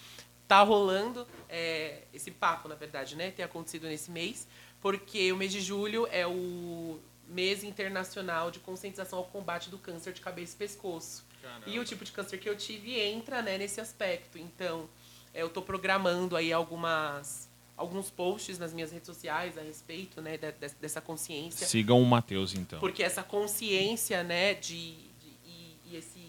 tá 0.47 0.63
rolando 0.63 1.27
é, 1.49 2.03
esse 2.13 2.31
papo, 2.31 2.69
na 2.69 2.75
verdade, 2.75 3.15
né? 3.15 3.31
Ter 3.31 3.45
acontecido 3.45 3.87
nesse 3.87 4.11
mês, 4.11 4.49
porque 4.81 5.31
o 5.31 5.37
mês 5.37 5.53
de 5.53 5.61
julho 5.61 6.09
é 6.11 6.27
o 6.27 6.99
mês 7.31 7.63
internacional 7.65 8.51
de 8.51 8.59
conscientização 8.59 9.19
ao 9.19 9.25
combate 9.25 9.71
do 9.71 9.79
câncer 9.79 10.13
de 10.13 10.21
cabeça 10.21 10.55
e 10.55 10.59
pescoço. 10.59 11.25
Caramba. 11.41 11.65
E 11.67 11.79
o 11.79 11.85
tipo 11.85 12.05
de 12.05 12.13
câncer 12.13 12.39
que 12.39 12.49
eu 12.49 12.57
tive 12.57 12.99
entra 12.99 13.41
né, 13.41 13.57
nesse 13.57 13.81
aspecto. 13.81 14.39
Então, 14.39 14.89
eu 15.35 15.47
estou 15.47 15.63
programando 15.63 16.37
aí 16.37 16.53
algumas 16.53 17.49
alguns 17.77 18.11
posts 18.11 18.59
nas 18.59 18.75
minhas 18.75 18.93
redes 18.93 19.07
sociais 19.07 19.57
a 19.57 19.63
respeito 19.63 20.21
né, 20.21 20.37
dessa 20.79 21.01
consciência. 21.01 21.67
Sigam 21.67 22.03
o 22.03 22.05
Matheus, 22.05 22.53
então. 22.53 22.79
Porque 22.79 23.03
essa 23.03 23.23
consciência 23.23 24.23
né, 24.23 24.53
de, 24.53 24.93
de 24.93 25.29
e, 25.47 25.77
e 25.87 25.97
esse, 25.97 26.21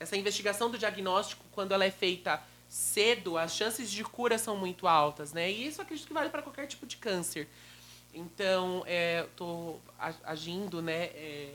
essa 0.00 0.16
investigação 0.16 0.70
do 0.70 0.78
diagnóstico, 0.78 1.44
quando 1.52 1.72
ela 1.72 1.84
é 1.84 1.90
feita 1.90 2.42
cedo, 2.70 3.36
as 3.36 3.54
chances 3.54 3.90
de 3.90 4.02
cura 4.02 4.38
são 4.38 4.56
muito 4.56 4.88
altas. 4.88 5.34
Né? 5.34 5.50
E 5.50 5.66
isso 5.66 5.82
acredito 5.82 6.06
que 6.06 6.14
vale 6.14 6.30
para 6.30 6.40
qualquer 6.40 6.66
tipo 6.66 6.86
de 6.86 6.96
câncer. 6.96 7.48
Então, 8.12 8.82
é, 8.86 9.24
estou 9.24 9.80
agindo 10.24 10.80
né, 10.80 11.04
é, 11.14 11.52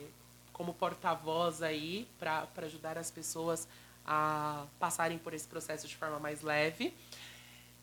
como 0.52 0.74
porta-voz 0.74 1.62
aí 1.62 2.08
para 2.20 2.48
ajudar 2.58 2.98
as 2.98 3.10
pessoas 3.10 3.68
a 4.06 4.66
passarem 4.80 5.18
por 5.18 5.34
esse 5.34 5.48
processo 5.48 5.88
de 5.88 5.96
forma 5.96 6.20
mais 6.20 6.42
leve. 6.42 6.94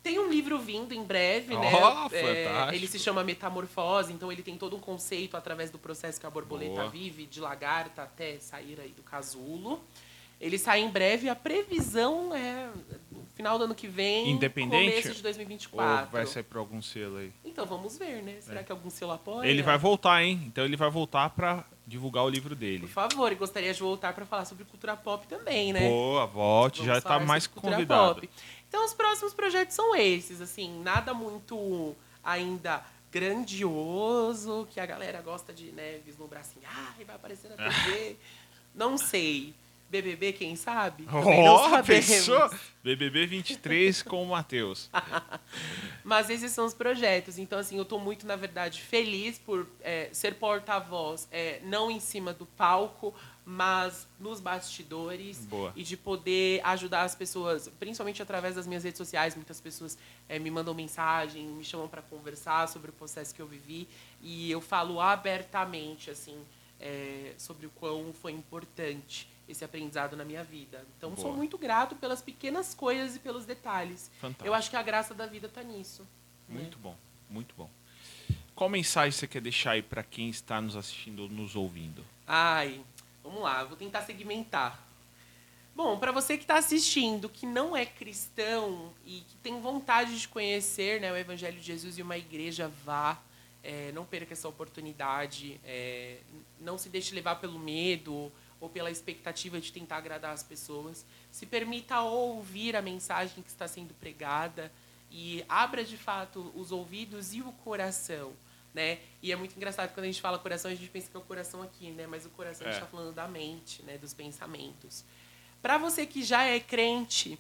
Tem 0.02 0.18
um 0.18 0.30
livro 0.30 0.59
vindo 0.59 0.94
em 0.94 1.05
breve, 1.05 1.55
né? 1.55 1.70
Oh, 1.74 2.14
é, 2.14 2.74
ele 2.74 2.86
se 2.86 2.98
chama 2.98 3.22
Metamorfose, 3.22 4.12
então 4.12 4.32
ele 4.32 4.42
tem 4.42 4.56
todo 4.56 4.74
um 4.74 4.80
conceito 4.80 5.36
através 5.36 5.70
do 5.70 5.78
processo 5.78 6.18
que 6.18 6.24
a 6.24 6.30
borboleta 6.30 6.74
Boa. 6.76 6.88
vive, 6.88 7.26
de 7.26 7.38
lagarta 7.38 8.02
até 8.02 8.38
sair 8.38 8.80
aí 8.80 8.90
do 8.90 9.02
casulo. 9.02 9.82
Ele 10.41 10.59
sai 10.59 10.81
em 10.81 10.89
breve, 10.89 11.29
a 11.29 11.37
previsão 11.37 12.35
é 12.35 12.71
final 13.41 13.59
do 13.59 13.65
ano 13.65 13.75
que 13.75 13.89
vem, 13.89 14.31
Independente, 14.31 14.91
começo 14.91 15.15
de 15.15 15.23
2024. 15.23 16.05
Ou 16.05 16.11
vai 16.11 16.27
sair 16.27 16.43
para 16.43 16.59
algum 16.59 16.83
selo 16.83 17.17
aí? 17.17 17.33
Então 17.45 17.65
vamos 17.65 17.97
ver, 17.97 18.23
né? 18.23 18.37
Será 18.41 18.61
é. 18.61 18.62
que 18.62 18.71
algum 18.71 18.91
selo 18.91 19.12
apoia? 19.12 19.49
Ele 19.49 19.62
vai 19.62 19.79
voltar, 19.79 20.23
hein? 20.23 20.43
Então 20.47 20.65
ele 20.65 20.77
vai 20.77 20.91
voltar 20.91 21.31
para 21.31 21.65
divulgar 21.87 22.25
o 22.25 22.29
livro 22.29 22.55
dele. 22.55 22.81
Por 22.81 22.91
favor, 22.91 23.33
e 23.33 23.35
gostaria 23.35 23.73
de 23.73 23.81
voltar 23.81 24.12
para 24.12 24.27
falar 24.27 24.45
sobre 24.45 24.65
cultura 24.65 24.97
pop 24.97 25.27
também, 25.27 25.73
né? 25.73 25.89
Boa, 25.89 26.27
volte, 26.27 26.79
vamos 26.79 26.93
já 26.93 26.99
está 26.99 27.19
mais 27.19 27.47
convidado. 27.47 28.21
Pop. 28.21 28.31
Então 28.69 28.85
os 28.85 28.93
próximos 28.93 29.33
projetos 29.33 29.75
são 29.75 29.97
esses, 29.97 30.41
assim, 30.41 30.83
nada 30.83 31.15
muito 31.15 31.97
ainda 32.23 32.85
grandioso, 33.11 34.69
que 34.71 34.79
a 34.79 34.87
galera 34.87 35.21
gosta 35.21 35.53
de 35.53 35.73
né, 35.73 35.99
vislumbrar 36.05 36.43
assim, 36.43 36.61
ah, 36.65 36.93
vai 37.05 37.17
aparecer 37.17 37.49
na 37.49 37.57
TV. 37.57 38.17
Não 38.75 38.97
sei. 38.97 39.53
BBB, 39.91 40.33
quem 40.33 40.55
sabe? 40.55 41.05
Oh, 41.12 41.83
pensou? 41.83 42.49
BBB 42.83 43.27
23 43.27 44.03
com 44.03 44.23
o 44.23 44.29
Matheus. 44.29 44.89
Mas 46.05 46.31
esses 46.31 46.53
são 46.53 46.65
os 46.65 46.73
projetos. 46.73 47.39
Então, 47.39 47.59
assim, 47.59 47.77
eu 47.77 47.83
estou 47.83 47.99
muito, 47.99 48.25
na 48.25 48.37
verdade, 48.37 48.81
feliz 48.81 49.37
por 49.37 49.67
é, 49.83 50.09
ser 50.12 50.37
porta-voz, 50.37 51.27
é, 51.33 51.61
não 51.65 51.91
em 51.91 51.99
cima 51.99 52.33
do 52.33 52.47
palco, 52.47 53.12
mas 53.45 54.07
nos 54.21 54.41
bastidores. 54.41 55.45
Boa. 55.47 55.73
E 55.75 55.83
de 55.83 55.97
poder 55.97 56.61
ajudar 56.65 57.03
as 57.03 57.17
pessoas, 57.17 57.69
principalmente 57.81 58.23
através 58.23 58.55
das 58.55 58.69
minhas 58.69 58.85
redes 58.85 58.99
sociais. 58.99 59.35
Muitas 59.35 59.61
pessoas 59.61 59.99
é, 60.29 60.39
me 60.39 60.53
mandam 60.53 60.73
mensagem, 60.73 61.47
me 61.47 61.65
chamam 61.65 61.89
para 61.89 62.01
conversar 62.01 62.69
sobre 62.69 62.91
o 62.91 62.93
processo 62.93 63.35
que 63.35 63.43
eu 63.43 63.47
vivi. 63.49 63.89
E 64.23 64.53
eu 64.53 64.61
falo 64.61 65.01
abertamente, 65.01 66.11
assim, 66.11 66.39
é, 66.79 67.35
sobre 67.37 67.67
o 67.67 67.71
quão 67.71 68.12
foi 68.12 68.31
importante 68.31 69.29
esse 69.52 69.64
aprendizado 69.64 70.16
na 70.16 70.24
minha 70.24 70.44
vida. 70.44 70.85
Então, 70.97 71.10
Boa. 71.10 71.22
sou 71.22 71.36
muito 71.36 71.59
grato 71.59 71.97
pelas 71.97 72.22
pequenas 72.22 72.74
coisas 72.74 73.16
e 73.16 73.18
pelos 73.18 73.44
detalhes. 73.44 74.10
Fantástico. 74.20 74.47
Eu 74.47 74.55
acho 74.55 74.70
que 74.70 74.77
a 74.77 74.82
graça 74.82 75.14
da 75.14 75.27
vida 75.27 75.47
está 75.47 75.62
nisso. 75.62 76.06
Muito 76.48 76.77
né? 76.78 76.82
bom, 76.82 76.97
muito 77.28 77.55
bom. 77.56 77.70
Qual 78.55 78.68
mensagem 78.68 79.12
você 79.12 79.27
quer 79.27 79.40
deixar 79.40 79.72
aí 79.72 79.82
para 79.82 80.02
quem 80.02 80.28
está 80.28 80.60
nos 80.60 80.77
assistindo 80.77 81.22
ou 81.22 81.28
nos 81.28 81.56
ouvindo? 81.56 82.05
Ai, 82.27 82.81
vamos 83.22 83.43
lá, 83.43 83.64
vou 83.64 83.77
tentar 83.77 84.02
segmentar. 84.02 84.86
Bom, 85.74 85.98
para 85.98 86.12
você 86.12 86.36
que 86.36 86.44
está 86.44 86.59
assistindo, 86.59 87.28
que 87.28 87.47
não 87.47 87.77
é 87.77 87.86
cristão 87.86 88.93
e 89.06 89.20
que 89.20 89.36
tem 89.36 89.60
vontade 89.60 90.20
de 90.20 90.28
conhecer 90.28 91.01
né, 91.01 91.10
o 91.10 91.16
Evangelho 91.16 91.59
de 91.59 91.64
Jesus 91.64 91.97
e 91.97 92.02
uma 92.02 92.18
igreja, 92.18 92.70
vá. 92.85 93.18
É, 93.62 93.93
não 93.93 94.05
perca 94.05 94.32
essa 94.32 94.48
oportunidade. 94.48 95.60
É, 95.64 96.18
não 96.60 96.77
se 96.77 96.89
deixe 96.89 97.14
levar 97.14 97.36
pelo 97.36 97.59
medo 97.59 98.32
ou 98.61 98.69
pela 98.69 98.91
expectativa 98.91 99.61
de 99.61 99.73
tentar 99.73 99.97
agradar 99.97 100.32
as 100.32 100.43
pessoas. 100.43 101.05
Se 101.31 101.47
permita 101.47 102.01
ouvir 102.01 102.77
a 102.77 102.82
mensagem 102.82 103.43
que 103.43 103.49
está 103.49 103.66
sendo 103.66 103.95
pregada 103.95 104.70
e 105.11 105.45
abra 105.49 105.82
de 105.82 105.97
fato 105.97 106.53
os 106.55 106.70
ouvidos 106.70 107.32
e 107.35 107.41
o 107.41 107.51
coração. 107.65 108.32
Né? 108.73 108.99
E 109.20 109.32
é 109.32 109.37
muito 109.37 109.57
engraçado 109.57 109.93
quando 109.93 110.05
a 110.05 110.07
gente 110.07 110.20
fala 110.20 110.39
coração, 110.39 110.70
a 110.70 110.74
gente 110.74 110.89
pensa 110.91 111.11
que 111.11 111.16
é 111.16 111.20
o 111.20 111.24
coração 111.24 111.61
aqui, 111.61 111.91
né? 111.91 112.07
Mas 112.07 112.24
o 112.24 112.31
coração 112.31 112.69
é. 112.69 112.70
está 112.70 112.87
falando 112.87 113.12
da 113.12 113.27
mente, 113.27 113.82
né? 113.82 113.99
Dos 113.99 114.15
pensamentos. 114.15 115.05
Para 115.61 115.77
você 115.77 116.07
que 116.07 116.23
já 116.23 116.45
é 116.45 116.61
crente, 116.61 117.37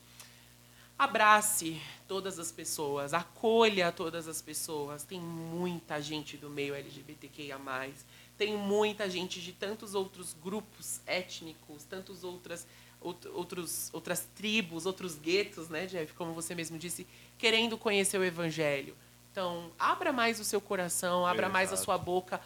abrace 0.98 1.80
todas 2.08 2.38
as 2.40 2.50
pessoas, 2.50 3.14
acolha 3.14 3.92
todas 3.92 4.26
as 4.26 4.42
pessoas. 4.42 5.04
Tem 5.04 5.20
muita 5.20 6.02
gente 6.02 6.36
do 6.36 6.50
meio 6.50 6.74
LGBTQIA+, 6.74 7.58
tem 8.40 8.56
muita 8.56 9.10
gente 9.10 9.38
de 9.38 9.52
tantos 9.52 9.94
outros 9.94 10.32
grupos 10.32 11.02
étnicos, 11.06 11.84
tantos 11.84 12.24
outras 12.24 12.66
outros, 12.98 13.90
outras 13.92 14.26
tribos, 14.34 14.86
outros 14.86 15.18
guetos, 15.18 15.68
né, 15.68 15.84
Jeff, 15.84 16.14
como 16.14 16.32
você 16.32 16.54
mesmo 16.54 16.78
disse, 16.78 17.06
querendo 17.36 17.76
conhecer 17.76 18.16
o 18.16 18.24
evangelho. 18.24 18.96
Então, 19.30 19.70
abra 19.78 20.10
mais 20.10 20.40
o 20.40 20.44
seu 20.44 20.58
coração, 20.58 21.26
abra 21.26 21.42
Exato. 21.42 21.52
mais 21.52 21.70
a 21.70 21.76
sua 21.76 21.98
boca 21.98 22.40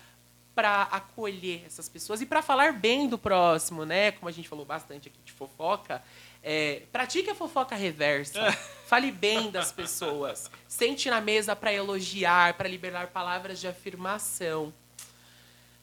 para 0.52 0.82
acolher 0.82 1.62
essas 1.64 1.88
pessoas 1.88 2.20
e 2.20 2.26
para 2.26 2.42
falar 2.42 2.72
bem 2.72 3.08
do 3.08 3.16
próximo, 3.16 3.84
né? 3.84 4.10
Como 4.10 4.28
a 4.28 4.32
gente 4.32 4.48
falou 4.48 4.64
bastante 4.64 5.08
aqui 5.08 5.18
de 5.24 5.30
fofoca, 5.30 6.02
é, 6.42 6.82
pratique 6.90 7.30
a 7.30 7.36
fofoca 7.36 7.76
reversa. 7.76 8.50
Fale 8.86 9.12
bem 9.12 9.48
das 9.48 9.70
pessoas. 9.70 10.50
Sente 10.66 11.08
na 11.08 11.20
mesa 11.20 11.54
para 11.54 11.72
elogiar, 11.72 12.54
para 12.54 12.68
liberar 12.68 13.08
palavras 13.08 13.60
de 13.60 13.68
afirmação. 13.68 14.74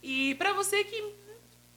E 0.02 0.36
para 0.36 0.54
você 0.54 0.84
que 0.84 1.14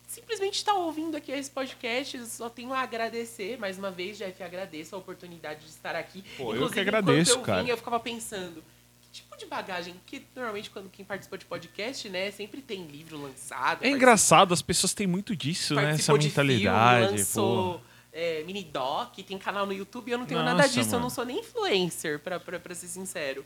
simplesmente 0.07 0.55
está 0.55 0.75
ouvindo 0.75 1.17
aqui 1.17 1.33
esse 1.33 1.51
podcast, 1.51 2.27
só 2.27 2.49
tenho 2.49 2.73
a 2.73 2.81
agradecer 2.81 3.59
mais 3.59 3.79
uma 3.79 3.91
vez, 3.91 4.17
Jeff, 4.17 4.43
agradeço 4.43 4.95
a 4.95 4.99
oportunidade 4.99 5.61
de 5.61 5.67
estar 5.67 5.97
aqui. 5.97 6.23
Pô, 6.37 6.55
Inclusive, 6.55 6.65
eu 6.65 6.71
que 6.71 6.81
agradeço, 6.81 7.33
eu 7.33 7.41
cara. 7.41 7.63
Vim, 7.63 7.71
eu 7.71 7.77
ficava 7.77 7.99
pensando, 8.01 8.63
tipo 9.13 9.37
de 9.37 9.47
bagagem? 9.47 9.95
Que 10.07 10.25
normalmente 10.35 10.71
quando 10.71 10.89
quem 10.89 11.05
participa 11.05 11.37
de 11.37 11.45
podcast, 11.45 12.09
né, 12.09 12.31
sempre 12.31 12.63
tem 12.63 12.87
livro 12.87 13.21
lançado. 13.21 13.85
É 13.85 13.89
engraçado, 13.89 14.55
as 14.55 14.63
pessoas 14.63 14.95
têm 14.95 15.07
muito 15.07 15.35
disso, 15.35 15.75
né? 15.75 15.93
Essa 15.93 16.13
mentalidade. 16.13 17.07
Filme, 17.07 17.19
lançou 17.19 17.81
é, 18.15 18.45
mini 18.45 18.63
doc, 18.63 19.17
tem 19.27 19.37
canal 19.37 19.67
no 19.67 19.73
YouTube, 19.73 20.11
eu 20.11 20.19
não 20.19 20.25
tenho 20.25 20.41
Nossa, 20.41 20.55
nada 20.55 20.69
disso, 20.69 20.91
mano. 20.91 20.97
eu 20.97 21.01
não 21.01 21.11
sou 21.11 21.25
nem 21.25 21.41
influencer, 21.41 22.21
pra, 22.21 22.39
pra, 22.39 22.61
pra 22.61 22.75
ser 22.75 22.87
sincero. 22.87 23.45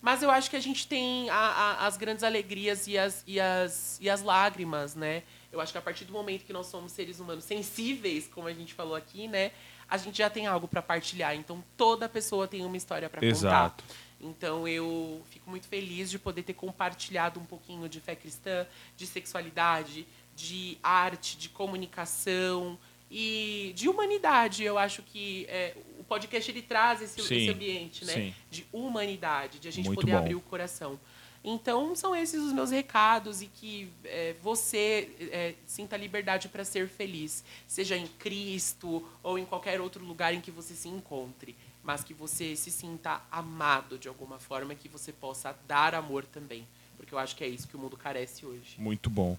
Mas 0.00 0.22
eu 0.22 0.30
acho 0.30 0.48
que 0.48 0.56
a 0.56 0.60
gente 0.60 0.86
tem 0.86 1.28
a, 1.28 1.36
a, 1.36 1.86
as 1.86 1.96
grandes 1.96 2.24
alegrias 2.24 2.86
e 2.86 2.96
as, 2.96 3.22
e, 3.26 3.38
as, 3.38 3.98
e 4.00 4.08
as 4.08 4.22
lágrimas, 4.22 4.94
né? 4.94 5.22
Eu 5.52 5.60
acho 5.60 5.72
que 5.72 5.78
a 5.78 5.82
partir 5.82 6.04
do 6.04 6.12
momento 6.12 6.44
que 6.44 6.52
nós 6.52 6.66
somos 6.66 6.92
seres 6.92 7.20
humanos 7.20 7.44
sensíveis, 7.44 8.28
como 8.28 8.48
a 8.48 8.52
gente 8.52 8.72
falou 8.72 8.94
aqui, 8.94 9.28
né? 9.28 9.50
A 9.88 9.96
gente 9.98 10.18
já 10.18 10.30
tem 10.30 10.46
algo 10.46 10.66
para 10.66 10.80
partilhar. 10.80 11.34
Então 11.34 11.62
toda 11.76 12.08
pessoa 12.08 12.48
tem 12.48 12.64
uma 12.64 12.76
história 12.76 13.10
para 13.10 13.20
contar. 13.20 13.30
Exato. 13.30 13.84
Então 14.20 14.68
eu 14.68 15.22
fico 15.30 15.50
muito 15.50 15.66
feliz 15.66 16.10
de 16.10 16.18
poder 16.18 16.42
ter 16.42 16.54
compartilhado 16.54 17.40
um 17.40 17.44
pouquinho 17.44 17.88
de 17.88 18.00
fé 18.00 18.14
cristã, 18.14 18.66
de 18.96 19.06
sexualidade, 19.06 20.06
de 20.34 20.78
arte, 20.82 21.36
de 21.36 21.48
comunicação 21.48 22.78
e 23.10 23.72
de 23.74 23.88
humanidade. 23.88 24.62
Eu 24.62 24.78
acho 24.78 25.02
que 25.02 25.46
é, 25.48 25.74
podcast 26.10 26.50
ele 26.50 26.62
traz 26.62 27.00
esse, 27.00 27.22
sim, 27.22 27.36
esse 27.36 27.50
ambiente, 27.50 28.04
né? 28.04 28.12
Sim. 28.12 28.34
De 28.50 28.66
humanidade, 28.72 29.60
de 29.60 29.68
a 29.68 29.70
gente 29.70 29.86
muito 29.86 30.00
poder 30.00 30.12
bom. 30.12 30.18
abrir 30.18 30.34
o 30.34 30.40
coração. 30.40 30.98
Então 31.42 31.94
são 31.94 32.14
esses 32.14 32.42
os 32.42 32.52
meus 32.52 32.70
recados 32.70 33.40
e 33.40 33.46
que 33.46 33.88
é, 34.04 34.34
você 34.42 35.10
é, 35.20 35.54
sinta 35.64 35.96
liberdade 35.96 36.48
para 36.48 36.64
ser 36.64 36.88
feliz, 36.88 37.44
seja 37.66 37.96
em 37.96 38.06
Cristo 38.06 39.08
ou 39.22 39.38
em 39.38 39.46
qualquer 39.46 39.80
outro 39.80 40.04
lugar 40.04 40.34
em 40.34 40.40
que 40.40 40.50
você 40.50 40.74
se 40.74 40.88
encontre 40.88 41.56
mas 41.82 42.04
que 42.04 42.12
você 42.12 42.54
se 42.56 42.70
sinta 42.70 43.22
amado 43.30 43.98
de 43.98 44.08
alguma 44.08 44.38
forma, 44.38 44.74
que 44.74 44.88
você 44.88 45.12
possa 45.12 45.56
dar 45.66 45.94
amor 45.94 46.24
também, 46.26 46.66
porque 46.96 47.14
eu 47.14 47.18
acho 47.18 47.34
que 47.34 47.42
é 47.42 47.48
isso 47.48 47.66
que 47.66 47.76
o 47.76 47.78
mundo 47.78 47.96
carece 47.96 48.44
hoje. 48.44 48.76
Muito 48.78 49.08
bom. 49.08 49.38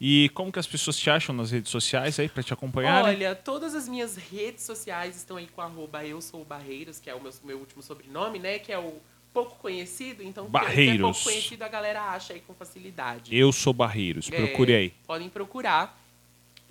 E 0.00 0.28
como 0.30 0.52
que 0.52 0.58
as 0.58 0.66
pessoas 0.66 0.96
te 0.96 1.10
acham 1.10 1.34
nas 1.34 1.50
redes 1.50 1.70
sociais 1.70 2.20
aí 2.20 2.28
para 2.28 2.42
te 2.42 2.52
acompanhar? 2.52 3.04
Olha, 3.04 3.34
todas 3.34 3.74
as 3.74 3.88
minhas 3.88 4.16
redes 4.16 4.64
sociais 4.64 5.16
estão 5.16 5.36
aí 5.36 5.48
com 5.48 5.60
arroba 5.60 6.04
eu 6.04 6.20
sou 6.20 6.44
Barreiros, 6.44 7.00
que 7.00 7.10
é 7.10 7.14
o 7.14 7.20
meu, 7.20 7.32
meu 7.42 7.58
último 7.58 7.82
sobrenome, 7.82 8.38
né? 8.38 8.58
Que 8.60 8.72
é 8.72 8.78
o 8.78 8.94
pouco 9.32 9.56
conhecido, 9.56 10.22
então 10.22 10.46
Barreiros. 10.46 10.96
que 10.96 10.98
é 10.98 11.02
pouco 11.02 11.22
conhecido 11.22 11.62
a 11.62 11.68
galera 11.68 12.02
acha 12.02 12.32
aí 12.32 12.40
com 12.40 12.54
facilidade. 12.54 13.36
Eu 13.36 13.52
sou 13.52 13.72
Barreiros, 13.72 14.30
procure 14.30 14.72
é, 14.72 14.76
aí. 14.76 14.90
Podem 15.06 15.28
procurar. 15.28 15.98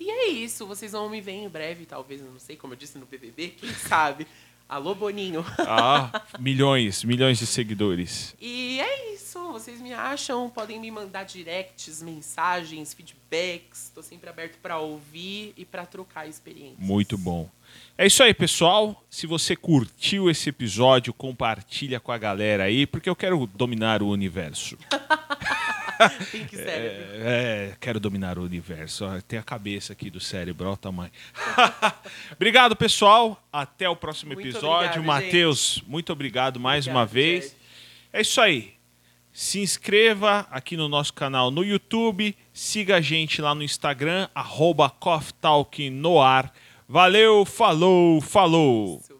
E 0.00 0.08
é 0.08 0.28
isso, 0.28 0.64
vocês 0.64 0.92
vão 0.92 1.10
me 1.10 1.20
ver 1.20 1.32
em 1.32 1.48
breve, 1.48 1.84
talvez, 1.84 2.22
não 2.22 2.38
sei, 2.38 2.56
como 2.56 2.72
eu 2.72 2.78
disse 2.78 2.98
no 2.98 3.04
BBB, 3.04 3.48
quem 3.48 3.72
sabe. 3.74 4.26
Alô, 4.68 4.94
Boninho. 4.94 5.44
Ah, 5.60 6.22
milhões, 6.38 7.04
milhões 7.04 7.38
de 7.38 7.46
seguidores. 7.46 8.34
E 8.40 8.80
é 8.80 9.14
isso. 9.14 9.38
Vocês 9.52 9.80
me 9.80 9.92
acham, 9.92 10.48
podem 10.50 10.78
me 10.78 10.90
mandar 10.90 11.24
directs, 11.24 12.02
mensagens, 12.02 12.92
feedbacks. 12.94 13.84
Estou 13.84 14.02
sempre 14.02 14.28
aberto 14.28 14.58
para 14.58 14.78
ouvir 14.78 15.52
e 15.56 15.64
para 15.64 15.86
trocar 15.86 16.28
experiências. 16.28 16.78
Muito 16.78 17.16
bom. 17.16 17.48
É 17.96 18.06
isso 18.06 18.22
aí, 18.22 18.32
pessoal. 18.34 19.02
Se 19.10 19.26
você 19.26 19.56
curtiu 19.56 20.30
esse 20.30 20.50
episódio, 20.50 21.12
compartilha 21.12 21.98
com 21.98 22.12
a 22.12 22.18
galera 22.18 22.64
aí, 22.64 22.86
porque 22.86 23.08
eu 23.08 23.16
quero 23.16 23.46
dominar 23.46 24.02
o 24.02 24.08
universo. 24.08 24.76
Pink 26.30 26.56
cérebro. 26.56 27.06
É, 27.14 27.70
é, 27.70 27.76
quero 27.80 27.98
dominar 27.98 28.38
o 28.38 28.42
universo. 28.42 29.04
Tem 29.26 29.38
a 29.38 29.42
cabeça 29.42 29.92
aqui 29.92 30.10
do 30.10 30.20
cérebro, 30.20 30.66
olha 30.66 30.74
o 30.74 30.76
tamanho. 30.76 31.12
obrigado, 32.32 32.76
pessoal. 32.76 33.42
Até 33.52 33.88
o 33.88 33.96
próximo 33.96 34.34
muito 34.34 34.46
episódio. 34.46 35.02
Matheus, 35.02 35.82
muito 35.86 36.12
obrigado 36.12 36.60
mais 36.60 36.86
obrigado, 36.86 36.96
uma 36.96 37.06
vez. 37.06 37.44
Gente. 37.44 37.56
É 38.12 38.20
isso 38.20 38.40
aí. 38.40 38.74
Se 39.32 39.60
inscreva 39.60 40.46
aqui 40.50 40.76
no 40.76 40.88
nosso 40.88 41.12
canal 41.12 41.50
no 41.50 41.64
YouTube. 41.64 42.36
Siga 42.52 42.96
a 42.96 43.00
gente 43.00 43.40
lá 43.40 43.54
no 43.54 43.62
Instagram, 43.62 44.28
arroba 44.34 44.92
Valeu, 46.88 47.44
falou, 47.44 48.20
falou! 48.20 49.17